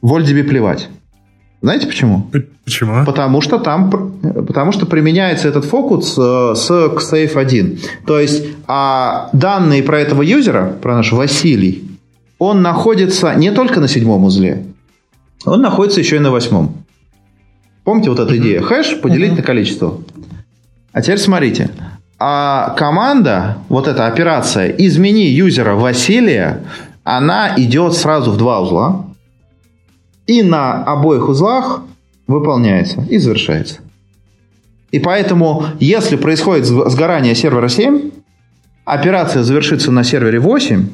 VoltDB 0.00 0.44
плевать. 0.44 0.88
Знаете 1.60 1.86
почему? 1.86 2.30
Почему? 2.64 3.04
Потому 3.04 3.40
что 3.40 3.58
там, 3.58 3.90
потому 4.20 4.72
что 4.72 4.86
применяется 4.86 5.48
этот 5.48 5.64
фокус 5.64 6.16
э, 6.16 6.54
с 6.54 6.70
Safe 6.70 7.36
1. 7.36 7.78
То 8.06 8.20
есть 8.20 8.44
а 8.66 9.28
данные 9.32 9.82
про 9.82 10.00
этого 10.00 10.22
юзера, 10.22 10.76
про 10.80 10.96
наш 10.96 11.10
Василий, 11.12 11.98
он 12.38 12.62
находится 12.62 13.34
не 13.34 13.50
только 13.50 13.80
на 13.80 13.88
седьмом 13.88 14.24
узле, 14.24 14.64
он 15.44 15.60
находится 15.60 16.00
еще 16.00 16.16
и 16.16 16.20
на 16.20 16.30
восьмом. 16.30 16.84
Помните 17.84 18.10
вот 18.10 18.20
эта 18.20 18.36
идея? 18.36 18.60
Хэш 18.60 19.00
поделить 19.00 19.36
на 19.36 19.42
количество. 19.42 19.98
А 20.92 21.00
теперь 21.00 21.18
смотрите. 21.18 21.70
А 22.20 22.74
команда, 22.76 23.58
вот 23.68 23.88
эта 23.88 24.06
операция 24.06 24.68
«измени 24.68 25.28
юзера 25.28 25.74
Василия», 25.74 26.64
она 27.04 27.54
идет 27.56 27.94
сразу 27.94 28.32
в 28.32 28.36
два 28.36 28.60
узла 28.60 29.07
и 30.28 30.42
на 30.42 30.84
обоих 30.84 31.28
узлах 31.28 31.82
выполняется 32.28 33.04
и 33.10 33.18
завершается. 33.18 33.78
И 34.92 35.00
поэтому, 35.00 35.64
если 35.80 36.16
происходит 36.16 36.66
сгорание 36.66 37.34
сервера 37.34 37.68
7, 37.68 38.10
операция 38.84 39.42
завершится 39.42 39.90
на 39.90 40.04
сервере 40.04 40.38
8, 40.38 40.86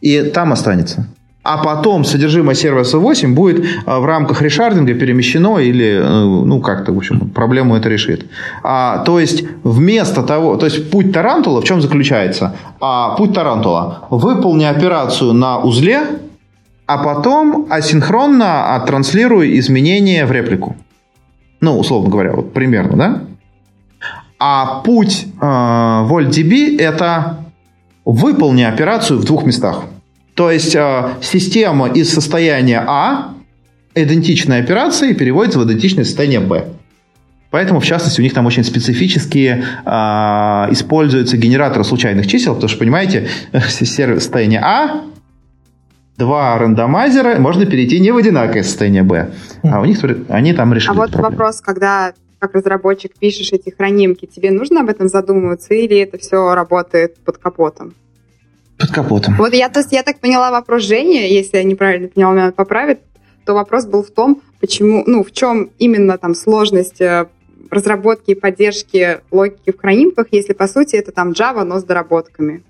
и 0.00 0.22
там 0.22 0.52
останется. 0.52 1.06
А 1.42 1.58
потом 1.58 2.04
содержимое 2.04 2.54
сервера 2.54 2.84
8 2.84 3.34
будет 3.34 3.64
а, 3.86 3.98
в 3.98 4.04
рамках 4.04 4.42
решардинга 4.42 4.94
перемещено 4.94 5.58
или, 5.58 5.98
э, 5.98 6.24
ну, 6.24 6.60
как-то, 6.60 6.92
в 6.92 6.98
общем, 6.98 7.30
проблему 7.30 7.76
это 7.76 7.88
решит. 7.88 8.26
А, 8.62 8.98
то 9.04 9.18
есть, 9.18 9.44
вместо 9.64 10.22
того, 10.22 10.56
то 10.56 10.66
есть, 10.66 10.90
путь 10.90 11.12
Tarantool 11.12 11.57
а 11.57 11.62
в 11.62 11.64
чем 11.64 11.80
заключается? 11.80 12.56
А, 12.80 13.16
путь 13.16 13.32
Tarantool 13.32 13.93
а. 13.93 14.06
Выполни 14.10 14.64
операцию 14.64 15.32
на 15.32 15.58
узле, 15.58 16.02
а 16.92 16.98
потом 16.98 17.68
асинхронно 17.70 18.74
оттранслирую 18.74 19.56
изменения 19.60 20.26
в 20.26 20.32
реплику. 20.32 20.74
Ну, 21.60 21.78
условно 21.78 22.10
говоря, 22.10 22.32
вот 22.32 22.52
примерно, 22.52 22.96
да? 22.96 23.20
А 24.40 24.80
путь 24.80 25.26
э, 25.40 25.44
VoltDB– 25.44 26.76
это 26.80 27.44
выполни 28.04 28.64
операцию 28.64 29.20
в 29.20 29.24
двух 29.24 29.46
местах. 29.46 29.84
То 30.34 30.50
есть 30.50 30.74
э, 30.74 31.10
система 31.22 31.88
из 31.90 32.12
состояния 32.12 32.82
А 32.84 33.34
идентичной 33.94 34.58
операции 34.58 35.12
переводится 35.12 35.60
в 35.60 35.66
идентичное 35.66 36.04
состояние 36.04 36.40
Б. 36.40 36.64
Поэтому, 37.50 37.78
в 37.78 37.84
частности, 37.86 38.20
у 38.20 38.24
них 38.24 38.34
там 38.34 38.46
очень 38.46 38.64
специфические 38.64 39.64
э, 39.84 39.90
используются 40.72 41.36
генераторы 41.36 41.84
случайных 41.84 42.26
чисел, 42.26 42.54
потому 42.54 42.68
что, 42.68 42.80
понимаете, 42.80 43.28
состояние 43.68 44.60
А 44.60 45.02
два 46.20 46.58
рандомайзера, 46.58 47.40
можно 47.40 47.66
перейти 47.66 47.98
не 47.98 48.12
в 48.12 48.16
одинаковое 48.16 48.62
состояние 48.62 49.02
B. 49.02 49.30
А 49.64 49.80
у 49.80 49.84
них 49.84 49.98
они 50.28 50.52
там 50.52 50.72
решили. 50.72 50.92
А 50.92 50.94
вот 50.94 51.10
проблему. 51.10 51.30
вопрос, 51.30 51.60
когда 51.60 52.12
как 52.38 52.54
разработчик 52.54 53.12
пишешь 53.18 53.52
эти 53.52 53.70
хранимки, 53.70 54.26
тебе 54.26 54.50
нужно 54.50 54.80
об 54.80 54.88
этом 54.88 55.08
задумываться 55.08 55.74
или 55.74 55.98
это 55.98 56.18
все 56.18 56.54
работает 56.54 57.16
под 57.24 57.38
капотом? 57.38 57.94
Под 58.78 58.90
капотом. 58.90 59.34
Вот 59.36 59.52
я, 59.52 59.68
то 59.68 59.80
есть, 59.80 59.92
я 59.92 60.02
так 60.02 60.20
поняла 60.20 60.50
вопрос 60.50 60.84
Жени, 60.84 61.28
если 61.28 61.58
я 61.58 61.64
неправильно 61.64 62.08
поняла, 62.08 62.32
меня 62.32 62.52
поправит, 62.52 63.00
то 63.44 63.54
вопрос 63.54 63.86
был 63.86 64.02
в 64.02 64.10
том, 64.10 64.42
почему, 64.60 65.02
ну, 65.06 65.22
в 65.22 65.32
чем 65.32 65.70
именно 65.78 66.16
там 66.16 66.34
сложность 66.34 67.00
э, 67.00 67.26
разработки 67.70 68.30
и 68.30 68.34
поддержки 68.34 69.20
логики 69.30 69.72
в 69.72 69.78
хранимках, 69.78 70.28
если 70.32 70.54
по 70.54 70.66
сути 70.66 70.96
это 70.96 71.12
там 71.12 71.32
Java, 71.32 71.64
но 71.64 71.78
с 71.78 71.84
доработками. 71.84 72.62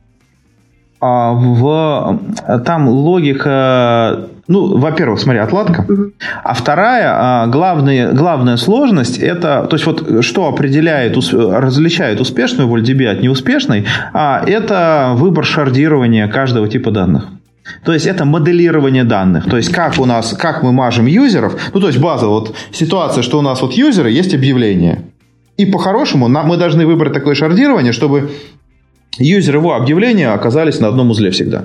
А, 1.03 1.33
в, 1.33 2.21
там 2.67 2.89
логика, 2.89 4.27
ну, 4.49 4.77
во-первых, 4.77 5.19
смотри, 5.19 5.41
отладка, 5.41 5.87
а 6.45 6.53
вторая, 6.53 7.09
а, 7.11 7.47
главная, 7.47 8.13
главная 8.13 8.59
сложность, 8.59 9.17
это, 9.17 9.67
то 9.71 9.77
есть 9.77 9.87
вот 9.87 10.23
что 10.23 10.47
определяет, 10.47 11.17
различает 11.33 12.21
успешную 12.21 12.69
VolDB 12.69 13.07
от 13.07 13.23
неуспешной, 13.23 13.87
а 14.13 14.43
это 14.47 15.13
выбор 15.15 15.47
шардирования 15.47 16.29
каждого 16.29 16.69
типа 16.69 16.91
данных. 16.91 17.29
То 17.83 17.95
есть 17.95 18.05
это 18.05 18.27
моделирование 18.27 19.05
данных. 19.05 19.49
То 19.49 19.57
есть 19.57 19.73
как 19.73 19.99
у 19.99 20.05
нас, 20.05 20.37
как 20.39 20.63
мы 20.63 20.73
мажем 20.73 21.07
юзеров. 21.07 21.71
Ну, 21.73 21.81
то 21.81 21.87
есть 21.87 21.99
база, 21.99 22.27
вот 22.27 22.55
ситуация, 22.73 23.23
что 23.23 23.39
у 23.39 23.43
нас 23.43 23.63
вот 23.63 23.73
юзеры, 23.73 24.11
есть 24.11 24.35
объявление. 24.35 25.05
И 25.57 25.67
по-хорошему 25.67 26.29
мы 26.29 26.57
должны 26.57 26.87
выбрать 26.87 27.13
такое 27.13 27.35
шардирование, 27.35 27.93
чтобы 27.93 28.31
юзер 29.19 29.57
его 29.57 29.75
объявления 29.75 30.29
оказались 30.29 30.81
на 30.81 30.89
одном 30.89 31.11
узле 31.11 31.31
всегда. 31.31 31.65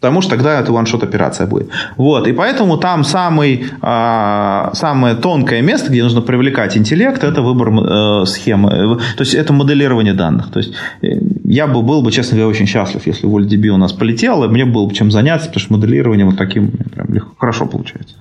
Потому 0.00 0.20
что 0.20 0.30
тогда 0.30 0.60
это 0.60 0.72
ваншот 0.72 1.02
операция 1.02 1.48
будет. 1.48 1.70
Вот. 1.96 2.28
И 2.28 2.32
поэтому 2.32 2.76
там 2.76 3.02
самый, 3.02 3.64
э, 3.82 4.70
самое 4.72 5.16
тонкое 5.16 5.60
место, 5.60 5.90
где 5.90 6.04
нужно 6.04 6.20
привлекать 6.20 6.76
интеллект, 6.76 7.24
это 7.24 7.42
выбор 7.42 7.70
э, 7.70 8.24
схемы. 8.26 9.00
То 9.16 9.20
есть 9.22 9.34
это 9.34 9.52
моделирование 9.52 10.14
данных. 10.14 10.52
То 10.52 10.60
есть 10.60 10.74
э, 11.02 11.08
я 11.44 11.66
бы 11.66 11.82
был 11.82 12.02
бы, 12.02 12.12
честно 12.12 12.36
говоря, 12.36 12.48
очень 12.48 12.66
счастлив, 12.66 13.04
если 13.06 13.28
VolDB 13.28 13.68
у 13.70 13.76
нас 13.76 13.92
полетел, 13.92 14.44
и 14.44 14.48
мне 14.48 14.64
было 14.64 14.86
бы 14.86 14.94
чем 14.94 15.10
заняться, 15.10 15.48
потому 15.48 15.62
что 15.62 15.72
моделирование 15.72 16.26
вот 16.26 16.36
таким 16.36 16.70
прям 16.70 17.12
легко, 17.12 17.34
хорошо 17.36 17.66
получается. 17.66 18.14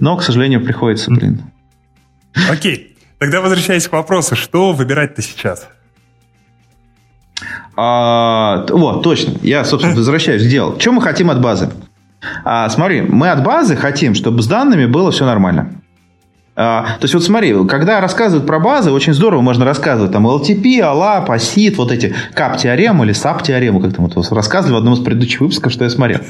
Но, 0.00 0.16
к 0.16 0.24
сожалению, 0.24 0.64
приходится, 0.64 1.12
блин. 1.12 1.42
Окей. 2.50 2.96
Тогда 3.18 3.40
возвращаясь 3.40 3.86
к 3.86 3.92
вопросу, 3.92 4.34
что 4.34 4.72
выбирать-то 4.72 5.22
сейчас? 5.22 5.68
А, 7.76 8.64
вот, 8.70 9.02
точно. 9.02 9.34
Я, 9.42 9.64
собственно, 9.64 9.94
возвращаюсь 9.94 10.42
к 10.42 10.48
делу. 10.48 10.76
Что 10.78 10.92
мы 10.92 11.02
хотим 11.02 11.30
от 11.30 11.40
базы? 11.40 11.70
А, 12.44 12.68
смотри, 12.70 13.02
мы 13.02 13.30
от 13.30 13.44
базы 13.44 13.76
хотим, 13.76 14.14
чтобы 14.14 14.42
с 14.42 14.46
данными 14.46 14.86
было 14.86 15.10
все 15.10 15.26
нормально. 15.26 15.72
А, 16.58 16.84
то 16.98 17.04
есть, 17.04 17.12
вот 17.12 17.22
смотри, 17.22 17.54
когда 17.66 18.00
рассказывают 18.00 18.46
про 18.46 18.58
базы, 18.58 18.90
очень 18.90 19.12
здорово 19.12 19.42
можно 19.42 19.66
рассказывать 19.66 20.12
там 20.12 20.26
LTP, 20.26 20.78
ALAP, 20.80 21.26
ASID, 21.26 21.74
вот 21.76 21.92
эти 21.92 22.14
кап-теоремы 22.32 23.04
или 23.04 23.12
SAP-теоремы, 23.12 23.82
как 23.82 23.94
там 23.94 24.06
вот 24.06 24.32
рассказывали 24.32 24.74
в 24.74 24.78
одном 24.78 24.94
из 24.94 25.00
предыдущих 25.00 25.42
выпусков, 25.42 25.70
что 25.70 25.84
я 25.84 25.90
смотрел. 25.90 26.20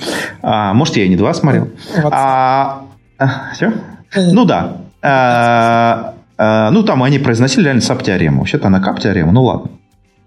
А, 0.43 0.74
может, 0.74 0.97
я 0.97 1.05
и 1.05 1.09
не 1.09 1.16
два 1.16 1.32
смотрел. 1.32 1.68
А, 2.10 2.82
а, 3.18 3.52
все? 3.55 3.73
Ну 4.16 4.44
да. 4.44 4.78
А, 5.01 6.14
а, 6.36 6.70
ну, 6.73 6.82
там 6.82 7.05
они 7.05 7.20
произносили 7.20 7.64
реально 7.64 7.81
SAP-теорему. 7.81 8.40
Вообще-то 8.40 8.66
она 8.66 8.81
кап-теорема, 8.81 9.31
ну 9.31 9.44
ладно. 9.44 9.70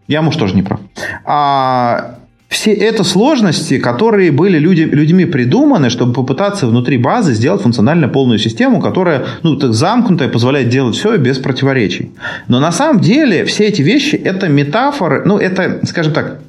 Я, 0.09 0.23
может, 0.23 0.39
тоже 0.39 0.55
не 0.55 0.63
прав. 0.63 0.79
А, 1.23 2.15
все 2.47 2.73
это 2.73 3.03
сложности, 3.03 3.77
которые 3.77 4.31
были 4.31 4.57
люди, 4.57 4.81
людьми 4.81 5.25
придуманы, 5.25 5.91
чтобы 5.91 6.13
попытаться 6.13 6.65
внутри 6.65 6.97
базы 6.97 7.33
сделать 7.33 7.61
функционально 7.61 8.09
полную 8.09 8.39
систему, 8.39 8.81
которая 8.81 9.25
ну, 9.43 9.55
так 9.55 9.73
замкнутая, 9.73 10.27
позволяет 10.27 10.69
делать 10.69 10.95
все 10.95 11.15
без 11.17 11.37
противоречий. 11.37 12.11
Но 12.47 12.59
на 12.59 12.71
самом 12.71 13.01
деле 13.01 13.45
все 13.45 13.67
эти 13.67 13.83
вещи 13.83 14.15
это 14.15 14.49
метафоры, 14.49 15.21
ну 15.25 15.37
это, 15.37 15.79
скажем 15.85 16.11
так, 16.11 16.39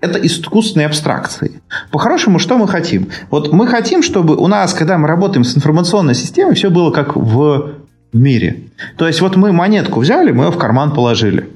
это 0.00 0.18
искусственные 0.18 0.86
абстракции. 0.86 1.62
По-хорошему, 1.92 2.40
что 2.40 2.58
мы 2.58 2.66
хотим? 2.66 3.10
Вот 3.30 3.52
мы 3.52 3.68
хотим, 3.68 4.02
чтобы 4.02 4.34
у 4.34 4.48
нас, 4.48 4.74
когда 4.74 4.98
мы 4.98 5.06
работаем 5.06 5.44
с 5.44 5.56
информационной 5.56 6.16
системой, 6.16 6.56
все 6.56 6.68
было 6.68 6.90
как 6.90 7.14
в 7.14 7.74
мире. 8.12 8.64
То 8.96 9.06
есть 9.06 9.20
вот 9.20 9.36
мы 9.36 9.52
монетку 9.52 10.00
взяли, 10.00 10.32
мы 10.32 10.46
ее 10.46 10.50
в 10.50 10.58
карман 10.58 10.92
положили. 10.92 11.48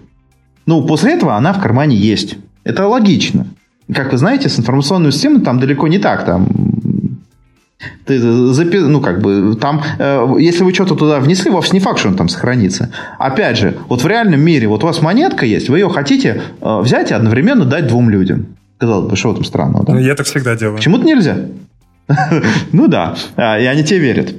Ну, 0.67 0.85
после 0.87 1.15
этого 1.15 1.35
она 1.37 1.53
в 1.53 1.61
кармане 1.61 1.97
есть. 1.97 2.37
Это 2.65 2.87
логично. 2.87 3.47
Как 3.93 4.13
вы 4.13 4.19
знаете, 4.19 4.49
с 4.49 4.59
информационной 4.59 5.13
системой 5.13 5.41
там 5.41 5.61
далеко 5.61 5.87
не 5.87 5.99
так. 5.99 6.25
Там 6.27 6.49
ты 8.05 8.19
запи... 8.53 8.79
ну, 8.79 9.01
как 9.01 9.21
бы, 9.21 9.57
там, 9.57 9.83
э, 9.99 10.27
если 10.39 10.65
вы 10.65 10.73
что-то 10.73 10.95
туда 10.95 11.21
внесли, 11.21 11.51
вовсе 11.51 11.73
не 11.73 11.81
факт, 11.81 11.99
что 11.99 12.09
он 12.09 12.17
там 12.17 12.29
сохранится. 12.29 12.91
Опять 13.19 13.59
же, 13.59 13.77
вот 13.89 14.03
в 14.03 14.07
реальном 14.07 14.41
мире, 14.41 14.67
вот 14.67 14.83
у 14.83 14.87
вас 14.87 15.03
монетка 15.03 15.45
есть, 15.45 15.69
вы 15.69 15.79
ее 15.79 15.89
хотите 15.89 16.43
э, 16.61 16.81
взять 16.81 17.11
и 17.11 17.15
одновременно 17.15 17.65
дать 17.65 17.87
двум 17.87 18.11
людям. 18.11 18.57
Казалось 18.79 19.11
бы, 19.11 19.17
что 19.17 19.33
этом 19.33 19.45
странного, 19.45 19.85
да? 19.85 19.95
Ну, 19.95 20.01
я 20.01 20.15
так 20.15 20.27
всегда 20.27 20.57
делаю. 20.57 20.77
Почему-то 20.77 21.05
нельзя. 21.05 21.37
Ну 22.73 22.87
да, 22.89 23.17
а, 23.37 23.59
и 23.59 23.65
они 23.65 23.83
тебе 23.83 23.99
верят. 23.99 24.35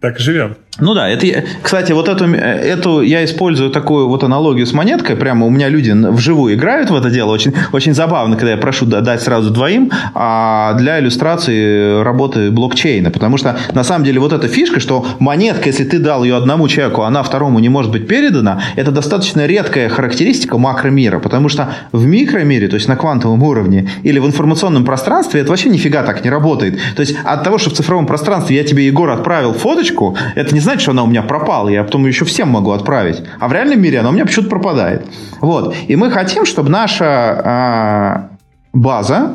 Так 0.00 0.18
живем. 0.18 0.56
Ну 0.80 0.92
да, 0.92 1.08
это, 1.08 1.44
кстати, 1.62 1.92
вот 1.92 2.08
эту, 2.08 2.24
эту 2.24 3.00
я 3.00 3.24
использую 3.24 3.70
такую 3.70 4.08
вот 4.08 4.24
аналогию 4.24 4.66
с 4.66 4.72
монеткой. 4.72 5.14
Прямо 5.14 5.46
у 5.46 5.50
меня 5.50 5.68
люди 5.68 5.92
вживую 5.92 6.54
играют 6.54 6.90
в 6.90 6.96
это 6.96 7.10
дело. 7.10 7.30
Очень, 7.30 7.54
очень 7.72 7.94
забавно, 7.94 8.36
когда 8.36 8.52
я 8.52 8.56
прошу 8.56 8.84
дать 8.86 9.22
сразу 9.22 9.50
двоим 9.50 9.90
а 10.14 10.74
для 10.74 10.98
иллюстрации 10.98 12.02
работы 12.02 12.50
блокчейна. 12.50 13.12
Потому 13.12 13.36
что 13.36 13.56
на 13.72 13.84
самом 13.84 14.04
деле 14.04 14.18
вот 14.18 14.32
эта 14.32 14.48
фишка, 14.48 14.80
что 14.80 15.06
монетка, 15.20 15.68
если 15.68 15.84
ты 15.84 16.00
дал 16.00 16.24
ее 16.24 16.36
одному 16.36 16.66
человеку, 16.66 17.02
она 17.02 17.22
второму 17.22 17.60
не 17.60 17.68
может 17.68 17.92
быть 17.92 18.08
передана, 18.08 18.60
это 18.74 18.90
достаточно 18.90 19.46
редкая 19.46 19.88
характеристика 19.88 20.58
макромира. 20.58 21.20
Потому 21.20 21.48
что 21.48 21.68
в 21.92 22.04
микромире, 22.04 22.66
то 22.66 22.74
есть 22.74 22.88
на 22.88 22.96
квантовом 22.96 23.42
уровне 23.44 23.88
или 24.02 24.18
в 24.18 24.26
информационном 24.26 24.84
пространстве, 24.84 25.40
это 25.42 25.50
вообще 25.50 25.68
нифига 25.68 26.02
так 26.02 26.24
не 26.24 26.30
работает. 26.30 26.80
То 26.96 27.00
есть 27.00 27.16
от 27.24 27.44
того, 27.44 27.58
что 27.58 27.70
в 27.70 27.74
цифровом 27.74 28.06
пространстве 28.06 28.56
я 28.56 28.64
тебе, 28.64 28.86
Егор, 28.86 29.08
отправил 29.10 29.52
фоточку, 29.52 30.16
это 30.34 30.52
не 30.52 30.63
значит, 30.64 30.82
что 30.82 30.90
она 30.90 31.04
у 31.04 31.06
меня 31.06 31.22
пропала, 31.22 31.68
я 31.68 31.84
потом 31.84 32.06
еще 32.06 32.24
всем 32.24 32.48
могу 32.48 32.72
отправить. 32.72 33.22
А 33.38 33.48
в 33.48 33.52
реальном 33.52 33.80
мире 33.80 34.00
она 34.00 34.10
у 34.10 34.12
меня 34.12 34.24
почему-то 34.24 34.50
пропадает. 34.50 35.06
Вот. 35.40 35.74
И 35.86 35.96
мы 35.96 36.10
хотим, 36.10 36.44
чтобы 36.44 36.70
наша 36.70 38.28
э, 38.32 38.36
база, 38.72 39.34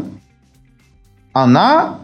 она 1.33 1.99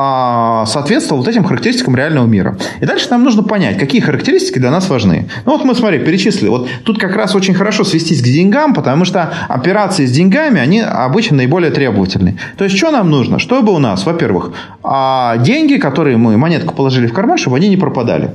а, 0.00 0.64
соответствовал 0.66 1.22
вот 1.22 1.28
этим 1.28 1.42
характеристикам 1.42 1.96
реального 1.96 2.24
мира. 2.24 2.56
И 2.80 2.86
дальше 2.86 3.08
нам 3.10 3.24
нужно 3.24 3.42
понять, 3.42 3.78
какие 3.78 4.00
характеристики 4.00 4.60
для 4.60 4.70
нас 4.70 4.88
важны. 4.88 5.28
Ну 5.44 5.56
вот 5.56 5.64
мы, 5.64 5.74
смотри, 5.74 5.98
перечислили. 5.98 6.48
Вот 6.48 6.68
тут 6.84 7.00
как 7.00 7.16
раз 7.16 7.34
очень 7.34 7.52
хорошо 7.52 7.82
свестись 7.82 8.20
к 8.22 8.24
деньгам, 8.24 8.74
потому 8.74 9.04
что 9.04 9.32
операции 9.48 10.06
с 10.06 10.12
деньгами, 10.12 10.60
они 10.60 10.82
обычно 10.82 11.38
наиболее 11.38 11.72
требовательны. 11.72 12.38
То 12.56 12.62
есть, 12.62 12.76
что 12.76 12.92
нам 12.92 13.10
нужно? 13.10 13.40
Чтобы 13.40 13.72
у 13.72 13.78
нас, 13.78 14.06
во-первых, 14.06 14.52
а, 14.84 15.36
деньги, 15.38 15.78
которые 15.78 16.16
мы 16.16 16.36
монетку 16.36 16.74
положили 16.74 17.08
в 17.08 17.12
карман, 17.12 17.36
чтобы 17.36 17.56
они 17.56 17.68
не 17.68 17.76
пропадали. 17.76 18.30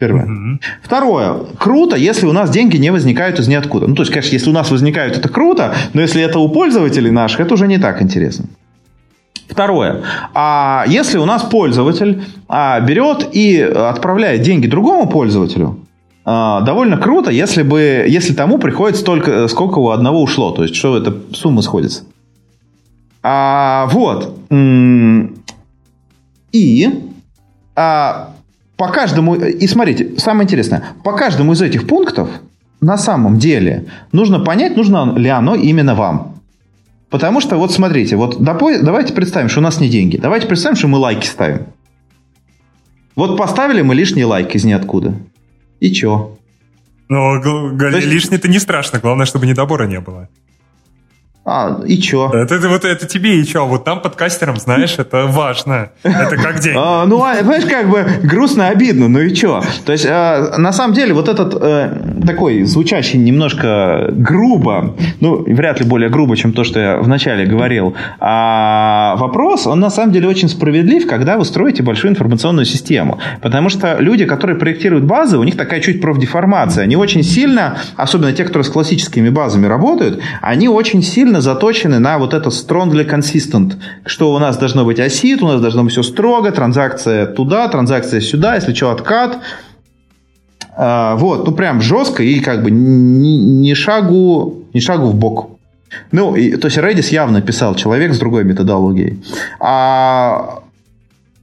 Первое. 0.00 0.24
Угу. 0.24 0.60
Второе. 0.82 1.34
Круто, 1.58 1.94
если 1.94 2.24
у 2.26 2.32
нас 2.32 2.50
деньги 2.50 2.78
не 2.78 2.90
возникают 2.90 3.38
из 3.38 3.48
ниоткуда. 3.48 3.86
Ну, 3.86 3.94
то 3.94 4.02
есть, 4.02 4.10
конечно, 4.10 4.32
если 4.32 4.48
у 4.48 4.54
нас 4.54 4.70
возникают, 4.70 5.18
это 5.18 5.28
круто, 5.28 5.74
но 5.92 6.00
если 6.00 6.22
это 6.22 6.38
у 6.38 6.48
пользователей 6.48 7.10
наших, 7.10 7.40
это 7.40 7.52
уже 7.52 7.68
не 7.68 7.76
так 7.76 8.00
интересно. 8.00 8.46
Второе. 9.46 10.02
А 10.32 10.84
если 10.88 11.18
у 11.18 11.26
нас 11.26 11.42
пользователь 11.42 12.24
а, 12.48 12.80
берет 12.80 13.28
и 13.32 13.60
отправляет 13.60 14.40
деньги 14.40 14.66
другому 14.66 15.06
пользователю, 15.06 15.80
а, 16.24 16.62
довольно 16.62 16.96
круто, 16.96 17.30
если 17.30 17.62
бы, 17.62 18.06
если 18.08 18.32
тому 18.32 18.56
приходится 18.56 19.02
столько, 19.02 19.48
сколько 19.48 19.80
у 19.80 19.90
одного 19.90 20.22
ушло, 20.22 20.52
то 20.52 20.62
есть 20.62 20.76
что 20.76 20.96
эта 20.96 21.14
сумма 21.34 21.60
сходится. 21.60 22.04
А, 23.22 23.86
вот. 23.92 24.34
И 26.52 26.88
а, 27.76 28.30
по 28.80 28.88
каждому, 28.88 29.34
и 29.34 29.66
смотрите, 29.66 30.16
самое 30.16 30.44
интересное, 30.44 30.82
по 31.04 31.12
каждому 31.12 31.52
из 31.52 31.60
этих 31.60 31.86
пунктов 31.86 32.30
на 32.80 32.96
самом 32.96 33.38
деле 33.38 33.84
нужно 34.10 34.40
понять, 34.40 34.74
нужно 34.74 35.18
ли 35.18 35.28
оно 35.28 35.54
именно 35.54 35.94
вам. 35.94 36.40
Потому 37.10 37.42
что, 37.42 37.58
вот 37.58 37.72
смотрите, 37.72 38.16
вот 38.16 38.42
давайте 38.42 39.12
представим, 39.12 39.50
что 39.50 39.60
у 39.60 39.62
нас 39.62 39.80
не 39.80 39.90
деньги. 39.90 40.16
Давайте 40.16 40.46
представим, 40.46 40.76
что 40.76 40.88
мы 40.88 40.96
лайки 40.96 41.26
ставим. 41.26 41.66
Вот 43.16 43.36
поставили 43.36 43.82
мы 43.82 43.94
лишний 43.94 44.24
лайк 44.24 44.54
из 44.54 44.64
ниоткуда. 44.64 45.12
И 45.80 45.92
чё? 45.92 46.38
Ну, 47.10 47.36
есть... 47.90 48.06
лишний-то 48.06 48.48
не 48.48 48.58
страшно, 48.58 48.98
главное, 48.98 49.26
чтобы 49.26 49.46
недобора 49.46 49.88
не 49.88 50.00
было. 50.00 50.30
А, 51.52 51.80
и 51.84 51.98
чё? 51.98 52.30
Это, 52.32 52.54
это, 52.54 52.68
вот, 52.68 52.84
это 52.84 53.06
тебе 53.06 53.40
и 53.40 53.44
чё? 53.44 53.66
Вот 53.66 53.84
там 53.84 54.00
подкастерам, 54.00 54.56
знаешь, 54.56 54.94
это 54.98 55.26
важно. 55.26 55.90
Это 56.04 56.36
как 56.36 56.60
день. 56.60 56.76
А, 56.76 57.06
ну, 57.06 57.20
а, 57.24 57.34
понимаешь, 57.40 57.64
как 57.64 57.90
бы 57.90 58.06
грустно, 58.22 58.68
обидно, 58.68 59.08
ну 59.08 59.20
и 59.20 59.34
чё? 59.34 59.60
То 59.84 59.90
есть, 59.90 60.06
а, 60.08 60.58
на 60.58 60.72
самом 60.72 60.94
деле, 60.94 61.12
вот 61.12 61.28
этот 61.28 61.56
э, 61.60 62.20
такой 62.24 62.62
звучащий 62.62 63.18
немножко 63.18 64.10
грубо, 64.12 64.94
ну, 65.18 65.42
вряд 65.42 65.80
ли 65.80 65.86
более 65.86 66.08
грубо, 66.08 66.36
чем 66.36 66.52
то, 66.52 66.62
что 66.62 66.78
я 66.78 66.98
вначале 66.98 67.46
говорил, 67.46 67.96
а 68.20 69.16
вопрос, 69.16 69.66
он 69.66 69.80
на 69.80 69.90
самом 69.90 70.12
деле 70.12 70.28
очень 70.28 70.48
справедлив, 70.48 71.08
когда 71.08 71.36
вы 71.36 71.44
строите 71.44 71.82
большую 71.82 72.12
информационную 72.12 72.64
систему. 72.64 73.18
Потому 73.42 73.70
что 73.70 73.96
люди, 73.98 74.24
которые 74.24 74.56
проектируют 74.56 75.04
базы, 75.04 75.36
у 75.36 75.42
них 75.42 75.56
такая 75.56 75.80
чуть 75.80 76.00
профдеформация. 76.00 76.84
Они 76.84 76.94
очень 76.94 77.24
сильно, 77.24 77.78
особенно 77.96 78.32
те, 78.32 78.44
которые 78.44 78.64
с 78.64 78.70
классическими 78.70 79.30
базами 79.30 79.66
работают, 79.66 80.20
они 80.42 80.68
очень 80.68 81.02
сильно 81.02 81.39
сильно 81.40 81.54
заточены 81.54 81.98
на 81.98 82.18
вот 82.18 82.34
это 82.34 82.50
strongly 82.50 83.08
consistent, 83.08 83.74
что 84.06 84.34
у 84.34 84.38
нас 84.38 84.56
должно 84.56 84.84
быть 84.84 85.00
осит, 85.00 85.42
у 85.42 85.46
нас 85.46 85.60
должно 85.60 85.82
быть 85.82 85.92
все 85.92 86.02
строго, 86.02 86.50
транзакция 86.52 87.26
туда, 87.26 87.68
транзакция 87.68 88.20
сюда, 88.20 88.56
если 88.56 88.74
что, 88.74 88.90
откат. 88.90 89.38
А, 90.76 91.16
вот, 91.16 91.46
ну 91.46 91.52
прям 91.54 91.80
жестко 91.80 92.22
и 92.22 92.40
как 92.40 92.62
бы 92.62 92.70
ни, 92.70 93.74
шагу, 93.74 94.64
ни 94.74 94.80
шагу 94.80 95.06
в 95.06 95.14
бок. 95.14 95.50
Ну, 96.12 96.36
и, 96.36 96.56
то 96.56 96.68
есть 96.68 96.78
Redis 96.78 97.12
явно 97.12 97.42
писал 97.42 97.74
человек 97.74 98.12
с 98.12 98.18
другой 98.18 98.44
методологией. 98.44 99.18
А 99.60 100.60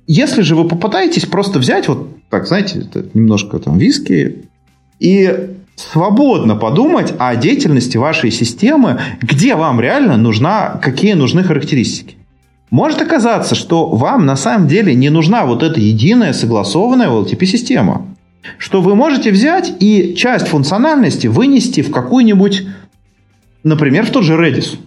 если 0.08 0.44
же 0.44 0.56
вы 0.56 0.68
попытаетесь 0.68 1.26
просто 1.26 1.60
взять 1.60 1.88
вот 1.88 2.08
так, 2.30 2.48
знаете, 2.48 2.86
немножко 3.14 3.60
там 3.60 3.78
виски 3.78 4.46
и 5.00 5.50
свободно 5.78 6.56
подумать 6.56 7.14
о 7.18 7.36
деятельности 7.36 7.98
вашей 7.98 8.32
системы, 8.32 9.00
где 9.22 9.56
вам 9.56 9.80
реально 9.80 10.18
нужна, 10.18 10.80
какие 10.82 11.14
нужны 11.14 11.44
характеристики. 11.44 12.18
Может 12.70 13.02
оказаться, 13.02 13.56
что 13.56 13.88
вам 13.88 14.26
на 14.26 14.36
самом 14.36 14.68
деле 14.68 14.94
не 14.94 15.10
нужна 15.10 15.46
вот 15.46 15.64
эта 15.64 15.80
единая 15.80 16.34
согласованная 16.34 17.08
LTP-система. 17.08 18.08
Что 18.58 18.82
вы 18.82 18.96
можете 18.96 19.32
взять 19.32 19.74
и 19.80 20.16
часть 20.16 20.48
функциональности 20.48 21.28
вынести 21.28 21.82
в 21.82 21.92
какую-нибудь 21.92 22.64
например, 23.68 24.06
в 24.06 24.12
тот 24.12 24.24
же 24.24 24.34
Redis. 24.34 24.78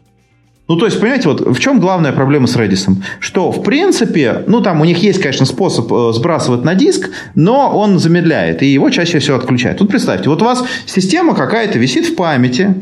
Ну, 0.70 0.76
то 0.76 0.84
есть, 0.84 1.00
понимаете, 1.00 1.28
вот 1.28 1.40
в 1.40 1.58
чем 1.58 1.80
главная 1.80 2.12
проблема 2.12 2.46
с 2.46 2.54
Redis? 2.54 2.88
Что, 3.18 3.50
в 3.50 3.64
принципе, 3.64 4.44
ну, 4.46 4.60
там 4.60 4.80
у 4.80 4.84
них 4.84 4.98
есть, 4.98 5.20
конечно, 5.20 5.44
способ 5.44 5.92
э, 5.92 6.12
сбрасывать 6.14 6.62
на 6.62 6.76
диск, 6.76 7.10
но 7.34 7.76
он 7.76 7.98
замедляет, 7.98 8.62
и 8.62 8.66
его 8.66 8.88
чаще 8.90 9.18
всего 9.18 9.36
отключает. 9.36 9.78
Тут 9.78 9.88
представьте, 9.88 10.28
вот 10.28 10.42
у 10.42 10.44
вас 10.44 10.62
система 10.86 11.34
какая-то 11.34 11.76
висит 11.76 12.06
в 12.06 12.14
памяти, 12.14 12.72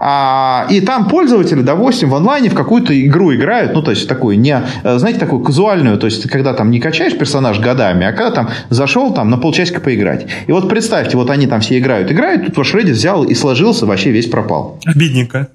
а, 0.00 0.66
и 0.70 0.80
там 0.80 1.06
пользователи, 1.06 1.60
допустим, 1.60 2.08
в 2.08 2.14
онлайне 2.14 2.48
в 2.48 2.54
какую-то 2.54 2.98
игру 2.98 3.34
играют, 3.34 3.74
ну, 3.74 3.82
то 3.82 3.90
есть, 3.90 4.08
такую 4.08 4.40
не, 4.40 4.62
э, 4.82 4.98
знаете, 4.98 5.18
такую 5.18 5.42
казуальную, 5.42 5.98
то 5.98 6.06
есть, 6.06 6.26
когда 6.30 6.54
там 6.54 6.70
не 6.70 6.80
качаешь 6.80 7.18
персонаж 7.18 7.60
годами, 7.60 8.06
а 8.06 8.12
когда 8.12 8.30
там 8.30 8.48
зашел 8.70 9.12
там 9.12 9.28
на 9.28 9.36
полчасика 9.36 9.82
поиграть. 9.82 10.26
И 10.46 10.52
вот 10.52 10.70
представьте, 10.70 11.18
вот 11.18 11.28
они 11.28 11.46
там 11.46 11.60
все 11.60 11.78
играют, 11.78 12.10
играют, 12.10 12.46
тут 12.46 12.56
ваш 12.56 12.74
Reddit 12.74 12.92
взял 12.92 13.22
и 13.22 13.34
сложился, 13.34 13.84
вообще 13.84 14.12
весь 14.12 14.30
пропал. 14.30 14.80
Обидненько. 14.86 15.48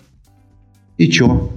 И 0.99 1.09
чё? 1.09 1.49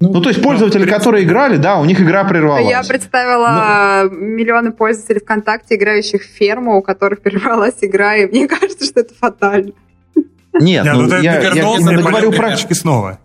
Ну, 0.00 0.12
ну, 0.12 0.20
то 0.20 0.28
есть 0.28 0.40
пользователи, 0.40 0.84
ну, 0.84 0.90
которые 0.90 1.24
играли, 1.24 1.56
да, 1.56 1.80
у 1.80 1.84
них 1.84 2.00
игра 2.00 2.22
прервалась. 2.22 2.70
Я 2.70 2.82
представила 2.84 4.04
Но... 4.04 4.16
миллионы 4.16 4.70
пользователей 4.70 5.20
ВКонтакте, 5.20 5.74
играющих 5.74 6.22
в 6.22 6.26
ферму, 6.26 6.78
у 6.78 6.82
которых 6.82 7.20
прервалась 7.22 7.74
игра, 7.80 8.16
и 8.16 8.26
мне 8.26 8.46
кажется, 8.48 8.84
что 8.84 9.00
это 9.00 9.14
фатально. 9.14 9.72
Нет, 10.60 10.84
ну, 10.84 11.02
ну 11.02 11.08
я, 11.20 11.40
я, 11.40 11.40
я, 11.40 11.52
я 11.52 11.98
говорю 12.02 12.32
про... 12.32 12.56
снова. 12.56 13.18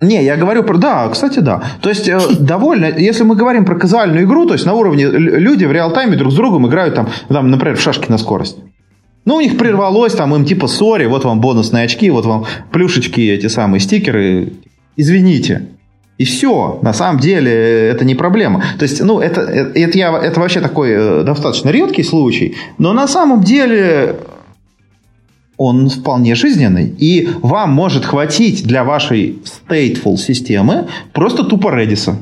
Не, 0.00 0.22
я 0.24 0.36
говорю 0.36 0.62
про... 0.62 0.76
Да, 0.76 1.08
кстати, 1.08 1.40
да. 1.40 1.62
То 1.82 1.88
есть, 1.88 2.08
э, 2.08 2.20
довольно... 2.38 2.86
Если 2.86 3.24
мы 3.24 3.34
говорим 3.34 3.64
про 3.64 3.74
казуальную 3.74 4.24
игру, 4.24 4.46
то 4.46 4.54
есть, 4.54 4.64
на 4.64 4.74
уровне 4.74 5.06
люди 5.06 5.64
в 5.64 5.72
реал-тайме 5.72 6.16
друг 6.16 6.32
с 6.32 6.36
другом 6.36 6.68
играют, 6.68 6.94
там, 6.94 7.08
там, 7.28 7.50
например, 7.50 7.76
в 7.76 7.80
шашки 7.80 8.08
на 8.08 8.16
скорость. 8.16 8.58
Ну, 9.24 9.36
у 9.36 9.40
них 9.40 9.58
прервалось, 9.58 10.14
там, 10.14 10.34
им 10.36 10.44
типа, 10.44 10.68
сори, 10.68 11.06
вот 11.06 11.24
вам 11.24 11.40
бонусные 11.40 11.84
очки, 11.84 12.10
вот 12.10 12.26
вам 12.26 12.46
плюшечки, 12.70 13.20
эти 13.20 13.48
самые 13.48 13.80
стикеры. 13.80 14.52
Извините. 14.96 15.68
И 16.18 16.24
все. 16.24 16.80
На 16.82 16.92
самом 16.92 17.20
деле 17.20 17.52
это 17.52 18.04
не 18.04 18.16
проблема. 18.16 18.62
То 18.78 18.82
есть, 18.82 19.00
ну, 19.00 19.20
это, 19.20 19.40
это, 19.40 19.96
я, 19.96 20.16
это 20.18 20.40
вообще 20.40 20.60
такой 20.60 20.90
э, 20.90 21.22
достаточно 21.22 21.70
редкий 21.70 22.02
случай. 22.02 22.56
Но 22.76 22.92
на 22.92 23.06
самом 23.06 23.42
деле 23.42 24.16
он 25.56 25.88
вполне 25.88 26.34
жизненный. 26.34 26.92
И 26.98 27.28
вам 27.42 27.72
может 27.72 28.04
хватить 28.04 28.64
для 28.66 28.82
вашей 28.82 29.38
stateful 29.44 30.16
системы 30.16 30.88
просто 31.12 31.44
тупо 31.44 31.68
Redis. 31.68 32.12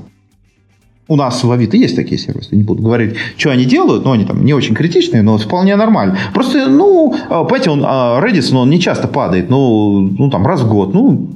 У 1.09 1.15
нас 1.15 1.45
в 1.45 1.51
Авито 1.53 1.77
есть 1.77 1.95
такие 1.95 2.19
сервисы, 2.19 2.57
не 2.57 2.65
буду 2.65 2.83
говорить, 2.83 3.15
что 3.37 3.51
они 3.51 3.65
делают, 3.65 4.05
но 4.05 4.11
они 4.13 4.25
там 4.25 4.45
не 4.45 4.53
очень 4.53 4.75
критичные, 4.75 5.23
но 5.23 5.39
вполне 5.39 5.77
нормально. 5.77 6.19
Просто, 6.35 6.67
ну, 6.67 7.15
понимаете, 7.29 7.71
он, 7.71 7.85
Redis, 7.85 8.49
но 8.51 8.63
он 8.63 8.71
не 8.71 8.81
часто 8.81 9.07
падает, 9.07 9.49
ну, 9.49 10.01
ну, 10.01 10.31
там, 10.31 10.45
раз 10.45 10.63
в 10.63 10.69
год, 10.69 10.93
ну, 10.93 11.36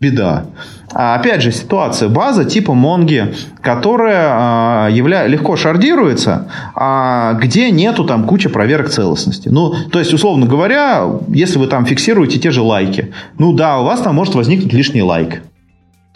беда. 0.00 0.46
А 0.92 1.16
опять 1.16 1.42
же, 1.42 1.52
ситуация 1.52 2.08
база 2.08 2.44
типа 2.44 2.72
Монги, 2.72 3.34
которая 3.60 4.28
а, 4.30 4.88
явля... 4.88 5.26
легко 5.26 5.56
шардируется, 5.56 6.48
а 6.74 7.34
где 7.34 7.70
нету 7.70 8.04
там 8.04 8.24
куча 8.24 8.48
проверок 8.48 8.88
целостности. 8.88 9.48
Ну, 9.48 9.74
то 9.90 9.98
есть, 9.98 10.14
условно 10.14 10.46
говоря, 10.46 11.04
если 11.28 11.58
вы 11.58 11.66
там 11.66 11.84
фиксируете 11.84 12.38
те 12.38 12.50
же 12.50 12.62
лайки, 12.62 13.12
ну 13.38 13.52
да, 13.52 13.80
у 13.80 13.84
вас 13.84 14.00
там 14.00 14.14
может 14.14 14.34
возникнуть 14.34 14.72
лишний 14.72 15.02
лайк. 15.02 15.42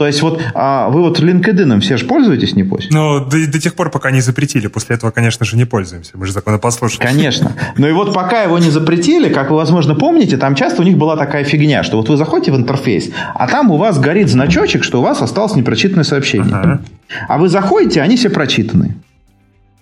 То 0.02 0.08
есть 0.08 0.20
вот 0.20 0.42
а 0.52 0.88
вы 0.88 1.00
вот 1.02 1.20
LinkedIn 1.20 1.78
все 1.78 1.96
же 1.96 2.06
пользуетесь, 2.06 2.56
не 2.56 2.64
пусть? 2.64 2.90
Ну, 2.90 3.24
до, 3.24 3.46
до 3.46 3.60
тех 3.60 3.76
пор, 3.76 3.88
пока 3.88 4.10
не 4.10 4.20
запретили. 4.20 4.66
После 4.66 4.96
этого, 4.96 5.12
конечно 5.12 5.46
же, 5.46 5.56
не 5.56 5.64
пользуемся. 5.64 6.10
Мы 6.14 6.26
же 6.26 6.32
законопослушные. 6.32 7.06
Конечно. 7.06 7.52
Но 7.76 7.88
и 7.88 7.92
вот 7.92 8.12
пока 8.12 8.42
его 8.42 8.58
не 8.58 8.68
запретили, 8.68 9.32
как 9.32 9.50
вы, 9.50 9.56
возможно, 9.58 9.94
помните, 9.94 10.38
там 10.38 10.56
часто 10.56 10.82
у 10.82 10.84
них 10.84 10.98
была 10.98 11.16
такая 11.16 11.44
фигня, 11.44 11.84
что 11.84 11.98
вот 11.98 12.08
вы 12.08 12.16
заходите 12.16 12.50
в 12.50 12.56
интерфейс, 12.56 13.10
а 13.36 13.46
там 13.46 13.70
у 13.70 13.76
вас 13.76 14.00
горит 14.00 14.28
значочек, 14.28 14.82
что 14.82 14.98
у 14.98 15.02
вас 15.04 15.22
осталось 15.22 15.54
непрочитанное 15.54 16.02
сообщение. 16.02 16.52
Ага. 16.52 16.80
А 17.28 17.38
вы 17.38 17.48
заходите, 17.48 18.02
они 18.02 18.16
все 18.16 18.28
прочитаны. 18.28 18.96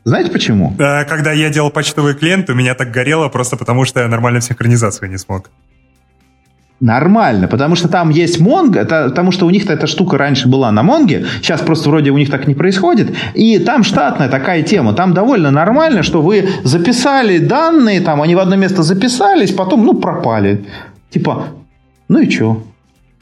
Знаете 0.04 0.30
почему? 0.30 0.74
Когда 0.76 1.32
я 1.32 1.48
делал 1.48 1.70
почтовый 1.70 2.12
клиент, 2.12 2.50
у 2.50 2.54
меня 2.54 2.74
так 2.74 2.90
горело 2.90 3.30
просто 3.30 3.56
потому, 3.56 3.86
что 3.86 4.00
я 4.00 4.08
нормально 4.08 4.42
синхронизацию 4.42 5.08
не 5.08 5.16
смог. 5.16 5.48
Нормально, 6.80 7.46
потому 7.46 7.76
что 7.76 7.88
там 7.88 8.08
есть 8.08 8.40
Монго, 8.40 8.86
потому 8.86 9.32
что 9.32 9.44
у 9.44 9.50
них-то 9.50 9.74
эта 9.74 9.86
штука 9.86 10.16
раньше 10.16 10.48
была 10.48 10.72
на 10.72 10.82
Монге, 10.82 11.26
сейчас 11.42 11.60
просто 11.60 11.90
вроде 11.90 12.10
у 12.10 12.16
них 12.16 12.30
так 12.30 12.46
не 12.46 12.54
происходит, 12.54 13.14
и 13.34 13.58
там 13.58 13.84
штатная 13.84 14.30
такая 14.30 14.62
тема, 14.62 14.94
там 14.94 15.12
довольно 15.12 15.50
нормально, 15.50 16.02
что 16.02 16.22
вы 16.22 16.48
записали 16.64 17.36
данные, 17.36 18.00
там 18.00 18.22
они 18.22 18.34
в 18.34 18.38
одно 18.38 18.56
место 18.56 18.82
записались, 18.82 19.52
потом, 19.52 19.84
ну, 19.84 19.92
пропали. 19.92 20.64
Типа, 21.10 21.48
ну 22.08 22.20
и 22.20 22.30
что? 22.30 22.62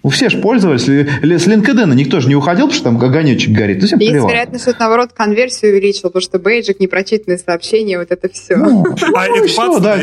У 0.04 0.10
все 0.10 0.28
же 0.28 0.38
пользовались. 0.38 0.84
С 0.84 1.46
LinkedIn 1.48 1.92
никто 1.96 2.20
же 2.20 2.28
не 2.28 2.36
уходил, 2.36 2.68
потому 2.68 2.74
что 2.74 2.84
там 2.84 2.96
огонечек 3.04 3.50
горит. 3.50 3.80
Ну, 3.80 3.86
всем 3.88 3.98
Есть 3.98 4.12
плевать. 4.12 4.30
вероятность, 4.30 4.62
что 4.62 4.70
это, 4.70 4.80
наоборот, 4.80 5.10
конверсию 5.12 5.72
увеличил, 5.72 6.10
потому 6.10 6.22
что 6.22 6.38
бейджик, 6.38 6.78
непрочитанные 6.78 7.38
сообщения, 7.38 7.98
вот 7.98 8.12
это 8.12 8.28
все. 8.32 8.56
Ну, 8.56 8.84
а 9.16 9.26
ну, 9.26 9.46
все, 9.46 9.80
да, 9.80 9.98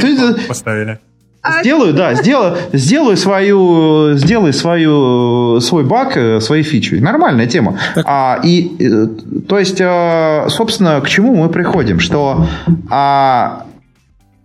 поставили. 0.49 0.99
А 1.45 1.61
сделаю, 1.61 1.93
да, 1.93 2.15
сделаю, 2.15 2.57
сделаю 2.73 3.17
свою, 3.17 4.17
сделай 4.17 4.51
свою, 4.51 5.59
свой 5.61 5.83
баг, 5.83 6.17
э, 6.17 6.39
свои 6.39 6.63
фичи. 6.63 6.95
Нормальная 6.95 7.45
тема. 7.45 7.77
А, 8.03 8.39
и, 8.43 8.75
э, 8.79 9.07
то 9.47 9.59
есть, 9.59 9.79
э, 9.79 10.47
собственно, 10.49 10.99
к 11.01 11.07
чему 11.07 11.35
мы 11.35 11.49
приходим? 11.49 11.99
Что, 11.99 12.47
а, 12.89 13.65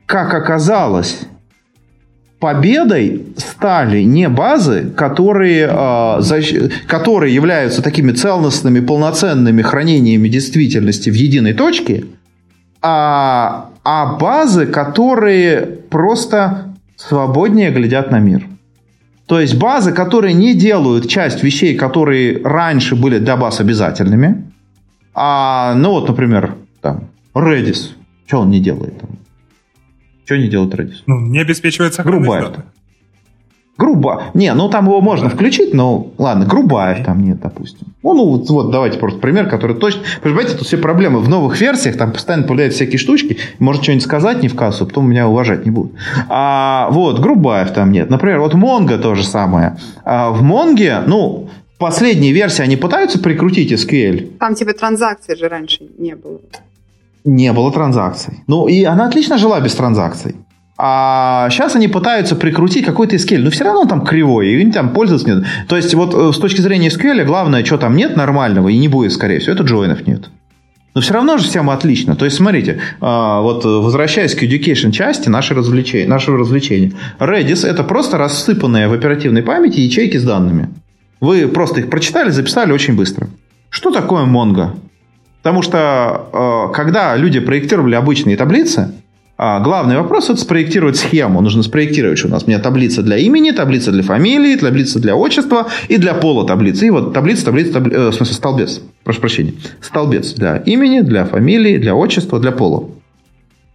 как 0.05 0.35
оказалось, 0.35 1.21
победой 2.39 3.25
стали 3.39 4.03
не 4.03 4.29
базы, 4.29 4.91
которые, 4.95 6.21
которые 6.87 7.35
являются 7.35 7.81
такими 7.83 8.13
целостными, 8.13 8.81
полноценными 8.81 9.63
хранениями 9.63 10.29
действительности 10.29 11.09
в 11.09 11.15
единой 11.15 11.55
точке, 11.55 12.05
а, 12.83 13.71
а 13.85 14.17
базы, 14.17 14.67
которые 14.67 15.63
просто 15.89 16.70
свободнее 17.09 17.71
глядят 17.71 18.11
на 18.11 18.19
мир. 18.19 18.47
То 19.27 19.41
есть 19.41 19.57
базы, 19.57 19.93
которые 19.93 20.35
не 20.35 20.55
делают 20.55 21.09
часть 21.09 21.43
вещей, 21.43 21.77
которые 21.77 22.43
раньше 22.43 22.97
были 22.97 23.19
для 23.19 23.37
баз 23.37 23.61
обязательными. 23.61 24.51
А, 25.15 25.75
ну 25.75 25.91
вот, 25.91 26.09
например, 26.09 26.57
там, 26.81 27.09
Redis. 27.35 27.93
Что 28.27 28.41
он 28.41 28.51
не 28.51 28.61
делает? 28.61 28.99
Там? 28.99 29.11
Что 30.25 30.37
не 30.37 30.49
делает 30.49 30.75
Redis? 30.75 31.03
Ну, 31.07 31.21
не 31.21 31.39
обеспечивается 31.39 32.03
Грубая. 32.03 32.53
Грубо. 33.79 34.25
Не, 34.35 34.53
ну 34.53 34.69
там 34.69 34.87
его 34.87 35.01
можно 35.01 35.31
включить, 35.31 35.73
но 35.73 36.09
ладно, 36.19 36.45
грубая 36.45 37.03
там 37.03 37.25
нет, 37.25 37.41
допустим. 37.41 37.87
Ну, 38.03 38.13
ну 38.15 38.27
вот, 38.27 38.51
вот 38.51 38.71
давайте 38.71 38.99
просто 38.99 39.19
пример, 39.21 39.49
который 39.49 39.75
точно... 39.75 40.03
Понимаете, 40.23 40.53
тут 40.53 40.67
все 40.67 40.77
проблемы. 40.77 41.21
В 41.21 41.31
новых 41.31 41.59
версиях 41.59 41.97
там 41.97 42.13
постоянно 42.13 42.47
появляются 42.47 42.77
всякие 42.77 42.99
штучки. 42.99 43.39
Может 43.59 43.83
что-нибудь 43.83 44.05
сказать 44.05 44.43
не 44.43 44.49
в 44.49 44.55
кассу, 44.55 44.85
потом 44.85 45.09
меня 45.09 45.29
уважать 45.29 45.65
не 45.65 45.71
будут. 45.71 45.93
А, 46.29 46.89
вот, 46.91 47.21
грубаев 47.21 47.71
там 47.73 47.91
нет. 47.91 48.11
Например, 48.11 48.41
вот 48.41 48.55
Mongo 48.55 48.99
то 48.99 49.15
же 49.15 49.25
самое. 49.25 49.79
А, 50.05 50.31
в 50.31 50.43
Mongo, 50.43 51.03
ну, 51.07 51.49
в 51.75 51.79
последней 51.79 52.33
версии 52.33 52.63
они 52.63 52.77
пытаются 52.77 53.19
прикрутить 53.19 53.73
SQL. 53.73 54.37
Там 54.39 54.55
типа 54.55 54.75
транзакций 54.75 55.37
же 55.37 55.49
раньше 55.49 55.87
не 55.99 56.15
было. 56.15 56.39
Не 57.25 57.53
было 57.53 57.73
транзакций. 57.73 58.43
Ну, 58.47 58.67
и 58.67 58.85
она 58.85 59.07
отлично 59.07 59.39
жила 59.39 59.59
без 59.61 59.75
транзакций. 59.75 60.37
А 60.83 61.51
сейчас 61.51 61.77
они 61.77 61.89
пытаются 61.89 62.37
прикрутить 62.37 62.87
какой-то 62.87 63.17
SQL, 63.17 63.41
но 63.41 63.51
все 63.51 63.65
равно 63.65 63.83
он 63.83 63.89
там 63.89 64.03
кривой, 64.03 64.49
и 64.49 64.61
они 64.63 64.73
там 64.73 64.95
пользоваться 64.95 65.29
нет. 65.29 65.45
То 65.69 65.77
есть, 65.77 65.93
вот 65.93 66.15
э, 66.15 66.33
с 66.33 66.39
точки 66.39 66.63
зрения 66.63 66.89
SQL, 66.89 67.23
главное, 67.25 67.63
что 67.67 67.77
там 67.77 67.95
нет 67.97 68.17
нормального, 68.17 68.69
и 68.69 68.79
не 68.79 68.89
будет, 68.89 69.13
скорее 69.13 69.41
всего, 69.41 69.53
это 69.53 69.65
джойнов 69.65 70.07
нет. 70.07 70.31
Но 70.95 71.03
все 71.03 71.13
равно 71.13 71.37
же 71.37 71.45
всем 71.45 71.69
отлично. 71.69 72.17
То 72.17 72.25
есть, 72.25 72.39
смотрите, 72.39 72.81
а, 73.03 73.43
вот 73.43 73.63
возвращаясь 73.67 74.35
к 74.35 74.43
education 74.43 74.91
части 74.91 75.29
нашей 75.29 75.55
развлечения, 75.55 76.09
нашего 76.09 76.39
развлечения. 76.39 76.93
Redis– 77.19 77.67
это 77.69 77.85
просто 77.85 78.17
рассыпанные 78.17 78.89
в 78.89 78.95
оперативной 78.95 79.43
памяти 79.43 79.81
ячейки 79.81 80.17
с 80.17 80.25
данными. 80.25 80.71
Вы 81.21 81.47
просто 81.49 81.81
их 81.81 81.91
прочитали, 81.91 82.31
записали 82.31 82.73
очень 82.73 82.97
быстро. 82.97 83.29
Что 83.69 83.91
такое 83.91 84.25
Mongo? 84.25 84.71
Потому 85.43 85.61
что, 85.61 86.71
когда 86.75 87.15
люди 87.17 87.39
проектировали 87.39 87.95
обычные 87.95 88.37
таблицы, 88.37 88.95
а 89.43 89.59
главный 89.59 89.97
вопрос– 89.97 90.25
это 90.29 90.39
спроектировать 90.39 90.99
схему. 90.99 91.41
Нужно 91.41 91.63
спроектировать, 91.63 92.19
что 92.19 92.29
у 92.29 92.31
нас 92.31 92.45
у 92.45 92.47
меня 92.47 92.59
таблица 92.59 93.03
для 93.03 93.17
имени, 93.17 93.53
таблица 93.53 93.91
для 93.91 94.03
фамилии, 94.03 94.55
таблица 94.55 95.01
для 95.01 95.17
отчества 95.17 95.69
и 95.89 95.97
для 95.97 96.13
пола 96.13 96.47
таблицы. 96.47 96.87
И 96.87 96.91
вот 96.91 97.15
таблица, 97.15 97.47
таблица, 97.47 97.73
таблица 97.73 97.99
э, 97.99 98.11
в 98.11 98.13
смысле 98.13 98.35
столбец, 98.35 98.83
прошу 99.03 99.21
прощения. 99.21 99.55
Столбец 99.81 100.35
для 100.35 100.59
имени, 100.59 101.01
для 101.01 101.25
фамилии, 101.25 101.79
для 101.79 101.95
отчества, 101.95 102.39
для 102.39 102.53
пола. 102.53 102.91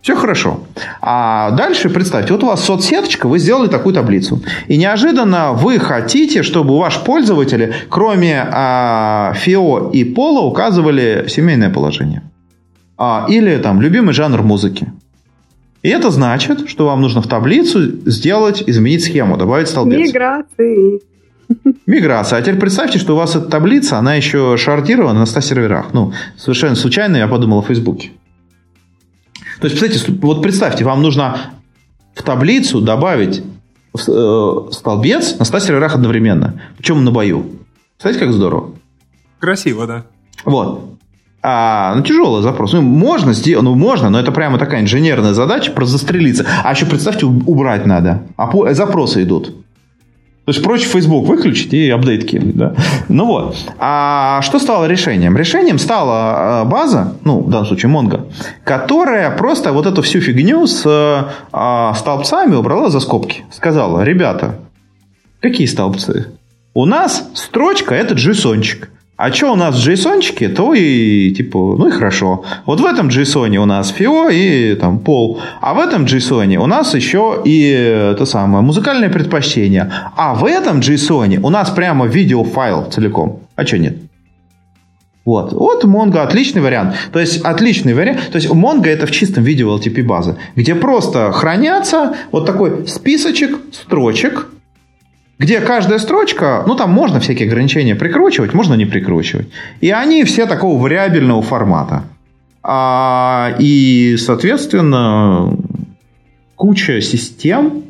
Все 0.03 0.15
хорошо. 0.15 0.59
А 1.01 1.49
дальше 1.49 1.89
представьте, 1.89 2.33
вот 2.33 2.43
у 2.43 2.45
вас 2.45 2.63
соцсеточка, 2.63 3.27
вы 3.27 3.39
сделали 3.39 3.67
такую 3.67 3.95
таблицу. 3.95 4.43
И 4.67 4.77
неожиданно 4.77 5.53
вы 5.53 5.79
хотите, 5.79 6.43
чтобы 6.43 6.77
ваш 6.77 6.99
пользователи, 6.99 7.73
кроме 7.89 8.47
а, 8.51 9.33
ФИО 9.33 9.89
и 9.91 10.03
пола, 10.03 10.41
указывали 10.41 11.25
семейное 11.27 11.71
положение. 11.71 12.21
А, 12.99 13.25
или 13.27 13.57
там 13.57 13.81
любимый 13.81 14.13
жанр 14.13 14.43
музыки. 14.43 14.93
И 15.85 15.89
это 15.89 16.09
значит, 16.09 16.67
что 16.67 16.87
вам 16.87 17.01
нужно 17.01 17.21
в 17.21 17.27
таблицу 17.27 18.09
сделать, 18.09 18.63
изменить 18.65 19.03
схему, 19.03 19.37
добавить 19.37 19.67
столбец. 19.67 19.99
Миграции. 19.99 20.99
Миграция. 21.85 22.39
А 22.39 22.41
теперь 22.41 22.59
представьте, 22.59 22.97
что 22.97 23.13
у 23.13 23.17
вас 23.17 23.35
эта 23.35 23.45
таблица, 23.45 23.99
она 23.99 24.15
еще 24.15 24.57
шардирована 24.57 25.19
на 25.19 25.25
100 25.27 25.41
серверах. 25.41 25.93
Ну, 25.93 26.11
совершенно 26.37 26.73
случайно 26.75 27.17
я 27.17 27.27
подумал 27.27 27.59
о 27.59 27.61
Фейсбуке. 27.61 28.13
То 29.61 29.67
есть, 29.67 29.79
представьте, 29.79 30.11
вот 30.23 30.41
представьте, 30.41 30.83
вам 30.83 31.03
нужно 31.03 31.51
в 32.15 32.23
таблицу 32.23 32.81
добавить 32.81 33.43
э, 34.07 34.57
столбец 34.71 35.37
на 35.37 35.45
100 35.45 35.59
серверах 35.59 35.93
одновременно. 35.93 36.59
Причем 36.79 37.03
на 37.03 37.11
бою. 37.11 37.45
Представляете, 37.97 38.25
как 38.25 38.33
здорово? 38.33 38.71
Красиво, 39.39 39.85
да. 39.85 40.05
Вот. 40.45 40.97
А, 41.47 41.93
ну, 41.93 42.01
тяжелый 42.01 42.41
запрос. 42.41 42.73
Ну, 42.73 42.81
можно 42.81 43.31
сделать, 43.33 43.63
ну, 43.63 43.75
можно, 43.75 44.09
но 44.09 44.19
это 44.19 44.31
прямо 44.31 44.57
такая 44.57 44.81
инженерная 44.81 45.33
задача, 45.33 45.71
просто 45.71 45.99
застрелиться. 45.99 46.43
А 46.63 46.71
еще, 46.71 46.87
представьте, 46.87 47.27
убрать 47.27 47.85
надо. 47.85 48.23
А 48.35 48.73
запросы 48.73 49.21
идут. 49.21 49.49
То 50.45 50.51
есть 50.51 50.63
проще 50.63 50.85
Facebook 50.85 51.27
выключить 51.27 51.71
и 51.73 51.87
апдейт 51.91 52.25
кинуть. 52.25 52.55
Да? 52.55 52.73
Ну 53.09 53.25
вот. 53.25 53.57
А 53.77 54.41
что 54.41 54.57
стало 54.57 54.85
решением? 54.85 55.37
Решением 55.37 55.77
стала 55.77 56.63
э, 56.63 56.65
база, 56.67 57.13
ну, 57.23 57.41
в 57.41 57.49
данном 57.51 57.67
случае 57.67 57.91
Mongo, 57.91 58.23
которая 58.63 59.29
просто 59.29 59.71
вот 59.71 59.85
эту 59.85 60.01
всю 60.01 60.21
фигню 60.21 60.65
с 60.65 60.83
а, 61.51 61.93
столбцами 61.93 62.55
убрала 62.55 62.89
за 62.89 62.99
скобки. 62.99 63.45
Сказала, 63.51 64.03
ребята, 64.03 64.55
какие 65.41 65.67
столбцы? 65.67 66.27
У 66.73 66.85
нас 66.85 67.29
строчка– 67.35 67.93
это 67.95 68.15
JSON-чик. 68.15 68.89
А 69.17 69.31
что 69.31 69.53
у 69.53 69.55
нас 69.55 69.75
в 69.75 69.87
JSON, 69.87 70.49
то 70.49 70.73
и 70.73 71.31
типа, 71.31 71.57
ну 71.77 71.87
и 71.87 71.91
хорошо. 71.91 72.43
Вот 72.65 72.81
в 72.81 72.85
этом 72.85 73.07
JSON 73.07 73.55
у 73.55 73.65
нас 73.65 73.93
FIO 73.97 74.29
и 74.33 74.75
там 74.75 74.99
пол. 74.99 75.39
А 75.61 75.73
в 75.73 75.79
этом 75.79 76.03
JSON 76.03 76.57
у 76.57 76.65
нас 76.65 76.93
еще 76.95 77.41
и 77.45 77.69
это 78.13 78.25
самое 78.25 78.61
музыкальное 78.61 79.09
предпочтение. 79.09 79.89
А 80.17 80.35
в 80.35 80.43
этом 80.43 80.81
JSON 80.81 81.39
у 81.41 81.49
нас 81.49 81.69
прямо 81.69 82.07
видеофайл 82.07 82.91
целиком. 82.91 83.39
А 83.55 83.65
что 83.65 83.77
нет? 83.77 83.95
Вот. 85.23 85.53
Вот 85.53 85.85
Mongo 85.85 86.17
отличный 86.17 86.61
вариант. 86.61 86.95
То 87.13 87.19
есть 87.19 87.41
отличный 87.41 87.93
вариант. 87.93 88.19
То 88.31 88.35
есть 88.35 88.49
Mongo 88.49 88.87
это 88.87 89.07
в 89.07 89.11
чистом 89.11 89.45
виде 89.45 89.63
LTP 89.63 90.03
база, 90.03 90.37
где 90.57 90.75
просто 90.75 91.31
хранятся 91.31 92.17
вот 92.31 92.45
такой 92.45 92.85
списочек 92.85 93.57
строчек, 93.71 94.49
где 95.37 95.59
каждая 95.59 95.99
строчка, 95.99 96.63
ну 96.65 96.75
там 96.75 96.91
можно 96.91 97.19
всякие 97.19 97.47
ограничения 97.47 97.95
прикручивать, 97.95 98.53
можно 98.53 98.73
не 98.75 98.85
прикручивать. 98.85 99.49
И 99.81 99.91
они 99.91 100.23
все 100.23 100.45
такого 100.45 100.81
вариабельного 100.81 101.41
формата. 101.41 102.03
А, 102.63 103.55
и, 103.59 104.15
соответственно, 104.17 105.55
куча 106.55 107.01
систем, 107.01 107.83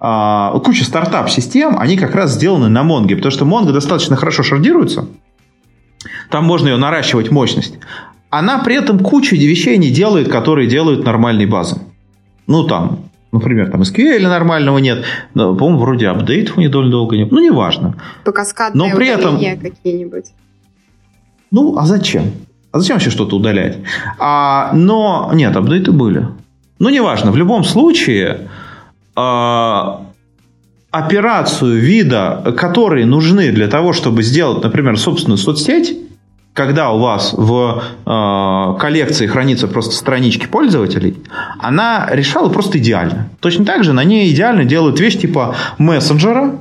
а, 0.00 0.58
куча 0.58 0.84
стартап-систем, 0.84 1.78
они 1.78 1.96
как 1.96 2.14
раз 2.14 2.32
сделаны 2.32 2.68
на 2.68 2.82
Монге, 2.82 3.16
потому 3.16 3.32
что 3.32 3.44
Монго 3.44 3.72
достаточно 3.72 4.16
хорошо 4.16 4.42
шардируется. 4.42 5.08
Там 6.30 6.44
можно 6.44 6.68
ее 6.68 6.76
наращивать 6.76 7.30
мощность. 7.30 7.78
Она 8.30 8.58
при 8.58 8.76
этом 8.76 8.98
кучу 8.98 9.34
вещей 9.34 9.78
не 9.78 9.90
делает, 9.90 10.28
которые 10.28 10.68
делают 10.68 11.04
нормальные 11.04 11.46
базы. 11.46 11.78
Ну, 12.46 12.64
там, 12.64 13.07
Например, 13.30 13.70
там 13.70 13.82
SQL 13.82 14.22
нормального 14.22 14.78
нет. 14.78 15.04
Но, 15.34 15.54
по-моему, 15.54 15.80
вроде 15.80 16.08
апдейтов 16.08 16.56
у 16.56 16.60
них 16.60 16.70
довольно 16.70 16.92
долго 16.92 17.16
нет. 17.16 17.30
Ну, 17.30 17.40
неважно. 17.40 17.94
То 18.24 18.32
каскадные 18.32 18.90
Но 18.90 18.96
при 18.96 19.08
этом... 19.08 19.36
какие-нибудь. 19.36 20.32
Ну, 21.50 21.76
а 21.78 21.84
зачем? 21.84 22.32
А 22.72 22.80
зачем 22.80 22.96
вообще 22.96 23.10
что-то 23.10 23.36
удалять? 23.36 23.78
А, 24.18 24.70
но 24.72 25.30
нет, 25.34 25.56
апдейты 25.56 25.92
были. 25.92 26.26
Ну, 26.78 26.88
неважно. 26.88 27.30
В 27.30 27.36
любом 27.36 27.64
случае, 27.64 28.48
а, 29.14 30.06
операцию 30.90 31.78
вида, 31.78 32.54
которые 32.56 33.04
нужны 33.04 33.50
для 33.52 33.68
того, 33.68 33.92
чтобы 33.92 34.22
сделать, 34.22 34.62
например, 34.62 34.98
собственную 34.98 35.38
соцсеть, 35.38 35.98
когда 36.58 36.90
у 36.90 36.98
вас 36.98 37.34
в 37.34 37.84
э, 38.04 38.80
коллекции 38.80 39.28
хранится 39.28 39.68
просто 39.68 39.94
странички 39.94 40.46
пользователей, 40.46 41.22
она 41.60 42.08
решала 42.10 42.48
просто 42.48 42.78
идеально. 42.78 43.30
Точно 43.38 43.64
так 43.64 43.84
же 43.84 43.92
на 43.92 44.02
ней 44.02 44.34
идеально 44.34 44.64
делают 44.64 44.98
вещь 44.98 45.20
типа 45.20 45.54
мессенджера, 45.78 46.58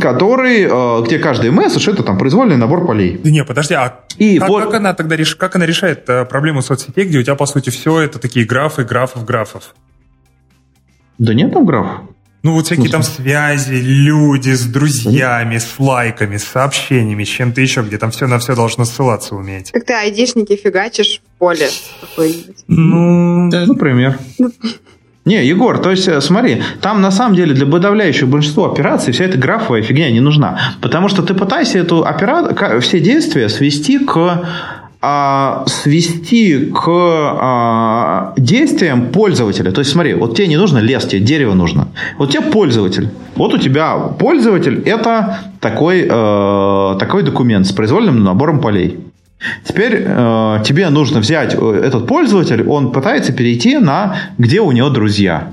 который, 0.00 0.68
э, 0.70 1.04
где 1.04 1.18
каждый 1.18 1.50
месседж 1.50 1.90
это 1.90 2.04
там 2.04 2.16
произвольный 2.16 2.56
набор 2.56 2.86
полей. 2.86 3.18
Да 3.24 3.30
не, 3.30 3.44
подожди, 3.44 3.74
а 3.74 4.04
и 4.18 4.38
как, 4.38 4.48
вот... 4.48 4.64
как 4.66 4.74
она 4.74 4.94
тогда 4.94 5.16
реш... 5.16 5.34
как 5.34 5.56
она 5.56 5.66
решает 5.66 6.08
э, 6.08 6.24
проблему 6.24 6.62
соцсетей, 6.62 7.06
где 7.06 7.18
у 7.18 7.22
тебя 7.24 7.34
по 7.34 7.46
сути 7.46 7.70
все 7.70 7.98
это 7.98 8.20
такие 8.20 8.46
графы, 8.46 8.84
графов, 8.84 9.24
графов? 9.24 9.74
Да 11.18 11.34
нет 11.34 11.52
там 11.52 11.66
графов. 11.66 12.02
Ну, 12.42 12.54
вот 12.54 12.66
всякие 12.66 12.88
там 12.88 13.02
связи, 13.02 13.74
люди 13.74 14.50
с 14.50 14.64
друзьями, 14.64 15.58
с 15.58 15.78
лайками, 15.78 16.38
с 16.38 16.44
сообщениями, 16.44 17.24
с 17.24 17.28
чем-то 17.28 17.60
еще, 17.60 17.82
где 17.82 17.98
там 17.98 18.10
все 18.10 18.26
на 18.26 18.38
все 18.38 18.54
должно 18.54 18.86
ссылаться 18.86 19.34
уметь. 19.36 19.72
Так 19.72 19.84
ты 19.84 19.92
айдишники 19.92 20.56
фигачишь 20.56 21.20
в 21.20 21.38
поле 21.38 21.68
какой-нибудь. 22.00 22.64
Ну, 22.66 23.50
да, 23.50 23.66
например. 23.66 24.18
Не, 25.26 25.44
Егор, 25.44 25.78
то 25.78 25.90
есть, 25.90 26.08
э, 26.08 26.18
смотри, 26.22 26.62
там 26.80 27.02
на 27.02 27.10
самом 27.10 27.36
деле 27.36 27.52
для 27.52 27.66
подавляющего 27.66 28.26
большинства 28.26 28.72
операций 28.72 29.12
вся 29.12 29.24
эта 29.24 29.36
графовая 29.36 29.82
фигня 29.82 30.10
не 30.10 30.20
нужна. 30.20 30.58
Потому 30.80 31.08
что 31.08 31.22
ты 31.22 31.34
пытаешься 31.34 31.78
эту 31.78 32.06
операцию, 32.06 32.80
все 32.80 33.00
действия 33.00 33.50
свести 33.50 33.98
к 33.98 34.48
а, 35.02 35.64
свести 35.66 36.66
к 36.66 36.84
а, 36.86 38.34
действиям 38.36 39.08
пользователя. 39.08 39.72
То 39.72 39.80
есть, 39.80 39.92
смотри, 39.92 40.14
вот 40.14 40.36
тебе 40.36 40.48
не 40.48 40.56
нужно 40.56 40.78
лес, 40.78 41.06
тебе 41.06 41.22
дерево 41.22 41.54
нужно. 41.54 41.88
Вот 42.18 42.30
тебе 42.30 42.42
пользователь. 42.42 43.08
Вот 43.34 43.54
у 43.54 43.58
тебя 43.58 43.96
пользователь– 43.96 44.82
это 44.84 45.38
такой, 45.60 46.06
э, 46.08 46.96
такой 46.98 47.22
документ 47.22 47.66
с 47.66 47.72
произвольным 47.72 48.22
набором 48.22 48.60
полей. 48.60 49.00
Теперь 49.64 50.04
э, 50.06 50.62
тебе 50.64 50.90
нужно 50.90 51.20
взять 51.20 51.54
э, 51.54 51.82
этот 51.86 52.06
пользователь, 52.06 52.62
он 52.68 52.92
пытается 52.92 53.32
перейти 53.32 53.78
на 53.78 54.16
где 54.36 54.60
у 54.60 54.70
него 54.72 54.90
друзья. 54.90 55.52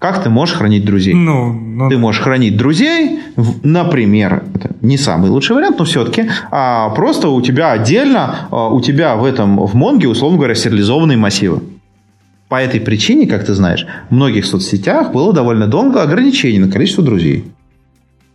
Как 0.00 0.22
ты 0.22 0.30
можешь 0.30 0.56
хранить 0.56 0.86
друзей? 0.86 1.12
Ну, 1.12 1.52
ну... 1.52 1.90
Ты 1.90 1.98
можешь 1.98 2.22
хранить 2.22 2.56
друзей, 2.56 3.20
например, 3.62 4.44
это 4.54 4.70
не 4.80 4.96
самый 4.96 5.28
лучший 5.28 5.54
вариант, 5.54 5.78
но 5.78 5.84
все-таки 5.84 6.30
а, 6.50 6.88
просто 6.88 7.28
у 7.28 7.42
тебя 7.42 7.72
отдельно, 7.72 8.48
а, 8.50 8.68
у 8.68 8.80
тебя 8.80 9.14
в 9.16 9.26
этом, 9.26 9.58
в 9.66 9.74
Монге, 9.74 10.08
условно 10.08 10.38
говоря, 10.38 10.54
сериализованные 10.54 11.18
массивы. 11.18 11.60
По 12.48 12.62
этой 12.62 12.80
причине, 12.80 13.26
как 13.26 13.44
ты 13.44 13.52
знаешь, 13.52 13.86
в 14.08 14.14
многих 14.14 14.46
соцсетях 14.46 15.12
было 15.12 15.34
довольно 15.34 15.66
долго 15.66 16.02
ограничение 16.02 16.64
на 16.64 16.72
количество 16.72 17.04
друзей 17.04 17.44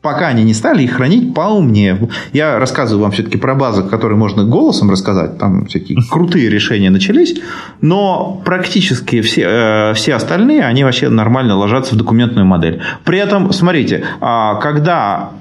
пока 0.05 0.27
они 0.27 0.43
не 0.43 0.53
стали 0.53 0.83
их 0.83 0.91
хранить 0.91 1.33
поумнее. 1.33 1.97
Я 2.31 2.59
рассказываю 2.59 3.01
вам 3.01 3.11
все-таки 3.11 3.39
про 3.39 3.55
базы, 3.55 3.81
которые 3.81 4.19
можно 4.19 4.43
голосом 4.43 4.91
рассказать, 4.91 5.39
там 5.39 5.65
всякие 5.65 5.97
крутые 6.11 6.47
решения 6.47 6.91
начались, 6.91 7.35
но 7.81 8.39
практически 8.45 9.21
все, 9.21 9.41
э, 9.41 9.93
все 9.95 10.13
остальные, 10.13 10.63
они 10.63 10.83
вообще 10.83 11.09
нормально 11.09 11.55
ложатся 11.55 11.95
в 11.95 11.97
документную 11.97 12.45
модель. 12.45 12.83
При 13.03 13.17
этом, 13.17 13.51
смотрите, 13.51 14.05
а, 14.21 14.55
когда 14.61 15.31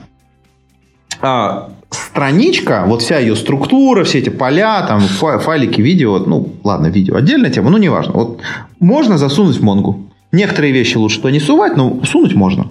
а, 1.20 1.68
страничка, 1.90 2.84
вот 2.86 3.02
вся 3.02 3.18
ее 3.18 3.36
структура, 3.36 4.02
все 4.04 4.20
эти 4.20 4.30
поля, 4.30 4.80
там 4.88 5.00
файлики, 5.00 5.82
видео, 5.82 6.20
ну, 6.20 6.54
ладно, 6.64 6.86
видео 6.86 7.16
отдельная 7.16 7.50
тема, 7.50 7.68
ну, 7.68 7.76
неважно. 7.76 8.14
Вот 8.14 8.40
можно 8.80 9.18
засунуть 9.18 9.58
в 9.58 9.62
Монгу. 9.62 10.08
Некоторые 10.32 10.72
вещи 10.72 10.96
лучше 10.96 11.18
туда 11.18 11.32
не 11.32 11.40
сувать, 11.40 11.76
но 11.76 12.00
сунуть 12.04 12.34
можно 12.34 12.68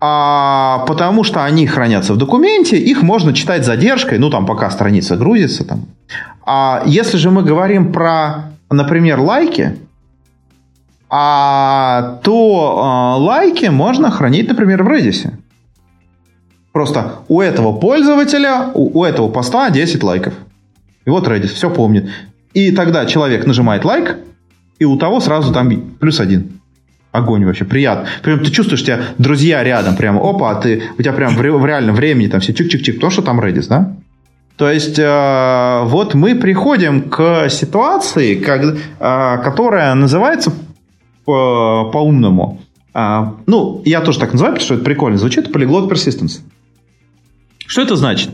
а 0.00 0.84
потому 0.86 1.24
что 1.24 1.44
они 1.44 1.66
хранятся 1.66 2.14
в 2.14 2.16
документе, 2.16 2.78
их 2.78 3.02
можно 3.02 3.34
читать 3.34 3.66
задержкой, 3.66 4.18
ну 4.18 4.30
там 4.30 4.46
пока 4.46 4.70
страница 4.70 5.16
грузится. 5.16 5.64
Там. 5.64 5.82
А 6.46 6.82
если 6.86 7.18
же 7.18 7.30
мы 7.30 7.42
говорим 7.42 7.92
про, 7.92 8.52
например, 8.70 9.20
лайки, 9.20 9.76
а, 11.10 12.18
то 12.22 12.80
а, 12.82 13.16
лайки 13.16 13.66
можно 13.66 14.10
хранить, 14.10 14.48
например, 14.48 14.82
в 14.84 14.88
Redis. 14.88 15.30
Просто 16.72 17.16
у 17.28 17.40
этого 17.42 17.76
пользователя, 17.76 18.70
у, 18.72 19.00
у 19.00 19.04
этого 19.04 19.28
поста 19.28 19.68
10 19.70 20.02
лайков. 20.02 20.32
И 21.04 21.10
вот 21.10 21.28
Redis 21.28 21.48
все 21.48 21.68
помнит. 21.68 22.08
И 22.54 22.72
тогда 22.72 23.04
человек 23.04 23.44
нажимает 23.44 23.84
лайк, 23.84 24.16
и 24.78 24.84
у 24.84 24.96
того 24.96 25.20
сразу 25.20 25.52
там 25.52 25.70
плюс 25.98 26.20
один 26.20 26.59
огонь 27.12 27.44
вообще, 27.44 27.64
приятно. 27.64 28.06
Прям 28.22 28.40
ты 28.40 28.50
чувствуешь, 28.50 28.82
у 28.82 28.84
тебя 28.84 29.00
друзья 29.18 29.64
рядом, 29.64 29.96
прямо, 29.96 30.20
опа, 30.20 30.50
а 30.50 30.54
ты, 30.54 30.82
у 30.98 31.02
тебя 31.02 31.12
прям 31.12 31.34
в, 31.34 31.40
в 31.40 31.66
реальном 31.66 31.94
времени 31.94 32.28
там 32.28 32.40
все 32.40 32.52
чик-чик-чик, 32.52 32.94
потому 32.94 33.10
что 33.10 33.22
там 33.22 33.40
Redis, 33.40 33.68
да? 33.68 33.96
То 34.56 34.70
есть, 34.70 34.98
э, 34.98 35.80
вот 35.84 36.14
мы 36.14 36.34
приходим 36.34 37.08
к 37.08 37.48
ситуации, 37.48 38.34
как, 38.34 38.62
э, 38.62 38.76
которая 39.42 39.94
называется 39.94 40.52
по, 41.24 41.90
по-умному. 41.90 42.60
Э, 42.92 43.32
ну, 43.46 43.80
я 43.86 44.02
тоже 44.02 44.18
так 44.18 44.32
называю, 44.32 44.54
потому 44.54 44.66
что 44.66 44.74
это 44.74 44.84
прикольно 44.84 45.16
звучит, 45.16 45.50
полиглот 45.50 45.90
persistence. 45.90 46.40
Что 47.66 47.82
это 47.82 47.96
значит? 47.96 48.30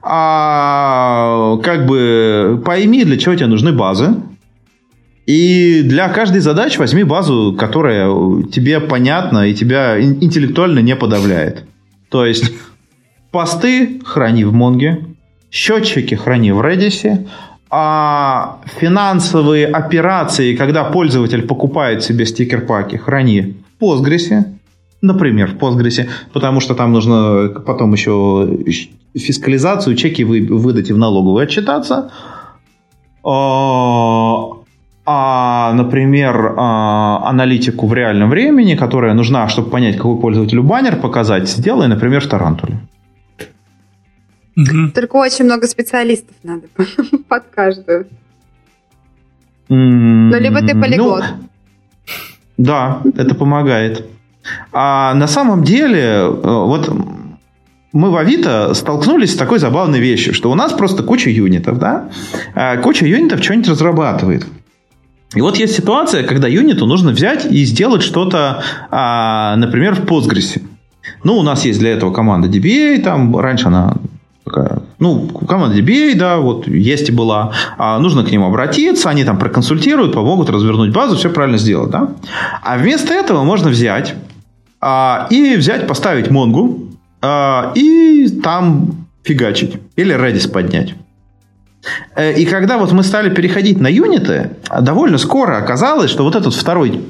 А, 0.00 1.58
как 1.62 1.86
бы 1.86 2.62
пойми, 2.64 3.04
для 3.04 3.18
чего 3.18 3.34
тебе 3.34 3.48
нужны 3.48 3.72
базы, 3.72 4.14
и 5.26 5.82
для 5.82 6.08
каждой 6.08 6.40
задачи 6.40 6.78
возьми 6.78 7.02
базу, 7.02 7.54
которая 7.58 8.08
тебе 8.44 8.80
понятна 8.80 9.48
и 9.48 9.54
тебя 9.54 10.00
интеллектуально 10.00 10.78
не 10.78 10.94
подавляет. 10.94 11.64
То 12.10 12.24
есть 12.24 12.52
посты 13.32 14.00
храни 14.04 14.44
в 14.44 14.52
Монге, 14.52 15.04
счетчики 15.50 16.14
храни 16.14 16.52
в 16.52 16.60
Redis, 16.60 17.26
а 17.68 18.60
финансовые 18.78 19.66
операции, 19.66 20.54
когда 20.54 20.84
пользователь 20.84 21.42
покупает 21.42 22.04
себе 22.04 22.24
стикер-паки, 22.24 22.96
храни 22.96 23.56
в 23.78 23.82
Postgres, 23.82 24.44
например, 25.02 25.50
в 25.50 25.56
Postgres, 25.56 26.08
потому 26.32 26.60
что 26.60 26.74
там 26.76 26.92
нужно 26.92 27.48
потом 27.66 27.92
еще 27.92 28.48
фискализацию, 29.16 29.96
чеки 29.96 30.22
вы, 30.22 30.46
выдать 30.48 30.90
и 30.90 30.92
в 30.92 30.98
налоговую 30.98 31.42
отчитаться. 31.42 32.12
А, 35.08 35.72
например, 35.72 36.54
а, 36.56 37.22
аналитику 37.24 37.86
в 37.86 37.94
реальном 37.94 38.28
времени, 38.28 38.74
которая 38.74 39.14
нужна, 39.14 39.48
чтобы 39.48 39.70
понять, 39.70 39.96
какой 39.96 40.20
пользователю 40.20 40.64
баннер 40.64 40.96
показать, 40.96 41.48
сделай, 41.48 41.86
например, 41.86 42.20
в 42.20 42.28
Тарантуле. 42.28 42.80
Только 44.94 45.16
очень 45.16 45.44
много 45.44 45.68
специалистов 45.68 46.34
надо 46.42 46.62
под 47.28 47.44
каждую. 47.54 48.06
Ну, 49.68 50.38
либо 50.38 50.60
ты 50.60 50.74
полиглот. 50.74 51.24
Ну, 51.38 51.48
да, 52.56 53.02
это 53.16 53.34
помогает. 53.34 54.06
А 54.72 55.14
на 55.14 55.26
самом 55.26 55.62
деле, 55.62 56.00
э, 56.00 56.24
вот 56.42 56.90
мы 57.92 58.10
в 58.10 58.16
Авито 58.16 58.74
столкнулись 58.74 59.32
с 59.32 59.36
такой 59.36 59.58
забавной 59.58 60.00
вещью, 60.00 60.34
что 60.34 60.50
у 60.50 60.54
нас 60.54 60.72
просто 60.72 61.02
куча 61.02 61.30
юнитов, 61.30 61.78
да? 61.78 62.08
А 62.54 62.76
куча 62.78 63.06
юнитов 63.06 63.42
что-нибудь 63.42 63.68
разрабатывает. 63.68 64.46
И 65.34 65.40
вот 65.40 65.56
есть 65.56 65.74
ситуация, 65.74 66.22
когда 66.22 66.48
юниту 66.48 66.86
нужно 66.86 67.10
взять 67.10 67.46
и 67.46 67.64
сделать 67.64 68.02
что-то, 68.02 68.62
а, 68.90 69.56
например, 69.56 69.94
в 69.94 70.04
Postgres. 70.04 70.62
Ну, 71.24 71.36
у 71.38 71.42
нас 71.42 71.64
есть 71.64 71.78
для 71.78 71.90
этого 71.90 72.12
команда 72.12 72.48
DBA, 72.48 73.02
там 73.02 73.36
раньше 73.36 73.66
она 73.66 73.96
такая, 74.44 74.82
ну, 75.00 75.26
команда 75.26 75.76
DBA, 75.76 76.14
да, 76.14 76.38
вот 76.38 76.68
есть 76.68 77.08
и 77.08 77.12
была. 77.12 77.52
А 77.76 77.98
нужно 77.98 78.24
к 78.24 78.30
ним 78.30 78.44
обратиться, 78.44 79.10
они 79.10 79.24
там 79.24 79.38
проконсультируют, 79.38 80.14
помогут 80.14 80.48
развернуть 80.50 80.92
базу, 80.92 81.16
все 81.16 81.30
правильно 81.30 81.58
сделать, 81.58 81.90
да. 81.90 82.10
А 82.62 82.78
вместо 82.78 83.12
этого 83.12 83.42
можно 83.42 83.68
взять 83.68 84.14
а, 84.80 85.26
и 85.30 85.56
взять, 85.56 85.88
поставить 85.88 86.30
Монгу 86.30 86.90
а, 87.20 87.72
и 87.74 88.28
там 88.42 89.06
фигачить. 89.24 89.78
Или 89.96 90.14
Redis 90.14 90.48
поднять. 90.48 90.94
Э, 92.14 92.32
и 92.32 92.44
когда 92.46 92.78
вот 92.78 92.92
мы 92.92 93.02
стали 93.02 93.30
переходить 93.30 93.80
на 93.80 93.88
юниты, 93.88 94.50
довольно 94.80 95.18
скоро 95.18 95.58
оказалось, 95.58 96.10
что 96.10 96.24
вот 96.24 96.34
этот 96.34 96.54
второй 96.54 97.00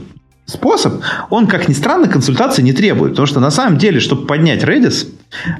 способ, 0.46 1.02
он, 1.30 1.46
как 1.46 1.68
ни 1.68 1.72
странно, 1.72 2.08
консультации 2.08 2.62
не 2.62 2.72
требует. 2.72 3.12
Потому 3.12 3.26
что 3.26 3.40
на 3.40 3.50
самом 3.50 3.78
деле, 3.78 4.00
чтобы 4.00 4.26
поднять 4.26 4.62
Redis, 4.62 5.08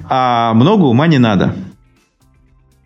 а, 0.09 0.55
много 0.55 0.84
ума 0.84 1.06
не 1.06 1.18
надо. 1.18 1.55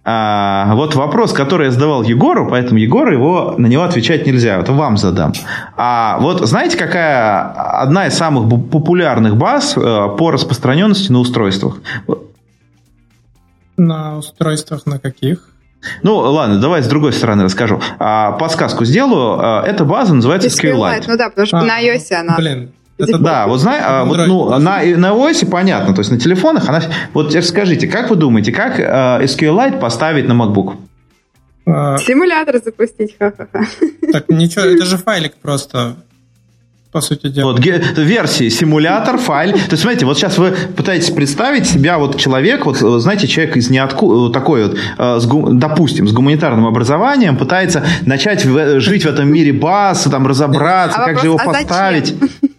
А, 0.02 0.74
вот 0.74 0.94
вопрос, 0.94 1.32
который 1.32 1.66
я 1.66 1.70
задавал 1.70 2.02
Егору, 2.02 2.48
поэтому 2.48 2.78
Егор 2.78 3.12
его 3.12 3.54
на 3.58 3.66
него 3.66 3.82
отвечать 3.82 4.26
нельзя. 4.26 4.58
Вот 4.58 4.68
вам 4.70 4.96
задам. 4.96 5.32
А 5.76 6.18
вот 6.20 6.48
знаете, 6.48 6.78
какая 6.78 7.42
одна 7.82 8.06
из 8.06 8.14
самых 8.14 8.48
популярных 8.70 9.36
баз 9.36 9.76
э, 9.76 9.80
по 9.80 10.30
распространенности 10.30 11.12
на 11.12 11.18
устройствах? 11.18 11.76
На 13.76 14.16
устройствах 14.16 14.86
на 14.86 14.98
каких? 14.98 15.50
Ну, 16.02 16.16
ладно, 16.16 16.58
давай 16.60 16.82
с 16.82 16.86
другой 16.86 17.12
стороны 17.12 17.44
расскажу. 17.44 17.80
А, 17.98 18.32
подсказку 18.32 18.84
сделаю. 18.84 19.38
А, 19.40 19.64
эта 19.66 19.84
база 19.84 20.14
называется 20.14 20.48
SQLite. 20.48 21.04
Ну 21.06 21.16
да, 21.16 21.30
потому 21.30 21.46
что 21.46 21.58
а, 21.58 21.64
на 21.64 21.82
iOS 21.82 22.12
она... 22.12 22.36
Блин, 22.36 22.72
это 22.98 23.18
да, 23.18 23.46
вот 23.46 23.60
знаешь, 23.60 23.82
а, 23.86 24.04
вот, 24.04 24.18
ну, 24.26 24.50
на, 24.58 24.80
на 24.82 25.10
iOS 25.10 25.48
понятно, 25.48 25.94
то 25.94 26.00
есть 26.00 26.10
на 26.10 26.18
телефонах 26.18 26.68
она... 26.68 26.82
Вот 27.14 27.28
теперь 27.30 27.44
скажите, 27.44 27.86
как 27.88 28.10
вы 28.10 28.16
думаете, 28.16 28.52
как 28.52 28.78
uh, 28.78 29.22
SQLite 29.22 29.78
поставить 29.78 30.28
на 30.28 30.32
MacBook? 30.32 30.76
Симулятор 31.64 32.60
запустить, 32.62 33.16
ха-ха-ха. 33.18 33.64
Так 34.12 34.28
ничего, 34.28 34.64
это 34.64 34.84
же 34.86 34.96
файлик 34.96 35.36
просто 35.36 35.96
по 36.92 37.00
сути 37.00 37.28
дела. 37.28 37.52
Вот 37.52 37.64
версии, 37.64 38.48
симулятор, 38.48 39.16
файл. 39.16 39.52
То 39.52 39.58
есть, 39.70 39.82
смотрите, 39.82 40.06
вот 40.06 40.18
сейчас 40.18 40.38
вы 40.38 40.50
пытаетесь 40.76 41.10
представить 41.10 41.66
себя 41.66 41.98
вот 41.98 42.18
человек, 42.18 42.66
вот 42.66 42.78
знаете, 42.78 43.28
человек 43.28 43.56
из 43.56 43.70
ниоткуда, 43.70 44.32
такой 44.32 44.68
вот, 44.68 44.78
э, 44.98 45.20
с, 45.20 45.26
допустим, 45.26 46.08
с 46.08 46.12
гуманитарным 46.12 46.66
образованием, 46.66 47.36
пытается 47.36 47.84
начать 48.02 48.44
в, 48.44 48.80
жить 48.80 49.04
в 49.04 49.08
этом 49.08 49.32
мире 49.32 49.52
баз, 49.52 50.08
там 50.10 50.26
разобраться, 50.26 50.98
а 50.98 51.06
как 51.06 51.16
вопрос, 51.16 51.22
же 51.22 51.28
его 51.28 51.38
а 51.40 51.44
поставить. 51.44 52.06
Зачем? 52.06 52.49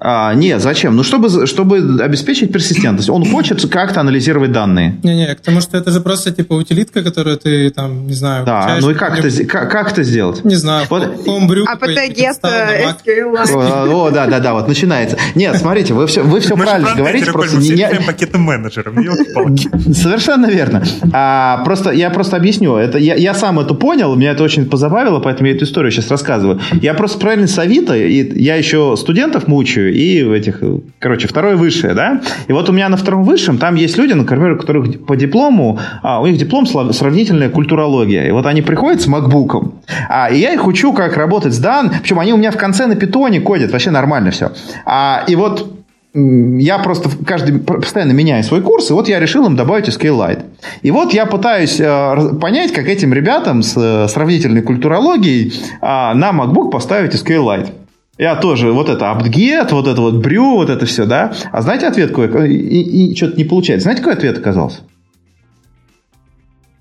А, 0.00 0.32
нет, 0.34 0.62
зачем? 0.62 0.94
Ну, 0.94 1.02
чтобы, 1.02 1.46
чтобы 1.46 2.00
обеспечить 2.00 2.52
персистентность. 2.52 3.10
Он 3.10 3.24
хочет 3.24 3.68
как-то 3.68 4.00
анализировать 4.00 4.52
данные. 4.52 4.96
Не-не, 5.02 5.34
потому 5.34 5.60
что 5.60 5.76
это 5.76 5.90
же 5.90 6.00
просто 6.00 6.30
типа 6.30 6.52
утилитка, 6.52 7.02
которую 7.02 7.36
ты 7.36 7.70
там, 7.70 8.06
не 8.06 8.14
знаю... 8.14 8.46
Да, 8.46 8.78
ну 8.80 8.90
и 8.90 8.94
как 8.94 9.18
это, 9.18 9.44
как, 9.44 9.70
как 9.70 9.92
это 9.92 10.04
сделать? 10.04 10.44
Не 10.44 10.54
знаю, 10.54 10.86
вот. 10.88 11.02
homebrew. 11.26 11.64
А 11.66 11.74
PTGet 11.74 12.40
SQL. 12.42 13.92
О, 13.92 14.10
да, 14.10 14.26
да, 14.26 14.38
да, 14.38 14.54
вот 14.54 14.68
начинается. 14.68 15.16
Нет, 15.34 15.56
смотрите, 15.56 15.94
вы 15.94 16.06
все, 16.06 16.22
вы 16.22 16.40
все 16.40 16.56
правильно 16.56 16.94
говорите. 16.94 17.32
Просто 17.32 17.58
не, 17.58 17.70
не... 17.70 18.00
пакетным 18.06 18.42
менеджером, 18.42 18.96
Совершенно 19.94 20.46
верно. 20.46 20.84
А, 21.12 21.62
просто, 21.64 21.90
я 21.90 22.10
просто 22.10 22.36
объясню. 22.36 22.76
Это, 22.76 22.98
я, 22.98 23.14
я 23.16 23.34
сам 23.34 23.58
это 23.58 23.74
понял, 23.74 24.14
меня 24.14 24.30
это 24.30 24.44
очень 24.44 24.66
позабавило, 24.66 25.18
поэтому 25.18 25.48
я 25.48 25.56
эту 25.56 25.64
историю 25.64 25.90
сейчас 25.90 26.08
рассказываю. 26.10 26.60
Я 26.80 26.94
просто 26.94 27.18
правильно 27.18 27.48
с 27.48 27.58
Авито, 27.58 27.96
и 27.96 28.40
я 28.40 28.54
еще 28.54 28.96
студентов 28.96 29.48
мучаю, 29.48 29.87
и 29.92 30.22
в 30.24 30.32
этих, 30.32 30.62
короче, 30.98 31.28
второе 31.28 31.56
высшее, 31.56 31.94
да. 31.94 32.20
И 32.46 32.52
вот 32.52 32.68
у 32.68 32.72
меня 32.72 32.88
на 32.88 32.96
втором 32.96 33.24
высшем 33.24 33.58
там 33.58 33.74
есть 33.74 33.98
люди, 33.98 34.12
например, 34.12 34.52
у 34.52 34.56
которых 34.58 35.06
по 35.06 35.16
диплому, 35.16 35.78
а, 36.02 36.20
у 36.20 36.26
них 36.26 36.36
диплом 36.36 36.66
сравнительная 36.66 37.50
культурология. 37.50 38.26
И 38.26 38.30
вот 38.30 38.46
они 38.46 38.62
приходят 38.62 39.00
с 39.02 39.06
макбуком, 39.06 39.80
а, 40.08 40.30
и 40.30 40.38
я 40.38 40.52
их 40.52 40.66
учу, 40.66 40.92
как 40.92 41.16
работать 41.16 41.54
с 41.54 41.58
дан, 41.58 41.90
причем 42.02 42.18
они 42.20 42.32
у 42.32 42.36
меня 42.36 42.50
в 42.50 42.56
конце 42.56 42.86
на 42.86 42.96
питоне 42.96 43.40
кодят, 43.40 43.72
вообще 43.72 43.90
нормально 43.90 44.30
все. 44.30 44.52
А, 44.84 45.24
и 45.26 45.36
вот 45.36 45.74
я 46.14 46.78
просто 46.78 47.10
каждый 47.24 47.58
постоянно 47.58 48.12
меняю 48.12 48.42
свой 48.42 48.62
курс, 48.62 48.90
и 48.90 48.92
вот 48.92 49.08
я 49.08 49.20
решил 49.20 49.46
им 49.46 49.56
добавить 49.56 49.88
SQLite. 49.88 50.42
И 50.82 50.90
вот 50.90 51.12
я 51.12 51.26
пытаюсь 51.26 51.78
э, 51.78 52.34
понять, 52.40 52.72
как 52.72 52.88
этим 52.88 53.12
ребятам 53.12 53.62
с 53.62 53.76
э, 53.76 54.08
сравнительной 54.08 54.62
культурологией 54.62 55.52
э, 55.52 55.86
на 56.14 56.30
MacBook 56.30 56.70
поставить 56.70 57.14
SQLite. 57.14 57.70
Я 58.18 58.34
тоже, 58.34 58.72
вот 58.72 58.88
это 58.88 59.04
apt 59.04 59.68
вот 59.70 59.86
это 59.86 60.00
вот 60.00 60.16
брю, 60.16 60.56
вот 60.56 60.70
это 60.70 60.84
все, 60.86 61.06
да. 61.06 61.32
А 61.52 61.62
знаете 61.62 61.86
ответ 61.86 62.10
какой? 62.10 62.52
И, 62.52 63.10
и 63.12 63.16
что-то 63.16 63.36
не 63.36 63.44
получается. 63.44 63.84
Знаете, 63.84 64.02
какой 64.02 64.14
ответ 64.14 64.38
оказался? 64.38 64.80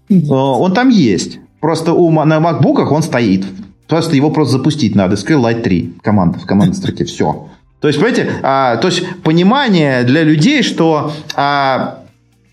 Он 0.09 0.73
там 0.73 0.89
есть. 0.89 1.39
Просто 1.59 1.93
у, 1.93 2.09
на 2.11 2.39
макбуках 2.39 2.91
он 2.91 3.03
стоит. 3.03 3.45
Просто 3.87 4.15
его 4.15 4.31
просто 4.31 4.57
запустить 4.57 4.95
надо. 4.95 5.15
SQLite 5.15 5.61
3 5.61 5.93
команда 6.01 6.39
в 6.39 6.45
командной 6.45 6.75
строке. 6.75 7.05
Все. 7.05 7.47
То 7.81 7.87
есть, 7.87 7.99
понимаете, 7.99 8.31
а, 8.41 8.77
то 8.77 8.87
есть 8.87 9.03
понимание 9.21 10.03
для 10.03 10.23
людей, 10.23 10.63
что 10.63 11.11
а, 11.35 11.99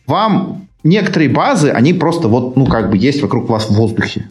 вам 0.06 0.68
некоторые 0.82 1.30
базы, 1.30 1.70
они 1.70 1.94
просто 1.94 2.28
вот, 2.28 2.56
ну, 2.56 2.66
как 2.66 2.90
бы 2.90 2.98
есть 2.98 3.22
вокруг 3.22 3.48
вас 3.48 3.70
в 3.70 3.74
воздухе. 3.74 4.28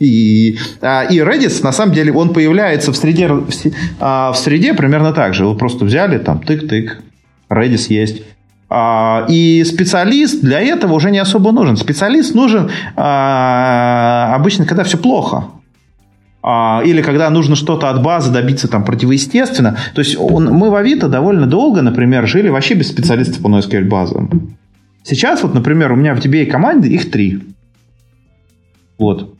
И, 0.00 0.58
а, 0.80 1.04
и 1.04 1.18
Redis, 1.18 1.62
на 1.62 1.72
самом 1.72 1.94
деле, 1.94 2.12
он 2.12 2.32
появляется 2.32 2.92
в 2.92 2.96
среде, 2.96 3.30
а, 4.00 4.32
в 4.32 4.36
среде 4.36 4.74
примерно 4.74 5.12
так 5.12 5.34
же. 5.34 5.46
Вы 5.46 5.56
просто 5.56 5.84
взяли 5.84 6.18
там 6.18 6.40
тык-тык, 6.44 6.96
Redis 7.48 7.86
есть. 7.88 8.22
А, 8.68 9.24
и 9.28 9.62
специалист 9.64 10.40
для 10.40 10.60
этого 10.60 10.94
уже 10.94 11.10
не 11.10 11.18
особо 11.18 11.52
нужен. 11.52 11.76
Специалист 11.76 12.34
нужен 12.34 12.70
обычно, 12.96 14.66
когда 14.66 14.82
все 14.84 14.98
плохо. 14.98 15.44
Или 16.84 17.00
когда 17.00 17.30
нужно 17.30 17.56
что-то 17.56 17.88
от 17.88 18.02
базы 18.02 18.30
добиться 18.30 18.68
там 18.68 18.84
противоестественно. 18.84 19.78
То 19.94 20.00
есть 20.00 20.16
он, 20.18 20.46
мы 20.46 20.70
в 20.70 20.74
Авито 20.74 21.08
довольно 21.08 21.46
долго, 21.46 21.80
например, 21.80 22.26
жили 22.26 22.50
вообще 22.50 22.74
без 22.74 22.88
специалистов 22.88 23.40
по 23.40 23.48
NoSQL 23.48 23.84
базам. 23.84 24.56
Сейчас 25.04 25.42
вот, 25.42 25.54
например, 25.54 25.92
у 25.92 25.96
меня 25.96 26.14
в 26.14 26.18
DBA 26.18 26.46
команде 26.46 26.90
их 26.90 27.10
три. 27.10 27.40
Вот. 28.98 29.33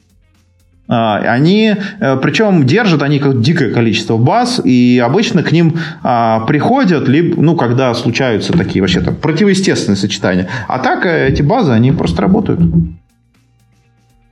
А, 0.86 1.19
они, 1.19 1.74
э, 2.01 2.16
причем 2.23 2.66
держат 2.66 3.02
они 3.02 3.19
как 3.19 3.40
дикое 3.40 3.73
количество 3.73 4.19
баз, 4.19 4.61
и 4.62 5.02
обычно 5.02 5.43
к 5.43 5.51
ним 5.51 5.78
а, 6.02 6.40
приходят, 6.40 7.09
либо, 7.09 7.40
ну, 7.40 7.56
когда 7.56 7.94
случаются 7.94 8.52
такие 8.52 8.82
вообще 8.82 9.01
там 9.01 9.16
противоестественные 9.16 9.97
сочетания. 9.97 10.48
А 10.69 10.78
так 10.78 11.06
э, 11.06 11.28
эти 11.28 11.40
базы, 11.40 11.73
они 11.73 11.93
просто 11.93 12.20
работают. 12.23 12.61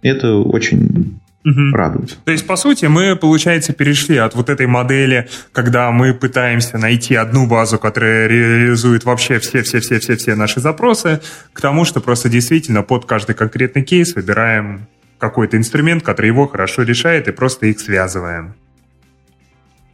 Это 0.02 0.36
очень 0.36 1.18
Угу. 1.44 1.76
радует. 1.76 2.18
То 2.24 2.30
есть, 2.30 2.46
по 2.46 2.54
сути, 2.54 2.86
мы, 2.86 3.16
получается, 3.16 3.72
перешли 3.72 4.16
от 4.16 4.36
вот 4.36 4.48
этой 4.48 4.68
модели, 4.68 5.28
когда 5.50 5.90
мы 5.90 6.14
пытаемся 6.14 6.78
найти 6.78 7.16
одну 7.16 7.48
базу, 7.48 7.80
которая 7.80 8.28
реализует 8.28 9.04
вообще 9.04 9.40
все-все-все-все-все 9.40 10.36
наши 10.36 10.60
запросы, 10.60 11.20
к 11.52 11.60
тому, 11.60 11.84
что 11.84 12.00
просто 12.00 12.28
действительно 12.28 12.82
под 12.82 13.06
каждый 13.06 13.34
конкретный 13.34 13.82
кейс 13.82 14.14
выбираем 14.14 14.86
какой-то 15.22 15.56
инструмент, 15.56 16.02
который 16.02 16.26
его 16.26 16.48
хорошо 16.48 16.82
решает, 16.82 17.28
и 17.28 17.32
просто 17.32 17.66
их 17.66 17.78
связываем. 17.78 18.56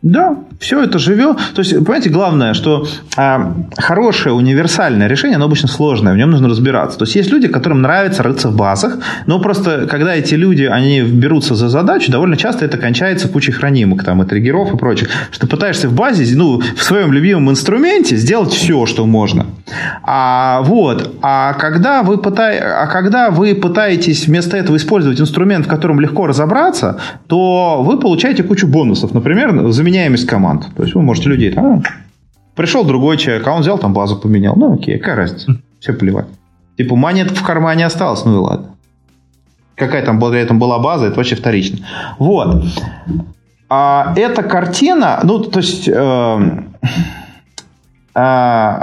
Да, 0.02 0.36
все 0.60 0.80
это 0.84 1.00
живет. 1.00 1.38
То 1.54 1.62
есть, 1.62 1.74
понимаете, 1.74 2.08
главное, 2.08 2.54
что 2.54 2.86
а, 3.16 3.52
хорошее 3.76 4.32
универсальное 4.32 5.08
решение, 5.08 5.36
оно 5.36 5.46
обычно 5.46 5.66
сложное, 5.66 6.12
в 6.12 6.16
нем 6.16 6.30
нужно 6.30 6.48
разбираться. 6.48 6.98
То 6.98 7.04
есть, 7.04 7.16
есть 7.16 7.32
люди, 7.32 7.48
которым 7.48 7.82
нравится 7.82 8.22
рыться 8.22 8.48
в 8.48 8.56
базах, 8.56 8.98
но 9.26 9.40
просто, 9.40 9.88
когда 9.90 10.14
эти 10.14 10.36
люди, 10.36 10.62
они 10.62 11.02
берутся 11.02 11.56
за 11.56 11.68
задачу, 11.68 12.12
довольно 12.12 12.36
часто 12.36 12.64
это 12.64 12.78
кончается 12.78 13.28
кучей 13.28 13.50
хранимок, 13.50 14.04
там, 14.04 14.22
и 14.22 14.26
триггеров, 14.26 14.72
и 14.72 14.76
прочих. 14.76 15.08
Что 15.32 15.48
пытаешься 15.48 15.88
в 15.88 15.94
базе, 15.94 16.32
ну, 16.36 16.62
в 16.76 16.82
своем 16.84 17.12
любимом 17.12 17.50
инструменте 17.50 18.14
сделать 18.14 18.52
все, 18.52 18.86
что 18.86 19.04
можно. 19.04 19.46
А, 20.04 20.62
вот. 20.62 21.16
А 21.22 21.54
когда 21.54 22.04
вы, 22.04 22.18
пытай, 22.18 22.60
а 22.60 22.86
когда 22.86 23.30
вы 23.30 23.56
пытаетесь 23.56 24.28
вместо 24.28 24.56
этого 24.56 24.76
использовать 24.76 25.20
инструмент, 25.20 25.66
в 25.66 25.68
котором 25.68 25.98
легко 25.98 26.28
разобраться, 26.28 27.00
то 27.26 27.82
вы 27.82 27.98
получаете 27.98 28.44
кучу 28.44 28.68
бонусов. 28.68 29.12
Например, 29.12 29.72
заменяемость 29.88 30.26
команд. 30.26 30.66
То 30.76 30.82
есть 30.82 30.94
вы 30.94 31.02
можете 31.02 31.30
людей 31.30 31.50
там, 31.50 31.82
пришел 32.54 32.84
другой 32.84 33.16
человек, 33.16 33.46
а 33.46 33.52
он 33.52 33.60
взял 33.62 33.78
там 33.78 33.92
базу 33.92 34.16
поменял. 34.16 34.54
Ну 34.56 34.74
окей, 34.74 34.98
какая 34.98 35.16
разница? 35.16 35.56
Все 35.80 35.92
плевать. 35.92 36.26
Типа 36.76 36.94
монет 36.94 37.30
в 37.30 37.42
кармане 37.42 37.86
осталось, 37.86 38.24
ну 38.24 38.34
и 38.34 38.38
ладно. 38.38 38.68
Какая 39.74 40.04
там 40.04 40.18
благодаря 40.18 40.44
этому 40.44 40.60
была 40.60 40.78
база, 40.78 41.06
это 41.06 41.16
вообще 41.16 41.36
вторично. 41.36 41.86
Вот. 42.18 42.64
А 43.70 44.12
эта 44.16 44.42
картина, 44.42 45.20
ну, 45.22 45.38
то 45.38 45.60
есть... 45.60 45.88
Э, 45.88 46.64
э, 48.14 48.82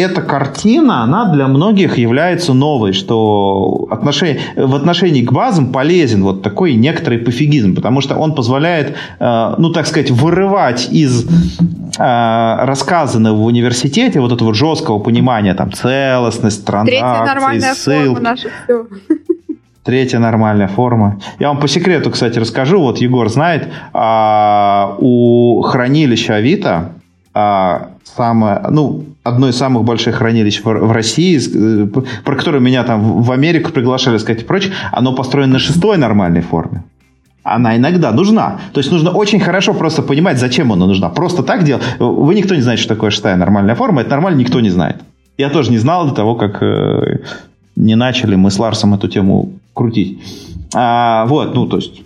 эта 0.00 0.22
картина, 0.22 1.02
она 1.02 1.32
для 1.32 1.46
многих 1.48 1.98
является 1.98 2.52
новой, 2.52 2.92
что 2.92 3.86
отношение, 3.90 4.40
в 4.56 4.74
отношении 4.74 5.22
к 5.22 5.32
базам 5.32 5.72
полезен 5.72 6.22
вот 6.22 6.42
такой 6.42 6.74
некоторый 6.74 7.18
пофигизм, 7.18 7.74
потому 7.74 8.00
что 8.00 8.16
он 8.16 8.34
позволяет, 8.34 8.96
э, 9.18 9.54
ну, 9.58 9.70
так 9.70 9.86
сказать, 9.86 10.10
вырывать 10.10 10.88
из 10.90 11.26
э, 11.26 12.64
рассказанного 12.64 13.36
в 13.36 13.44
университете 13.44 14.20
вот 14.20 14.32
этого 14.32 14.54
жесткого 14.54 14.98
понимания, 14.98 15.54
там, 15.54 15.72
целостность, 15.72 16.64
транзакции, 16.64 17.72
ссыл. 17.74 18.18
Третья 19.82 20.18
нормальная 20.18 20.68
форма. 20.68 21.20
Я 21.38 21.48
вам 21.48 21.58
по 21.58 21.66
секрету, 21.66 22.10
кстати, 22.10 22.38
расскажу. 22.38 22.80
Вот 22.80 22.98
Егор 22.98 23.28
знает, 23.30 23.68
а, 23.94 24.94
у 24.98 25.62
хранилища 25.62 26.34
Авито 26.34 26.92
а, 27.40 27.88
самое, 28.04 28.60
ну, 28.70 29.04
одно 29.22 29.48
из 29.48 29.56
самых 29.56 29.84
больших 29.84 30.16
хранилищ 30.16 30.62
в, 30.62 30.64
в 30.64 30.92
России, 30.92 31.38
э, 31.38 31.86
про 32.24 32.36
которое 32.36 32.60
меня 32.60 32.84
там 32.84 33.22
в 33.22 33.32
Америку 33.32 33.72
приглашали, 33.72 34.18
сказать 34.18 34.42
и 34.42 34.44
прочее, 34.44 34.72
оно 34.92 35.14
построено 35.14 35.54
на 35.54 35.58
шестой 35.58 35.96
нормальной 35.96 36.42
форме. 36.42 36.82
Она 37.42 37.76
иногда 37.76 38.12
нужна. 38.12 38.58
То 38.72 38.80
есть 38.80 38.92
нужно 38.92 39.10
очень 39.10 39.40
хорошо 39.40 39.74
просто 39.74 40.02
понимать, 40.02 40.38
зачем 40.38 40.72
она 40.72 40.86
нужна. 40.86 41.08
Просто 41.08 41.42
так 41.42 41.64
делать. 41.64 41.82
Вы 41.98 42.34
никто 42.34 42.54
не 42.54 42.60
знаете, 42.60 42.82
что 42.82 42.94
такое 42.94 43.10
шестая 43.10 43.36
нормальная 43.36 43.74
форма. 43.74 44.02
Это 44.02 44.10
нормально 44.10 44.38
никто 44.40 44.60
не 44.60 44.70
знает. 44.70 44.96
Я 45.38 45.48
тоже 45.48 45.70
не 45.70 45.78
знал 45.78 46.06
до 46.06 46.14
того, 46.14 46.34
как 46.34 46.62
э, 46.62 47.20
не 47.76 47.96
начали 47.96 48.36
мы 48.36 48.50
с 48.50 48.58
Ларсом 48.58 48.94
эту 48.94 49.08
тему 49.08 49.52
крутить. 49.72 50.18
А, 50.74 51.24
вот, 51.26 51.54
ну, 51.54 51.66
то 51.66 51.76
есть 51.76 52.02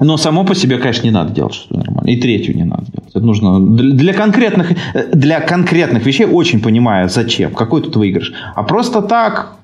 но 0.00 0.16
само 0.16 0.44
по 0.44 0.54
себе, 0.54 0.78
конечно, 0.78 1.04
не 1.04 1.12
надо 1.12 1.32
делать 1.32 1.54
что-то 1.54 1.78
нормально. 1.78 2.10
И 2.10 2.20
третью 2.20 2.56
не 2.56 2.64
надо 2.64 2.84
делать. 2.92 3.10
Это 3.10 3.24
нужно 3.24 3.60
для 3.60 4.12
конкретных, 4.12 4.72
для 5.12 5.40
конкретных 5.40 6.06
вещей 6.06 6.26
очень 6.26 6.60
понимаю, 6.60 7.08
зачем, 7.08 7.52
какой 7.52 7.82
тут 7.82 7.96
выигрыш. 7.96 8.32
А 8.54 8.62
просто 8.62 9.02
так, 9.02 9.58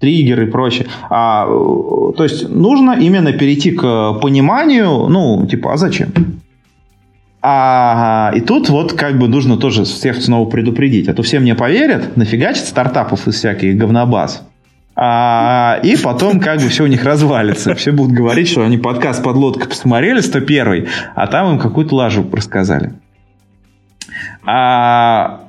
триггеры 0.00 0.46
и 0.46 0.50
прочее. 0.50 0.86
А, 1.10 1.46
то 1.46 2.24
есть 2.24 2.48
нужно 2.48 2.92
именно 2.92 3.32
перейти 3.32 3.72
к 3.72 4.14
пониманию, 4.22 5.08
ну, 5.08 5.46
типа, 5.46 5.72
а 5.72 5.76
зачем? 5.76 6.12
А, 7.42 8.32
и 8.34 8.40
тут 8.40 8.70
вот 8.70 8.94
как 8.94 9.18
бы 9.18 9.28
нужно 9.28 9.56
тоже 9.56 9.84
всех 9.84 10.22
снова 10.22 10.48
предупредить. 10.48 11.08
А 11.08 11.14
то 11.14 11.22
все 11.22 11.40
мне 11.40 11.54
поверят, 11.54 12.16
нафигачат 12.16 12.66
стартапов 12.66 13.28
из 13.28 13.34
всяких 13.34 13.76
говнобаз. 13.76 14.46
А, 14.96 15.80
и 15.82 15.96
потом 15.96 16.38
как 16.40 16.60
бы 16.60 16.68
все 16.68 16.84
у 16.84 16.86
них 16.86 17.04
развалится. 17.04 17.74
Все 17.74 17.90
будут 17.90 18.12
говорить, 18.12 18.48
что 18.48 18.64
они 18.64 18.78
подкаст 18.78 19.22
«Подлодка» 19.24 19.68
посмотрели 19.68 20.20
101 20.20 20.88
а 21.14 21.26
там 21.26 21.54
им 21.54 21.58
какую-то 21.58 21.96
лажу 21.96 22.28
рассказали. 22.32 22.92
А, 24.46 25.40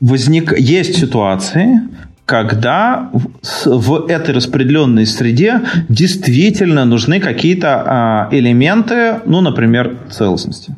возник... 0.00 0.56
Есть 0.56 0.98
ситуации, 0.98 1.80
когда 2.24 3.10
в, 3.12 3.66
в 3.66 4.06
этой 4.06 4.34
распределенной 4.34 5.06
среде 5.06 5.60
действительно 5.88 6.84
нужны 6.84 7.18
какие-то 7.18 7.82
а, 7.84 8.28
элементы, 8.30 9.20
ну, 9.26 9.40
например, 9.40 9.96
целостности. 10.10 10.76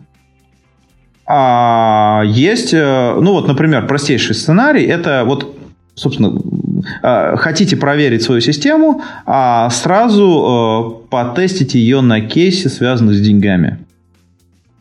А, 1.26 2.22
есть, 2.26 2.74
э, 2.74 3.18
ну 3.20 3.32
вот, 3.32 3.48
например, 3.48 3.86
простейший 3.86 4.34
сценарий, 4.34 4.84
это 4.84 5.24
вот, 5.24 5.56
собственно, 5.94 6.38
хотите 7.02 7.76
проверить 7.76 8.22
свою 8.22 8.40
систему, 8.40 9.02
а 9.26 9.70
сразу 9.70 11.02
э, 11.06 11.08
потестите 11.10 11.78
ее 11.78 12.00
на 12.00 12.20
кейсе, 12.20 12.68
связанных 12.68 13.16
с 13.16 13.20
деньгами. 13.20 13.78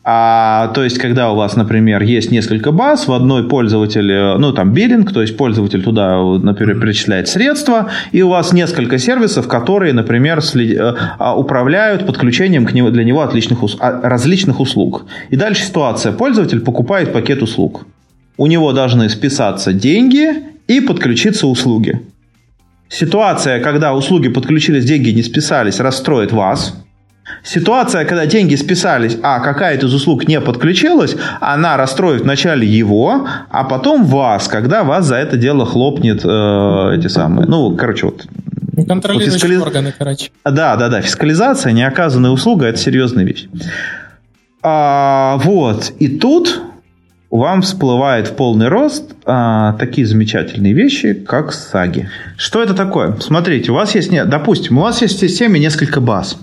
А, 0.06 0.68
то 0.74 0.84
есть, 0.84 0.98
когда 0.98 1.30
у 1.30 1.34
вас, 1.34 1.56
например, 1.56 2.02
есть 2.02 2.30
несколько 2.30 2.72
баз, 2.72 3.08
в 3.08 3.12
одной 3.12 3.48
пользователь, 3.48 4.12
э, 4.12 4.36
ну, 4.36 4.52
там, 4.52 4.74
биллинг, 4.74 5.10
то 5.14 5.22
есть 5.22 5.34
пользователь 5.38 5.82
туда, 5.82 6.22
например, 6.22 6.78
перечисляет 6.78 7.26
средства, 7.26 7.88
и 8.12 8.20
у 8.20 8.28
вас 8.28 8.52
несколько 8.52 8.98
сервисов, 8.98 9.48
которые, 9.48 9.94
например, 9.94 10.42
след... 10.42 10.78
А, 11.18 11.34
управляют 11.34 12.06
подключением 12.06 12.66
к 12.66 12.74
нему, 12.74 12.90
для 12.90 13.02
него 13.02 13.22
отличных, 13.22 13.60
а, 13.80 14.00
различных 14.02 14.60
услуг. 14.60 15.06
И 15.30 15.36
дальше 15.36 15.64
ситуация. 15.64 16.12
Пользователь 16.12 16.60
покупает 16.60 17.14
пакет 17.14 17.42
услуг. 17.42 17.86
У 18.36 18.46
него 18.46 18.72
должны 18.72 19.08
списаться 19.08 19.72
деньги 19.72 20.53
и 20.66 20.80
подключиться 20.80 21.46
услуги. 21.46 22.00
Ситуация, 22.88 23.60
когда 23.60 23.94
услуги 23.94 24.28
подключились, 24.28 24.84
деньги 24.84 25.10
не 25.10 25.22
списались, 25.22 25.80
расстроит 25.80 26.32
вас. 26.32 26.76
Ситуация, 27.42 28.04
когда 28.04 28.26
деньги 28.26 28.54
списались, 28.54 29.16
а 29.22 29.40
какая-то 29.40 29.86
из 29.86 29.94
услуг 29.94 30.28
не 30.28 30.40
подключилась, 30.40 31.16
она 31.40 31.76
расстроит 31.76 32.22
вначале 32.22 32.66
его, 32.66 33.26
а 33.50 33.64
потом 33.64 34.04
вас, 34.04 34.46
когда 34.46 34.84
вас 34.84 35.06
за 35.06 35.16
это 35.16 35.36
дело 35.36 35.64
хлопнет 35.64 36.24
э, 36.24 36.96
эти 36.98 37.08
самые. 37.08 37.46
Ну, 37.48 37.74
короче, 37.76 38.06
вот 38.06 38.26
Контролирующие 38.86 39.32
фискали... 39.32 39.56
органы, 39.56 39.94
короче. 39.96 40.30
Да, 40.44 40.76
да, 40.76 40.88
да. 40.88 41.00
Фискализация, 41.00 41.72
неоказанная 41.72 42.30
услуга– 42.30 42.66
это 42.66 42.78
серьезная 42.78 43.24
вещь. 43.24 43.46
А, 44.62 45.38
вот. 45.42 45.92
И 45.98 46.08
тут 46.08 46.60
вам 47.38 47.62
всплывает 47.62 48.28
в 48.28 48.36
полный 48.36 48.68
рост 48.68 49.14
а, 49.26 49.72
такие 49.74 50.06
замечательные 50.06 50.72
вещи, 50.72 51.14
как 51.14 51.52
саги. 51.52 52.08
Что 52.36 52.62
это 52.62 52.74
такое? 52.74 53.16
Смотрите, 53.20 53.72
у 53.72 53.74
вас 53.74 53.94
есть, 53.94 54.12
не, 54.12 54.24
допустим, 54.24 54.78
у 54.78 54.82
вас 54.82 55.02
есть 55.02 55.16
в 55.16 55.20
системе 55.20 55.58
несколько 55.58 56.00
баз. 56.00 56.38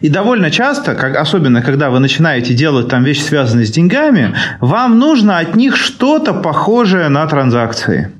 И 0.00 0.08
довольно 0.08 0.50
часто, 0.50 0.94
как, 0.94 1.16
особенно 1.16 1.62
когда 1.62 1.90
вы 1.90 1.98
начинаете 1.98 2.54
делать 2.54 2.88
там 2.88 3.02
вещи, 3.02 3.20
связанные 3.20 3.66
с 3.66 3.70
деньгами, 3.70 4.34
вам 4.60 4.98
нужно 4.98 5.38
от 5.38 5.56
них 5.56 5.76
что-то 5.76 6.32
похожее 6.32 7.08
на 7.08 7.26
транзакции 7.26 8.12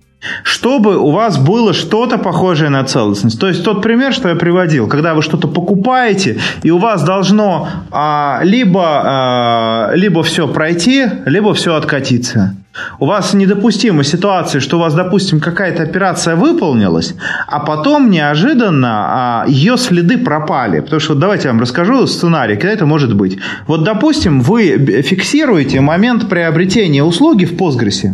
чтобы 0.43 0.97
у 0.97 1.11
вас 1.11 1.39
было 1.39 1.73
что-то 1.73 2.19
похожее 2.19 2.71
на 2.71 2.85
целостность. 2.85 3.39
То 3.39 3.49
есть 3.49 3.65
тот 3.65 3.83
пример, 3.83 4.13
что 4.13 4.29
я 4.29 4.35
приводил, 4.35 4.89
когда 4.89 5.15
вы 5.15 5.23
что-то 5.23 5.49
покупаете, 5.49 6.39
и 6.63 6.71
у 6.71 6.79
вас 6.79 7.05
должно 7.05 7.69
а, 7.91 8.41
либо, 8.43 9.03
а, 9.05 9.91
либо 9.95 10.23
все 10.23 10.49
пройти, 10.49 11.07
либо 11.27 11.55
все 11.55 11.75
откатиться. 11.75 12.57
У 12.99 13.07
вас 13.07 13.33
недопустима 13.33 14.05
ситуация, 14.05 14.61
что 14.61 14.77
у 14.77 14.81
вас, 14.81 14.93
допустим, 14.93 15.41
какая-то 15.41 15.83
операция 15.83 16.37
выполнилась, 16.37 17.15
а 17.47 17.61
потом 17.61 18.11
неожиданно 18.11 18.89
а, 18.91 19.45
ее 19.47 19.79
следы 19.79 20.19
пропали. 20.19 20.81
Потому 20.81 21.01
что 21.01 21.15
давайте 21.15 21.45
я 21.45 21.53
вам 21.53 21.61
расскажу 21.61 22.07
сценарий, 22.07 22.57
когда 22.57 22.73
это 22.73 22.85
может 22.85 23.15
быть. 23.17 23.39
Вот, 23.67 23.85
допустим, 23.85 24.41
вы 24.41 25.03
фиксируете 25.03 25.81
момент 25.81 26.29
приобретения 26.29 27.03
услуги 27.03 27.47
в 27.47 27.55
Postgres. 27.55 28.13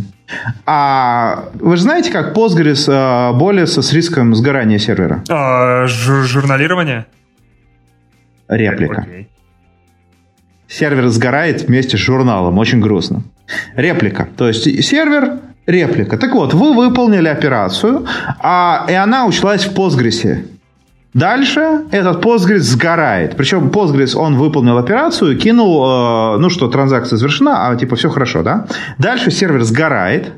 А 0.67 1.45
вы 1.55 1.77
же 1.77 1.83
знаете, 1.83 2.11
как 2.11 2.37
Postgres 2.37 2.87
а, 2.89 3.33
борется 3.33 3.83
с 3.83 3.93
риском 3.93 4.35
сгорания 4.35 4.79
сервера? 4.79 5.23
А, 5.29 5.87
жур 5.87 6.25
журналирование? 6.25 7.07
Реплика. 8.49 9.07
Okay. 9.09 9.27
Сервер 10.69 11.09
сгорает 11.09 11.63
вместе 11.63 11.97
с 11.97 12.01
журналом. 12.01 12.59
Очень 12.59 12.81
грустно. 12.81 13.23
Реплика. 13.77 14.29
То 14.37 14.49
есть 14.49 14.85
сервер 14.85 15.41
реплика. 15.67 16.17
Так 16.17 16.33
вот, 16.33 16.55
вы 16.55 16.75
выполнили 16.75 17.29
операцию, 17.29 18.07
а, 18.39 18.87
и 18.89 18.93
она 18.93 19.27
учлась 19.27 19.65
в 19.65 19.75
Postgres. 19.77 20.45
Дальше 21.15 21.83
этот 21.91 22.25
Postgres 22.25 22.61
сгорает. 22.61 23.37
Причем 23.37 23.69
Postgres, 23.69 24.17
он 24.17 24.37
выполнил 24.37 24.79
операцию, 24.79 25.37
кинул, 25.37 25.85
э, 25.85 26.39
ну 26.39 26.49
что, 26.49 26.69
транзакция 26.69 27.19
завершена, 27.19 27.69
а 27.69 27.77
типа 27.77 27.97
все 27.97 28.09
хорошо, 28.09 28.43
да? 28.43 28.67
Дальше 28.99 29.31
сервер 29.31 29.63
сгорает, 29.63 30.33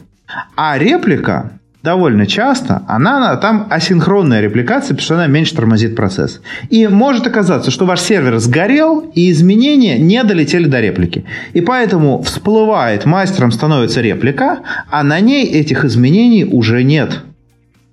а 0.56 0.76
реплика 0.76 1.52
довольно 1.84 2.26
часто, 2.26 2.82
она 2.88 3.36
там 3.36 3.68
асинхронная 3.70 4.40
репликация, 4.40 4.94
потому 4.94 5.04
что 5.04 5.14
она 5.14 5.26
меньше 5.26 5.54
тормозит 5.54 5.94
процесс. 5.94 6.40
И 6.70 6.88
может 6.88 7.26
оказаться, 7.26 7.70
что 7.70 7.84
ваш 7.84 8.00
сервер 8.00 8.38
сгорел, 8.38 9.00
и 9.14 9.30
изменения 9.30 9.98
не 9.98 10.24
долетели 10.24 10.64
до 10.64 10.80
реплики. 10.80 11.24
И 11.52 11.60
поэтому 11.60 12.22
всплывает, 12.22 13.04
мастером 13.04 13.52
становится 13.52 14.00
реплика, 14.00 14.60
а 14.90 15.04
на 15.04 15.20
ней 15.20 15.46
этих 15.46 15.84
изменений 15.84 16.44
уже 16.44 16.82
нет. 16.82 17.20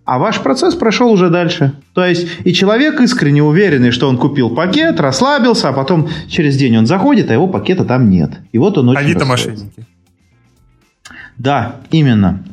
А 0.03 0.17
ваш 0.17 0.39
процесс 0.41 0.73
прошел 0.75 1.11
уже 1.11 1.29
дальше. 1.29 1.73
То 1.93 2.05
есть 2.05 2.27
и 2.43 2.53
человек 2.53 2.99
искренне 2.99 3.43
уверенный, 3.43 3.91
что 3.91 4.09
он 4.09 4.17
купил 4.17 4.49
пакет, 4.49 4.99
расслабился, 4.99 5.69
а 5.69 5.73
потом 5.73 6.09
через 6.27 6.57
день 6.57 6.77
он 6.77 6.87
заходит, 6.87 7.29
а 7.29 7.33
его 7.33 7.47
пакета 7.47 7.85
там 7.85 8.09
нет. 8.09 8.31
И 8.51 8.57
вот 8.57 8.77
он 8.77 8.89
очень 8.89 9.01
Авито 9.01 9.25
мошенники. 9.25 9.85
Да, 11.37 11.77
именно. 11.91 12.43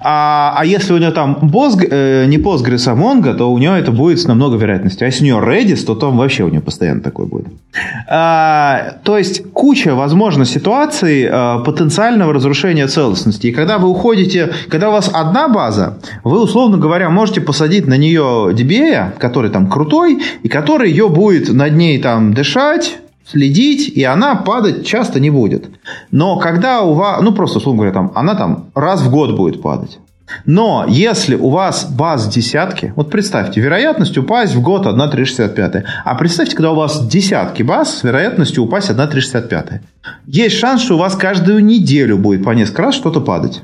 А, 0.00 0.54
а 0.56 0.64
если 0.66 0.92
у 0.92 0.98
него 0.98 1.12
там 1.12 1.38
Postgres, 1.40 1.88
э, 1.90 2.26
не 2.26 2.38
Postgres, 2.38 2.88
а 2.88 2.94
Mongo, 2.94 3.34
то 3.34 3.50
у 3.50 3.58
него 3.58 3.74
это 3.74 3.92
будет 3.92 4.20
с 4.20 4.26
намного 4.26 4.56
вероятностью. 4.56 5.04
А 5.04 5.06
если 5.06 5.24
у 5.24 5.26
него 5.28 5.40
Redis, 5.40 5.84
то 5.84 5.94
там 5.94 6.16
вообще 6.16 6.44
у 6.44 6.48
него 6.48 6.62
постоянно 6.62 7.00
такой 7.00 7.26
будет. 7.26 7.46
А, 8.08 8.96
то 9.04 9.16
есть 9.16 9.44
куча, 9.52 9.94
возможно, 9.94 10.44
ситуаций 10.44 11.28
а, 11.30 11.60
потенциального 11.60 12.32
разрушения 12.32 12.86
целостности. 12.86 13.46
И 13.46 13.52
когда 13.52 13.78
вы 13.78 13.88
уходите, 13.88 14.52
когда 14.68 14.88
у 14.88 14.92
вас 14.92 15.10
одна 15.12 15.48
база, 15.48 15.98
вы, 16.24 16.42
условно 16.42 16.76
говоря, 16.76 17.08
можете 17.08 17.40
посадить 17.40 17.86
на 17.86 17.96
нее 17.96 18.50
DBA, 18.52 19.18
который 19.18 19.50
там 19.50 19.68
крутой, 19.68 20.22
и 20.42 20.48
который 20.48 20.90
ее 20.90 21.08
будет 21.08 21.52
над 21.52 21.74
ней 21.74 22.00
там 22.00 22.34
дышать, 22.34 22.98
следить, 23.26 23.88
и 23.88 24.04
она 24.04 24.34
падать 24.34 24.86
часто 24.86 25.20
не 25.20 25.30
будет. 25.30 25.68
Но 26.10 26.38
когда 26.38 26.82
у 26.82 26.94
вас, 26.94 27.20
ну 27.22 27.32
просто, 27.32 27.58
условно 27.58 27.82
говоря, 27.82 27.94
там, 27.94 28.12
она 28.14 28.34
там 28.34 28.70
раз 28.74 29.02
в 29.02 29.10
год 29.10 29.36
будет 29.36 29.62
падать. 29.62 29.98
Но 30.46 30.86
если 30.88 31.36
у 31.36 31.50
вас 31.50 31.84
баз 31.90 32.26
десятки, 32.28 32.92
вот 32.96 33.10
представьте, 33.10 33.60
вероятность 33.60 34.16
упасть 34.16 34.54
в 34.54 34.62
год 34.62 34.86
1,365. 34.86 35.84
А 36.04 36.14
представьте, 36.14 36.56
когда 36.56 36.72
у 36.72 36.74
вас 36.74 37.06
десятки 37.06 37.62
баз 37.62 37.98
с 37.98 38.02
вероятностью 38.02 38.64
упасть 38.64 38.90
1,365. 38.90 39.82
Есть 40.26 40.56
шанс, 40.56 40.82
что 40.82 40.94
у 40.94 40.98
вас 40.98 41.16
каждую 41.16 41.64
неделю 41.64 42.18
будет 42.18 42.44
по 42.44 42.50
несколько 42.50 42.82
раз 42.82 42.94
что-то 42.94 43.20
падать 43.20 43.62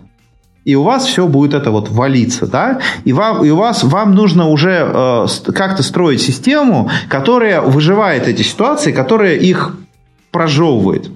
и 0.68 0.74
у 0.74 0.82
вас 0.82 1.06
все 1.06 1.26
будет 1.26 1.54
это 1.54 1.70
вот 1.70 1.88
валиться, 1.88 2.46
да, 2.46 2.80
и, 3.06 3.14
вам, 3.14 3.42
и 3.42 3.48
у 3.48 3.56
вас, 3.56 3.84
вам 3.84 4.14
нужно 4.14 4.48
уже 4.48 4.86
э, 4.86 5.26
как-то 5.54 5.82
строить 5.82 6.20
систему, 6.20 6.90
которая 7.08 7.62
выживает 7.62 8.28
эти 8.28 8.42
ситуации, 8.42 8.92
которая 8.92 9.36
их 9.36 9.78
прожевывает. 10.30 11.10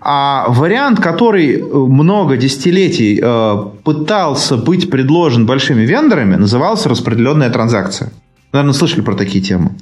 А 0.00 0.44
вариант, 0.50 1.00
который 1.00 1.60
много 1.60 2.36
десятилетий 2.36 3.20
э, 3.20 3.56
пытался 3.82 4.56
быть 4.56 4.88
предложен 4.88 5.46
большими 5.46 5.82
вендорами, 5.82 6.36
назывался 6.36 6.88
распределенная 6.88 7.50
транзакция. 7.50 8.12
Наверное, 8.52 8.72
слышали 8.72 9.00
про 9.00 9.16
такие 9.16 9.42
темы. 9.42 9.72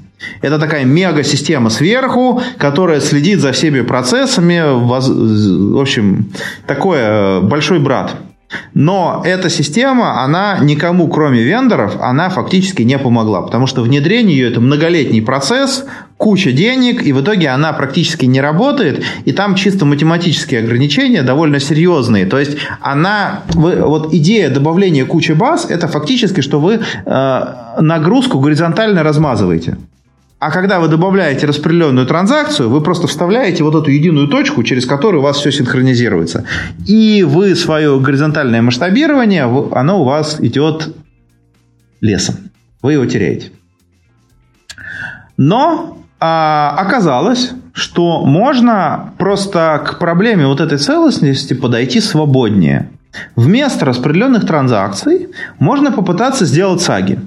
Это 0.41 0.59
такая 0.59 0.87
мега-система 0.87 1.69
сверху, 1.69 2.41
которая 2.57 3.01
следит 3.01 3.41
за 3.41 3.53
всеми 3.53 3.83
процессами. 3.83 4.63
В 4.65 5.79
общем, 5.79 6.33
такой 6.67 6.99
э, 7.01 7.41
большой 7.43 7.81
брат. 7.81 8.17
Но 8.75 9.23
эта 9.25 9.51
система, 9.51 10.23
она 10.23 10.59
никому, 10.61 11.09
кроме 11.09 11.43
вендоров, 11.43 11.97
она 12.01 12.29
фактически 12.29 12.83
не 12.83 12.99
помогла, 12.99 13.43
потому 13.43 13.67
что 13.67 13.83
внедрение 13.83 14.37
ее– 14.37 14.49
это 14.51 14.61
многолетний 14.61 15.23
процесс, 15.23 15.85
куча 16.17 16.53
денег, 16.53 17.03
и 17.03 17.13
в 17.13 17.21
итоге 17.21 17.49
она 17.49 17.73
практически 17.73 18.27
не 18.27 18.41
работает, 18.41 19.05
и 19.25 19.33
там 19.33 19.55
чисто 19.55 19.85
математические 19.85 20.61
ограничения 20.61 21.23
довольно 21.23 21.61
серьезные. 21.61 22.27
То 22.27 22.39
есть 22.39 22.57
она, 22.81 23.43
вы, 23.55 23.77
вот 23.77 24.15
идея 24.15 24.51
добавления 24.51 25.05
кучи 25.05 25.33
баз– 25.33 25.67
это 25.69 25.89
фактически, 25.89 26.41
что 26.41 26.61
вы 26.61 26.81
э, 26.81 27.45
нагрузку 27.81 28.41
горизонтально 28.41 29.03
размазываете. 29.03 29.77
А 30.39 30.51
когда 30.51 30.79
вы 30.81 30.89
добавляете 30.89 31.47
распределенную 31.47 32.07
транзакцию, 32.07 32.69
вы 32.69 32.83
просто 32.83 33.07
вставляете 33.07 33.65
вот 33.65 33.75
эту 33.75 33.91
единую 33.91 34.29
точку, 34.29 34.63
через 34.63 34.85
которую 34.85 35.21
у 35.21 35.25
вас 35.25 35.39
все 35.39 35.51
синхронизируется. 35.51 36.45
И 36.87 37.23
вы 37.23 37.55
свое 37.55 37.99
горизонтальное 37.99 38.61
масштабирование, 38.61 39.45
оно 39.73 40.03
у 40.03 40.05
вас 40.05 40.41
идет 40.41 40.95
лесом. 42.01 42.35
Вы 42.83 42.95
его 42.95 43.07
теряете. 43.07 43.53
Но 45.37 45.99
а, 46.21 46.75
оказалось, 46.79 47.53
что 47.73 48.25
можно 48.25 49.15
просто 49.19 49.83
к 49.85 49.99
проблеме 49.99 50.47
вот 50.47 50.61
этой 50.61 50.79
целостности 50.79 51.55
подойти 51.55 52.01
свободнее. 52.01 52.91
Вместо 53.37 53.85
распределенных 53.85 54.47
транзакций 54.47 55.29
можно 55.59 55.93
попытаться 55.93 56.45
сделать 56.45 56.83
саги. 56.83 57.19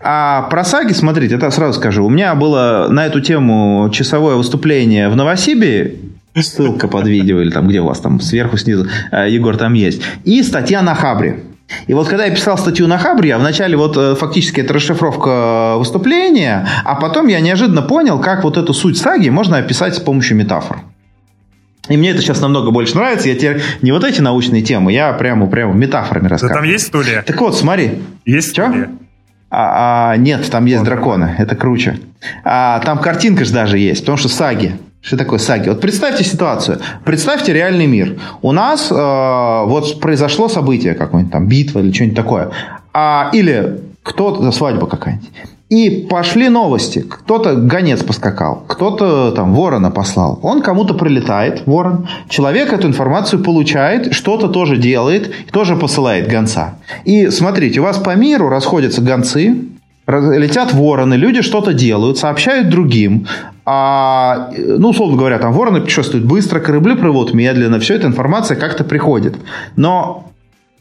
А 0.00 0.42
про 0.50 0.64
саги, 0.64 0.92
смотрите, 0.92 1.36
это 1.36 1.50
сразу 1.50 1.78
скажу. 1.78 2.04
У 2.04 2.10
меня 2.10 2.34
было 2.34 2.88
на 2.90 3.06
эту 3.06 3.20
тему 3.20 3.88
часовое 3.92 4.36
выступление 4.36 5.08
в 5.08 5.16
Новосибе. 5.16 5.96
Ссылка 6.34 6.88
под 6.88 7.06
видео 7.06 7.40
или 7.40 7.50
там 7.50 7.68
где 7.68 7.80
у 7.80 7.86
вас 7.86 8.00
там 8.00 8.20
сверху, 8.20 8.56
снизу. 8.56 8.86
Э, 9.10 9.28
Егор 9.28 9.56
там 9.56 9.74
есть. 9.74 10.02
И 10.24 10.42
статья 10.42 10.82
на 10.82 10.94
Хабре. 10.94 11.40
И 11.86 11.94
вот 11.94 12.08
когда 12.08 12.24
я 12.26 12.34
писал 12.34 12.58
статью 12.58 12.86
на 12.86 12.98
Хабре, 12.98 13.30
я 13.30 13.38
вначале 13.38 13.76
вот 13.76 13.96
э, 13.96 14.14
фактически 14.14 14.60
это 14.60 14.74
расшифровка 14.74 15.76
выступления, 15.76 16.66
а 16.84 16.94
потом 16.94 17.28
я 17.28 17.40
неожиданно 17.40 17.82
понял, 17.82 18.18
как 18.18 18.44
вот 18.44 18.56
эту 18.56 18.72
суть 18.74 18.98
саги 18.98 19.28
можно 19.28 19.58
описать 19.58 19.94
с 19.94 20.00
помощью 20.00 20.36
метафор. 20.36 20.80
И 21.88 21.96
мне 21.96 22.10
это 22.10 22.20
сейчас 22.20 22.40
намного 22.40 22.70
больше 22.70 22.94
нравится. 22.94 23.28
Я 23.28 23.34
теперь 23.34 23.60
не 23.82 23.90
вот 23.92 24.04
эти 24.04 24.20
научные 24.20 24.62
темы, 24.62 24.92
я 24.92 25.12
прямо, 25.12 25.46
прямо 25.48 25.74
метафорами 25.74 26.28
рассказываю. 26.28 26.54
Да 26.54 26.60
там 26.60 26.70
есть 26.70 26.86
стулья? 26.86 27.22
Так 27.26 27.40
вот, 27.40 27.56
смотри. 27.56 28.02
Есть 28.24 28.50
стулья? 28.50 28.90
А, 29.54 30.12
а, 30.12 30.16
нет, 30.16 30.50
там 30.50 30.64
есть 30.64 30.82
драконы, 30.82 31.36
это 31.38 31.54
круче. 31.54 31.98
А, 32.42 32.80
там 32.80 32.98
картинка 32.98 33.44
же 33.44 33.52
даже 33.52 33.78
есть, 33.78 34.00
потому 34.00 34.16
что 34.16 34.30
саги. 34.30 34.78
Что 35.02 35.18
такое 35.18 35.38
саги? 35.38 35.68
Вот 35.68 35.78
представьте 35.78 36.24
ситуацию. 36.24 36.78
Представьте 37.04 37.52
реальный 37.52 37.86
мир. 37.86 38.18
У 38.40 38.52
нас 38.52 38.90
э, 38.90 38.94
вот 38.94 40.00
произошло 40.00 40.48
событие 40.48 40.94
какое-нибудь 40.94 41.32
там, 41.32 41.48
битва 41.48 41.80
или 41.80 41.92
что-нибудь 41.92 42.16
такое. 42.16 42.50
А, 42.94 43.28
или 43.32 43.80
кто-то, 44.02 44.50
свадьба 44.52 44.86
какая-нибудь. 44.86 45.28
И 45.72 46.06
пошли 46.10 46.50
новости. 46.50 46.98
Кто-то 46.98 47.54
гонец 47.54 48.02
поскакал, 48.02 48.62
кто-то 48.66 49.32
там 49.32 49.54
ворона 49.54 49.90
послал. 49.90 50.38
Он 50.42 50.60
кому-то 50.60 50.92
прилетает, 50.92 51.62
ворон. 51.64 52.08
Человек 52.28 52.74
эту 52.74 52.88
информацию 52.88 53.42
получает, 53.42 54.12
что-то 54.12 54.48
тоже 54.48 54.76
делает, 54.76 55.32
тоже 55.50 55.76
посылает 55.76 56.28
гонца. 56.28 56.74
И 57.06 57.30
смотрите, 57.30 57.80
у 57.80 57.84
вас 57.84 57.96
по 57.96 58.14
миру 58.14 58.50
расходятся 58.50 59.00
гонцы, 59.00 59.60
летят 60.06 60.74
вороны, 60.74 61.14
люди 61.14 61.40
что-то 61.40 61.72
делают, 61.72 62.18
сообщают 62.18 62.68
другим. 62.68 63.26
А, 63.64 64.50
ну, 64.58 64.90
условно 64.90 65.16
говоря, 65.16 65.38
там 65.38 65.54
вороны 65.54 65.80
путешествуют 65.80 66.26
быстро, 66.26 66.60
корабли 66.60 66.96
плывут 66.96 67.32
медленно, 67.32 67.80
все 67.80 67.94
эта 67.94 68.08
информация 68.08 68.58
как-то 68.58 68.84
приходит. 68.84 69.36
Но 69.76 70.28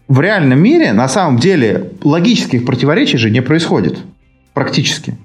в 0.09 0.19
реальном 0.19 0.59
мире 0.59 0.91
на 0.91 1.07
самом 1.07 1.37
деле 1.39 1.91
логических 2.03 2.65
противоречий 2.65 3.17
же 3.17 3.29
не 3.29 3.39
происходит. 3.41 3.99
Практически. 4.53 5.17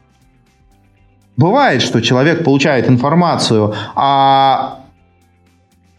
Бывает, 1.36 1.82
что 1.82 2.00
человек 2.00 2.44
получает 2.44 2.88
информацию 2.88 3.74
о, 3.94 4.78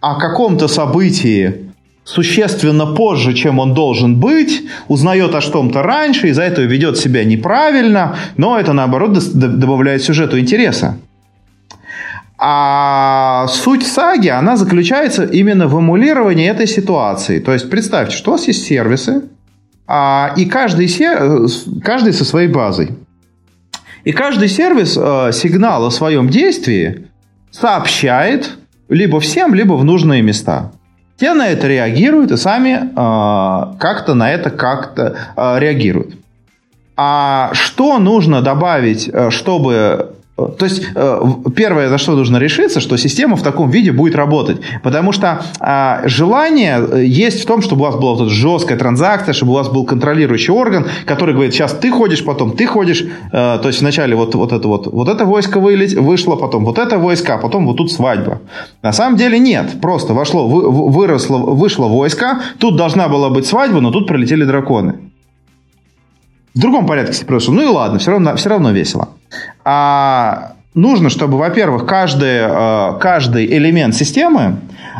о 0.01 0.15
каком-то 0.15 0.67
событии 0.67 1.67
существенно 2.07 2.85
позже, 2.85 3.33
чем 3.33 3.59
он 3.59 3.73
должен 3.73 4.19
быть, 4.19 4.63
узнает 4.87 5.35
о 5.35 5.41
том-то 5.41 5.83
раньше, 5.83 6.29
из-за 6.29 6.43
этого 6.43 6.65
ведет 6.65 6.97
себя 6.97 7.23
неправильно, 7.25 8.15
но 8.37 8.57
это, 8.57 8.73
наоборот, 8.73 9.19
добавляет 9.33 10.01
сюжету 10.01 10.39
интереса. 10.39 10.97
А 12.39 13.47
суть 13.47 13.85
саги, 13.85 14.29
она 14.29 14.57
заключается 14.57 15.25
именно 15.25 15.67
в 15.67 15.77
эмулировании 15.77 16.47
этой 16.47 16.67
ситуации. 16.67 17.39
То 17.39 17.51
есть 17.51 17.69
представьте, 17.69 18.15
что 18.15 18.31
у 18.31 18.33
вас 18.33 18.47
есть 18.47 18.65
сервисы, 18.65 19.23
а, 19.87 20.33
и 20.37 20.45
каждый, 20.45 20.87
каждый 21.83 22.13
со 22.13 22.25
своей 22.25 22.47
базой. 22.47 22.91
И 24.07 24.13
каждый 24.13 24.47
сервис 24.47 24.97
э, 24.97 25.31
сигнал 25.33 25.85
о 25.85 25.91
своем 25.91 26.29
действии 26.29 27.09
сообщает 27.51 28.51
либо 28.87 29.19
всем, 29.19 29.53
либо 29.53 29.73
в 29.73 29.83
нужные 29.83 30.21
места. 30.21 30.71
Те 31.19 31.33
на 31.33 31.49
это 31.49 31.67
реагируют 31.67 32.31
и 32.31 32.37
сами 32.37 32.89
э, 32.89 33.77
как-то 33.77 34.13
на 34.13 34.31
это 34.31 34.49
как-то 34.49 35.17
э, 35.35 35.59
реагируют. 35.59 36.15
А 36.95 37.49
что 37.51 37.99
нужно 37.99 38.41
добавить, 38.41 39.09
э, 39.11 39.29
чтобы 39.29 40.06
то 40.37 40.65
есть 40.65 40.83
э, 40.93 41.21
первое, 41.55 41.89
за 41.89 41.97
что 41.97 42.15
нужно 42.15 42.37
решиться, 42.37 42.79
что 42.79 42.95
система 42.97 43.35
в 43.35 43.41
таком 43.41 43.71
виде 43.71 43.91
будет 43.91 44.15
работать. 44.15 44.57
Потому 44.83 45.11
что 45.11 45.41
а, 45.59 46.01
желание 46.05 46.77
э, 46.79 47.05
есть 47.05 47.41
в 47.41 47.47
том, 47.47 47.63
чтобы 47.63 47.81
у 47.81 47.85
вас 47.85 47.95
была 47.95 48.11
вот 48.11 48.21
эта 48.21 48.29
жесткая 48.29 48.77
транзакция, 48.77 49.33
чтобы 49.33 49.53
у 49.53 49.55
вас 49.55 49.67
был 49.67 49.83
контролирующий 49.83 50.53
орган, 50.53 50.85
который 51.05 51.33
говорит, 51.33 51.55
сейчас 51.55 51.73
ты 51.73 51.89
ходишь, 51.89 52.23
потом 52.23 52.51
ты 52.51 52.67
ходишь. 52.67 53.03
Э, 53.31 53.57
то 53.59 53.67
есть 53.67 53.81
вначале 53.81 54.15
вот, 54.15 54.35
вот, 54.35 54.53
это, 54.53 54.67
вот, 54.67 54.85
вот 54.85 55.09
это 55.09 55.25
войско 55.25 55.59
вышло, 55.59 56.35
потом 56.35 56.65
вот 56.65 56.77
это 56.77 56.99
войско, 56.99 57.33
а 57.33 57.37
потом 57.39 57.65
вот 57.65 57.77
тут 57.77 57.91
свадьба. 57.91 58.39
На 58.83 58.93
самом 58.93 59.17
деле 59.17 59.39
нет. 59.39 59.81
Просто 59.81 60.13
вошло, 60.13 60.47
выросло, 60.47 61.37
вышло 61.37 61.87
войско, 61.87 62.41
тут 62.59 62.75
должна 62.75 63.07
была 63.07 63.31
быть 63.31 63.47
свадьба, 63.47 63.81
но 63.81 63.89
тут 63.89 64.07
прилетели 64.07 64.43
драконы. 64.43 64.99
в 66.53 66.59
другом 66.59 66.85
порядке 66.85 67.13
спрошу. 67.13 67.53
Ну 67.53 67.63
и 67.63 67.67
ладно, 67.67 67.97
все 67.97 68.11
равно, 68.11 68.35
все 68.35 68.49
равно 68.49 68.71
весело. 68.71 69.09
А 69.69 70.53
нужно, 70.75 71.09
чтобы, 71.09 71.37
во-первых, 71.37 71.85
каждый, 71.85 72.37
э, 72.39 72.99
каждый 73.01 73.45
элемент 73.45 73.93
системы 73.93 74.59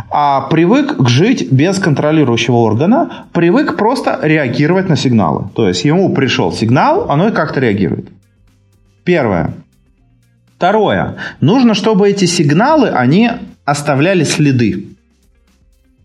а, 0.09 0.41
привык 0.41 1.07
жить 1.07 1.49
без 1.53 1.79
контролирующего 1.79 2.57
органа, 2.57 3.27
привык 3.31 3.77
просто 3.77 4.19
реагировать 4.21 4.89
на 4.89 4.97
сигналы. 4.97 5.45
То 5.55 5.69
есть 5.69 5.85
ему 5.85 6.13
пришел 6.13 6.51
сигнал, 6.51 7.09
оно 7.09 7.29
и 7.29 7.31
как-то 7.31 7.61
реагирует. 7.61 8.09
Первое. 9.05 9.53
Второе. 10.57 11.15
Нужно, 11.39 11.73
чтобы 11.73 12.09
эти 12.09 12.25
сигналы, 12.25 12.89
они 12.89 13.31
оставляли 13.63 14.25
следы. 14.25 14.96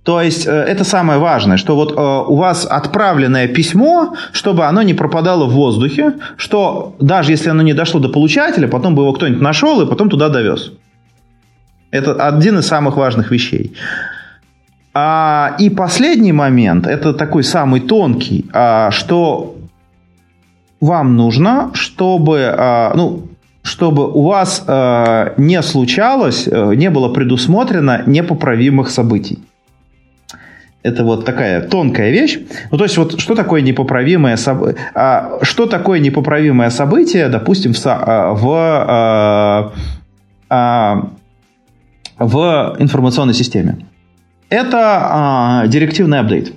То 0.05 0.21
есть 0.21 0.47
э, 0.47 0.51
это 0.51 0.85
самое 0.85 1.19
важное, 1.21 1.57
что 1.57 1.77
вот 1.77 1.93
э, 1.93 2.31
у 2.31 2.35
вас 2.35 2.67
отправленное 2.67 3.47
письмо, 3.47 4.15
чтобы 4.33 4.65
оно 4.65 4.83
не 4.83 4.95
пропадало 4.95 5.47
в 5.47 5.53
воздухе, 5.53 6.15
что 6.37 6.97
даже 6.99 7.31
если 7.33 7.51
оно 7.51 7.63
не 7.63 7.73
дошло 7.73 8.01
до 8.01 8.09
получателя, 8.09 8.67
потом 8.67 8.95
бы 8.95 9.03
его 9.03 9.13
кто-нибудь 9.13 9.41
нашел 9.41 9.81
и 9.81 9.87
потом 9.87 10.11
туда 10.11 10.29
довез. 10.29 10.73
Это 11.93 12.15
один 12.15 12.59
из 12.59 12.67
самых 12.67 12.97
важных 12.97 13.31
вещей. 13.31 13.75
А, 14.95 15.55
и 15.59 15.71
последний 15.71 16.33
момент, 16.33 16.87
это 16.87 17.15
такой 17.15 17.45
самый 17.45 17.81
тонкий, 17.81 18.47
а, 18.53 18.91
что 18.91 19.57
вам 20.81 21.17
нужно, 21.17 21.71
чтобы, 21.75 22.53
а, 22.59 22.93
ну, 22.97 23.29
чтобы 23.63 24.11
у 24.11 24.23
вас 24.23 24.65
а, 24.67 25.35
не 25.37 25.63
случалось, 25.63 26.49
а, 26.51 26.73
не 26.73 26.91
было 26.91 27.09
предусмотрено 27.09 28.03
непоправимых 28.07 28.91
событий. 28.91 29.39
Это 30.83 31.05
вот 31.05 31.25
такая 31.25 31.61
тонкая 31.63 32.11
вещь. 32.11 32.41
Ну, 32.71 32.79
то 32.79 32.85
есть, 32.85 32.99
вот 32.99 33.21
что 33.21 33.35
такое 33.35 33.61
непоправимое 33.63 34.37
событие? 34.37 34.83
А, 34.95 35.39
что 35.43 35.67
такое 35.67 36.01
непоправимое 36.01 36.71
событие, 36.71 37.29
допустим, 37.29 37.73
в, 37.73 37.87
а, 37.87 38.33
в, 38.35 38.49
а, 38.49 39.73
а, 40.49 41.09
в 42.19 42.77
информационной 42.81 43.35
системе? 43.35 43.87
Это 44.49 44.79
а, 44.81 45.67
директивный 45.69 46.19
апдейт. 46.19 46.53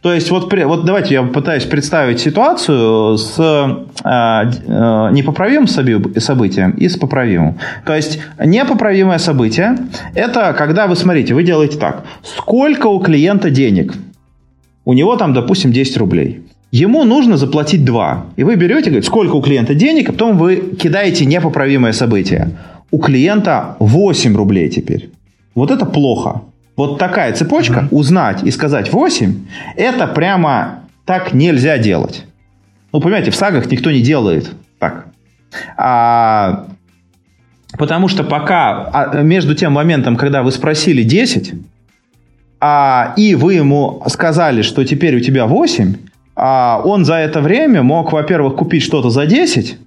То 0.00 0.14
есть 0.14 0.30
вот, 0.30 0.52
вот 0.52 0.84
давайте 0.84 1.14
я 1.14 1.22
пытаюсь 1.24 1.64
представить 1.64 2.20
ситуацию 2.20 3.18
с 3.18 3.34
э, 3.36 4.04
э, 4.04 5.10
непоправимым 5.12 5.66
событием 5.66 6.70
и 6.70 6.88
с 6.88 6.96
поправимым. 6.96 7.58
То 7.84 7.96
есть 7.96 8.20
непоправимое 8.38 9.18
событие– 9.18 9.76
это 10.14 10.52
когда 10.52 10.86
вы 10.86 10.94
смотрите, 10.94 11.34
вы 11.34 11.42
делаете 11.42 11.78
так. 11.78 12.04
Сколько 12.22 12.86
у 12.86 13.00
клиента 13.00 13.50
денег? 13.50 13.94
У 14.84 14.92
него 14.92 15.16
там, 15.16 15.34
допустим, 15.34 15.72
10 15.72 15.96
рублей. 15.96 16.42
Ему 16.70 17.02
нужно 17.04 17.36
заплатить 17.36 17.84
2. 17.84 18.26
И 18.36 18.44
вы 18.44 18.54
берете, 18.54 18.90
говорите, 18.90 19.06
сколько 19.06 19.34
у 19.34 19.42
клиента 19.42 19.74
денег, 19.74 20.10
а 20.10 20.12
потом 20.12 20.38
вы 20.38 20.76
кидаете 20.80 21.26
непоправимое 21.26 21.92
событие. 21.92 22.50
У 22.92 22.98
клиента 22.98 23.76
8 23.80 24.36
рублей 24.36 24.68
теперь. 24.68 25.10
Вот 25.54 25.70
это 25.70 25.86
плохо. 25.86 26.42
Вот 26.78 26.96
такая 26.96 27.32
цепочка, 27.32 27.80
mm-hmm. 27.80 27.88
узнать 27.90 28.44
и 28.44 28.52
сказать 28.52 28.92
8, 28.92 29.34
это 29.74 30.06
прямо 30.06 30.84
так 31.04 31.34
нельзя 31.34 31.76
делать. 31.76 32.24
Ну, 32.92 33.00
понимаете, 33.00 33.32
в 33.32 33.34
сагах 33.34 33.68
никто 33.68 33.90
не 33.90 34.00
делает 34.00 34.52
так. 34.78 35.06
А, 35.76 36.66
потому 37.76 38.06
что 38.06 38.22
пока 38.22 38.90
а, 38.92 39.22
между 39.22 39.56
тем 39.56 39.72
моментом, 39.72 40.16
когда 40.16 40.44
вы 40.44 40.52
спросили 40.52 41.02
10, 41.02 41.54
а, 42.60 43.12
и 43.16 43.34
вы 43.34 43.54
ему 43.54 44.00
сказали, 44.06 44.62
что 44.62 44.84
теперь 44.84 45.16
у 45.16 45.20
тебя 45.20 45.46
8, 45.46 45.96
а, 46.36 46.80
он 46.84 47.04
за 47.04 47.14
это 47.14 47.40
время 47.40 47.82
мог, 47.82 48.12
во-первых, 48.12 48.54
купить 48.54 48.84
что-то 48.84 49.10
за 49.10 49.26
10, 49.26 49.78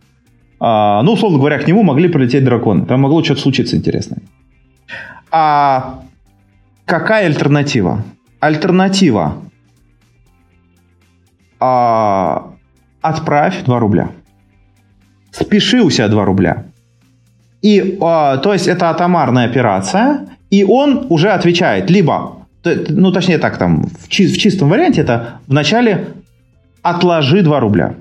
а, 0.59 1.01
ну, 1.03 1.13
условно 1.13 1.37
говоря, 1.37 1.57
к 1.57 1.65
нему 1.67 1.83
могли 1.83 2.09
прилететь 2.09 2.43
драконы. 2.43 2.85
Там 2.85 2.99
могло 2.99 3.23
что-то 3.23 3.39
случиться 3.39 3.77
интересное. 3.77 4.19
А 5.31 6.01
Какая 6.91 7.27
альтернатива? 7.27 8.03
Альтернатива. 8.41 9.37
А, 11.57 12.51
отправь 13.01 13.63
2 13.63 13.79
рубля. 13.79 14.09
Спеши 15.31 15.79
у 15.81 15.89
себя 15.89 16.09
2 16.09 16.25
рубля. 16.25 16.65
И, 17.61 17.97
а, 18.01 18.35
то 18.39 18.51
есть, 18.51 18.67
это 18.67 18.89
атомарная 18.89 19.45
операция, 19.45 20.27
и 20.49 20.65
он 20.65 21.05
уже 21.07 21.29
отвечает 21.29 21.89
либо, 21.89 22.45
ну, 22.89 23.13
точнее 23.13 23.37
так, 23.37 23.57
там, 23.57 23.85
в, 23.85 24.09
чи- 24.09 24.27
в 24.27 24.37
чистом 24.37 24.67
варианте 24.67 24.99
это 24.99 25.39
вначале 25.47 26.07
отложи 26.81 27.41
2 27.41 27.59
рубля. 27.61 27.93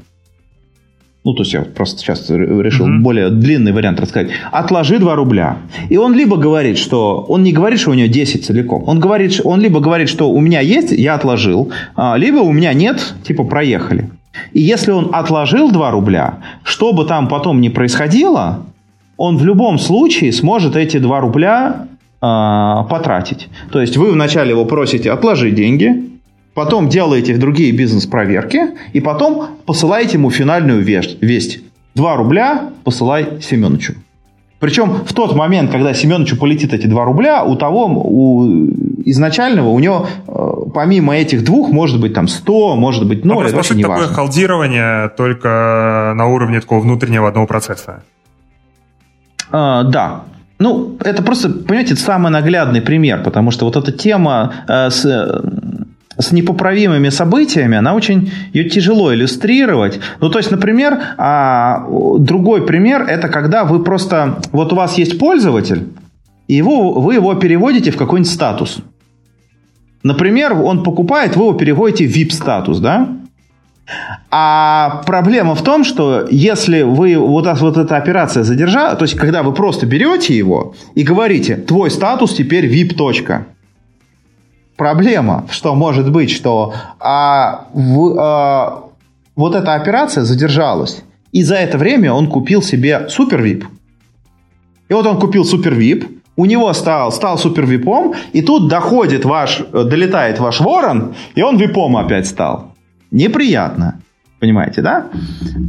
Ну, 1.22 1.34
то 1.34 1.42
есть 1.42 1.52
я 1.52 1.62
просто 1.62 2.00
сейчас 2.00 2.30
решил 2.30 2.88
mm-hmm. 2.88 3.00
более 3.00 3.28
длинный 3.28 3.72
вариант 3.72 4.00
рассказать. 4.00 4.30
Отложи 4.52 4.98
2 4.98 5.14
рубля. 5.14 5.58
И 5.90 5.98
он 5.98 6.14
либо 6.14 6.38
говорит, 6.38 6.78
что... 6.78 7.26
Он 7.28 7.42
не 7.42 7.52
говорит, 7.52 7.78
что 7.78 7.90
у 7.90 7.94
него 7.94 8.08
10 8.08 8.46
целиком. 8.46 8.84
Он, 8.86 9.00
говорит, 9.00 9.38
он 9.44 9.60
либо 9.60 9.80
говорит, 9.80 10.08
что 10.08 10.30
у 10.30 10.40
меня 10.40 10.60
есть, 10.60 10.92
я 10.92 11.14
отложил, 11.14 11.70
а, 11.94 12.16
либо 12.16 12.38
у 12.38 12.52
меня 12.52 12.72
нет, 12.72 13.14
типа 13.22 13.44
проехали. 13.44 14.08
И 14.52 14.62
если 14.62 14.92
он 14.92 15.10
отложил 15.12 15.70
2 15.70 15.90
рубля, 15.90 16.38
что 16.62 16.92
бы 16.94 17.04
там 17.04 17.28
потом 17.28 17.60
ни 17.60 17.68
происходило, 17.68 18.64
он 19.18 19.36
в 19.36 19.44
любом 19.44 19.78
случае 19.78 20.32
сможет 20.32 20.76
эти 20.76 20.96
2 20.98 21.20
рубля 21.20 21.86
э, 22.22 22.26
потратить. 22.88 23.48
То 23.70 23.80
есть 23.80 23.98
вы 23.98 24.12
вначале 24.12 24.50
его 24.50 24.64
просите 24.64 25.12
отложить 25.12 25.54
деньги, 25.54 26.09
потом 26.60 26.90
делаете 26.90 27.38
другие 27.38 27.72
бизнес-проверки, 27.72 28.60
и 28.92 29.00
потом 29.00 29.56
посылаете 29.64 30.18
ему 30.18 30.30
финальную 30.30 30.82
весть. 30.82 31.60
2 31.94 32.16
рубля 32.16 32.68
посылай 32.84 33.40
Семеновичу. 33.40 33.94
Причем 34.58 34.90
в 35.06 35.14
тот 35.14 35.34
момент, 35.34 35.70
когда 35.70 35.94
Семеновичу 35.94 36.36
полетит 36.36 36.74
эти 36.74 36.86
2 36.86 37.04
рубля, 37.06 37.44
у 37.44 37.56
того, 37.56 37.86
у 37.86 38.68
изначального, 39.06 39.70
у 39.70 39.78
него 39.78 40.06
э, 40.28 40.70
помимо 40.74 41.16
этих 41.16 41.44
двух 41.44 41.70
может 41.70 41.98
быть 41.98 42.12
там 42.12 42.28
100, 42.28 42.76
может 42.76 43.08
быть 43.08 43.24
0, 43.24 43.46
а 43.46 43.48
это 43.48 43.74
не 43.74 43.82
такое 43.82 44.00
важно. 44.00 44.14
халдирование 44.14 45.08
только 45.16 46.12
на 46.14 46.26
уровне 46.26 46.60
такого 46.60 46.80
внутреннего 46.80 47.26
одного 47.26 47.46
процесса. 47.46 48.02
А, 49.50 49.84
да, 49.84 50.24
ну, 50.58 50.98
это 51.00 51.22
просто, 51.22 51.48
понимаете, 51.48 51.96
самый 51.96 52.30
наглядный 52.30 52.82
пример, 52.82 53.22
потому 53.22 53.50
что 53.50 53.64
вот 53.64 53.76
эта 53.76 53.92
тема 53.92 54.52
э, 54.68 54.90
с 54.90 55.06
с 56.18 56.32
непоправимыми 56.32 57.08
событиями, 57.08 57.76
она 57.76 57.94
очень 57.94 58.32
ее 58.52 58.68
тяжело 58.68 59.14
иллюстрировать. 59.14 60.00
Ну, 60.20 60.28
то 60.28 60.38
есть, 60.38 60.50
например, 60.50 60.98
а, 61.16 61.86
другой 62.18 62.66
пример 62.66 63.02
это 63.02 63.28
когда 63.28 63.64
вы 63.64 63.82
просто 63.82 64.40
вот 64.52 64.72
у 64.72 64.76
вас 64.76 64.98
есть 64.98 65.18
пользователь, 65.18 65.88
и 66.48 66.54
его, 66.54 67.00
вы 67.00 67.14
его 67.14 67.34
переводите 67.34 67.90
в 67.90 67.96
какой-нибудь 67.96 68.32
статус. 68.32 68.78
Например, 70.02 70.54
он 70.54 70.82
покупает, 70.82 71.36
вы 71.36 71.44
его 71.44 71.52
переводите 71.52 72.06
в 72.06 72.16
VIP 72.16 72.32
статус, 72.32 72.78
да? 72.78 73.08
А 74.30 75.02
проблема 75.06 75.54
в 75.54 75.62
том, 75.62 75.84
что 75.84 76.26
если 76.30 76.82
вы 76.82 77.16
вот, 77.18 77.46
вот 77.60 77.76
эта 77.76 77.96
операция 77.96 78.44
задержала, 78.44 78.94
то 78.94 79.04
есть 79.04 79.16
когда 79.16 79.42
вы 79.42 79.52
просто 79.52 79.86
берете 79.86 80.36
его 80.36 80.74
и 80.94 81.02
говорите, 81.02 81.56
твой 81.56 81.90
статус 81.90 82.34
теперь 82.34 82.66
VIP. 82.66 82.94
Проблема, 84.80 85.44
что 85.50 85.74
может 85.74 86.10
быть, 86.10 86.30
что 86.30 86.72
а, 87.00 87.66
в, 87.74 88.18
а, 88.18 88.84
вот 89.36 89.54
эта 89.54 89.74
операция 89.74 90.24
задержалась. 90.24 91.02
И 91.32 91.42
за 91.42 91.56
это 91.56 91.76
время 91.76 92.14
он 92.14 92.30
купил 92.30 92.62
себе 92.62 93.10
супер 93.10 93.44
VIP. 93.44 93.66
И 94.88 94.94
вот 94.94 95.04
он 95.04 95.20
купил 95.20 95.44
супер 95.44 95.74
VIP, 95.74 96.20
у 96.34 96.46
него 96.46 96.72
стал, 96.72 97.12
стал 97.12 97.36
супер 97.36 97.66
випом, 97.66 98.14
и 98.32 98.40
тут 98.40 98.68
доходит 98.68 99.26
ваш, 99.26 99.58
долетает 99.70 100.40
ваш 100.40 100.60
ворон, 100.60 101.14
и 101.34 101.42
он 101.42 101.58
випом 101.58 101.98
опять 101.98 102.26
стал. 102.26 102.74
Неприятно. 103.10 104.00
Понимаете, 104.38 104.80
да? 104.80 105.08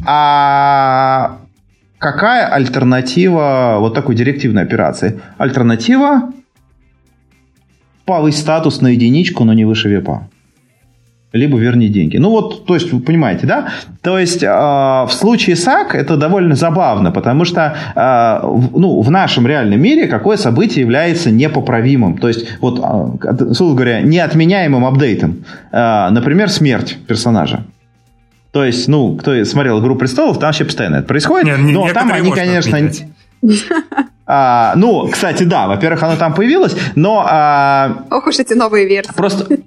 А 0.08 1.40
какая 1.98 2.48
альтернатива 2.48 3.76
вот 3.82 3.94
такой 3.94 4.16
директивной 4.16 4.64
операции? 4.64 5.20
Альтернатива 5.38 6.32
повысь 8.06 8.38
статус 8.38 8.82
на 8.82 8.90
единичку, 8.90 9.44
но 9.44 9.54
не 9.54 9.66
выше 9.66 9.90
вепа. 9.90 10.28
Либо 11.34 11.58
верни 11.58 11.88
деньги. 11.88 12.18
Ну 12.18 12.30
вот, 12.30 12.66
то 12.66 12.74
есть, 12.74 12.92
вы 12.92 13.00
понимаете, 13.00 13.48
да? 13.48 13.70
То 14.02 14.20
есть, 14.20 14.44
э, 14.44 14.48
в 14.48 15.10
случае 15.12 15.56
САК 15.56 15.96
это 15.96 16.18
довольно 16.18 16.56
забавно, 16.56 17.12
потому 17.12 17.46
что 17.46 17.74
э, 17.96 18.46
в, 18.46 18.78
ну, 18.78 19.00
в 19.02 19.10
нашем 19.10 19.48
реальном 19.48 19.80
мире 19.80 20.08
какое 20.08 20.36
событие 20.36 20.82
является 20.82 21.32
непоправимым. 21.32 22.18
То 22.18 22.28
есть, 22.28 22.60
вот, 22.60 22.82
э, 22.84 23.54
слово 23.54 23.76
говоря, 23.76 24.02
неотменяемым 24.02 24.84
апдейтом. 24.84 25.46
Э, 25.72 26.10
например, 26.10 26.50
смерть 26.50 26.98
персонажа. 27.08 27.64
То 28.52 28.66
есть, 28.66 28.90
ну, 28.90 29.16
кто 29.16 29.46
смотрел 29.46 29.80
«Игру 29.80 29.96
престолов», 29.96 30.38
там 30.38 30.50
вообще 30.50 30.66
постоянно 30.66 30.98
это 30.98 31.08
происходит. 31.08 31.58
Не, 31.58 31.64
не, 31.64 31.72
но 31.72 31.88
там 31.94 32.12
они, 32.12 32.32
конечно... 32.32 32.78
А, 34.34 34.76
ну, 34.78 35.10
кстати, 35.10 35.44
да, 35.44 35.68
во-первых, 35.68 36.02
оно 36.04 36.16
там 36.16 36.34
появилось, 36.34 36.74
но... 36.96 37.26
А, 37.30 38.06
Ох 38.10 38.28
уж 38.28 38.40
эти 38.40 38.54
новые 38.54 38.88
версии. 38.88 39.12
Просто... 39.14 39.58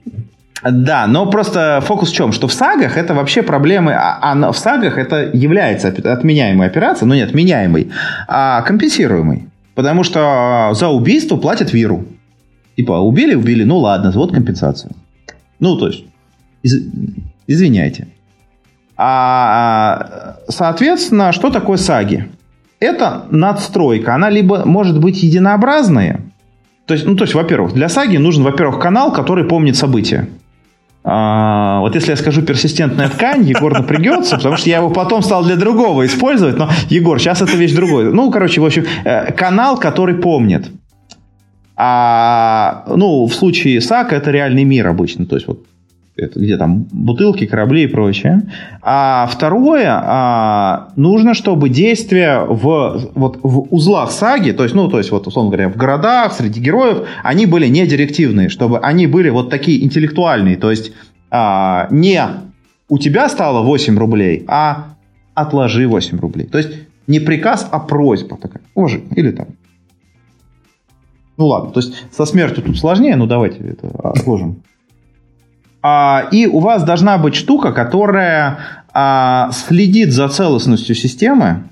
Да, 0.62 1.07
но 1.07 1.27
просто 1.27 1.82
фокус 1.82 2.11
в 2.11 2.15
чем? 2.15 2.32
Что 2.32 2.49
в 2.49 2.53
сагах 2.55 2.97
это 2.97 3.12
вообще 3.12 3.43
проблемы, 3.43 3.93
а, 3.93 4.19
а 4.23 4.53
в 4.53 4.57
сагах 4.57 4.97
это 4.97 5.28
является 5.35 5.89
отменяемой 5.89 6.66
операцией, 6.66 7.09
ну 7.09 7.15
не 7.15 7.20
отменяемой, 7.20 7.91
а 8.27 8.62
компенсируемой. 8.62 9.51
Потому 9.74 10.03
что 10.03 10.70
за 10.73 10.89
убийство 10.89 11.36
платят 11.36 11.74
Виру. 11.74 12.07
Типа, 12.74 12.93
убили, 12.93 13.35
убили, 13.35 13.65
ну 13.65 13.77
ладно, 13.77 14.12
вот 14.12 14.32
компенсацию. 14.32 14.93
Ну, 15.61 15.77
то 15.77 15.89
есть, 15.89 16.05
из, 16.62 16.74
извиняйте. 17.47 18.09
А, 18.97 20.36
соответственно, 20.49 21.32
что 21.32 21.51
такое 21.51 21.77
саги? 21.77 22.31
Это 22.81 23.27
надстройка. 23.31 24.15
Она 24.15 24.31
либо 24.31 24.65
может 24.65 24.99
быть 24.99 25.23
единообразная. 25.23 26.21
То 26.87 26.95
есть, 26.95 27.07
ну, 27.07 27.17
то 27.17 27.25
есть, 27.25 27.35
во-первых, 27.35 27.73
для 27.73 27.89
саги 27.89 28.19
нужен, 28.19 28.43
во-первых, 28.43 28.79
канал, 28.79 29.13
который 29.13 29.45
помнит 29.45 29.77
события. 29.77 30.29
А, 31.03 31.81
вот 31.81 31.95
если 31.95 32.11
я 32.11 32.17
скажу 32.17 32.43
персистентная 32.43 33.09
ткань, 33.09 33.43
Егор 33.45 33.73
напрягется, 33.73 34.37
потому 34.37 34.57
что 34.57 34.71
я 34.71 34.79
его 34.79 34.91
потом 34.91 35.23
стал 35.23 35.45
для 35.45 35.57
другого 35.57 36.07
использовать. 36.07 36.57
Но, 36.57 36.71
Егор, 36.89 37.19
сейчас 37.19 37.43
это 37.43 37.57
вещь 37.57 37.73
другой. 37.73 38.13
Ну, 38.13 38.31
короче, 38.31 38.61
в 38.61 38.65
общем, 38.65 38.87
э, 39.05 39.33
канал, 39.33 39.79
который 39.79 40.15
помнит. 40.15 40.71
А, 41.77 42.85
ну, 42.89 43.27
в 43.27 43.35
случае 43.35 43.81
САК 43.81 44.13
это 44.13 44.31
реальный 44.31 44.65
мир 44.65 44.89
обычно. 44.89 45.27
То 45.27 45.37
есть, 45.37 45.47
вот 45.47 45.65
это 46.16 46.39
где 46.39 46.57
там 46.57 46.86
бутылки, 46.93 47.47
корабли 47.47 47.85
и 47.85 47.86
прочее. 47.86 48.43
А 48.82 49.28
второе, 49.31 49.89
а, 49.89 50.93
нужно, 50.97 51.35
чтобы 51.35 51.69
действия 51.69 52.45
в, 52.49 53.11
вот, 53.15 53.39
в 53.43 53.74
узлах 53.74 54.12
саги, 54.12 54.53
то 54.53 54.62
есть, 54.62 54.74
ну, 54.74 54.89
то 54.89 54.99
есть, 54.99 55.11
вот, 55.11 55.27
условно 55.27 55.51
говоря, 55.51 55.69
в 55.69 55.77
городах, 55.77 56.32
среди 56.32 56.61
героев, 56.61 57.09
они 57.23 57.47
были 57.47 57.66
не 57.66 57.86
директивные, 57.86 58.49
чтобы 58.49 58.78
они 58.78 59.07
были 59.07 59.31
вот 59.31 59.51
такие 59.51 59.85
интеллектуальные, 59.85 60.57
то 60.57 60.70
есть 60.70 60.93
а, 61.31 61.89
не 61.91 62.23
у 62.89 62.99
тебя 62.99 63.28
стало 63.28 63.62
8 63.62 63.99
рублей, 63.99 64.45
а 64.47 64.97
отложи 65.35 65.89
8 65.89 66.19
рублей. 66.19 66.47
То 66.47 66.59
есть 66.59 66.70
не 67.07 67.19
приказ, 67.19 67.69
а 67.70 67.81
просьба 67.81 68.36
такая. 68.36 68.62
Уважи. 68.74 69.03
Или 69.16 69.32
там. 69.32 69.49
Ну 71.36 71.47
ладно, 71.47 71.73
то 71.73 71.81
есть 71.81 72.07
со 72.12 72.24
смертью 72.24 72.62
тут 72.62 72.78
сложнее, 72.78 73.16
но 73.16 73.27
давайте 73.27 73.59
это 73.59 73.89
отложим. 73.89 74.62
А, 75.86 76.28
и 76.32 76.47
у 76.47 76.61
вас 76.61 76.82
должна 76.82 77.19
быть 77.19 77.35
штука, 77.35 77.70
которая 77.70 78.59
а, 78.94 79.51
следит 79.52 80.15
за 80.15 80.31
целостностью 80.31 80.94
системы, 80.94 81.65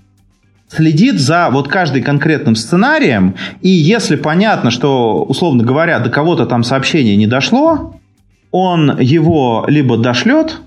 следит 0.68 1.18
за 1.18 1.48
вот 1.50 1.68
каждым 1.68 2.02
конкретным 2.02 2.54
сценарием, 2.54 3.36
и 3.62 3.70
если 3.70 4.16
понятно, 4.16 4.70
что, 4.70 5.24
условно 5.24 5.64
говоря, 5.64 5.98
до 5.98 6.10
кого-то 6.10 6.44
там 6.44 6.62
сообщение 6.62 7.16
не 7.16 7.26
дошло, 7.26 7.96
он 8.50 9.00
его 9.00 9.64
либо 9.66 9.96
дошлет, 9.96 10.60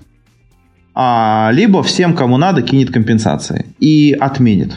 а, 0.96 1.50
либо 1.52 1.84
всем, 1.84 2.16
кому 2.16 2.38
надо, 2.38 2.62
кинет 2.62 2.90
компенсации 2.90 3.66
и 3.78 4.12
отменит. 4.18 4.76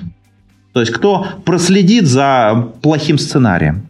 То 0.74 0.82
есть 0.82 0.94
кто 0.94 1.26
проследит 1.44 2.06
за 2.06 2.68
плохим 2.84 3.18
сценарием. 3.18 3.90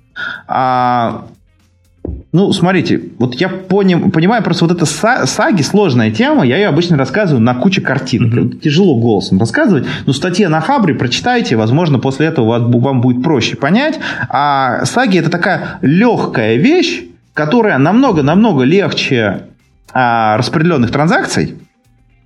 Ну, 2.32 2.54
смотрите, 2.54 3.02
вот 3.18 3.36
я 3.36 3.50
поним, 3.50 4.12
понимаю, 4.12 4.44
просто 4.44 4.66
вот 4.66 4.76
эта 4.76 4.86
саги 4.86 5.64
сложная 5.64 6.12
тема, 6.12 6.46
я 6.46 6.58
ее 6.58 6.68
обычно 6.68 6.96
рассказываю 6.96 7.42
на 7.42 7.56
куче 7.56 7.82
картинок. 7.82 8.34
Mm-hmm. 8.34 8.60
Тяжело 8.60 9.00
голосом 9.00 9.40
рассказывать, 9.40 9.88
но 10.06 10.14
статья 10.14 10.48
на 10.48 10.62
Хабре 10.62 10.94
прочитайте, 10.94 11.56
возможно, 11.56 11.98
после 11.98 12.28
этого 12.28 12.60
вам 12.60 13.02
будет 13.02 13.24
проще 13.24 13.56
понять. 13.56 14.00
А 14.30 14.86
саги 14.86 15.18
это 15.18 15.32
такая 15.32 15.80
легкая 15.82 16.58
вещь, 16.58 17.04
которая 17.34 17.80
намного-намного 17.80 18.64
легче 18.64 19.48
а, 19.92 20.38
распределенных 20.38 20.92
транзакций, 20.92 21.56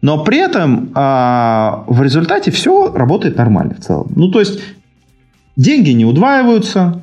но 0.01 0.21
при 0.21 0.39
этом 0.39 0.91
а, 0.95 1.85
в 1.87 2.01
результате 2.01 2.51
все 2.51 2.91
работает 2.93 3.37
нормально 3.37 3.75
в 3.75 3.79
целом. 3.79 4.11
Ну, 4.17 4.31
то 4.31 4.41
есть 4.41 4.59
деньги 5.55 5.91
не 5.91 6.03
удваиваются, 6.03 6.99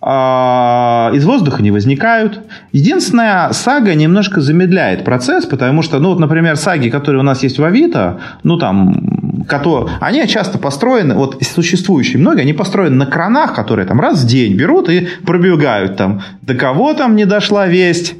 из 0.00 1.24
воздуха 1.24 1.60
не 1.60 1.72
возникают. 1.72 2.40
Единственная 2.72 3.50
сага 3.52 3.94
немножко 3.94 4.40
замедляет 4.40 5.04
процесс, 5.04 5.44
потому 5.44 5.82
что, 5.82 5.98
ну 5.98 6.10
вот, 6.10 6.20
например, 6.20 6.56
саги, 6.56 6.88
которые 6.88 7.20
у 7.20 7.24
нас 7.24 7.42
есть 7.42 7.58
в 7.58 7.64
Авито, 7.64 8.20
ну 8.44 8.58
там, 8.58 9.44
которые, 9.48 9.96
они 10.00 10.24
часто 10.28 10.58
построены, 10.58 11.14
вот 11.14 11.42
существующие 11.42 12.20
многие, 12.20 12.42
они 12.42 12.52
построены 12.52 12.94
на 12.94 13.06
кранах, 13.06 13.54
которые 13.54 13.86
там 13.86 14.00
раз 14.00 14.22
в 14.22 14.26
день 14.26 14.54
берут 14.54 14.88
и 14.88 15.08
пробегают 15.26 15.96
там, 15.96 16.22
до 16.42 16.54
кого 16.54 16.94
там 16.94 17.16
не 17.16 17.24
дошла 17.24 17.66
весть, 17.66 18.14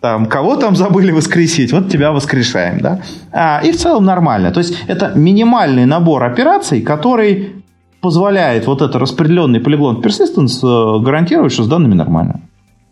там, 0.00 0.26
кого 0.26 0.56
там 0.56 0.74
забыли 0.74 1.12
воскресить, 1.12 1.72
вот 1.72 1.88
тебя 1.88 2.10
воскрешаем, 2.10 2.80
да. 2.80 3.00
А, 3.30 3.60
и 3.62 3.70
в 3.70 3.76
целом 3.76 4.04
нормально. 4.04 4.50
То 4.50 4.58
есть 4.58 4.76
это 4.88 5.12
минимальный 5.14 5.86
набор 5.86 6.24
операций, 6.24 6.80
который 6.80 7.61
позволяет 8.02 8.66
вот 8.66 8.82
это 8.82 8.98
распределенный 8.98 9.60
полиглон 9.60 10.02
persistence 10.02 10.60
э, 10.62 11.02
гарантировать, 11.02 11.52
что 11.52 11.62
с 11.62 11.68
данными 11.68 11.94
нормально. 11.94 12.42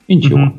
И 0.07 0.15
ничего. 0.15 0.39
Угу. 0.39 0.53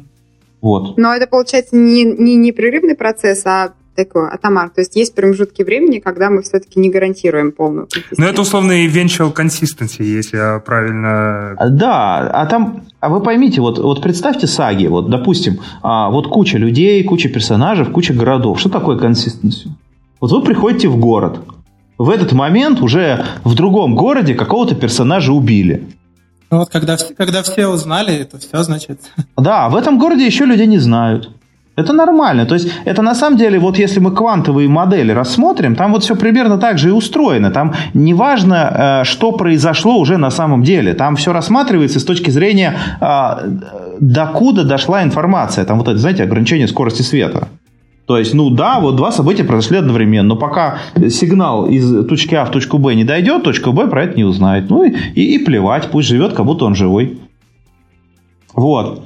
Вот. 0.61 0.97
Но 0.97 1.15
это 1.15 1.25
получается 1.25 1.75
не, 1.75 2.03
не 2.03 2.35
непрерывный 2.35 2.95
процесс, 2.95 3.45
а 3.45 3.73
такой 3.95 4.29
атомар. 4.29 4.69
То 4.69 4.81
есть 4.81 4.95
есть 4.95 5.15
промежутки 5.15 5.63
времени, 5.63 5.99
когда 5.99 6.29
мы 6.29 6.41
все-таки 6.43 6.79
не 6.79 6.89
гарантируем 6.89 7.51
полную 7.51 7.87
Ну, 8.17 8.25
это 8.25 8.41
условно 8.41 8.85
eventual 8.85 9.33
consistency, 9.33 10.03
если 10.03 10.37
я 10.37 10.59
правильно... 10.59 11.53
А, 11.57 11.69
да, 11.69 12.29
а 12.29 12.45
там... 12.45 12.83
А 12.99 13.09
вы 13.09 13.21
поймите, 13.21 13.61
вот, 13.61 13.79
вот 13.79 14.01
представьте 14.01 14.47
саги, 14.47 14.87
вот, 14.87 15.09
допустим, 15.09 15.59
а, 15.81 16.09
вот 16.09 16.27
куча 16.27 16.57
людей, 16.57 17.03
куча 17.03 17.29
персонажей, 17.29 17.85
куча 17.85 18.13
городов. 18.13 18.59
Что 18.59 18.69
такое 18.69 18.97
consistency? 18.97 19.69
Вот 20.19 20.31
вы 20.31 20.43
приходите 20.43 20.87
в 20.87 20.97
город, 20.97 21.39
в 21.97 22.09
этот 22.09 22.31
момент 22.31 22.81
уже 22.81 23.25
в 23.43 23.53
другом 23.55 23.95
городе 23.95 24.33
какого-то 24.33 24.75
персонажа 24.75 25.31
убили. 25.31 25.87
Ну 26.49 26.57
вот 26.57 26.69
когда, 26.69 26.97
когда 27.17 27.43
все 27.43 27.67
узнали, 27.67 28.13
это 28.13 28.37
все 28.37 28.63
значит. 28.63 28.99
Да, 29.37 29.69
в 29.69 29.75
этом 29.75 29.97
городе 29.97 30.25
еще 30.25 30.45
люди 30.45 30.63
не 30.63 30.79
знают. 30.79 31.29
Это 31.77 31.93
нормально. 31.93 32.45
То 32.45 32.55
есть 32.55 32.69
это 32.83 33.01
на 33.01 33.15
самом 33.15 33.37
деле, 33.37 33.57
вот 33.57 33.77
если 33.77 34.01
мы 34.01 34.11
квантовые 34.11 34.67
модели 34.67 35.13
рассмотрим, 35.13 35.75
там 35.75 35.93
вот 35.93 36.03
все 36.03 36.15
примерно 36.15 36.57
так 36.57 36.77
же 36.77 36.89
и 36.89 36.91
устроено. 36.91 37.49
Там 37.49 37.73
не 37.93 38.13
важно, 38.13 39.01
э, 39.01 39.03
что 39.05 39.31
произошло 39.31 39.97
уже 39.97 40.17
на 40.17 40.31
самом 40.31 40.63
деле. 40.63 40.93
Там 40.93 41.15
все 41.15 41.31
рассматривается 41.31 41.99
с 41.99 42.03
точки 42.03 42.29
зрения, 42.29 42.77
э, 42.99 43.59
докуда 44.01 44.65
дошла 44.65 45.01
информация. 45.01 45.63
Там 45.63 45.77
вот 45.77 45.87
это, 45.87 45.97
знаете, 45.97 46.23
ограничение 46.23 46.67
скорости 46.67 47.03
света. 47.03 47.47
То 48.11 48.17
есть, 48.17 48.33
ну 48.33 48.49
да, 48.49 48.81
вот 48.81 48.97
два 48.97 49.09
события 49.13 49.45
произошли 49.45 49.77
одновременно, 49.77 50.27
но 50.27 50.35
пока 50.35 50.79
сигнал 51.09 51.65
из 51.65 52.05
точки 52.07 52.35
А 52.35 52.43
в 52.43 52.51
точку 52.51 52.77
Б 52.77 52.93
не 52.93 53.05
дойдет, 53.05 53.43
точка 53.43 53.71
Б 53.71 53.87
про 53.87 54.03
это 54.03 54.17
не 54.17 54.25
узнает. 54.25 54.69
Ну 54.69 54.83
и, 54.83 54.89
и, 55.15 55.35
и 55.35 55.37
плевать, 55.37 55.89
пусть 55.91 56.09
живет, 56.09 56.33
как 56.33 56.45
будто 56.45 56.65
он 56.65 56.75
живой. 56.75 57.21
Вот. 58.53 59.05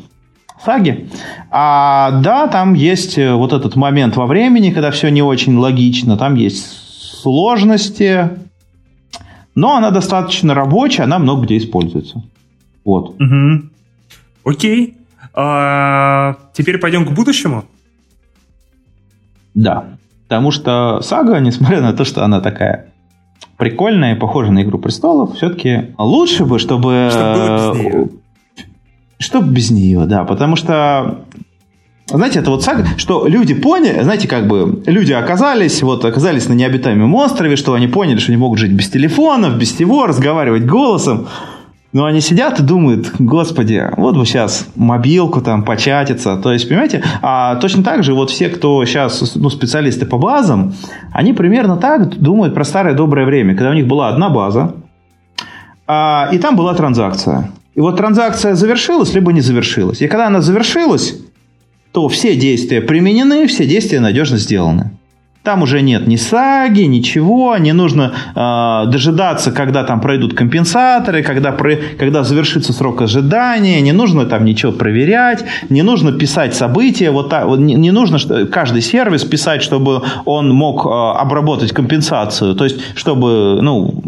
Саги. 0.65 1.07
А, 1.51 2.19
да, 2.23 2.47
там 2.47 2.73
есть 2.73 3.19
э, 3.19 3.31
вот 3.35 3.53
этот 3.53 3.75
момент 3.75 4.15
во 4.15 4.25
времени, 4.25 4.71
когда 4.71 4.89
все 4.89 5.09
не 5.09 5.21
очень 5.21 5.55
логично, 5.55 6.17
там 6.17 6.33
есть 6.33 6.65
сложности, 7.21 8.31
но 9.53 9.75
она 9.75 9.91
достаточно 9.91 10.55
рабочая, 10.55 11.03
она 11.03 11.19
много 11.19 11.43
где 11.43 11.57
используется. 11.57 12.23
Вот. 12.83 13.21
Угу. 13.21 13.69
Окей. 14.45 14.95
А, 15.35 16.37
теперь 16.53 16.79
пойдем 16.79 17.05
к 17.05 17.11
будущему. 17.11 17.65
Да. 19.55 19.85
Потому 20.27 20.51
что 20.51 21.01
сага, 21.01 21.39
несмотря 21.39 21.81
на 21.81 21.93
то, 21.93 22.05
что 22.05 22.23
она 22.23 22.41
такая 22.41 22.87
прикольная 23.57 24.15
и 24.15 24.19
похожа 24.19 24.51
на 24.51 24.63
Игру 24.63 24.77
престолов, 24.77 25.35
все-таки 25.35 25.93
лучше 25.97 26.45
бы, 26.45 26.59
чтобы... 26.59 27.09
Чтобы 27.11 27.57
без 27.57 27.79
нее. 27.79 28.09
Чтобы 29.17 29.51
без 29.51 29.71
нее, 29.71 30.05
да. 30.05 30.23
Потому 30.25 30.55
что 30.55 31.21
знаете, 32.07 32.39
это 32.39 32.51
вот 32.51 32.63
сага, 32.63 32.85
что 32.97 33.27
люди 33.27 33.55
поняли, 33.55 34.03
знаете, 34.03 34.27
как 34.27 34.47
бы 34.47 34.83
люди 34.85 35.11
оказались, 35.11 35.81
вот 35.81 36.05
оказались 36.05 36.47
на 36.47 36.53
необитаемом 36.53 37.13
острове, 37.15 37.55
что 37.55 37.73
они 37.73 37.87
поняли, 37.87 38.19
что 38.19 38.31
они 38.31 38.37
могут 38.37 38.59
жить 38.59 38.71
без 38.71 38.89
телефонов, 38.89 39.57
без 39.57 39.71
всего, 39.71 40.05
разговаривать 40.05 40.65
голосом. 40.65 41.27
Но 41.95 42.03
они 42.03 42.19
сидят 42.19 42.59
и 42.59 42.61
думают, 42.61 43.13
господи, 43.19 43.89
вот 43.95 44.17
бы 44.17 44.25
сейчас 44.25 44.67
мобилку 44.75 45.39
там 45.39 45.63
початиться. 45.63 46.35
То 46.35 46.51
есть, 46.51 46.67
понимаете, 46.67 47.01
а 47.21 47.55
точно 47.55 47.83
так 47.83 48.03
же 48.03 48.13
вот 48.13 48.29
все, 48.29 48.49
кто 48.49 48.83
сейчас 48.83 49.33
ну, 49.35 49.49
специалисты 49.49 50.05
по 50.05 50.17
базам, 50.17 50.73
они 51.13 51.31
примерно 51.31 51.77
так 51.77 52.17
думают 52.19 52.53
про 52.53 52.65
старое 52.65 52.95
доброе 52.95 53.25
время, 53.25 53.55
когда 53.55 53.69
у 53.69 53.73
них 53.73 53.87
была 53.87 54.09
одна 54.09 54.27
база, 54.27 54.73
а, 55.87 56.27
и 56.33 56.37
там 56.37 56.57
была 56.57 56.73
транзакция. 56.73 57.49
И 57.75 57.79
вот 57.79 57.95
транзакция 57.95 58.55
завершилась, 58.55 59.13
либо 59.13 59.31
не 59.31 59.39
завершилась. 59.39 60.01
И 60.01 60.07
когда 60.09 60.27
она 60.27 60.41
завершилась, 60.41 61.17
то 61.93 62.09
все 62.09 62.35
действия 62.35 62.81
применены, 62.81 63.47
все 63.47 63.65
действия 63.65 64.01
надежно 64.01 64.35
сделаны. 64.35 64.91
Там 65.45 65.61
уже 65.61 65.81
нет 65.81 66.07
ни 66.07 66.15
саги, 66.15 66.81
ничего, 66.81 67.55
не 67.57 67.71
нужно 67.71 68.13
э, 68.35 68.91
дожидаться, 68.91 69.51
когда 69.51 69.83
там 69.83 70.01
пройдут 70.01 70.33
компенсаторы, 70.33 71.21
когда, 71.21 71.51
про, 71.51 71.75
когда 71.99 72.23
завершится 72.23 72.73
срок 72.73 73.03
ожидания, 73.03 73.79
не 73.81 73.91
нужно 73.91 74.25
там 74.25 74.43
ничего 74.43 74.71
проверять, 74.71 75.45
не 75.69 75.83
нужно 75.83 76.11
писать 76.11 76.55
события, 76.55 77.11
вот 77.11 77.29
так, 77.29 77.47
не, 77.59 77.75
не 77.75 77.91
нужно 77.91 78.17
каждый 78.47 78.81
сервис 78.81 79.23
писать, 79.23 79.61
чтобы 79.61 80.01
он 80.25 80.49
мог 80.49 80.83
э, 80.83 80.89
обработать 80.89 81.71
компенсацию, 81.73 82.55
то 82.55 82.63
есть 82.63 82.77
чтобы 82.95 83.59
ну, 83.61 84.01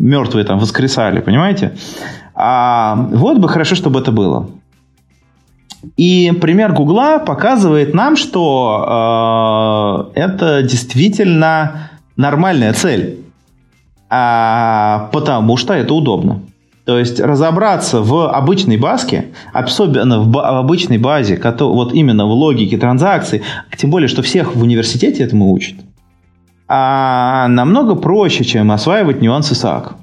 мертвые 0.00 0.44
там 0.44 0.58
воскресали, 0.58 1.20
понимаете? 1.20 1.70
А 2.34 2.96
вот 3.12 3.38
бы 3.38 3.48
хорошо, 3.48 3.76
чтобы 3.76 4.00
это 4.00 4.10
было. 4.10 4.48
И 5.96 6.32
пример 6.40 6.72
Гугла 6.72 7.18
показывает 7.18 7.92
нам, 7.94 8.16
что 8.16 10.10
э, 10.14 10.20
это 10.20 10.62
действительно 10.62 11.90
нормальная 12.16 12.72
цель, 12.72 13.18
а, 14.08 15.10
потому 15.12 15.56
что 15.56 15.74
это 15.74 15.92
удобно. 15.94 16.42
То 16.84 16.98
есть 16.98 17.20
разобраться 17.20 18.00
в 18.00 18.28
обычной 18.28 18.76
базке, 18.76 19.26
особенно 19.52 20.20
в, 20.20 20.32
в 20.32 20.38
обычной 20.38 20.98
базе, 20.98 21.40
вот 21.60 21.92
именно 21.92 22.26
в 22.26 22.30
логике 22.30 22.76
транзакций, 22.76 23.42
тем 23.76 23.90
более, 23.90 24.08
что 24.08 24.22
всех 24.22 24.56
в 24.56 24.62
университете 24.62 25.22
этому 25.22 25.52
учат, 25.52 25.76
а 26.66 27.46
намного 27.48 27.94
проще, 27.94 28.44
чем 28.44 28.72
осваивать 28.72 29.20
нюансы 29.20 29.54
САК. 29.54 29.94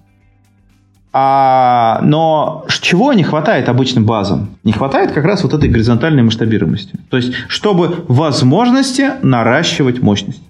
А, 1.11 2.01
но 2.03 2.65
чего 2.81 3.13
не 3.13 3.23
хватает 3.23 3.67
обычным 3.67 4.05
базам? 4.05 4.57
Не 4.63 4.73
хватает 4.73 5.11
как 5.11 5.25
раз 5.25 5.43
вот 5.43 5.53
этой 5.53 5.69
горизонтальной 5.69 6.21
масштабируемости. 6.23 6.99
То 7.09 7.17
есть, 7.17 7.33
чтобы 7.47 8.05
возможности 8.07 9.11
наращивать 9.23 10.01
мощность. 10.01 10.41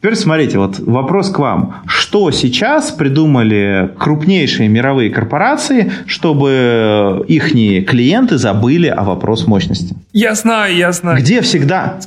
Теперь 0.00 0.16
смотрите, 0.16 0.58
вот 0.58 0.78
вопрос 0.80 1.30
к 1.30 1.38
вам. 1.38 1.76
Что 1.86 2.30
сейчас 2.30 2.92
придумали 2.92 3.90
крупнейшие 3.98 4.68
мировые 4.68 5.08
корпорации, 5.08 5.90
чтобы 6.06 7.24
их 7.26 7.50
клиенты 7.50 8.36
забыли 8.36 8.88
о 8.88 9.02
вопрос 9.02 9.46
мощности? 9.46 9.96
Я 10.12 10.34
знаю, 10.34 10.76
я 10.76 10.92
знаю. 10.92 11.18
Где 11.18 11.40
всегда... 11.40 12.00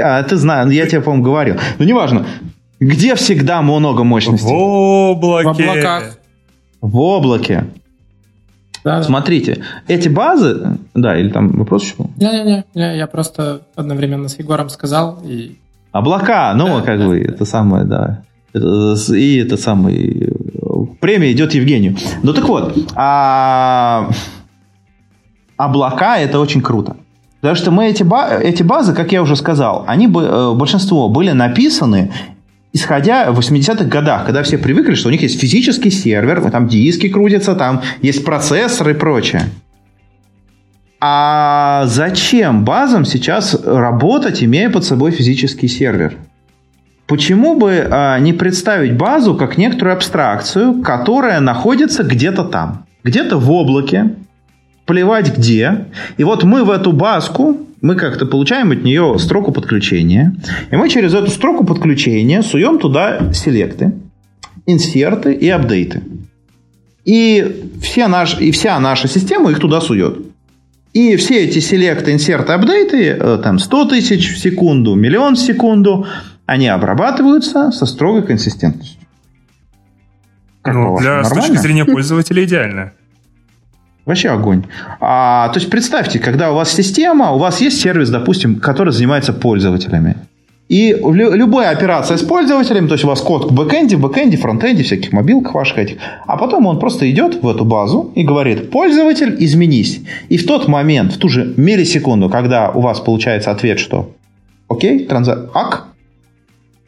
А, 0.00 0.22
ты 0.22 0.36
знаешь, 0.36 0.72
я 0.72 0.86
тебе, 0.86 1.00
по-моему, 1.00 1.24
говорил. 1.24 1.56
Ну, 1.78 1.84
неважно. 1.84 2.24
Где 2.78 3.16
всегда 3.16 3.62
много 3.62 4.04
мощности? 4.04 4.46
В 4.46 4.52
облаке. 4.52 5.48
В 5.48 5.50
облаках. 5.50 6.17
В 6.80 6.98
облаке. 6.98 7.66
Да, 8.84 9.02
Смотрите, 9.02 9.62
эти 9.86 10.08
базы... 10.08 10.78
Да, 10.94 11.18
или 11.18 11.30
там 11.30 11.50
вопрос 11.58 11.84
еще 11.84 11.94
был? 11.98 12.10
Не-не-не, 12.16 12.96
я 12.96 13.06
просто 13.06 13.62
одновременно 13.74 14.28
с 14.28 14.38
Егором 14.38 14.68
сказал 14.68 15.18
и... 15.24 15.58
Облака, 15.92 16.52
ну, 16.54 16.78
да, 16.78 16.82
как 16.82 16.98
да, 16.98 17.06
бы, 17.06 17.24
да. 17.24 17.32
это 17.32 17.44
самое, 17.44 17.84
да. 17.84 18.22
И 18.54 19.36
это 19.36 19.56
самый... 19.56 20.32
Премия 21.00 21.32
идет 21.32 21.54
Евгению. 21.54 21.96
Ну, 22.22 22.32
так 22.32 22.48
вот, 22.48 22.76
а... 22.94 24.10
облака– 25.56 26.18
это 26.18 26.38
очень 26.38 26.62
круто. 26.62 26.96
Потому 27.40 27.56
что 27.56 27.70
мы 27.70 27.86
эти, 27.86 28.04
эти 28.42 28.62
базы, 28.62 28.94
как 28.94 29.12
я 29.12 29.22
уже 29.22 29.36
сказал, 29.36 29.84
они 29.86 30.08
бы, 30.08 30.22
э, 30.22 30.54
большинство 30.54 31.08
были 31.08 31.30
написаны 31.30 32.10
исходя 32.78 33.30
в 33.32 33.38
80-х 33.38 33.84
годах, 33.84 34.24
когда 34.24 34.42
все 34.42 34.56
привыкли, 34.56 34.94
что 34.94 35.08
у 35.08 35.12
них 35.12 35.22
есть 35.22 35.40
физический 35.40 35.90
сервер, 35.90 36.50
там 36.50 36.68
диски 36.68 37.08
крутятся, 37.08 37.54
там 37.54 37.82
есть 38.02 38.24
процессор 38.24 38.88
и 38.90 38.94
прочее. 38.94 39.42
А 41.00 41.84
зачем 41.86 42.64
базам 42.64 43.04
сейчас 43.04 43.54
работать, 43.64 44.42
имея 44.42 44.70
под 44.70 44.84
собой 44.84 45.10
физический 45.10 45.68
сервер? 45.68 46.16
Почему 47.06 47.58
бы 47.58 47.86
а, 47.90 48.18
не 48.18 48.32
представить 48.32 48.96
базу 48.96 49.34
как 49.34 49.58
некоторую 49.58 49.94
абстракцию, 49.94 50.82
которая 50.82 51.40
находится 51.40 52.02
где-то 52.02 52.44
там, 52.44 52.86
где-то 53.04 53.38
в 53.38 53.50
облаке, 53.50 54.16
плевать 54.84 55.36
где. 55.36 55.86
И 56.16 56.24
вот 56.24 56.44
мы 56.44 56.64
в 56.64 56.70
эту 56.70 56.92
базку 56.92 57.67
мы 57.80 57.94
как-то 57.94 58.26
получаем 58.26 58.70
от 58.70 58.82
нее 58.82 59.18
строку 59.18 59.52
подключения, 59.52 60.34
и 60.70 60.76
мы 60.76 60.88
через 60.88 61.14
эту 61.14 61.30
строку 61.30 61.64
подключения 61.64 62.42
суем 62.42 62.78
туда 62.78 63.32
селекты, 63.32 63.92
инсерты 64.66 65.32
и 65.32 65.48
апдейты. 65.48 66.02
И, 67.04 67.70
все 67.80 68.08
наш, 68.08 68.38
и 68.38 68.50
вся 68.50 68.78
наша 68.80 69.08
система 69.08 69.50
их 69.50 69.60
туда 69.60 69.80
сует. 69.80 70.18
И 70.92 71.16
все 71.16 71.44
эти 71.44 71.58
селекты, 71.60 72.12
инсерты, 72.12 72.52
апдейты, 72.52 73.10
э, 73.10 73.38
там 73.42 73.58
100 73.58 73.84
тысяч 73.86 74.34
в 74.34 74.38
секунду, 74.38 74.94
миллион 74.94 75.36
в 75.36 75.38
секунду, 75.38 76.06
они 76.46 76.66
обрабатываются 76.66 77.70
со 77.70 77.86
строгой 77.86 78.22
консистентностью. 78.22 78.98
Как 80.62 80.74
ну, 80.74 80.98
для, 80.98 81.24
с 81.24 81.32
точки 81.32 81.56
зрения 81.56 81.84
пользователя 81.84 82.44
идеально. 82.44 82.92
Вообще 84.08 84.30
огонь. 84.30 84.64
А, 85.00 85.50
то 85.50 85.58
есть 85.58 85.68
представьте, 85.68 86.18
когда 86.18 86.50
у 86.50 86.54
вас 86.54 86.72
система, 86.72 87.32
у 87.32 87.38
вас 87.38 87.60
есть 87.60 87.78
сервис, 87.78 88.08
допустим, 88.08 88.58
который 88.58 88.90
занимается 88.90 89.34
пользователями. 89.34 90.16
И 90.70 90.96
любая 90.98 91.68
операция 91.68 92.16
с 92.16 92.22
пользователем, 92.22 92.88
то 92.88 92.94
есть 92.94 93.04
у 93.04 93.08
вас 93.08 93.20
код 93.20 93.50
в 93.50 93.54
бэкэнде, 93.54 93.98
бэкэнде, 93.98 94.38
фронтенде, 94.38 94.82
всяких 94.82 95.12
мобилках 95.12 95.54
ваших 95.54 95.76
этих, 95.76 95.98
а 96.26 96.38
потом 96.38 96.64
он 96.64 96.78
просто 96.78 97.10
идет 97.10 97.42
в 97.42 97.48
эту 97.48 97.66
базу 97.66 98.10
и 98.14 98.22
говорит, 98.22 98.70
пользователь, 98.70 99.36
изменись. 99.40 100.00
И 100.30 100.38
в 100.38 100.46
тот 100.46 100.68
момент, 100.68 101.12
в 101.12 101.18
ту 101.18 101.28
же 101.28 101.52
миллисекунду, 101.58 102.30
когда 102.30 102.70
у 102.70 102.80
вас 102.80 103.00
получается 103.00 103.50
ответ, 103.50 103.78
что 103.78 104.12
окей, 104.70 105.04
транзакция, 105.04 105.50
ак, 105.52 105.88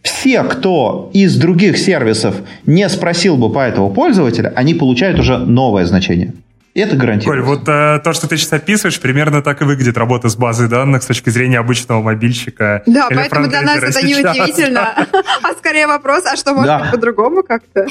все, 0.00 0.42
кто 0.44 1.10
из 1.12 1.36
других 1.36 1.76
сервисов 1.76 2.36
не 2.64 2.88
спросил 2.88 3.36
бы 3.36 3.52
по 3.52 3.58
этого 3.58 3.90
пользователя, 3.90 4.54
они 4.56 4.72
получают 4.72 5.18
уже 5.18 5.36
новое 5.36 5.84
значение. 5.84 6.32
Это 6.74 6.96
гарантируется. 6.96 7.28
Коль, 7.28 7.58
вот 7.58 7.68
э, 7.68 8.00
то, 8.02 8.12
что 8.12 8.28
ты 8.28 8.36
сейчас 8.36 8.52
описываешь, 8.52 9.00
примерно 9.00 9.42
так 9.42 9.60
и 9.60 9.64
выглядит 9.64 9.98
работа 9.98 10.28
с 10.28 10.36
базой 10.36 10.68
данных 10.68 11.02
с 11.02 11.06
точки 11.06 11.30
зрения 11.30 11.58
обычного 11.58 12.00
мобильщика. 12.02 12.82
Да, 12.86 13.08
поэтому 13.10 13.48
для 13.48 13.62
нас 13.62 13.78
это 13.78 14.06
не 14.06 14.14
удивительно. 14.14 14.94
А 15.42 15.52
скорее 15.54 15.86
вопрос, 15.86 16.24
а 16.26 16.36
что 16.36 16.54
может 16.54 16.80
быть 16.80 16.90
по-другому 16.90 17.42
как-то? 17.42 17.86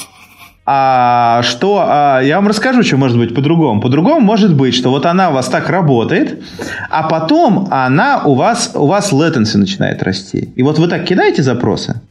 А 0.72 1.41
что, 1.41 1.83
а, 1.83 2.19
я 2.22 2.35
вам 2.35 2.48
расскажу, 2.48 2.83
что 2.83 2.95
может 2.98 3.17
быть 3.17 3.33
по-другому. 3.33 3.82
По-другому 3.82 4.19
может 4.19 4.56
быть, 4.56 4.75
что 4.75 4.91
вот 4.91 5.06
она 5.08 5.32
у 5.32 5.33
вас 5.33 5.48
так 5.48 5.67
работает, 5.67 6.43
а 6.91 7.09
потом 7.09 7.67
она 7.72 8.22
у 8.24 8.35
вас, 8.35 8.72
у 8.75 8.85
вас 8.85 9.11
latency 9.11 9.58
начинает 9.58 10.03
расти. 10.03 10.53
И 10.56 10.61
вот 10.61 10.77
вы 10.77 10.88
так 10.88 11.06
кидаете 11.06 11.41
запросы, 11.41 12.01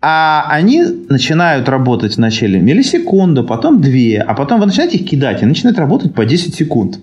а 0.00 0.46
они 0.48 0.82
начинают 0.82 1.68
работать 1.68 2.16
вначале 2.16 2.60
миллисекунду, 2.60 3.44
потом 3.44 3.80
2, 3.80 4.22
а 4.26 4.34
потом 4.34 4.60
вы 4.60 4.66
начинаете 4.66 4.98
их 4.98 5.08
кидать, 5.08 5.42
и 5.42 5.46
начинают 5.46 5.78
работать 5.78 6.14
по 6.14 6.24
10 6.24 6.54
секунд. 6.54 7.00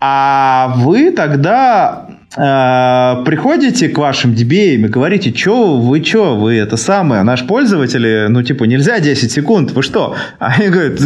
А 0.00 0.74
вы 0.76 1.10
тогда 1.10 2.07
э, 2.36 3.24
приходите 3.24 3.88
к 3.88 3.98
вашим 3.98 4.32
DBA 4.32 4.74
и 4.74 4.78
говорите, 4.88 5.34
что 5.34 5.78
вы, 5.78 6.04
что 6.04 6.36
вы, 6.36 6.54
это 6.54 6.76
самое, 6.76 7.22
наш 7.22 7.46
пользователь, 7.46 8.28
ну, 8.28 8.42
типа, 8.42 8.64
нельзя 8.64 9.00
10 9.00 9.30
секунд, 9.30 9.72
вы 9.72 9.82
что? 9.82 10.16
А 10.38 10.52
они 10.56 10.68
говорят, 10.68 10.98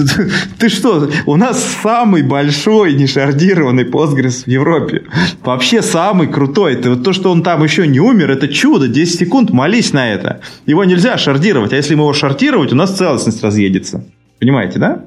ты 0.58 0.68
что, 0.68 1.10
у 1.26 1.36
нас 1.36 1.62
самый 1.82 2.22
большой 2.22 2.94
нешардированный 2.94 3.84
Postgres 3.84 4.44
в 4.44 4.48
Европе. 4.48 5.04
Вообще 5.44 5.82
самый 5.82 6.28
крутой. 6.28 6.74
Это 6.74 6.90
вот 6.90 7.04
то, 7.04 7.12
что 7.12 7.30
он 7.30 7.42
там 7.42 7.62
еще 7.62 7.86
не 7.86 8.00
умер, 8.00 8.30
это 8.30 8.48
чудо, 8.48 8.88
10 8.88 9.18
секунд, 9.18 9.50
молись 9.50 9.92
на 9.92 10.12
это. 10.12 10.40
Его 10.66 10.84
нельзя 10.84 11.18
шардировать, 11.18 11.72
а 11.72 11.76
если 11.76 11.94
мы 11.94 12.02
его 12.02 12.12
шартировать, 12.12 12.72
у 12.72 12.76
нас 12.76 12.96
целостность 12.96 13.42
разъедется. 13.42 14.04
Понимаете, 14.38 14.78
да? 14.78 15.04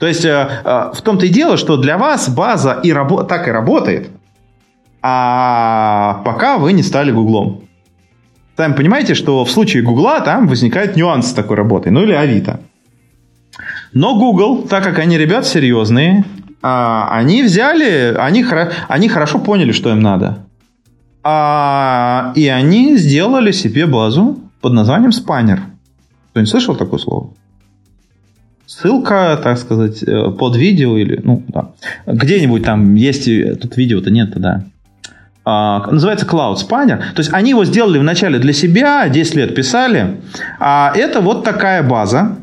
То 0.00 0.06
есть 0.06 0.24
э, 0.24 0.48
э, 0.64 0.90
в 0.94 1.02
том-то 1.02 1.26
и 1.26 1.28
дело, 1.28 1.58
что 1.58 1.76
для 1.76 1.98
вас 1.98 2.30
база 2.30 2.80
и 2.82 2.90
рабо- 2.90 3.26
так 3.26 3.46
и 3.46 3.50
работает, 3.50 4.08
а 5.02 6.22
пока 6.24 6.58
вы 6.58 6.72
не 6.72 6.82
стали 6.82 7.10
Гуглом. 7.10 7.62
Сами 8.56 8.74
понимаете, 8.74 9.14
что 9.14 9.44
в 9.44 9.50
случае 9.50 9.82
Гугла 9.82 10.20
там 10.20 10.46
возникают 10.46 10.96
нюансы 10.96 11.34
такой 11.34 11.56
работы, 11.56 11.90
ну 11.90 12.02
или 12.02 12.12
Авито. 12.12 12.60
Но 13.92 14.18
Google, 14.18 14.68
так 14.68 14.84
как 14.84 14.98
они 14.98 15.18
ребят 15.18 15.46
серьезные, 15.46 16.24
а, 16.62 17.08
они 17.10 17.42
взяли, 17.42 18.14
они, 18.18 18.44
они 18.88 19.08
хорошо 19.08 19.38
поняли, 19.38 19.72
что 19.72 19.90
им 19.90 20.00
надо. 20.00 20.46
А, 21.22 22.32
и 22.36 22.48
они 22.48 22.96
сделали 22.96 23.52
себе 23.52 23.86
базу 23.86 24.38
под 24.60 24.74
названием 24.74 25.10
Spanner. 25.10 25.60
Кто-нибудь 26.30 26.50
слышал 26.50 26.76
такое 26.76 26.98
слово? 26.98 27.30
ссылка, 28.70 29.38
так 29.42 29.58
сказать, 29.58 30.02
э, 30.04 30.30
под 30.30 30.56
видео 30.56 30.96
или, 30.96 31.20
ну, 31.24 31.42
да. 31.48 31.72
Где-нибудь 32.06 32.62
там 32.62 32.94
есть, 32.94 33.26
э, 33.26 33.56
тут 33.56 33.76
видео-то 33.76 34.10
нет, 34.10 34.30
да. 34.36 34.64
А, 35.44 35.86
называется 35.90 36.26
Cloud 36.26 36.56
Spanner. 36.56 36.98
То 37.14 37.20
есть 37.20 37.32
они 37.32 37.50
его 37.50 37.64
сделали 37.64 37.98
вначале 37.98 38.38
для 38.38 38.52
себя, 38.52 39.08
10 39.08 39.34
лет 39.36 39.54
писали. 39.54 40.20
А 40.58 40.92
это 40.94 41.20
вот 41.20 41.44
такая 41.44 41.82
база, 41.82 42.36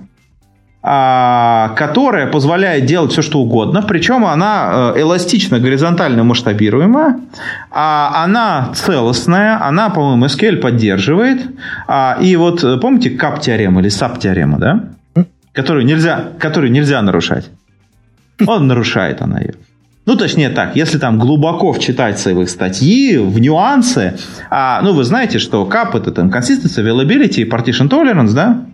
а, 0.82 1.74
которая 1.76 2.28
позволяет 2.28 2.86
делать 2.86 3.12
все, 3.12 3.22
что 3.22 3.40
угодно, 3.40 3.82
причем 3.82 4.26
она 4.26 4.94
э, 4.96 5.02
эластично, 5.02 5.60
горизонтально 5.60 6.24
масштабируемая, 6.24 7.20
а 7.72 8.24
она 8.24 8.72
целостная, 8.74 9.62
она, 9.62 9.90
по-моему, 9.90 10.26
SQL 10.26 10.58
поддерживает. 10.58 11.42
И 12.22 12.36
вот 12.38 12.64
э, 12.64 12.78
помните 12.78 13.10
кап-теорема 13.10 13.82
или 13.82 13.90
сап-теорема, 13.90 14.60
да? 14.60 14.84
Которую 15.52 15.86
нельзя, 15.86 16.24
которую 16.40 16.72
нельзя 16.72 17.02
нарушать. 17.02 17.50
Он 18.46 18.68
нарушает 18.68 19.22
она 19.22 19.40
ее. 19.40 19.56
Ну, 20.08 20.16
точнее 20.16 20.50
так, 20.50 20.78
если 20.78 21.00
там 21.00 21.20
глубоко 21.20 21.74
вчитаться 21.74 22.34
в 22.34 22.42
их 22.42 22.50
статьи, 22.50 23.18
в 23.18 23.40
нюансы, 23.40 24.18
а, 24.50 24.82
ну, 24.82 24.94
вы 24.94 25.04
знаете, 25.04 25.38
что 25.38 25.68
CAP 25.70 25.98
это 25.98 26.14
там 26.14 26.30
consistency, 26.30 26.82
availability 26.82 27.42
и 27.42 27.44
partition 27.44 27.90
tolerance, 27.90 28.34
да? 28.34 28.66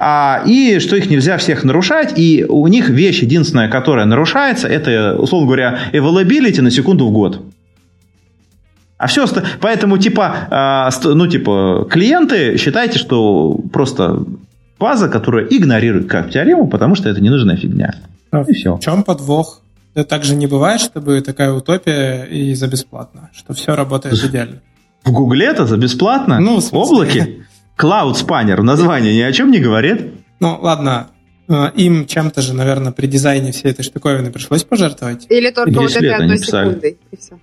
А, 0.00 0.42
и 0.44 0.80
что 0.80 0.96
их 0.96 1.08
нельзя 1.08 1.36
всех 1.36 1.62
нарушать, 1.62 2.18
и 2.18 2.44
у 2.48 2.66
них 2.66 2.88
вещь 2.88 3.22
единственная, 3.22 3.68
которая 3.68 4.06
нарушается, 4.06 4.66
это, 4.66 5.16
условно 5.16 5.46
говоря, 5.46 5.78
availability 5.92 6.60
на 6.60 6.72
секунду 6.72 7.06
в 7.06 7.12
год. 7.12 7.42
А 8.98 9.06
все, 9.06 9.24
поэтому 9.60 9.98
типа, 9.98 10.34
а, 10.50 10.90
ну 11.04 11.28
типа, 11.28 11.86
клиенты 11.88 12.56
считайте, 12.58 12.98
что 12.98 13.56
просто 13.72 14.24
база, 14.80 15.08
которая 15.08 15.46
игнорирует 15.46 16.08
как 16.08 16.32
теорему, 16.32 16.66
потому 16.66 16.96
что 16.96 17.08
это 17.08 17.20
ненужная 17.20 17.56
фигня. 17.56 17.94
А 18.32 18.40
и 18.40 18.52
все. 18.52 18.74
В 18.74 18.80
чем 18.80 19.04
подвох? 19.04 19.62
Это 19.96 20.04
также 20.04 20.36
не 20.36 20.46
бывает, 20.46 20.82
чтобы 20.82 21.22
такая 21.22 21.52
утопия 21.52 22.24
и 22.24 22.54
за 22.54 22.68
бесплатно, 22.68 23.30
что 23.32 23.54
все 23.54 23.74
работает 23.74 24.22
идеально. 24.22 24.60
В 25.04 25.10
Гугле 25.10 25.46
это 25.46 25.64
за 25.64 25.78
бесплатно? 25.78 26.38
Ну, 26.38 26.60
облаке? 26.70 27.46
Cloud 27.78 28.12
Spanner, 28.12 28.60
название 28.60 29.16
ни 29.16 29.22
о 29.22 29.32
чем 29.32 29.50
не 29.50 29.58
говорит. 29.58 30.12
Ну, 30.38 30.58
ладно, 30.60 31.08
э, 31.48 31.70
им 31.76 32.06
чем-то 32.06 32.42
же, 32.42 32.52
наверное, 32.52 32.92
при 32.92 33.06
дизайне 33.06 33.52
всей 33.52 33.70
этой 33.70 33.84
штуковины 33.84 34.30
пришлось 34.30 34.64
пожертвовать. 34.64 35.26
Или 35.30 35.50
только 35.50 35.80
вот 35.80 35.90
этой 35.90 36.14
одной 36.14 36.38
секундой, 36.38 36.98
и 37.10 37.16
все. 37.16 37.40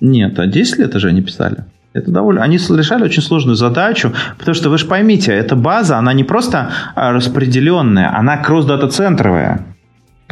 Нет, 0.00 0.38
а 0.38 0.46
10 0.46 0.78
лет 0.78 0.94
уже 0.94 1.08
они 1.08 1.20
писали. 1.20 1.66
Это 1.92 2.10
довольно... 2.10 2.42
Они 2.42 2.56
решали 2.56 3.04
очень 3.04 3.22
сложную 3.22 3.56
задачу, 3.56 4.14
потому 4.38 4.54
что 4.54 4.70
вы 4.70 4.78
же 4.78 4.86
поймите, 4.86 5.32
эта 5.32 5.54
база, 5.54 5.98
она 5.98 6.14
не 6.14 6.24
просто 6.24 6.72
а, 6.94 7.12
распределенная, 7.12 8.16
она 8.16 8.38
кросс-дата-центровая. 8.38 9.71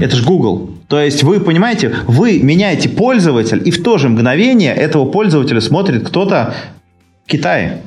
Это 0.01 0.17
же 0.17 0.25
Google. 0.25 0.71
То 0.89 1.01
есть 1.01 1.23
вы 1.23 1.41
понимаете, 1.41 1.95
вы 2.07 2.41
меняете 2.41 2.89
пользователь, 2.89 3.63
и 3.65 3.71
в 3.71 3.83
то 3.83 3.99
же 3.99 4.09
мгновение 4.09 4.75
этого 4.75 5.05
пользователя 5.05 5.61
смотрит 5.61 6.07
кто-то 6.07 6.55
в 7.25 7.31
Китае. 7.31 7.83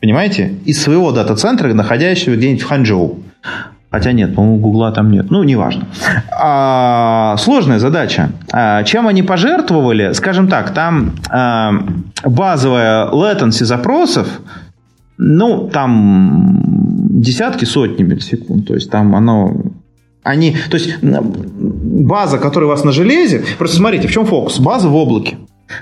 Понимаете? 0.00 0.54
Из 0.64 0.82
своего 0.82 1.12
дата-центра, 1.12 1.72
находящего 1.72 2.34
где-нибудь 2.34 2.62
в 2.62 2.66
Ханчжоу. 2.66 3.20
Хотя 3.92 4.12
нет, 4.12 4.34
по-моему, 4.34 4.58
Гугла 4.58 4.90
там 4.90 5.10
нет. 5.10 5.30
Ну, 5.30 5.42
неважно. 5.44 5.86
А, 6.30 7.36
сложная 7.38 7.78
задача. 7.78 8.30
А, 8.50 8.82
чем 8.84 9.06
они 9.06 9.22
пожертвовали? 9.22 10.12
Скажем 10.14 10.48
так, 10.48 10.72
там 10.72 11.12
а, 11.30 11.72
базовая 12.24 13.10
latency 13.10 13.64
запросов, 13.64 14.40
ну, 15.18 15.68
там 15.68 16.62
десятки, 17.20 17.66
сотни 17.66 18.02
миллисекунд. 18.02 18.66
То 18.66 18.74
есть 18.74 18.90
там 18.90 19.14
оно 19.14 19.56
они, 20.22 20.56
то 20.70 20.76
есть 20.76 21.02
база, 21.02 22.38
которая 22.38 22.68
у 22.68 22.70
вас 22.70 22.84
на 22.84 22.92
железе, 22.92 23.44
просто 23.58 23.76
смотрите, 23.76 24.08
в 24.08 24.12
чем 24.12 24.26
фокус? 24.26 24.58
База 24.60 24.88
в 24.88 24.94
облаке. 24.94 25.38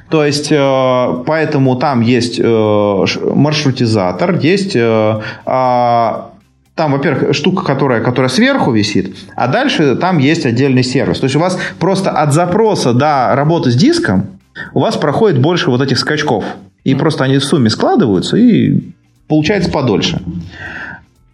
То 0.08 0.24
есть, 0.24 0.52
э, 0.52 1.22
поэтому 1.26 1.76
там 1.76 2.00
есть 2.00 2.38
э, 2.38 3.04
маршрутизатор, 3.34 4.38
есть 4.38 4.76
э, 4.76 5.20
а, 5.44 6.30
там, 6.76 6.92
во-первых, 6.92 7.34
штука, 7.34 7.64
которая, 7.64 8.00
которая 8.00 8.28
сверху 8.28 8.70
висит, 8.70 9.16
а 9.34 9.48
дальше 9.48 9.96
там 9.96 10.18
есть 10.18 10.46
отдельный 10.46 10.84
сервис. 10.84 11.18
То 11.18 11.24
есть 11.24 11.36
у 11.36 11.40
вас 11.40 11.58
просто 11.78 12.10
от 12.10 12.32
запроса 12.32 12.92
до 12.92 13.34
работы 13.34 13.70
с 13.70 13.74
диском 13.74 14.38
у 14.74 14.80
вас 14.80 14.96
проходит 14.96 15.40
больше 15.40 15.70
вот 15.70 15.80
этих 15.80 15.98
скачков. 15.98 16.44
И 16.84 16.94
просто 16.94 17.24
они 17.24 17.38
в 17.38 17.44
сумме 17.44 17.68
складываются, 17.68 18.36
и 18.36 18.80
получается 19.28 19.70
подольше. 19.70 20.22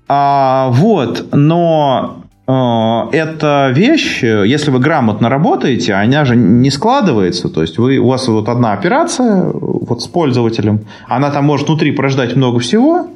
А, 0.09 0.71
вот, 0.73 1.33
но 1.33 2.25
эта 2.47 3.73
вещь, 3.75 4.23
если 4.23 4.71
вы 4.71 4.79
грамотно 4.79 5.29
работаете, 5.29 5.95
она 5.95 6.25
же 6.25 6.37
не 6.37 6.71
складывается. 6.71 7.49
То 7.49 7.63
есть 7.63 7.77
вы, 7.79 7.99
у 7.99 8.07
вас 8.07 8.29
вот 8.29 8.49
одна 8.49 8.73
операция 8.73 9.51
вот 9.53 10.01
с 10.03 10.07
пользователем, 10.07 10.87
она 11.09 11.31
там 11.31 11.45
может 11.45 11.67
внутри 11.67 11.91
прождать 11.91 12.37
много 12.37 12.61
всего, 12.61 13.09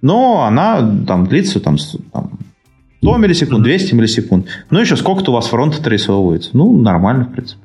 но 0.00 0.44
она 0.44 0.78
там 1.06 1.26
длится 1.26 1.60
там, 1.60 1.76
там 2.12 2.30
100 3.02 3.16
миллисекунд, 3.16 3.62
200 3.62 3.94
миллисекунд. 3.94 4.46
Ну, 4.70 4.80
еще 4.80 4.96
сколько-то 4.96 5.32
у 5.32 5.34
вас 5.34 5.46
фронт 5.48 5.74
отрисовывается. 5.74 6.50
Ну, 6.52 6.76
нормально, 6.76 7.24
в 7.24 7.32
принципе. 7.32 7.60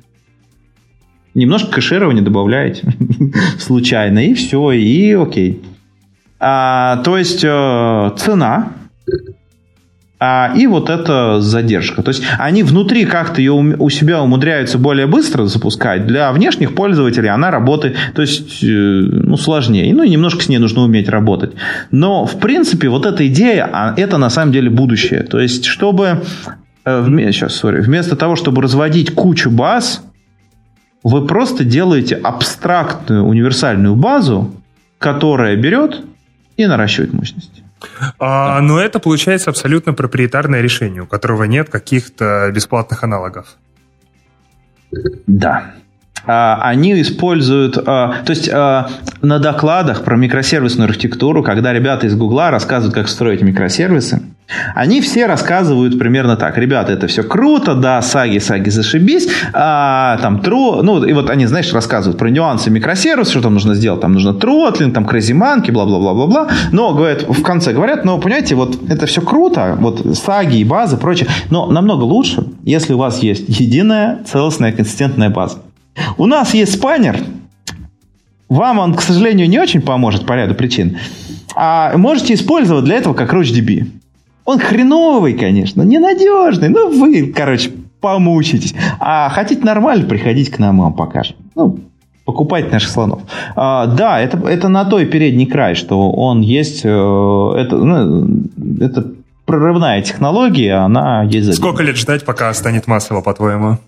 Немножко 1.34 1.72
кэширования 1.72 2.22
добавляете 2.22 2.94
случайно, 3.58 4.20
и 4.20 4.34
все, 4.34 4.72
и 4.72 5.12
окей. 5.12 5.62
А, 6.38 7.02
то 7.04 7.16
есть 7.18 7.44
э, 7.44 8.10
цена 8.16 8.72
а, 10.18 10.52
и 10.56 10.66
вот 10.66 10.88
эта 10.88 11.40
задержка. 11.40 12.02
То 12.02 12.08
есть 12.08 12.22
они 12.38 12.62
внутри 12.62 13.04
как-то 13.04 13.40
ее 13.40 13.52
у 13.52 13.90
себя 13.90 14.22
умудряются 14.22 14.78
более 14.78 15.06
быстро 15.06 15.44
запускать. 15.44 16.06
Для 16.06 16.32
внешних 16.32 16.74
пользователей 16.74 17.28
она 17.28 17.50
работает, 17.50 17.96
то 18.14 18.22
есть, 18.22 18.64
э, 18.64 18.66
ну, 18.66 19.36
сложнее. 19.36 19.94
Ну, 19.94 20.02
и 20.02 20.08
немножко 20.08 20.42
с 20.42 20.48
ней 20.48 20.58
нужно 20.58 20.82
уметь 20.82 21.10
работать. 21.10 21.52
Но, 21.90 22.24
в 22.24 22.38
принципе, 22.38 22.88
вот 22.88 23.04
эта 23.04 23.26
идея, 23.26 23.68
а, 23.70 23.94
это 23.96 24.16
на 24.16 24.30
самом 24.30 24.52
деле 24.52 24.70
будущее. 24.70 25.22
То 25.22 25.38
есть, 25.38 25.66
чтобы... 25.66 26.22
Сейчас, 26.84 27.62
э, 27.62 27.66
sorry. 27.66 27.80
Вместо 27.80 28.16
того, 28.16 28.36
чтобы 28.36 28.62
разводить 28.62 29.12
кучу 29.12 29.50
баз, 29.50 30.02
вы 31.02 31.26
просто 31.26 31.62
делаете 31.62 32.14
абстрактную 32.14 33.22
универсальную 33.24 33.94
базу, 33.96 34.50
которая 34.98 35.56
берет 35.56 36.00
и 36.56 36.66
наращивает 36.66 37.12
мощность. 37.12 37.65
А, 38.18 38.60
но 38.60 38.80
это 38.80 38.98
получается 38.98 39.50
абсолютно 39.50 39.92
проприетарное 39.92 40.60
решение, 40.60 41.02
у 41.02 41.06
которого 41.06 41.44
нет 41.44 41.68
каких-то 41.68 42.50
бесплатных 42.52 43.04
аналогов. 43.04 43.56
Да. 45.26 45.74
А, 46.26 46.60
они 46.62 47.00
используют, 47.00 47.78
а, 47.78 48.22
то 48.24 48.30
есть 48.30 48.48
а, 48.48 48.88
на 49.22 49.38
докладах 49.38 50.04
про 50.04 50.16
микросервисную 50.16 50.88
архитектуру, 50.88 51.42
когда 51.42 51.72
ребята 51.72 52.06
из 52.06 52.16
Гугла 52.16 52.50
рассказывают, 52.50 52.94
как 52.94 53.08
строить 53.08 53.42
микросервисы, 53.42 54.22
они 54.74 55.00
все 55.00 55.26
рассказывают 55.26 55.98
примерно 55.98 56.36
так. 56.36 56.56
Ребята, 56.56 56.92
это 56.92 57.08
все 57.08 57.22
круто, 57.22 57.74
да, 57.74 58.00
саги, 58.00 58.38
саги, 58.38 58.70
зашибись. 58.70 59.28
А, 59.52 60.18
там, 60.18 60.40
тру, 60.40 60.82
ну, 60.82 61.04
и 61.04 61.12
вот 61.12 61.30
они, 61.30 61.46
знаешь, 61.46 61.72
рассказывают 61.72 62.18
про 62.18 62.30
нюансы 62.30 62.70
микросервиса, 62.70 63.30
что 63.32 63.42
там 63.42 63.54
нужно 63.54 63.74
сделать. 63.74 64.00
Там 64.00 64.12
нужно 64.12 64.34
тротлинг, 64.34 64.94
там, 64.94 65.04
кразиманки, 65.04 65.70
бла-бла-бла-бла-бла. 65.70 66.48
Но, 66.72 66.94
говорят, 66.94 67.22
в 67.22 67.42
конце 67.42 67.72
говорят, 67.72 68.04
ну, 68.04 68.18
понимаете, 68.20 68.54
вот 68.54 68.78
это 68.88 69.06
все 69.06 69.20
круто, 69.20 69.76
вот 69.80 70.16
саги 70.16 70.58
и 70.58 70.64
базы, 70.64 70.96
прочее. 70.96 71.28
Но 71.50 71.66
намного 71.66 72.04
лучше, 72.04 72.44
если 72.62 72.92
у 72.92 72.98
вас 72.98 73.22
есть 73.22 73.48
единая, 73.48 74.22
целостная, 74.24 74.72
консистентная 74.72 75.30
база. 75.30 75.58
У 76.18 76.26
нас 76.26 76.54
есть 76.54 76.74
спайнер. 76.74 77.18
Вам 78.48 78.78
он, 78.78 78.94
к 78.94 79.02
сожалению, 79.02 79.48
не 79.48 79.58
очень 79.58 79.80
поможет 79.80 80.24
по 80.24 80.34
ряду 80.34 80.54
причин. 80.54 80.98
А 81.56 81.96
можете 81.96 82.34
использовать 82.34 82.84
для 82.84 82.96
этого 82.96 83.14
как 83.14 83.32
RouchDB. 83.32 83.86
Он 84.46 84.58
хреновый, 84.58 85.34
конечно, 85.34 85.82
ненадежный. 85.82 86.68
Ну, 86.68 86.98
вы, 86.98 87.32
короче, 87.36 87.70
помучитесь. 88.00 88.74
А 89.00 89.28
хотите 89.28 89.64
нормально, 89.64 90.06
приходите 90.06 90.52
к 90.52 90.58
нам, 90.58 90.76
мы 90.76 90.84
вам 90.84 90.94
покажем. 90.94 91.36
Ну, 91.56 91.80
покупать 92.24 92.70
наших 92.70 92.90
слонов. 92.90 93.22
А, 93.56 93.86
да, 93.86 94.20
это, 94.20 94.38
это 94.48 94.68
на 94.68 94.84
той 94.84 95.06
передний 95.06 95.46
край, 95.46 95.74
что 95.74 96.10
он 96.10 96.40
есть. 96.40 96.82
Э, 96.84 96.88
это, 96.88 97.76
ну, 97.76 98.28
это 98.80 99.12
прорывная 99.46 100.02
технология, 100.02 100.74
она 100.74 101.24
есть. 101.24 101.54
Сколько 101.54 101.82
лет 101.82 101.96
ждать, 101.96 102.24
пока 102.24 102.52
станет 102.54 102.86
массово, 102.86 103.22
по-твоему? 103.22 103.78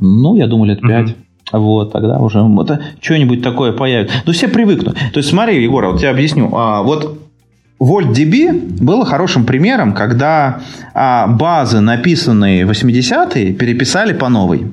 Ну, 0.00 0.36
я 0.36 0.46
думаю, 0.46 0.70
лет 0.70 0.80
пять. 0.80 1.10
Mm-hmm. 1.10 1.58
Вот, 1.58 1.92
тогда 1.92 2.18
уже 2.20 2.38
это 2.38 2.80
что-нибудь 3.00 3.42
такое 3.42 3.72
появится. 3.72 4.16
Ну, 4.24 4.32
все 4.32 4.48
привыкнут. 4.48 4.96
То 5.12 5.18
есть, 5.18 5.28
смотри, 5.28 5.62
Егор, 5.62 5.86
вот 5.86 6.02
я 6.02 6.10
объясню. 6.10 6.50
А, 6.54 6.82
вот 6.82 7.18
VoltDB 7.84 8.82
было 8.82 9.04
хорошим 9.04 9.44
примером, 9.44 9.92
когда 9.92 10.60
а, 10.94 11.26
базы, 11.26 11.80
написанные 11.80 12.66
в 12.66 12.70
80-е, 12.70 13.52
переписали 13.52 14.12
по 14.12 14.28
новой. 14.28 14.66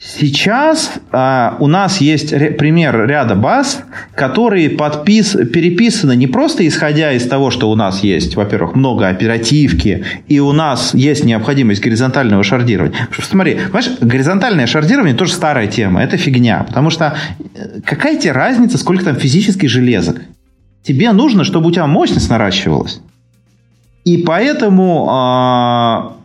Сейчас 0.00 0.92
а, 1.10 1.56
у 1.58 1.66
нас 1.66 2.00
есть 2.00 2.32
ре, 2.32 2.52
пример 2.52 3.06
ряда 3.06 3.34
баз, 3.34 3.82
которые 4.14 4.70
подпис, 4.70 5.32
переписаны 5.52 6.14
не 6.14 6.26
просто 6.28 6.66
исходя 6.66 7.12
из 7.12 7.26
того, 7.26 7.50
что 7.50 7.68
у 7.70 7.74
нас 7.74 8.04
есть, 8.04 8.36
во-первых, 8.36 8.76
много 8.76 9.08
оперативки, 9.08 10.04
и 10.28 10.38
у 10.38 10.52
нас 10.52 10.94
есть 10.94 11.24
необходимость 11.24 11.82
горизонтального 11.82 12.44
шардирования. 12.44 13.06
Потому 13.06 13.22
что, 13.22 13.30
смотри, 13.30 13.54
понимаешь, 13.54 13.90
горизонтальное 14.00 14.66
шардирование 14.66 15.16
тоже 15.16 15.32
старая 15.32 15.66
тема, 15.66 16.02
это 16.02 16.16
фигня, 16.16 16.64
потому 16.66 16.90
что 16.90 17.16
э, 17.54 17.80
какая 17.84 18.16
тебе 18.16 18.32
разница, 18.32 18.78
сколько 18.78 19.04
там 19.04 19.16
физических 19.16 19.68
железок? 19.68 20.20
Тебе 20.82 21.12
нужно, 21.12 21.44
чтобы 21.44 21.68
у 21.68 21.70
тебя 21.70 21.86
мощность 21.86 22.30
наращивалась. 22.30 23.00
И 24.04 24.18
поэтому 24.18 25.06
а, 25.10 26.16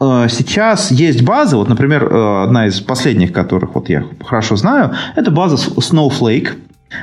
а, 0.00 0.28
сейчас 0.28 0.90
есть 0.90 1.22
базы, 1.22 1.56
вот, 1.56 1.68
например, 1.68 2.04
э, 2.04 2.44
одна 2.44 2.66
из 2.66 2.80
последних, 2.80 3.32
которых 3.32 3.74
вот 3.74 3.88
я 3.88 4.04
хорошо 4.24 4.56
знаю, 4.56 4.94
это 5.16 5.30
база 5.30 5.56
Snowflake, 5.56 6.52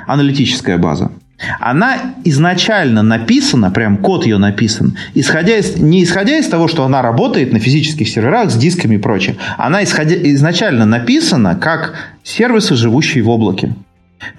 аналитическая 0.07 0.77
база. 0.77 1.11
Она 1.59 1.97
изначально 2.23 3.03
написана, 3.03 3.69
прям 3.69 3.97
код 3.97 4.25
ее 4.25 4.37
написан, 4.37 4.97
исходя 5.13 5.57
из, 5.57 5.77
не 5.77 6.03
исходя 6.03 6.37
из 6.37 6.47
того, 6.47 6.69
что 6.69 6.85
она 6.85 7.01
работает 7.01 7.51
на 7.51 7.59
физических 7.59 8.07
серверах 8.07 8.49
с 8.49 8.55
дисками 8.55 8.95
и 8.95 8.97
прочее. 8.97 9.35
Она 9.57 9.83
исходя, 9.83 10.15
изначально 10.15 10.85
написана 10.85 11.55
как 11.55 11.95
сервисы, 12.23 12.75
живущие 12.75 13.23
в 13.23 13.29
облаке. 13.29 13.75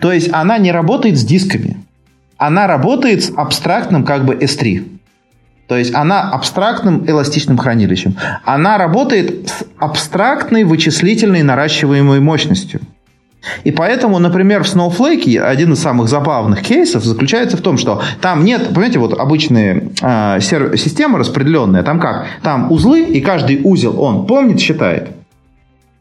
То 0.01 0.13
есть 0.13 0.33
она 0.33 0.59
не 0.59 0.73
работает 0.73 1.19
с 1.19 1.25
дисками. 1.25 1.77
Она 2.37 2.67
работает 2.67 3.25
с 3.25 3.33
абстрактным 3.35 4.05
как 4.05 4.25
бы 4.25 4.35
S3. 4.35 4.97
То 5.69 5.77
есть 5.77 5.95
она 5.95 6.31
абстрактным 6.31 7.09
эластичным 7.09 7.59
хранилищем. 7.59 8.17
Она 8.45 8.79
работает 8.79 9.49
с 9.49 9.65
абстрактной 9.79 10.65
вычислительной 10.65 11.43
наращиваемой 11.43 12.21
мощностью. 12.21 12.81
И 13.65 13.71
поэтому, 13.71 14.19
например, 14.19 14.65
в 14.65 14.67
Snowflake 14.67 15.39
один 15.39 15.73
из 15.73 15.81
самых 15.81 16.09
забавных 16.09 16.63
кейсов 16.63 17.05
заключается 17.05 17.57
в 17.57 17.61
том, 17.61 17.79
что 17.79 18.03
там 18.21 18.45
нет, 18.45 18.69
понимаете, 18.69 18.99
вот 18.99 19.19
обычные 19.19 19.91
э, 20.03 20.41
системы 20.41 21.19
распределенные, 21.19 21.83
там 21.83 22.01
как? 22.01 22.27
Там 22.43 22.73
узлы, 22.73 23.05
и 23.05 23.21
каждый 23.21 23.61
узел 23.63 24.01
он 24.01 24.27
помнит, 24.27 24.61
считает. 24.61 25.11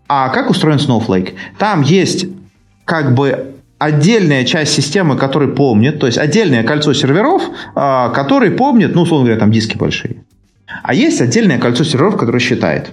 А 0.07 0.29
как 0.29 0.49
устроен 0.49 0.77
Snowflake? 0.77 1.33
Там 1.57 1.81
есть 1.81 2.25
как 2.83 3.13
бы 3.13 3.55
отдельная 3.85 4.45
часть 4.45 4.73
системы, 4.73 5.15
которая 5.15 5.49
помнит, 5.49 5.99
то 5.99 6.07
есть 6.07 6.17
отдельное 6.17 6.63
кольцо 6.63 6.93
серверов, 6.93 7.43
э, 7.75 8.09
которые 8.13 8.51
помнят, 8.51 8.95
ну, 8.95 9.03
условно 9.03 9.25
говоря, 9.25 9.39
там 9.39 9.51
диски 9.51 9.77
большие. 9.77 10.23
А 10.83 10.93
есть 10.93 11.21
отдельное 11.21 11.59
кольцо 11.59 11.83
серверов, 11.83 12.17
которое 12.17 12.39
считает. 12.39 12.91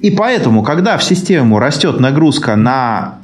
И 0.00 0.10
поэтому, 0.10 0.62
когда 0.62 0.96
в 0.98 1.04
систему 1.04 1.58
растет 1.58 2.00
нагрузка 2.00 2.56
на 2.56 3.20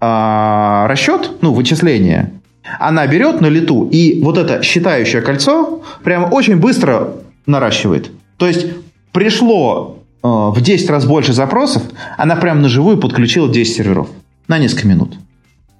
э, 0.00 0.86
расчет, 0.86 1.32
ну, 1.42 1.52
вычисление, 1.52 2.32
она 2.80 3.06
берет 3.06 3.42
на 3.42 3.46
лету, 3.46 3.88
и 3.92 4.22
вот 4.22 4.38
это 4.38 4.62
считающее 4.62 5.20
кольцо 5.20 5.82
прямо 6.02 6.26
очень 6.26 6.56
быстро 6.56 7.08
наращивает. 7.46 8.10
То 8.38 8.46
есть 8.46 8.66
пришло 9.12 9.98
э, 10.22 10.26
в 10.26 10.56
10 10.58 10.88
раз 10.88 11.04
больше 11.04 11.34
запросов, 11.34 11.82
она 12.16 12.36
прямо 12.36 12.60
на 12.60 12.68
живую 12.70 12.96
подключила 12.96 13.48
10 13.52 13.76
серверов 13.76 14.08
на 14.48 14.58
несколько 14.58 14.88
минут. 14.88 15.18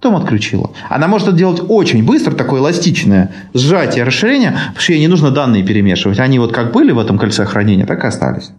Потом 0.05 0.21
отключила. 0.21 0.71
Она 0.91 1.09
может 1.09 1.29
это 1.29 1.37
делать 1.39 1.63
очень 1.67 2.05
быстро, 2.05 2.33
такое 2.33 2.61
эластичное 2.61 3.31
сжатие, 3.55 4.05
расширение, 4.05 4.51
потому 4.51 4.81
что 4.81 4.93
ей 4.93 5.01
не 5.01 5.09
нужно 5.09 5.31
данные 5.31 5.63
перемешивать. 5.63 6.19
Они 6.19 6.39
вот 6.39 6.53
как 6.53 6.73
были 6.73 6.93
в 6.93 6.99
этом 6.99 7.19
кольце 7.19 7.47
хранения, 7.47 7.87
так 7.87 8.05
и 8.05 8.07
остались. 8.07 8.51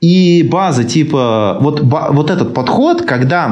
И 0.00 0.46
база 0.50 0.84
типа, 0.84 1.56
вот, 1.60 1.80
вот 1.80 2.30
этот 2.30 2.52
подход, 2.52 3.02
когда 3.02 3.50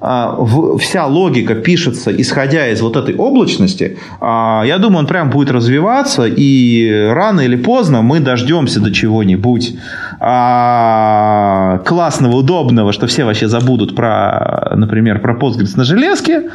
а, 0.00 0.34
в, 0.38 0.78
вся 0.78 1.04
логика 1.04 1.54
пишется, 1.54 2.10
исходя 2.10 2.68
из 2.68 2.80
вот 2.80 2.96
этой 2.96 3.14
облачности, 3.14 3.98
а, 4.18 4.62
я 4.64 4.78
думаю, 4.78 5.00
он 5.00 5.06
прям 5.06 5.28
будет 5.28 5.50
развиваться, 5.50 6.24
и 6.26 6.90
рано 7.10 7.40
или 7.40 7.56
поздно 7.56 8.00
мы 8.00 8.20
дождемся 8.20 8.80
до 8.80 8.94
чего-нибудь 8.94 9.74
а, 10.20 11.82
классного, 11.84 12.36
удобного, 12.36 12.92
что 12.92 13.06
все 13.06 13.24
вообще 13.24 13.48
забудут 13.48 13.94
про, 13.94 14.72
например, 14.76 15.20
про 15.20 15.34
Postgres 15.34 15.76
на 15.76 15.84
железке, 15.84 16.50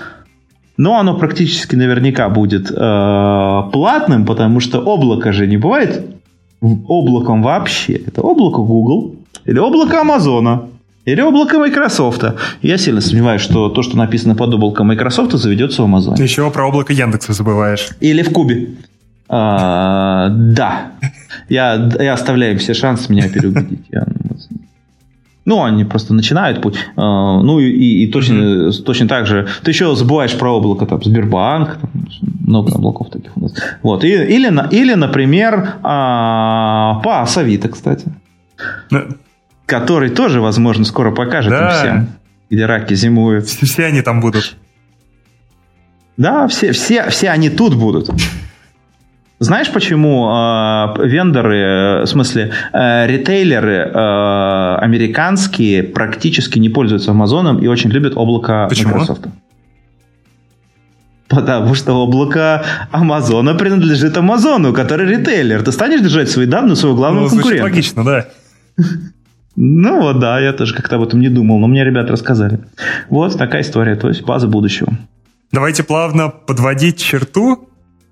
но 0.78 0.98
оно 0.98 1.18
практически 1.18 1.76
наверняка 1.76 2.30
будет 2.30 2.70
э, 2.70 3.62
платным, 3.72 4.26
потому 4.26 4.60
что 4.60 4.82
облако 4.82 5.32
же 5.32 5.48
не 5.48 5.56
бывает 5.56 6.04
облаком 6.88 7.42
вообще. 7.44 7.94
Это 7.94 8.22
облако 8.22 8.60
Google, 8.60 9.15
или 9.46 9.60
облако 9.60 10.02
Амазона, 10.02 10.70
или 11.06 11.22
облако 11.22 11.60
Microsoft. 11.60 12.24
Я 12.62 12.78
сильно 12.78 13.00
сомневаюсь, 13.00 13.42
что 13.42 13.70
то, 13.70 13.84
что 13.84 13.96
написано 13.96 14.36
под 14.36 14.54
облаком 14.54 14.88
Microsoft, 14.88 15.34
заведется 15.34 15.84
в 15.84 15.86
Амазоне. 15.86 16.18
Ты 16.18 16.24
еще 16.24 16.50
про 16.50 16.68
облако 16.68 16.94
Яндекса 16.94 17.34
забываешь. 17.34 17.90
Или 18.00 18.24
в 18.24 18.32
Кубе. 18.32 18.70
А, 19.30 20.30
да. 20.30 20.92
Я, 21.50 21.92
я 22.00 22.14
оставляю 22.14 22.58
все 22.58 22.74
шансы 22.74 23.12
меня 23.12 23.30
переубедить. 23.30 23.86
Я, 23.92 24.06
ну, 25.46 25.64
они 25.64 25.84
просто 25.84 26.16
начинают 26.16 26.62
путь. 26.62 26.76
А, 26.96 27.40
ну, 27.40 27.60
и, 27.60 27.70
и 27.70 28.08
точно, 28.08 28.34
mm-hmm. 28.70 28.84
точно 28.84 29.08
так 29.08 29.28
же. 29.28 29.48
Ты 29.64 29.72
еще 29.72 29.96
забываешь 29.96 30.36
про 30.36 30.58
облако, 30.58 30.88
там, 30.88 31.04
Сбербанк, 31.04 31.78
там, 31.80 31.92
много 32.40 32.74
облаков 32.74 33.12
таких 33.12 33.38
у 33.38 33.42
нас. 33.42 33.54
Вот. 33.84 34.04
И, 34.04 34.08
или, 34.08 34.52
или, 34.72 34.94
например, 34.96 35.76
а, 35.84 37.00
по 37.04 37.22
Авито, 37.24 37.70
кстати. 37.70 38.08
Который 39.66 40.10
тоже, 40.10 40.42
возможно, 40.42 40.86
скоро 40.86 41.12
покажет 41.12 41.52
да. 41.52 41.70
им 41.70 41.78
всем, 41.78 42.08
где 42.50 42.66
раки 42.66 42.94
зимуют. 42.94 43.48
Все, 43.48 43.66
все 43.66 43.86
они 43.86 44.02
там 44.02 44.22
будут. 44.22 44.56
Да, 46.18 46.48
все, 46.48 46.72
все, 46.72 47.10
все 47.10 47.30
они 47.30 47.50
тут 47.50 47.76
будут. 47.76 48.10
Знаешь, 49.40 49.70
почему 49.70 50.30
э, 50.30 51.06
вендоры, 51.08 52.04
в 52.04 52.08
смысле, 52.08 52.54
э, 52.72 53.06
ритейлеры 53.06 53.92
э, 53.94 54.78
американские 54.78 55.84
практически 55.84 56.58
не 56.58 56.70
пользуются 56.70 57.12
Амазоном 57.12 57.60
и 57.60 57.68
очень 57.68 57.90
любят 57.90 58.14
облако 58.16 58.68
почему? 58.70 58.94
Microsoft? 58.94 59.28
Потому 61.28 61.74
что 61.74 61.94
облако 61.94 62.64
Амазона 62.92 63.56
принадлежит 63.56 64.16
Амазону, 64.16 64.72
который 64.74 65.06
ритейлер. 65.06 65.64
Ты 65.64 65.74
станешь 65.74 66.00
держать 66.00 66.30
свои 66.30 66.46
данные 66.46 66.74
у 66.74 66.76
своего 66.76 66.96
главного 66.96 67.26
ну, 67.26 67.30
конкурента? 67.32 67.64
логично, 67.64 68.06
да. 68.06 68.28
Ну 69.56 70.02
вот, 70.02 70.20
да, 70.20 70.40
я 70.40 70.54
тоже 70.54 70.76
как-то 70.76 70.98
об 70.98 71.04
этом 71.04 71.22
не 71.22 71.30
думал, 71.30 71.60
но 71.60 71.68
мне 71.68 71.84
ребята 71.84 72.12
рассказали. 72.12 72.60
Вот 73.10 73.38
такая 73.38 73.62
история, 73.62 73.96
то 73.96 74.10
есть 74.10 74.24
база 74.24 74.48
будущего. 74.48 74.94
Давайте 75.52 75.84
плавно 75.84 76.30
подводить 76.30 76.98
черту. 76.98 77.70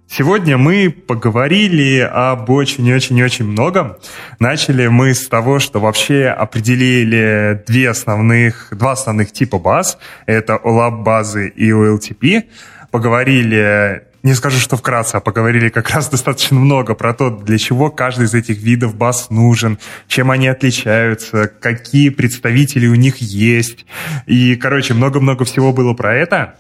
Сегодня 0.08 0.58
мы 0.58 0.90
поговорили 0.90 2.00
об 2.00 2.50
очень-очень-очень 2.50 3.46
многом. 3.46 3.96
Начали 4.40 4.88
мы 4.88 5.14
с 5.14 5.28
того, 5.28 5.60
что 5.60 5.80
вообще 5.80 6.28
определили 6.28 7.64
две 7.68 7.90
основных, 7.90 8.70
два 8.72 8.92
основных 8.92 9.32
типа 9.32 9.60
баз. 9.60 9.98
Это 10.26 10.60
OLAP 10.64 11.04
базы 11.04 11.50
и 11.50 11.72
OLTP. 11.72 12.44
Поговорили 12.92 14.04
не 14.24 14.34
скажу, 14.34 14.58
что 14.58 14.78
вкратце, 14.78 15.18
а 15.18 15.20
поговорили 15.20 15.70
как 15.70 15.90
раз 15.90 16.10
достаточно 16.12 16.58
много 16.58 16.96
про 16.96 17.14
то, 17.14 17.30
для 17.30 17.58
чего 17.58 17.92
каждый 17.92 18.26
из 18.26 18.34
этих 18.34 18.58
видов 18.58 18.96
баз 18.96 19.30
нужен, 19.30 19.78
чем 20.08 20.32
они 20.32 20.48
отличаются, 20.48 21.48
какие 21.48 22.10
представители 22.10 22.88
у 22.88 22.96
них 22.96 23.18
есть. 23.18 23.86
И, 24.26 24.56
короче, 24.56 24.94
много-много 24.94 25.46
всего 25.46 25.74
было 25.74 25.94
про 25.94 26.16
это. 26.16 26.56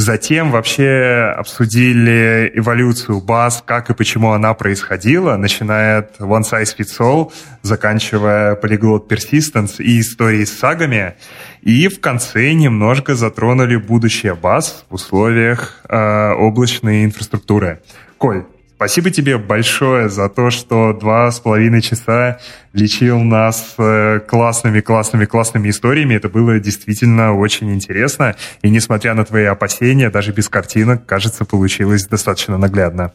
Затем 0.00 0.52
вообще 0.52 1.34
обсудили 1.36 2.52
эволюцию 2.54 3.20
баз, 3.20 3.64
как 3.66 3.90
и 3.90 3.94
почему 3.94 4.30
она 4.30 4.54
происходила, 4.54 5.36
начиная 5.36 5.98
от 5.98 6.20
One 6.20 6.42
Size 6.42 6.76
Fits 6.78 7.00
All, 7.00 7.32
заканчивая 7.62 8.54
Polyglot 8.54 9.08
Persistence 9.08 9.82
и 9.82 9.98
истории 9.98 10.44
с 10.44 10.56
сагами. 10.56 11.14
И 11.62 11.88
в 11.88 12.00
конце 12.00 12.52
немножко 12.52 13.16
затронули 13.16 13.74
будущее 13.74 14.36
баз 14.36 14.84
в 14.88 14.94
условиях 14.94 15.80
э, 15.88 16.30
облачной 16.30 17.04
инфраструктуры. 17.04 17.80
Коль, 18.18 18.44
Спасибо 18.78 19.10
тебе 19.10 19.38
большое 19.38 20.08
за 20.08 20.28
то, 20.28 20.50
что 20.50 20.92
два 20.92 21.32
с 21.32 21.40
половиной 21.40 21.82
часа 21.82 22.38
лечил 22.72 23.18
нас 23.18 23.74
э, 23.76 24.20
классными, 24.20 24.80
классными, 24.80 25.24
классными 25.24 25.68
историями. 25.70 26.14
Это 26.14 26.28
было 26.28 26.60
действительно 26.60 27.34
очень 27.34 27.74
интересно. 27.74 28.36
И 28.62 28.70
несмотря 28.70 29.14
на 29.14 29.24
твои 29.24 29.46
опасения, 29.46 30.10
даже 30.10 30.30
без 30.30 30.48
картинок, 30.48 31.06
кажется, 31.06 31.44
получилось 31.44 32.06
достаточно 32.06 32.56
наглядно. 32.56 33.10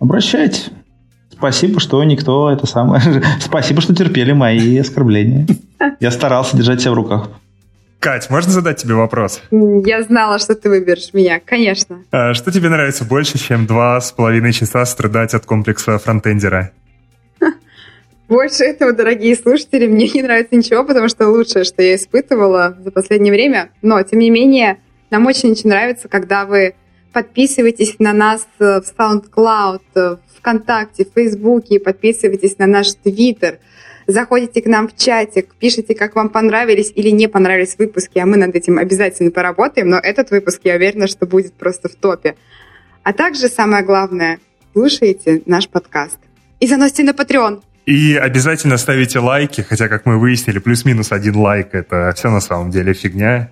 Обращайтесь. 0.00 0.70
Спасибо, 1.30 1.78
что 1.78 2.02
никто 2.02 2.50
это 2.50 2.66
самое... 2.66 3.00
Спасибо, 3.40 3.80
что 3.80 3.94
терпели 3.94 4.32
мои 4.32 4.76
оскорбления. 4.76 5.46
Я 6.00 6.10
старался 6.10 6.56
держать 6.56 6.80
себя 6.80 6.90
в 6.90 6.94
руках. 6.94 7.30
Кать, 8.00 8.30
можно 8.30 8.52
задать 8.52 8.76
тебе 8.76 8.94
вопрос? 8.94 9.42
Я 9.50 10.02
знала, 10.02 10.38
что 10.38 10.54
ты 10.54 10.68
выберешь 10.68 11.12
меня, 11.12 11.40
конечно. 11.44 12.04
А 12.10 12.34
что 12.34 12.52
тебе 12.52 12.68
нравится 12.68 13.04
больше, 13.04 13.38
чем 13.38 13.66
два 13.66 14.00
с 14.00 14.12
половиной 14.12 14.52
часа 14.52 14.84
страдать 14.84 15.34
от 15.34 15.46
комплекса 15.46 15.98
фронтендера? 15.98 16.72
Больше 18.28 18.64
этого, 18.64 18.92
дорогие 18.92 19.34
слушатели, 19.34 19.86
мне 19.86 20.08
не 20.08 20.22
нравится 20.22 20.56
ничего, 20.56 20.84
потому 20.84 21.08
что 21.08 21.28
лучшее, 21.28 21.64
что 21.64 21.82
я 21.82 21.96
испытывала 21.96 22.76
за 22.78 22.90
последнее 22.90 23.32
время. 23.32 23.70
Но, 23.82 24.02
тем 24.02 24.18
не 24.18 24.30
менее, 24.30 24.78
нам 25.10 25.26
очень-очень 25.26 25.70
нравится, 25.70 26.08
когда 26.08 26.44
вы 26.44 26.74
подписываетесь 27.12 27.98
на 27.98 28.12
нас 28.12 28.46
в 28.58 28.84
SoundCloud, 28.98 29.80
в 29.94 30.20
ВКонтакте, 30.38 31.06
в 31.06 31.14
Фейсбуке, 31.14 31.80
подписывайтесь 31.80 32.58
на 32.58 32.66
наш 32.66 32.92
Твиттер– 32.92 33.58
заходите 34.06 34.62
к 34.62 34.66
нам 34.66 34.88
в 34.88 34.96
чатик, 34.96 35.54
пишите, 35.54 35.94
как 35.94 36.14
вам 36.14 36.28
понравились 36.28 36.92
или 36.94 37.10
не 37.10 37.28
понравились 37.28 37.76
выпуски, 37.78 38.18
а 38.18 38.26
мы 38.26 38.36
над 38.36 38.54
этим 38.54 38.78
обязательно 38.78 39.30
поработаем, 39.30 39.88
но 39.88 39.98
этот 39.98 40.30
выпуск, 40.30 40.60
я 40.64 40.76
уверена, 40.76 41.06
что 41.06 41.26
будет 41.26 41.54
просто 41.54 41.88
в 41.88 41.94
топе. 41.94 42.36
А 43.02 43.12
также 43.12 43.48
самое 43.48 43.84
главное, 43.84 44.38
слушайте 44.72 45.42
наш 45.46 45.68
подкаст. 45.68 46.18
И 46.60 46.66
заносите 46.66 47.04
на 47.04 47.10
Patreon. 47.10 47.62
И 47.84 48.16
обязательно 48.16 48.78
ставите 48.78 49.20
лайки, 49.20 49.60
хотя, 49.60 49.88
как 49.88 50.06
мы 50.06 50.18
выяснили, 50.18 50.58
плюс-минус 50.58 51.12
один 51.12 51.36
лайк– 51.36 51.68
это 51.72 52.12
все 52.16 52.30
на 52.30 52.40
самом 52.40 52.70
деле 52.70 52.94
фигня. 52.94 53.50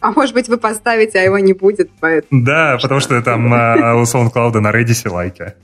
А 0.00 0.10
может 0.10 0.34
быть, 0.34 0.48
вы 0.48 0.58
поставите, 0.58 1.20
а 1.20 1.22
его 1.22 1.38
не 1.38 1.52
будет, 1.52 1.90
поэтому... 2.00 2.44
Да, 2.44 2.76
потому 2.82 3.00
что 3.00 3.22
там 3.22 3.52
а, 3.54 3.94
у 3.94 4.02
SoundCloud 4.02 4.58
на 4.58 4.72
Redis 4.72 5.08
лайки. 5.08 5.54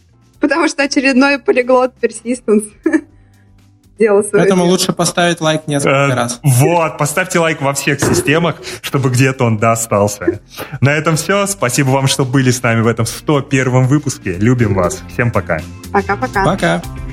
Потому 0.41 0.69
что 0.69 0.85
очередной 0.85 1.39
полиглот 1.39 1.93
persistence 2.01 2.71
дело 3.99 4.23
свое. 4.23 4.43
Поэтому 4.45 4.63
дело. 4.63 4.73
лучше 4.73 4.93
поставить 4.93 5.41
лайк 5.41 5.67
несколько 5.67 5.91
э, 5.91 6.15
раз. 6.15 6.41
Вот, 6.43 6.99
поставьте 6.99 7.39
лайк 7.39 7.61
во 7.61 7.75
всех 7.75 8.01
системах, 8.01 8.57
чтобы 8.83 9.11
где-то 9.11 9.45
он 9.45 9.59
достался. 9.59 10.41
На 10.81 10.91
этом 10.91 11.17
все. 11.17 11.47
Спасибо 11.47 11.89
вам, 11.91 12.07
что 12.07 12.25
были 12.25 12.51
с 12.51 12.63
нами 12.63 12.81
в 12.81 12.87
этом 12.87 13.07
101 13.07 13.85
выпуске. 13.85 14.33
Любим 14.35 14.75
вас. 14.75 15.03
Всем 15.13 15.31
пока. 15.31 15.61
Пока-пока. 15.93 16.45
Пока. 16.45 16.77
-пока. 16.77 16.83
пока. 16.83 17.08